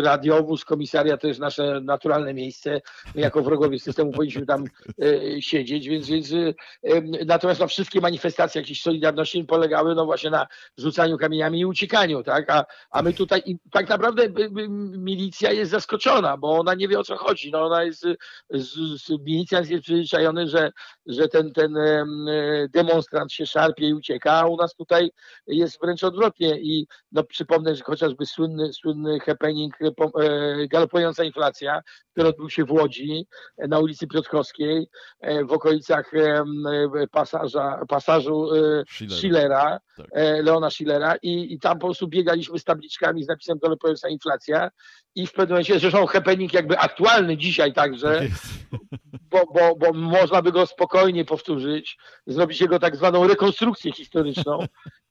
radiowóz, 0.01 0.65
komisaria 0.65 1.17
to 1.17 1.27
jest 1.27 1.39
nasze 1.39 1.81
naturalne 1.81 2.33
miejsce. 2.33 2.81
My 3.15 3.21
jako 3.21 3.41
wrogowie 3.41 3.79
systemu 3.79 4.11
powinniśmy 4.11 4.45
tam 4.45 4.63
e, 5.01 5.41
siedzieć, 5.41 5.87
więc, 5.87 6.07
więc 6.07 6.31
e, 6.31 6.53
natomiast 7.25 7.59
no, 7.59 7.67
wszystkie 7.67 8.01
manifestacje 8.01 8.61
jakiejś 8.61 8.81
Solidarności 8.81 9.43
polegały 9.43 9.95
no 9.95 10.05
właśnie 10.05 10.29
na 10.29 10.47
rzucaniu 10.77 11.17
kamieniami 11.17 11.59
i 11.59 11.65
uciekaniu, 11.65 12.23
tak? 12.23 12.49
A, 12.49 12.65
a 12.91 13.01
my 13.01 13.13
tutaj 13.13 13.41
i 13.45 13.57
tak 13.71 13.89
naprawdę 13.89 14.23
milicja 14.97 15.51
jest 15.51 15.71
zaskoczona, 15.71 16.37
bo 16.37 16.59
ona 16.59 16.73
nie 16.73 16.87
wie 16.87 16.99
o 16.99 17.03
co 17.03 17.17
chodzi. 17.17 17.51
No 17.51 17.65
ona 17.65 17.83
jest, 17.83 18.05
milicjant 19.25 19.69
jest 19.69 19.83
przyzwyczajony, 19.83 20.47
że, 20.47 20.71
że 21.05 21.27
ten, 21.27 21.53
ten 21.53 21.77
demonstrant 22.69 23.31
się 23.31 23.45
szarpie 23.45 23.87
i 23.87 23.93
ucieka, 23.93 24.33
a 24.33 24.45
u 24.45 24.57
nas 24.57 24.75
tutaj 24.75 25.11
jest 25.47 25.79
wręcz 25.81 26.03
odwrotnie 26.03 26.59
i 26.59 26.87
no 27.11 27.23
przypomnę, 27.23 27.75
że 27.75 27.83
chociażby 27.83 28.25
słynny, 28.25 28.73
słynny 28.73 29.19
happening, 29.19 29.73
e, 29.81 29.87
e, 30.23 30.67
galopująca 30.67 31.23
inflacja, 31.23 31.81
który 32.11 32.29
odbył 32.29 32.49
się 32.49 32.65
w 32.65 32.71
Łodzi 32.71 33.27
e, 33.57 33.67
na 33.67 33.79
ulicy 33.79 34.07
Piotrkowskiej 34.07 34.87
w 35.47 35.51
okolicach 35.51 36.11
pasaża, 37.11 37.79
pasażu 37.87 38.49
Schillera, 39.09 39.79
tak. 39.97 40.07
Leona 40.43 40.69
Schillera 40.69 41.15
i, 41.21 41.53
i 41.53 41.59
tam 41.59 41.79
po 41.79 41.87
prostu 41.87 42.07
biegaliśmy 42.07 42.59
z 42.59 42.63
tabliczkami 42.63 43.23
z 43.23 43.27
napisem 43.27 43.57
galopująca 43.59 44.09
inflacja 44.09 44.69
i 45.15 45.27
w 45.27 45.31
pewnym 45.31 45.49
momencie, 45.49 45.79
zresztą 45.79 46.05
happening 46.05 46.53
jakby 46.53 46.77
aktualny 46.77 47.37
dzisiaj 47.37 47.73
także, 47.73 48.19
tak 48.19 48.34
bo, 49.31 49.45
bo, 49.53 49.75
bo 49.75 49.93
można 49.93 50.41
by 50.41 50.51
go 50.51 50.65
spokojnie 50.65 51.25
powtórzyć, 51.25 51.97
zrobić 52.27 52.61
jego 52.61 52.79
tak 52.79 52.95
zwaną 52.95 53.27
rekonstrukcję 53.27 53.91
historyczną 53.91 54.59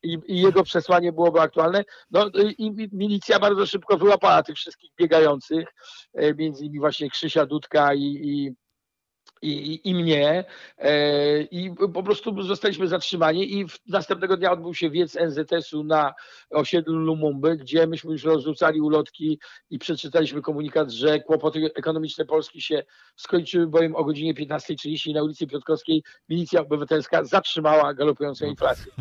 i, 0.03 0.19
i 0.27 0.41
jego 0.41 0.63
przesłanie 0.63 1.13
byłoby 1.13 1.41
aktualne. 1.41 1.85
No 2.11 2.31
i 2.59 2.89
milicja 2.93 3.39
bardzo 3.39 3.67
szybko 3.67 3.99
wyłapała 3.99 4.43
tych 4.43 4.57
wszystkich 4.57 4.91
biegających, 5.01 5.69
e, 6.15 6.35
między 6.35 6.65
innymi 6.65 6.81
właśnie 6.81 7.11
Krzysia 7.11 7.47
Dudka 7.47 7.95
i, 7.95 8.01
i 8.03 8.55
i, 9.45 9.81
i 9.91 9.95
mnie 9.95 10.45
e, 10.79 11.43
i 11.43 11.71
po 11.95 12.03
prostu 12.03 12.43
zostaliśmy 12.43 12.89
zatrzymani 12.89 13.61
i 13.61 13.67
następnego 13.89 14.37
dnia 14.37 14.53
odbył 14.53 14.75
się 14.75 14.91
wiec 14.91 15.17
NZS-u 15.17 15.85
na 15.85 16.15
osiedlu 16.51 16.99
Lumumby, 16.99 17.57
gdzie 17.57 17.87
myśmy 17.87 18.13
już 18.13 18.25
rozrzucali 18.25 18.81
ulotki 18.81 19.39
i 19.71 19.79
przeczytaliśmy 19.79 20.43
komunikat, 20.43 20.91
że 20.91 21.21
kłopoty 21.21 21.71
ekonomiczne 21.75 22.25
Polski 22.25 22.63
się 22.63 22.83
skończyły, 23.17 23.67
bowiem 23.67 23.97
o 23.97 24.05
godzinie 24.05 24.35
15.30 24.35 25.15
na 25.15 25.23
ulicy 25.23 25.47
Piotrkowskiej 25.47 26.03
milicja 26.29 26.61
obywatelska 26.61 27.25
zatrzymała 27.25 27.95
galopującą 27.95 28.47
inflację. 28.47 28.93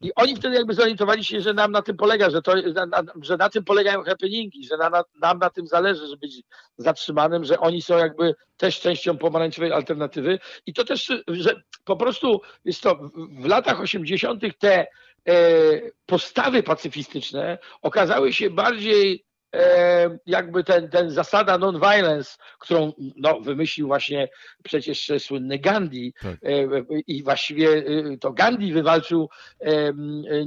I 0.00 0.14
oni 0.14 0.36
wtedy 0.36 0.56
jakby 0.56 0.74
zorientowali 0.74 1.24
się, 1.24 1.40
że 1.40 1.54
nam 1.54 1.72
na 1.72 1.82
tym 1.82 1.96
polega, 1.96 2.30
że, 2.30 2.42
to, 2.42 2.54
na, 2.86 3.02
że 3.22 3.36
na 3.36 3.48
tym 3.48 3.64
polegają 3.64 4.02
happeningi, 4.02 4.66
że 4.66 4.76
na, 4.76 5.04
nam 5.20 5.38
na 5.38 5.50
tym 5.50 5.66
zależy, 5.66 6.06
żeby 6.06 6.24
być 6.24 6.42
zatrzymanym, 6.78 7.44
że 7.44 7.60
oni 7.60 7.82
są 7.82 7.98
jakby 7.98 8.34
też 8.56 8.80
częścią 8.80 9.18
pomarańczowej 9.18 9.72
alternatywy. 9.84 10.38
I 10.66 10.74
to 10.74 10.84
też, 10.84 11.12
że 11.28 11.62
po 11.84 11.96
prostu 11.96 12.40
jest 12.64 12.82
to 12.82 13.10
w 13.40 13.44
latach 13.44 13.80
80. 13.80 14.42
te 14.58 14.86
e, 15.28 15.34
postawy 16.06 16.62
pacyfistyczne 16.62 17.58
okazały 17.82 18.32
się 18.32 18.50
bardziej 18.50 19.24
E, 19.54 20.18
jakby 20.26 20.64
ten, 20.64 20.88
ten 20.88 21.10
zasada 21.10 21.58
non-violence, 21.58 22.36
którą 22.58 22.92
no, 23.16 23.40
wymyślił 23.40 23.86
właśnie 23.86 24.28
przecież 24.64 25.12
słynny 25.18 25.58
Gandhi 25.58 26.14
tak. 26.22 26.36
E, 26.42 26.66
i 27.06 27.22
właściwie 27.22 27.84
to 28.20 28.32
Gandhi 28.32 28.72
wywalczył 28.72 29.28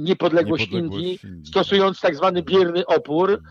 niepodległość 0.00 0.68
Indii, 0.72 1.18
Indii, 1.24 1.46
stosując 1.50 2.00
tak 2.00 2.16
zwany 2.16 2.42
bierny 2.42 2.86
opór, 2.86 3.42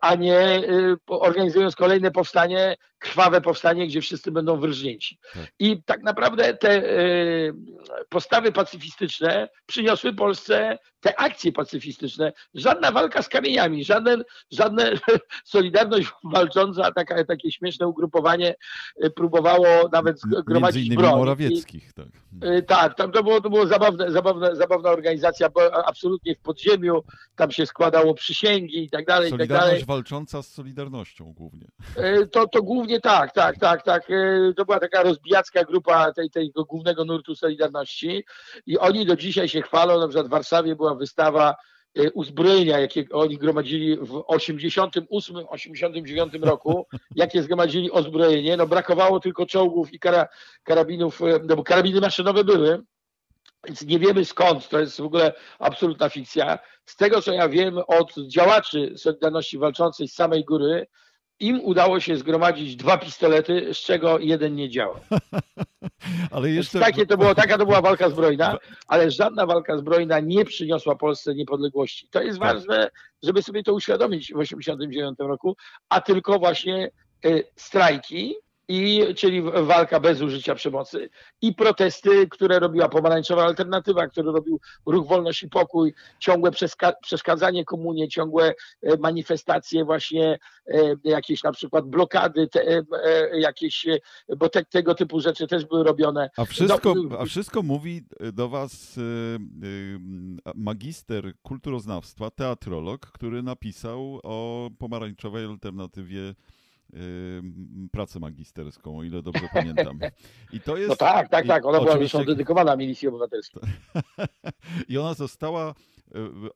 a 0.00 0.14
nie 0.14 0.62
organizując 1.06 1.76
kolejne 1.76 2.10
powstanie, 2.10 2.76
krwawe 2.98 3.40
powstanie, 3.40 3.86
gdzie 3.86 4.00
wszyscy 4.00 4.32
będą 4.32 4.60
wyrżnięci. 4.60 5.18
Tak. 5.34 5.46
I 5.58 5.82
tak 5.82 6.02
naprawdę 6.02 6.54
te 6.54 6.82
postawy 8.08 8.52
pacyfistyczne 8.52 9.48
przyniosły 9.66 10.12
Polsce 10.12 10.78
te 11.00 11.20
akcje 11.20 11.52
pacyfistyczne. 11.52 12.32
Żadna 12.54 12.92
walka 12.92 13.22
z 13.22 13.28
kamieniami, 13.28 13.84
żaden, 13.84 14.24
żadne 14.50 14.92
Solidarność 15.44 16.08
walcząca, 16.24 16.92
taka, 16.92 17.24
takie 17.24 17.52
śmieszne 17.52 17.88
ugrupowanie 17.88 18.54
e, 19.00 19.10
próbowało 19.10 19.66
nawet 19.92 20.20
gromadzić 20.46 20.88
Między 20.88 20.96
broń. 20.96 21.18
Morawieckich, 21.18 21.92
tak. 21.92 22.06
E, 22.40 22.62
tak, 22.62 22.94
tam 22.94 23.12
to 23.12 23.22
było, 23.22 23.40
to 23.40 23.50
było 23.50 23.66
zabawne, 23.66 24.12
zabawne, 24.12 24.56
zabawna 24.56 24.90
organizacja, 24.90 25.48
bo 25.50 25.86
absolutnie 25.86 26.34
w 26.34 26.38
podziemiu, 26.38 27.02
tam 27.36 27.50
się 27.50 27.66
składało 27.66 28.14
przysięgi 28.14 28.84
i 28.84 28.90
tak 28.90 29.06
dalej. 29.06 29.30
Solidarność 29.30 29.66
tak 29.66 29.70
dalej. 29.70 29.84
walcząca 29.84 30.42
z 30.42 30.48
Solidarnością 30.48 31.32
głównie. 31.32 31.66
E, 31.96 32.26
to, 32.26 32.48
to 32.48 32.62
głównie 32.62 32.87
tak, 32.96 33.32
tak, 33.32 33.58
tak, 33.58 33.82
tak. 33.82 34.08
To 34.56 34.64
była 34.64 34.80
taka 34.80 35.02
rozbijacka 35.02 35.64
grupa 35.64 36.12
tej, 36.12 36.30
tego 36.30 36.64
głównego 36.64 37.04
nurtu 37.04 37.34
Solidarności. 37.34 38.24
I 38.66 38.78
oni 38.78 39.06
do 39.06 39.16
dzisiaj 39.16 39.48
się 39.48 39.62
chwalą, 39.62 40.00
na 40.00 40.08
przykład 40.08 40.26
w 40.26 40.30
Warszawie 40.30 40.76
była 40.76 40.94
wystawa 40.94 41.54
e, 41.98 42.10
uzbrojenia, 42.10 42.78
jakie 42.78 43.04
oni 43.12 43.38
gromadzili 43.38 43.96
w 43.96 44.24
88, 44.26 45.36
89 45.48 46.34
roku, 46.42 46.86
jakie 47.14 47.42
zgromadzili 47.42 47.90
uzbrojenie, 47.90 48.56
no 48.56 48.66
brakowało 48.66 49.20
tylko 49.20 49.46
czołgów 49.46 49.92
i 49.92 49.98
kara, 49.98 50.26
karabinów, 50.62 51.22
e, 51.22 51.40
no 51.44 51.56
bo 51.56 51.64
karabiny 51.64 52.00
maszynowe 52.00 52.44
były, 52.44 52.82
więc 53.66 53.82
nie 53.82 53.98
wiemy 53.98 54.24
skąd, 54.24 54.68
to 54.68 54.80
jest 54.80 55.00
w 55.00 55.04
ogóle 55.04 55.32
absolutna 55.58 56.08
fikcja. 56.08 56.58
Z 56.86 56.96
tego 56.96 57.22
co 57.22 57.32
ja 57.32 57.48
wiem 57.48 57.78
od 57.86 58.14
działaczy 58.28 58.92
Solidarności 58.96 59.58
Walczącej 59.58 60.08
z 60.08 60.14
samej 60.14 60.44
góry, 60.44 60.86
im 61.40 61.60
udało 61.60 62.00
się 62.00 62.16
zgromadzić 62.16 62.76
dwa 62.76 62.98
pistolety, 62.98 63.74
z 63.74 63.76
czego 63.76 64.18
jeden 64.18 64.54
nie 64.54 64.70
działał. 64.70 65.00
ale 66.30 66.50
jeszcze... 66.50 66.80
Takie 66.80 67.06
to 67.06 67.18
było, 67.18 67.34
taka 67.34 67.58
to 67.58 67.66
była 67.66 67.82
walka 67.82 68.10
zbrojna, 68.10 68.58
ale 68.88 69.10
żadna 69.10 69.46
walka 69.46 69.78
zbrojna 69.78 70.20
nie 70.20 70.44
przyniosła 70.44 70.96
Polsce 70.96 71.34
niepodległości. 71.34 72.08
To 72.10 72.22
jest 72.22 72.38
tak. 72.38 72.54
ważne, 72.54 72.90
żeby 73.22 73.42
sobie 73.42 73.62
to 73.62 73.74
uświadomić 73.74 74.22
w 74.22 74.38
1989 74.38 75.18
roku, 75.18 75.56
a 75.88 76.00
tylko 76.00 76.38
właśnie 76.38 76.90
y, 77.26 77.44
strajki, 77.56 78.34
i, 78.68 79.14
czyli 79.14 79.42
walka 79.42 80.00
bez 80.00 80.20
użycia 80.20 80.54
przemocy 80.54 81.10
i 81.42 81.54
protesty, 81.54 82.28
które 82.28 82.58
robiła 82.58 82.88
pomarańczowa 82.88 83.44
alternatywa, 83.44 84.08
które 84.08 84.32
robił 84.32 84.60
Ruch 84.86 85.06
Wolność 85.06 85.42
i 85.42 85.48
Pokój, 85.48 85.94
ciągłe 86.18 86.50
przeszkadzanie 87.02 87.64
komunie, 87.64 88.08
ciągłe 88.08 88.54
e, 88.82 88.96
manifestacje 88.96 89.84
właśnie, 89.84 90.38
e, 90.66 90.94
jakieś 91.04 91.42
na 91.42 91.52
przykład 91.52 91.86
blokady, 91.86 92.48
te, 92.48 92.62
e, 92.62 92.84
jakieś, 93.40 93.86
bo 94.36 94.48
te, 94.48 94.64
tego 94.64 94.94
typu 94.94 95.20
rzeczy 95.20 95.46
też 95.46 95.64
były 95.64 95.84
robione. 95.84 96.30
A 96.36 96.44
wszystko, 96.44 96.94
no, 96.94 97.18
a 97.18 97.24
wszystko 97.24 97.62
mówi 97.62 98.02
do 98.32 98.48
was 98.48 98.98
magister 100.54 101.32
kulturoznawstwa, 101.42 102.30
teatrolog, 102.30 103.06
który 103.06 103.42
napisał 103.42 104.20
o 104.22 104.70
pomarańczowej 104.78 105.44
alternatywie 105.46 106.34
pracę 107.92 108.20
magisterską, 108.20 108.98
o 108.98 109.02
ile 109.02 109.22
dobrze 109.22 109.48
pamiętam. 109.54 109.98
I 110.52 110.60
to 110.60 110.76
jest... 110.76 110.88
No 110.88 110.96
tak, 110.96 111.28
tak, 111.28 111.46
tak. 111.46 111.64
Ona 111.64 111.80
była 111.80 111.92
zresztą 111.98 112.24
dedykowana 112.24 112.76
Milicji 112.76 113.08
Obywatelskiej. 113.08 113.62
I 114.88 114.98
ona 114.98 115.14
została 115.14 115.68
e, 115.68 115.74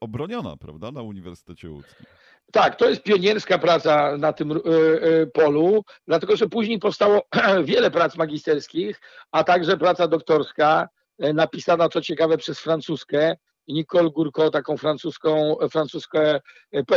obroniona, 0.00 0.56
prawda, 0.56 0.92
na 0.92 1.02
Uniwersytecie 1.02 1.70
Łódzkim. 1.70 2.06
Tak, 2.52 2.76
to 2.76 2.88
jest 2.88 3.02
pionierska 3.02 3.59
praca 3.59 4.16
na 4.16 4.32
tym 4.32 4.52
e, 4.52 4.54
e, 4.56 5.26
polu, 5.26 5.84
dlatego 6.06 6.36
że 6.36 6.48
później 6.48 6.78
powstało 6.78 7.22
wiele 7.64 7.90
prac 7.90 8.16
magisterskich, 8.16 9.00
a 9.32 9.44
także 9.44 9.76
praca 9.76 10.09
doktorska, 10.09 10.88
napisana, 11.18 11.88
co 11.88 12.00
ciekawe, 12.00 12.38
przez 12.38 12.60
francuskę, 12.60 13.36
Nicole 13.68 14.10
Gurko, 14.10 14.51
taką 14.51 14.76
francuską, 14.76 15.56
francuską 15.70 16.18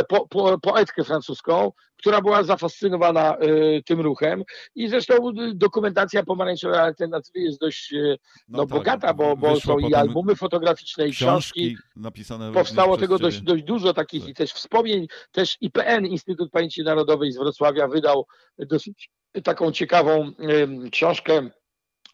po, 0.08 0.26
po, 0.26 0.58
poetkę 0.58 1.04
francuską, 1.04 1.72
która 1.96 2.20
była 2.20 2.42
zafascynowana 2.42 3.36
y, 3.42 3.82
tym 3.86 4.00
ruchem 4.00 4.42
i 4.74 4.88
zresztą 4.88 5.14
dokumentacja 5.54 6.22
pomarańczowej 6.22 6.78
alternatywy 6.78 7.40
jest 7.40 7.60
dość 7.60 7.92
y, 7.92 8.18
no, 8.48 8.58
no 8.58 8.66
tak, 8.66 8.78
bogata, 8.78 9.14
bo, 9.14 9.36
bo 9.36 9.60
są 9.60 9.78
i 9.78 9.94
albumy 9.94 10.36
fotograficzne, 10.36 11.08
i 11.08 11.12
książki. 11.12 11.60
książki 11.60 11.76
napisane 11.96 12.52
Powstało 12.52 12.96
tego 12.96 13.18
dość, 13.18 13.40
dość 13.40 13.62
dużo 13.64 13.94
takich 13.94 14.22
tak. 14.22 14.30
i 14.30 14.34
też 14.34 14.52
wspomnień. 14.52 15.06
Też 15.32 15.56
IPN, 15.60 16.06
Instytut 16.06 16.50
Pamięci 16.50 16.82
Narodowej 16.82 17.32
z 17.32 17.38
Wrocławia 17.38 17.88
wydał 17.88 18.26
dosyć 18.58 19.10
taką 19.44 19.72
ciekawą 19.72 20.32
y, 20.86 20.90
książkę 20.90 21.50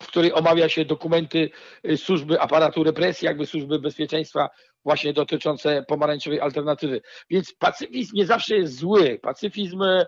w 0.03 0.07
której 0.07 0.33
omawia 0.33 0.69
się 0.69 0.85
dokumenty 0.85 1.51
y, 1.91 1.97
służby 1.97 2.41
aparatu 2.41 2.85
represji, 2.85 3.27
jakby 3.27 3.47
służby 3.47 3.79
bezpieczeństwa 3.79 4.49
właśnie 4.85 5.13
dotyczące 5.13 5.85
pomarańczowej 5.89 6.41
alternatywy. 6.41 7.01
Więc 7.31 7.55
pacyfizm 7.59 8.17
nie 8.17 8.27
zawsze 8.27 8.57
jest 8.57 8.77
zły. 8.77 9.19
Pacyfizm 9.23 9.83
e, 9.83 10.07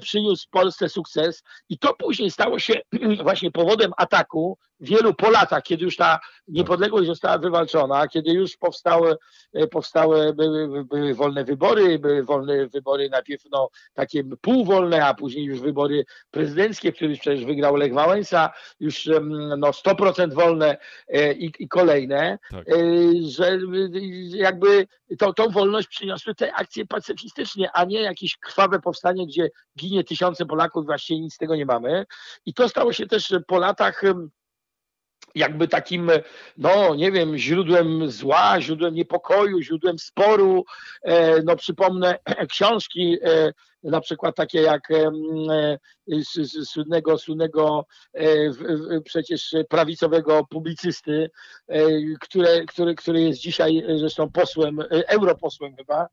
przyniósł 0.00 0.48
Polsce 0.50 0.88
sukces 0.88 1.42
i 1.68 1.78
to 1.78 1.94
później 1.94 2.30
stało 2.30 2.58
się 2.58 2.74
właśnie 3.22 3.50
powodem 3.50 3.92
ataku 3.96 4.58
wielu 4.80 5.14
po 5.14 5.30
latach, 5.30 5.62
kiedy 5.62 5.84
już 5.84 5.96
ta 5.96 6.20
niepodległość 6.48 7.06
została 7.06 7.38
wywalczona, 7.38 8.08
kiedy 8.08 8.30
już 8.32 8.56
powstały, 8.56 9.16
e, 9.52 9.66
powstały 9.66 10.34
były, 10.34 10.84
były 10.84 11.14
wolne 11.14 11.44
wybory, 11.44 11.98
były 11.98 12.24
wolne 12.24 12.66
wybory 12.66 13.10
najpierw 13.10 13.42
no, 13.50 13.68
takie 13.94 14.24
półwolne, 14.24 15.06
a 15.06 15.14
później 15.14 15.44
już 15.44 15.60
wybory 15.60 16.04
prezydenckie, 16.30 16.92
które 16.92 17.14
przecież 17.14 17.44
wygrał 17.44 17.76
Lech 17.76 17.94
Wałęsa, 17.94 18.52
już 18.80 19.08
no, 19.58 19.70
100% 19.70 20.34
wolne 20.34 20.76
e, 21.08 21.32
i, 21.32 21.52
i 21.58 21.68
kolejne, 21.68 22.38
tak. 22.50 22.66
że 23.28 23.58
jakby 24.30 24.86
to, 25.18 25.32
tą 25.32 25.48
wolność 25.48 25.88
przyniosły 25.88 26.34
te 26.34 26.54
akcje 26.54 26.86
pacyfistycznie, 26.86 27.70
a 27.72 27.84
nie 27.84 28.00
jakieś 28.02 28.36
krwawe 28.36 28.80
powstanie, 28.80 29.26
gdzie 29.26 29.50
ginie 29.78 30.04
tysiące 30.04 30.46
Polaków, 30.46 30.86
właściwie 30.86 31.20
nic 31.20 31.34
z 31.34 31.38
tego 31.38 31.56
nie 31.56 31.66
mamy. 31.66 32.06
I 32.46 32.54
to 32.54 32.68
stało 32.68 32.92
się 32.92 33.06
też 33.06 33.34
po 33.46 33.58
latach 33.58 34.02
jakby 35.34 35.68
takim, 35.68 36.10
no 36.58 36.94
nie 36.94 37.12
wiem, 37.12 37.38
źródłem 37.38 38.10
zła, 38.10 38.60
źródłem 38.60 38.94
niepokoju, 38.94 39.62
źródłem 39.62 39.98
sporu. 39.98 40.64
E, 41.02 41.42
no 41.42 41.56
przypomnę 41.56 42.18
książki 42.52 43.18
e, 43.22 43.52
na 43.82 44.00
przykład 44.00 44.36
takie 44.36 44.62
jak 44.62 44.90
e, 44.90 45.10
słynnego, 46.64 47.18
słynnego 47.18 47.86
przecież 49.04 49.54
prawicowego 49.68 50.46
publicysty, 50.50 51.30
które, 52.20 52.64
który, 52.64 52.94
który 52.94 53.20
jest 53.20 53.40
dzisiaj 53.40 53.84
zresztą 53.96 54.30
posłem, 54.30 54.78
europosłem 54.90 55.76
chyba, 55.76 56.08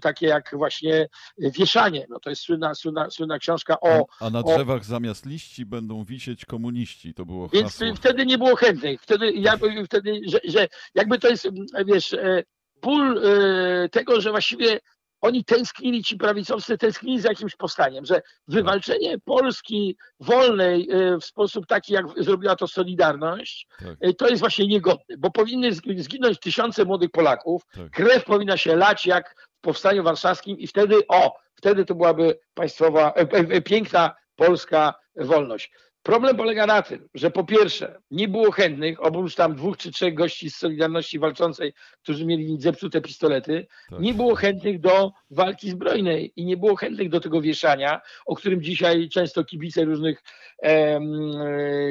takie 0.00 0.26
jak 0.26 0.50
właśnie 0.52 1.08
wieszanie. 1.38 2.06
No 2.10 2.20
to 2.20 2.30
jest 2.30 2.42
słynna, 2.42 2.74
słynna, 2.74 3.10
słynna 3.10 3.38
książka 3.38 3.80
o... 3.80 4.06
A 4.20 4.30
na 4.30 4.42
drzewach 4.42 4.80
o... 4.80 4.84
zamiast 4.84 5.26
liści 5.26 5.66
będą 5.66 6.04
wisieć 6.04 6.44
komuniści, 6.44 7.14
to 7.14 7.26
było 7.26 7.48
Więc 7.48 7.78
hasło. 7.78 7.94
wtedy 7.94 8.26
nie 8.26 8.38
było 8.38 8.56
chętnych. 8.56 9.02
Wtedy, 9.02 9.32
ja, 9.32 9.58
wtedy 9.84 10.20
że, 10.26 10.40
że 10.44 10.68
jakby 10.94 11.18
to 11.18 11.28
jest, 11.28 11.48
wiesz, 11.86 12.12
e, 12.12 12.42
ból 12.82 13.20
e, 13.24 13.88
tego, 13.88 14.20
że 14.20 14.30
właściwie 14.30 14.80
oni 15.22 15.44
tęsknili, 15.44 16.04
ci 16.04 16.16
prawicowcy 16.16 16.78
tęsknili 16.78 17.20
za 17.20 17.28
jakimś 17.28 17.56
powstaniem, 17.56 18.04
że 18.04 18.22
wywalczenie 18.48 19.18
Polski 19.18 19.96
wolnej 20.20 20.88
e, 20.90 21.18
w 21.18 21.24
sposób 21.24 21.66
taki, 21.66 21.92
jak 21.92 22.06
zrobiła 22.16 22.56
to 22.56 22.68
Solidarność, 22.68 23.66
tak. 23.78 23.96
E, 24.00 24.12
to 24.12 24.28
jest 24.28 24.40
właśnie 24.40 24.66
niegodne, 24.66 25.16
bo 25.18 25.30
powinny 25.30 25.72
zginąć 25.96 26.40
tysiące 26.40 26.84
młodych 26.84 27.10
Polaków, 27.10 27.62
tak. 27.74 27.90
krew 27.90 28.24
powinna 28.24 28.56
się 28.56 28.76
lać 28.76 29.06
jak 29.06 29.34
w 29.58 29.60
Powstaniu 29.60 30.02
Warszawskim 30.02 30.58
i 30.58 30.66
wtedy, 30.66 30.96
o, 31.08 31.36
wtedy 31.54 31.84
to 31.84 31.94
byłaby 31.94 32.38
państwowa, 32.54 33.12
e, 33.12 33.60
piękna 33.60 34.14
polska 34.36 34.94
wolność. 35.16 35.72
Problem 36.02 36.36
polega 36.36 36.66
na 36.66 36.82
tym, 36.82 37.08
że 37.14 37.30
po 37.30 37.44
pierwsze 37.44 38.00
nie 38.10 38.28
było 38.28 38.50
chętnych, 38.50 39.04
oprócz 39.04 39.34
tam 39.34 39.54
dwóch 39.54 39.76
czy 39.76 39.92
trzech 39.92 40.14
gości 40.14 40.50
z 40.50 40.56
Solidarności 40.56 41.18
Walczącej, 41.18 41.72
którzy 42.02 42.26
mieli 42.26 42.60
zepsute 42.60 43.00
pistolety, 43.00 43.66
tak. 43.90 44.00
nie 44.00 44.14
było 44.14 44.34
chętnych 44.34 44.80
do 44.80 45.12
walki 45.30 45.70
zbrojnej 45.70 46.32
i 46.36 46.44
nie 46.44 46.56
było 46.56 46.76
chętnych 46.76 47.08
do 47.08 47.20
tego 47.20 47.40
wieszania, 47.40 48.00
o 48.26 48.36
którym 48.36 48.62
dzisiaj 48.62 49.08
często 49.08 49.44
kibice 49.44 49.84
różnych 49.84 50.22
e, 50.62 51.00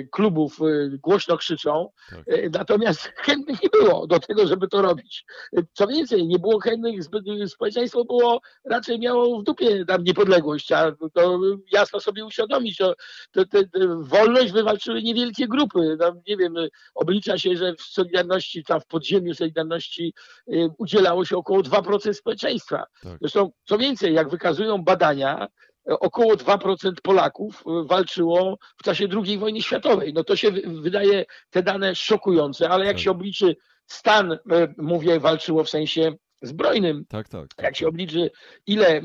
klubów 0.04 0.60
e, 0.62 0.98
głośno 0.98 1.38
krzyczą. 1.38 1.90
Tak. 2.10 2.20
E, 2.28 2.50
natomiast 2.50 3.02
chętnych 3.26 3.64
nie 3.64 3.70
było 3.70 4.08
do 4.08 4.20
tego, 4.20 4.48
żeby 4.48 4.68
to 4.68 4.82
robić. 4.82 5.26
Co 5.74 5.88
więcej, 5.88 6.28
nie 6.28 6.40
było 6.40 6.60
chętnych, 6.60 7.00
społeczeństwo 7.48 8.06
było, 8.06 8.42
raczej 8.66 9.00
miało 9.00 9.40
w 9.40 9.44
dupie 9.44 9.86
tam 9.86 10.04
niepodległość, 10.04 10.72
a 10.72 10.92
to 11.14 11.40
jasno 11.72 12.00
sobie 12.00 12.26
uświadomić, 12.26 12.78
to, 12.78 12.96
to, 13.32 13.46
to 13.46 14.01
wolność 14.02 14.52
wywalczyły 14.52 15.04
niewielkie 15.04 15.48
grupy. 15.48 15.98
No, 16.00 16.14
nie 16.28 16.38
wiem, 16.38 16.54
oblicza 16.96 17.38
się, 17.38 17.56
że 17.56 17.76
w 17.76 17.82
Solidarności, 17.82 18.64
tam 18.64 18.82
w 18.82 18.86
podziemiu 18.86 19.34
Solidarności 19.34 20.14
y, 20.54 20.70
udzielało 20.78 21.26
się 21.26 21.38
około 21.38 21.60
2% 21.62 22.14
społeczeństwa. 22.14 22.84
Tak. 23.04 23.18
Zresztą, 23.22 23.52
co 23.64 23.78
więcej, 23.78 24.14
jak 24.14 24.30
wykazują 24.30 24.84
badania, 24.84 25.48
około 25.86 26.34
2% 26.34 26.92
Polaków 27.04 27.62
y, 27.62 27.88
walczyło 27.88 28.58
w 28.78 28.84
czasie 28.84 29.08
II 29.26 29.38
wojny 29.38 29.62
światowej. 29.62 30.14
No 30.14 30.24
to 30.24 30.36
się 30.36 30.52
wydaje 30.66 31.26
te 31.50 31.64
dane 31.64 31.96
szokujące, 31.96 32.70
ale 32.70 32.86
jak 32.86 32.96
tak. 32.96 33.04
się 33.04 33.12
obliczy 33.12 33.56
stan, 33.88 34.32
y, 34.32 34.38
mówię, 34.78 35.20
walczyło 35.20 35.64
w 35.64 35.70
sensie 35.70 36.14
zbrojnym. 36.42 37.06
Tak, 37.10 37.30
tak, 37.30 37.48
tak. 37.56 37.66
Jak 37.66 37.76
się 37.76 37.88
obliczy, 37.88 38.32
ile 38.68 39.02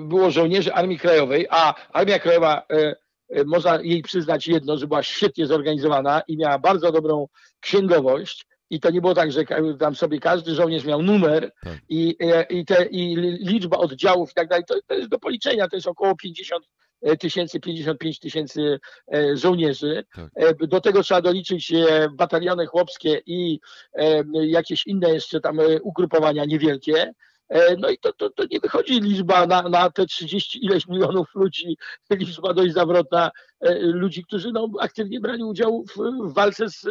było 0.00 0.30
żołnierzy 0.30 0.74
Armii 0.74 0.98
Krajowej, 0.98 1.46
a 1.50 1.74
Armia 1.92 2.18
Krajowa 2.18 2.66
można 3.46 3.82
jej 3.82 4.02
przyznać 4.02 4.46
jedno, 4.46 4.76
że 4.76 4.86
była 4.86 5.02
świetnie 5.02 5.46
zorganizowana 5.46 6.22
i 6.28 6.36
miała 6.36 6.58
bardzo 6.58 6.92
dobrą 6.92 7.28
księgowość. 7.60 8.46
I 8.70 8.80
to 8.80 8.90
nie 8.90 9.00
było 9.00 9.14
tak, 9.14 9.32
że 9.32 9.44
tam 9.78 9.94
sobie 9.94 10.20
każdy 10.20 10.54
żołnierz 10.54 10.84
miał 10.84 11.02
numer 11.02 11.52
tak. 11.62 11.78
i, 11.88 12.16
e, 12.20 12.42
i, 12.42 12.64
te, 12.64 12.86
i 12.86 13.16
liczba 13.40 13.76
oddziałów 13.76 14.30
i 14.30 14.34
tak 14.34 14.48
dalej. 14.48 14.64
To, 14.68 14.74
to 14.86 14.94
jest 14.94 15.08
do 15.08 15.18
policzenia, 15.18 15.68
to 15.68 15.76
jest 15.76 15.88
około 15.88 16.16
50 16.16 16.64
tysięcy, 17.20 17.60
55 17.60 18.18
tysięcy 18.18 18.80
żołnierzy. 19.34 20.04
Tak. 20.14 20.56
Do 20.66 20.80
tego 20.80 21.02
trzeba 21.02 21.20
doliczyć 21.20 21.72
bataliony 22.12 22.66
chłopskie 22.66 23.22
i 23.26 23.60
jakieś 24.32 24.86
inne 24.86 25.14
jeszcze 25.14 25.40
tam 25.40 25.58
ugrupowania 25.82 26.44
niewielkie. 26.44 27.12
E, 27.48 27.76
no 27.76 27.90
i 27.90 27.98
to, 27.98 28.12
to, 28.12 28.30
to 28.30 28.44
nie 28.50 28.60
wychodzi 28.60 29.00
liczba 29.00 29.46
na, 29.46 29.62
na 29.62 29.90
te 29.90 30.06
30 30.06 30.64
ileś 30.64 30.88
milionów 30.88 31.34
ludzi, 31.34 31.76
liczba 32.10 32.54
dość 32.54 32.72
zawrotna 32.72 33.30
e, 33.60 33.78
ludzi, 33.78 34.24
którzy 34.24 34.52
no, 34.52 34.68
aktywnie 34.80 35.20
brali 35.20 35.44
udział 35.44 35.84
w, 35.84 35.96
w 36.28 36.34
walce 36.34 36.68
z 36.68 36.84
e, 36.84 36.90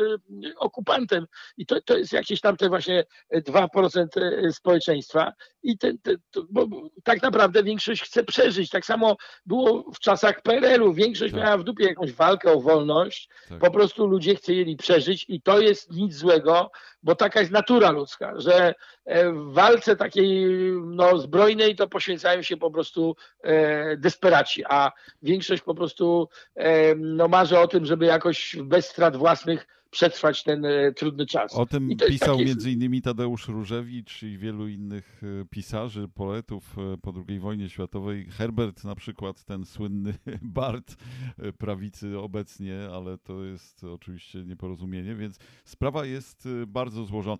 okupantem. 0.57 1.25
I 1.57 1.65
to, 1.65 1.81
to 1.81 1.97
jest 1.97 2.13
jakieś 2.13 2.41
tam 2.41 2.57
te 2.57 2.69
właśnie 2.69 3.03
2% 3.33 4.07
społeczeństwa. 4.51 5.33
I 5.63 5.77
ten, 5.77 5.97
ten, 5.97 6.17
to, 6.31 6.43
bo 6.49 6.67
tak 7.03 7.21
naprawdę 7.21 7.63
większość 7.63 8.03
chce 8.03 8.23
przeżyć. 8.23 8.69
Tak 8.69 8.85
samo 8.85 9.15
było 9.45 9.91
w 9.93 9.99
czasach 9.99 10.41
PRL-u. 10.41 10.93
Większość 10.93 11.33
tak. 11.33 11.43
miała 11.43 11.57
w 11.57 11.63
dupie 11.63 11.85
jakąś 11.85 12.13
walkę 12.13 12.51
o 12.51 12.61
wolność. 12.61 13.29
Tak. 13.49 13.59
Po 13.59 13.71
prostu 13.71 14.07
ludzie 14.07 14.35
chcieli 14.35 14.77
przeżyć 14.77 15.25
i 15.29 15.41
to 15.41 15.59
jest 15.59 15.91
nic 15.91 16.15
złego, 16.15 16.71
bo 17.03 17.15
taka 17.15 17.39
jest 17.39 17.51
natura 17.51 17.91
ludzka, 17.91 18.33
że 18.35 18.73
w 19.05 19.53
walce 19.53 19.95
takiej 19.95 20.45
no, 20.85 21.17
zbrojnej 21.17 21.75
to 21.75 21.87
poświęcają 21.87 22.41
się 22.41 22.57
po 22.57 22.71
prostu 22.71 23.15
e, 23.43 23.97
desperaci, 23.97 24.63
a 24.65 24.91
większość 25.21 25.63
po 25.63 25.75
prostu 25.75 26.29
e, 26.55 26.95
no, 26.95 27.27
marzy 27.27 27.59
o 27.59 27.67
tym, 27.67 27.85
żeby 27.85 28.05
jakoś 28.05 28.55
bez 28.63 28.89
strat 28.89 29.15
własnych 29.15 29.67
przetrwać 29.93 30.43
ten 30.43 30.65
e, 30.65 30.91
trudny 30.91 31.25
czas. 31.25 31.55
O 31.55 31.65
tym 31.65 31.89
pisał 32.07 32.35
takie... 32.37 32.45
między 32.45 32.71
innymi 32.71 33.01
Tadeusz 33.01 33.47
Różewicz 33.47 34.23
i 34.23 34.37
wielu 34.37 34.67
innych 34.67 35.21
e, 35.23 35.45
pisarzy, 35.45 36.07
poetów 36.15 36.75
e, 36.77 36.97
po 36.97 37.13
II 37.27 37.39
wojnie 37.39 37.69
światowej. 37.69 38.25
Herbert 38.25 38.83
na 38.83 38.95
przykład, 38.95 39.43
ten 39.43 39.65
słynny 39.65 40.13
Bart 40.41 40.95
prawicy 41.57 42.19
obecnie, 42.19 42.89
ale 42.93 43.17
to 43.17 43.43
jest 43.43 43.83
oczywiście 43.83 44.43
nieporozumienie, 44.43 45.15
więc 45.15 45.37
sprawa 45.63 46.05
jest 46.05 46.47
bardzo 46.67 47.05
złożona. 47.05 47.37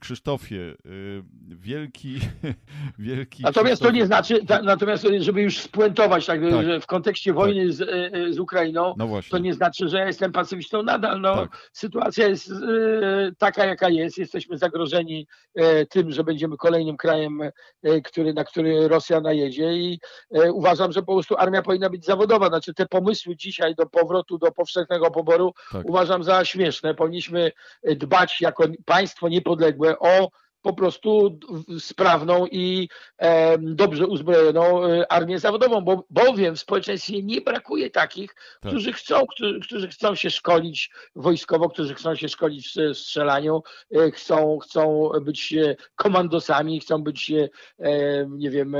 Krzysztofie, 0.00 0.56
y, 0.86 1.22
wielki, 1.48 2.18
wielki. 2.98 3.42
Natomiast 3.42 3.82
to 3.82 3.90
nie 3.90 4.06
znaczy, 4.06 4.40
natomiast 4.62 5.06
żeby 5.18 5.42
już 5.42 5.58
spuentować, 5.58 6.26
tak, 6.26 6.40
tak. 6.50 6.66
że 6.66 6.80
w 6.80 6.86
kontekście 6.86 7.30
tak. 7.30 7.36
wojny 7.36 7.62
tak. 7.66 7.72
z, 7.72 7.80
y, 8.14 8.34
z 8.34 8.38
Ukrainą, 8.38 8.94
no 8.98 9.08
to 9.30 9.38
nie 9.38 9.54
znaczy, 9.54 9.88
że 9.88 9.98
ja 9.98 10.06
jestem 10.06 10.32
pacyfistą 10.32 10.82
nadal. 10.82 11.20
No, 11.20 11.36
tak. 11.36 11.70
Sytuacja 11.72 12.28
jest 12.28 12.50
y, 12.50 12.54
taka, 13.38 13.64
jaka 13.64 13.88
jest. 13.88 14.18
Jesteśmy 14.18 14.58
zagrożeni 14.58 15.26
tym, 15.90 16.10
że 16.12 16.24
będziemy 16.24 16.56
kolejnym 16.56 16.96
krajem, 16.96 17.40
który, 18.04 18.34
na 18.34 18.44
który 18.44 18.88
Rosja 18.88 19.20
najedzie 19.20 19.72
i 19.72 20.00
uważam, 20.52 20.92
że 20.92 21.02
po 21.02 21.12
prostu 21.12 21.36
armia 21.38 21.62
powinna 21.62 21.90
być 21.90 22.04
zawodowa. 22.04 22.48
Znaczy 22.48 22.74
te 22.74 22.86
pomysły 22.86 23.36
dzisiaj 23.36 23.74
do 23.74 23.86
powrotu 23.86 24.38
do 24.38 24.52
powszechnego 24.52 25.10
poboru 25.10 25.54
tak. 25.72 25.88
uważam 25.88 26.24
za 26.24 26.44
śmieszne. 26.44 26.94
Powinniśmy 26.94 27.52
dbać 27.84 28.40
jako 28.40 28.64
państwo 28.84 29.28
niepodległe 29.28 29.65
niepodległe 29.66 29.98
o 29.98 30.30
po 30.66 30.72
prostu 30.72 31.38
sprawną 31.78 32.46
i 32.46 32.88
e, 33.18 33.58
dobrze 33.58 34.06
uzbrojoną 34.06 34.84
e, 34.84 35.12
armię 35.12 35.38
zawodową, 35.38 35.80
bo, 35.80 36.04
bowiem 36.10 36.56
w 36.56 36.60
społeczeństwie 36.60 37.22
nie 37.22 37.40
brakuje 37.40 37.90
takich, 37.90 38.34
tak. 38.34 38.72
którzy 38.72 38.92
chcą, 38.92 39.26
którzy, 39.26 39.60
którzy, 39.60 39.88
chcą 39.88 40.14
się 40.14 40.30
szkolić 40.30 40.90
wojskowo, 41.16 41.68
którzy 41.68 41.94
chcą 41.94 42.14
się 42.14 42.28
szkolić 42.28 42.74
w 42.94 42.98
strzelaniu, 42.98 43.62
e, 43.94 44.10
chcą, 44.10 44.58
chcą 44.58 45.10
być 45.22 45.52
e, 45.52 45.76
komandosami, 45.96 46.80
chcą 46.80 47.02
być, 47.02 47.30
e, 47.30 47.48
nie 48.28 48.50
wiem, 48.50 48.76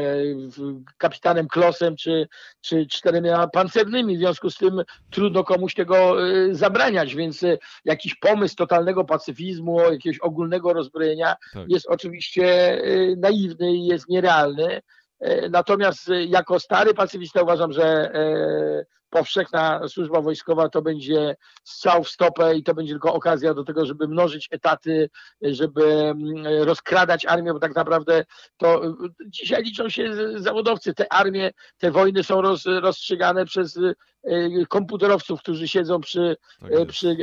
kapitanem 0.98 1.48
Klosem 1.48 1.96
czy, 1.96 2.28
czy 2.60 2.86
czterema 2.86 3.48
pancernymi. 3.48 4.16
W 4.16 4.20
związku 4.20 4.50
z 4.50 4.56
tym 4.56 4.82
trudno 5.10 5.44
komuś 5.44 5.74
tego 5.74 6.16
zabraniać, 6.50 7.14
więc 7.14 7.44
jakiś 7.84 8.14
pomysł 8.14 8.56
totalnego 8.56 9.04
pacyfizmu, 9.04 9.80
jakiegoś 9.80 10.18
ogólnego 10.18 10.72
rozbrojenia 10.72 11.36
tak 11.54 11.68
jest 11.76 11.88
oczywiście 11.88 12.74
y, 12.84 13.16
naiwny 13.18 13.72
i 13.72 13.86
jest 13.86 14.08
nierealny. 14.08 14.80
Y, 15.26 15.48
natomiast 15.50 16.08
jako 16.26 16.60
stary 16.60 16.94
pacyfista 16.94 17.42
uważam, 17.42 17.72
że 17.72 18.10
y, 18.14 18.86
powszechna 19.18 19.88
służba 19.88 20.20
wojskowa 20.20 20.68
to 20.68 20.82
będzie 20.82 21.36
strzał 21.64 22.04
w 22.04 22.08
stopę 22.08 22.56
i 22.56 22.62
to 22.62 22.74
będzie 22.74 22.92
tylko 22.92 23.14
okazja 23.14 23.54
do 23.54 23.64
tego, 23.64 23.86
żeby 23.86 24.08
mnożyć 24.08 24.48
etaty, 24.50 25.10
żeby 25.42 25.84
mm, 25.84 26.46
rozkradać 26.62 27.26
armię, 27.26 27.52
bo 27.52 27.58
tak 27.58 27.74
naprawdę 27.74 28.24
to 28.56 28.82
dzisiaj 29.26 29.62
liczą 29.62 29.88
się 29.88 30.14
zawodowcy. 30.36 30.94
Te 30.94 31.12
armie, 31.12 31.50
te 31.78 31.90
wojny 31.90 32.24
są 32.24 32.40
roz, 32.42 32.64
rozstrzygane 32.66 33.44
przez 33.44 33.78
E, 34.26 34.66
komputerowców, 34.66 35.40
którzy 35.40 35.68
siedzą 35.68 36.00
przy, 36.00 36.36
tak 36.60 36.72
e, 36.72 36.86
przy 36.86 37.08
e, 37.08 37.14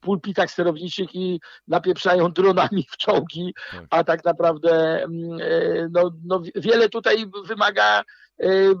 pulpitach 0.00 0.50
sterowniczych 0.50 1.14
i 1.14 1.40
napieprzają 1.68 2.32
dronami 2.32 2.86
w 2.90 2.96
czołgi, 2.96 3.54
tak. 3.70 3.86
a 3.90 4.04
tak 4.04 4.24
naprawdę 4.24 5.02
mm, 5.02 5.38
no, 5.92 6.10
no 6.24 6.42
wiele 6.54 6.88
tutaj 6.88 7.26
wymaga 7.44 8.02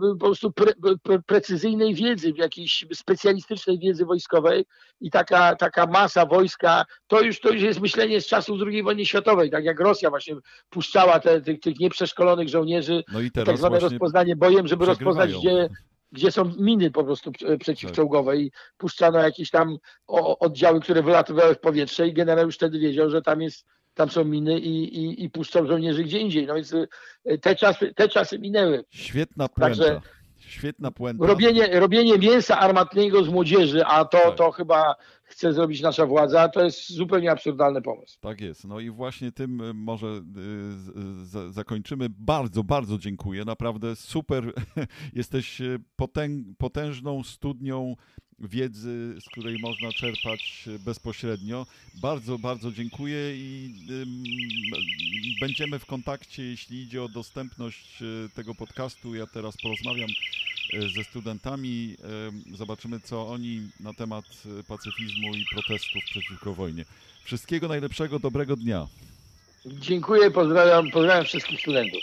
po 0.00 0.16
prostu 0.26 0.52
pre, 0.52 0.72
pre, 1.02 1.22
precyzyjnej 1.22 1.94
wiedzy, 1.94 2.32
jakiejś 2.36 2.86
specjalistycznej 2.94 3.78
wiedzy 3.78 4.04
wojskowej 4.04 4.64
i 5.00 5.10
taka, 5.10 5.56
taka 5.56 5.86
masa 5.86 6.26
wojska, 6.26 6.84
to 7.06 7.20
już, 7.20 7.40
to 7.40 7.50
już 7.50 7.62
jest 7.62 7.80
myślenie 7.80 8.20
z 8.20 8.26
czasów 8.26 8.60
II 8.66 8.82
wojny 8.82 9.06
światowej, 9.06 9.50
tak 9.50 9.64
jak 9.64 9.80
Rosja 9.80 10.10
właśnie 10.10 10.36
puszczała 10.70 11.20
te, 11.20 11.40
tych, 11.40 11.60
tych 11.60 11.78
nieprzeszkolonych 11.80 12.48
żołnierzy, 12.48 13.04
no 13.12 13.20
i 13.20 13.30
tak 13.30 13.58
zwane 13.58 13.78
rozpoznanie 13.78 14.36
bojem, 14.36 14.66
żeby 14.66 14.86
rozpoznać, 14.86 15.34
gdzie, 15.34 15.68
gdzie 16.12 16.30
są 16.30 16.52
miny 16.58 16.90
po 16.90 17.04
prostu 17.04 17.32
przeciwczołgowe 17.60 18.36
i 18.36 18.52
puszczano 18.76 19.18
jakieś 19.18 19.50
tam 19.50 19.76
oddziały, 20.40 20.80
które 20.80 21.02
wylatywały 21.02 21.54
w 21.54 21.60
powietrze 21.60 22.08
i 22.08 22.12
generał 22.12 22.46
już 22.46 22.54
wtedy 22.54 22.78
wiedział, 22.78 23.10
że 23.10 23.22
tam 23.22 23.42
jest 23.42 23.66
tam 23.96 24.10
są 24.10 24.24
miny 24.24 24.60
i, 24.60 24.98
i, 24.98 25.24
i 25.24 25.30
puszczą 25.30 25.66
żołnierzy 25.66 26.04
gdzie 26.04 26.18
indziej. 26.18 26.46
No 26.46 26.54
więc 26.54 26.72
y, 26.72 26.88
te 27.38 27.56
czasy, 27.56 27.94
te 27.94 28.08
czasy 28.08 28.38
minęły. 28.38 28.84
Świetna 28.90 29.48
puenta. 29.48 29.68
Także 29.68 30.00
Świetna 30.46 30.90
puenta. 30.90 31.26
Robienie, 31.26 31.80
robienie 31.80 32.18
mięsa 32.18 32.58
armatnego 32.58 33.24
z 33.24 33.28
młodzieży, 33.28 33.84
a 33.84 34.04
to, 34.04 34.18
tak. 34.18 34.36
to 34.36 34.50
chyba 34.50 34.94
chce 35.24 35.52
zrobić 35.52 35.82
nasza 35.82 36.06
władza, 36.06 36.48
to 36.48 36.64
jest 36.64 36.92
zupełnie 36.92 37.30
absurdalny 37.30 37.82
pomysł. 37.82 38.18
Tak 38.20 38.40
jest. 38.40 38.64
No 38.64 38.80
i 38.80 38.90
właśnie 38.90 39.32
tym 39.32 39.60
y, 39.60 39.74
może 39.74 40.06
y, 40.06 41.52
zakończymy. 41.52 42.06
Bardzo, 42.10 42.64
bardzo 42.64 42.98
dziękuję. 42.98 43.44
Naprawdę 43.44 43.96
super. 43.96 44.52
Jesteś 45.12 45.62
potężną 46.58 47.22
studnią 47.22 47.94
wiedzy, 48.38 49.14
z 49.20 49.24
której 49.24 49.58
można 49.58 49.92
czerpać 49.92 50.68
bezpośrednio. 50.78 51.66
Bardzo, 51.94 52.38
bardzo 52.38 52.72
dziękuję 52.72 53.36
i 53.36 53.74
będziemy 55.40 55.78
w 55.78 55.86
kontakcie, 55.86 56.42
jeśli 56.42 56.82
idzie 56.82 57.02
o 57.02 57.08
dostępność 57.08 58.02
tego 58.34 58.54
podcastu. 58.54 59.14
Ja 59.14 59.26
teraz 59.26 59.56
porozmawiam 59.56 60.08
E, 60.72 60.88
ze 60.88 61.04
studentami. 61.04 61.96
E, 62.52 62.56
zobaczymy, 62.56 63.00
co 63.00 63.28
oni 63.28 63.68
na 63.80 63.94
temat 63.94 64.24
e, 64.24 64.62
pacyfizmu 64.62 65.34
i 65.34 65.44
protestów 65.52 66.04
przeciwko 66.04 66.54
wojnie. 66.54 66.84
Wszystkiego 67.24 67.68
najlepszego, 67.68 68.18
dobrego 68.18 68.56
dnia. 68.56 68.86
Dziękuję, 69.66 70.30
pozdrawiam, 70.30 70.90
pozdrawiam 70.90 71.24
wszystkich 71.24 71.60
studentów. 71.60 72.00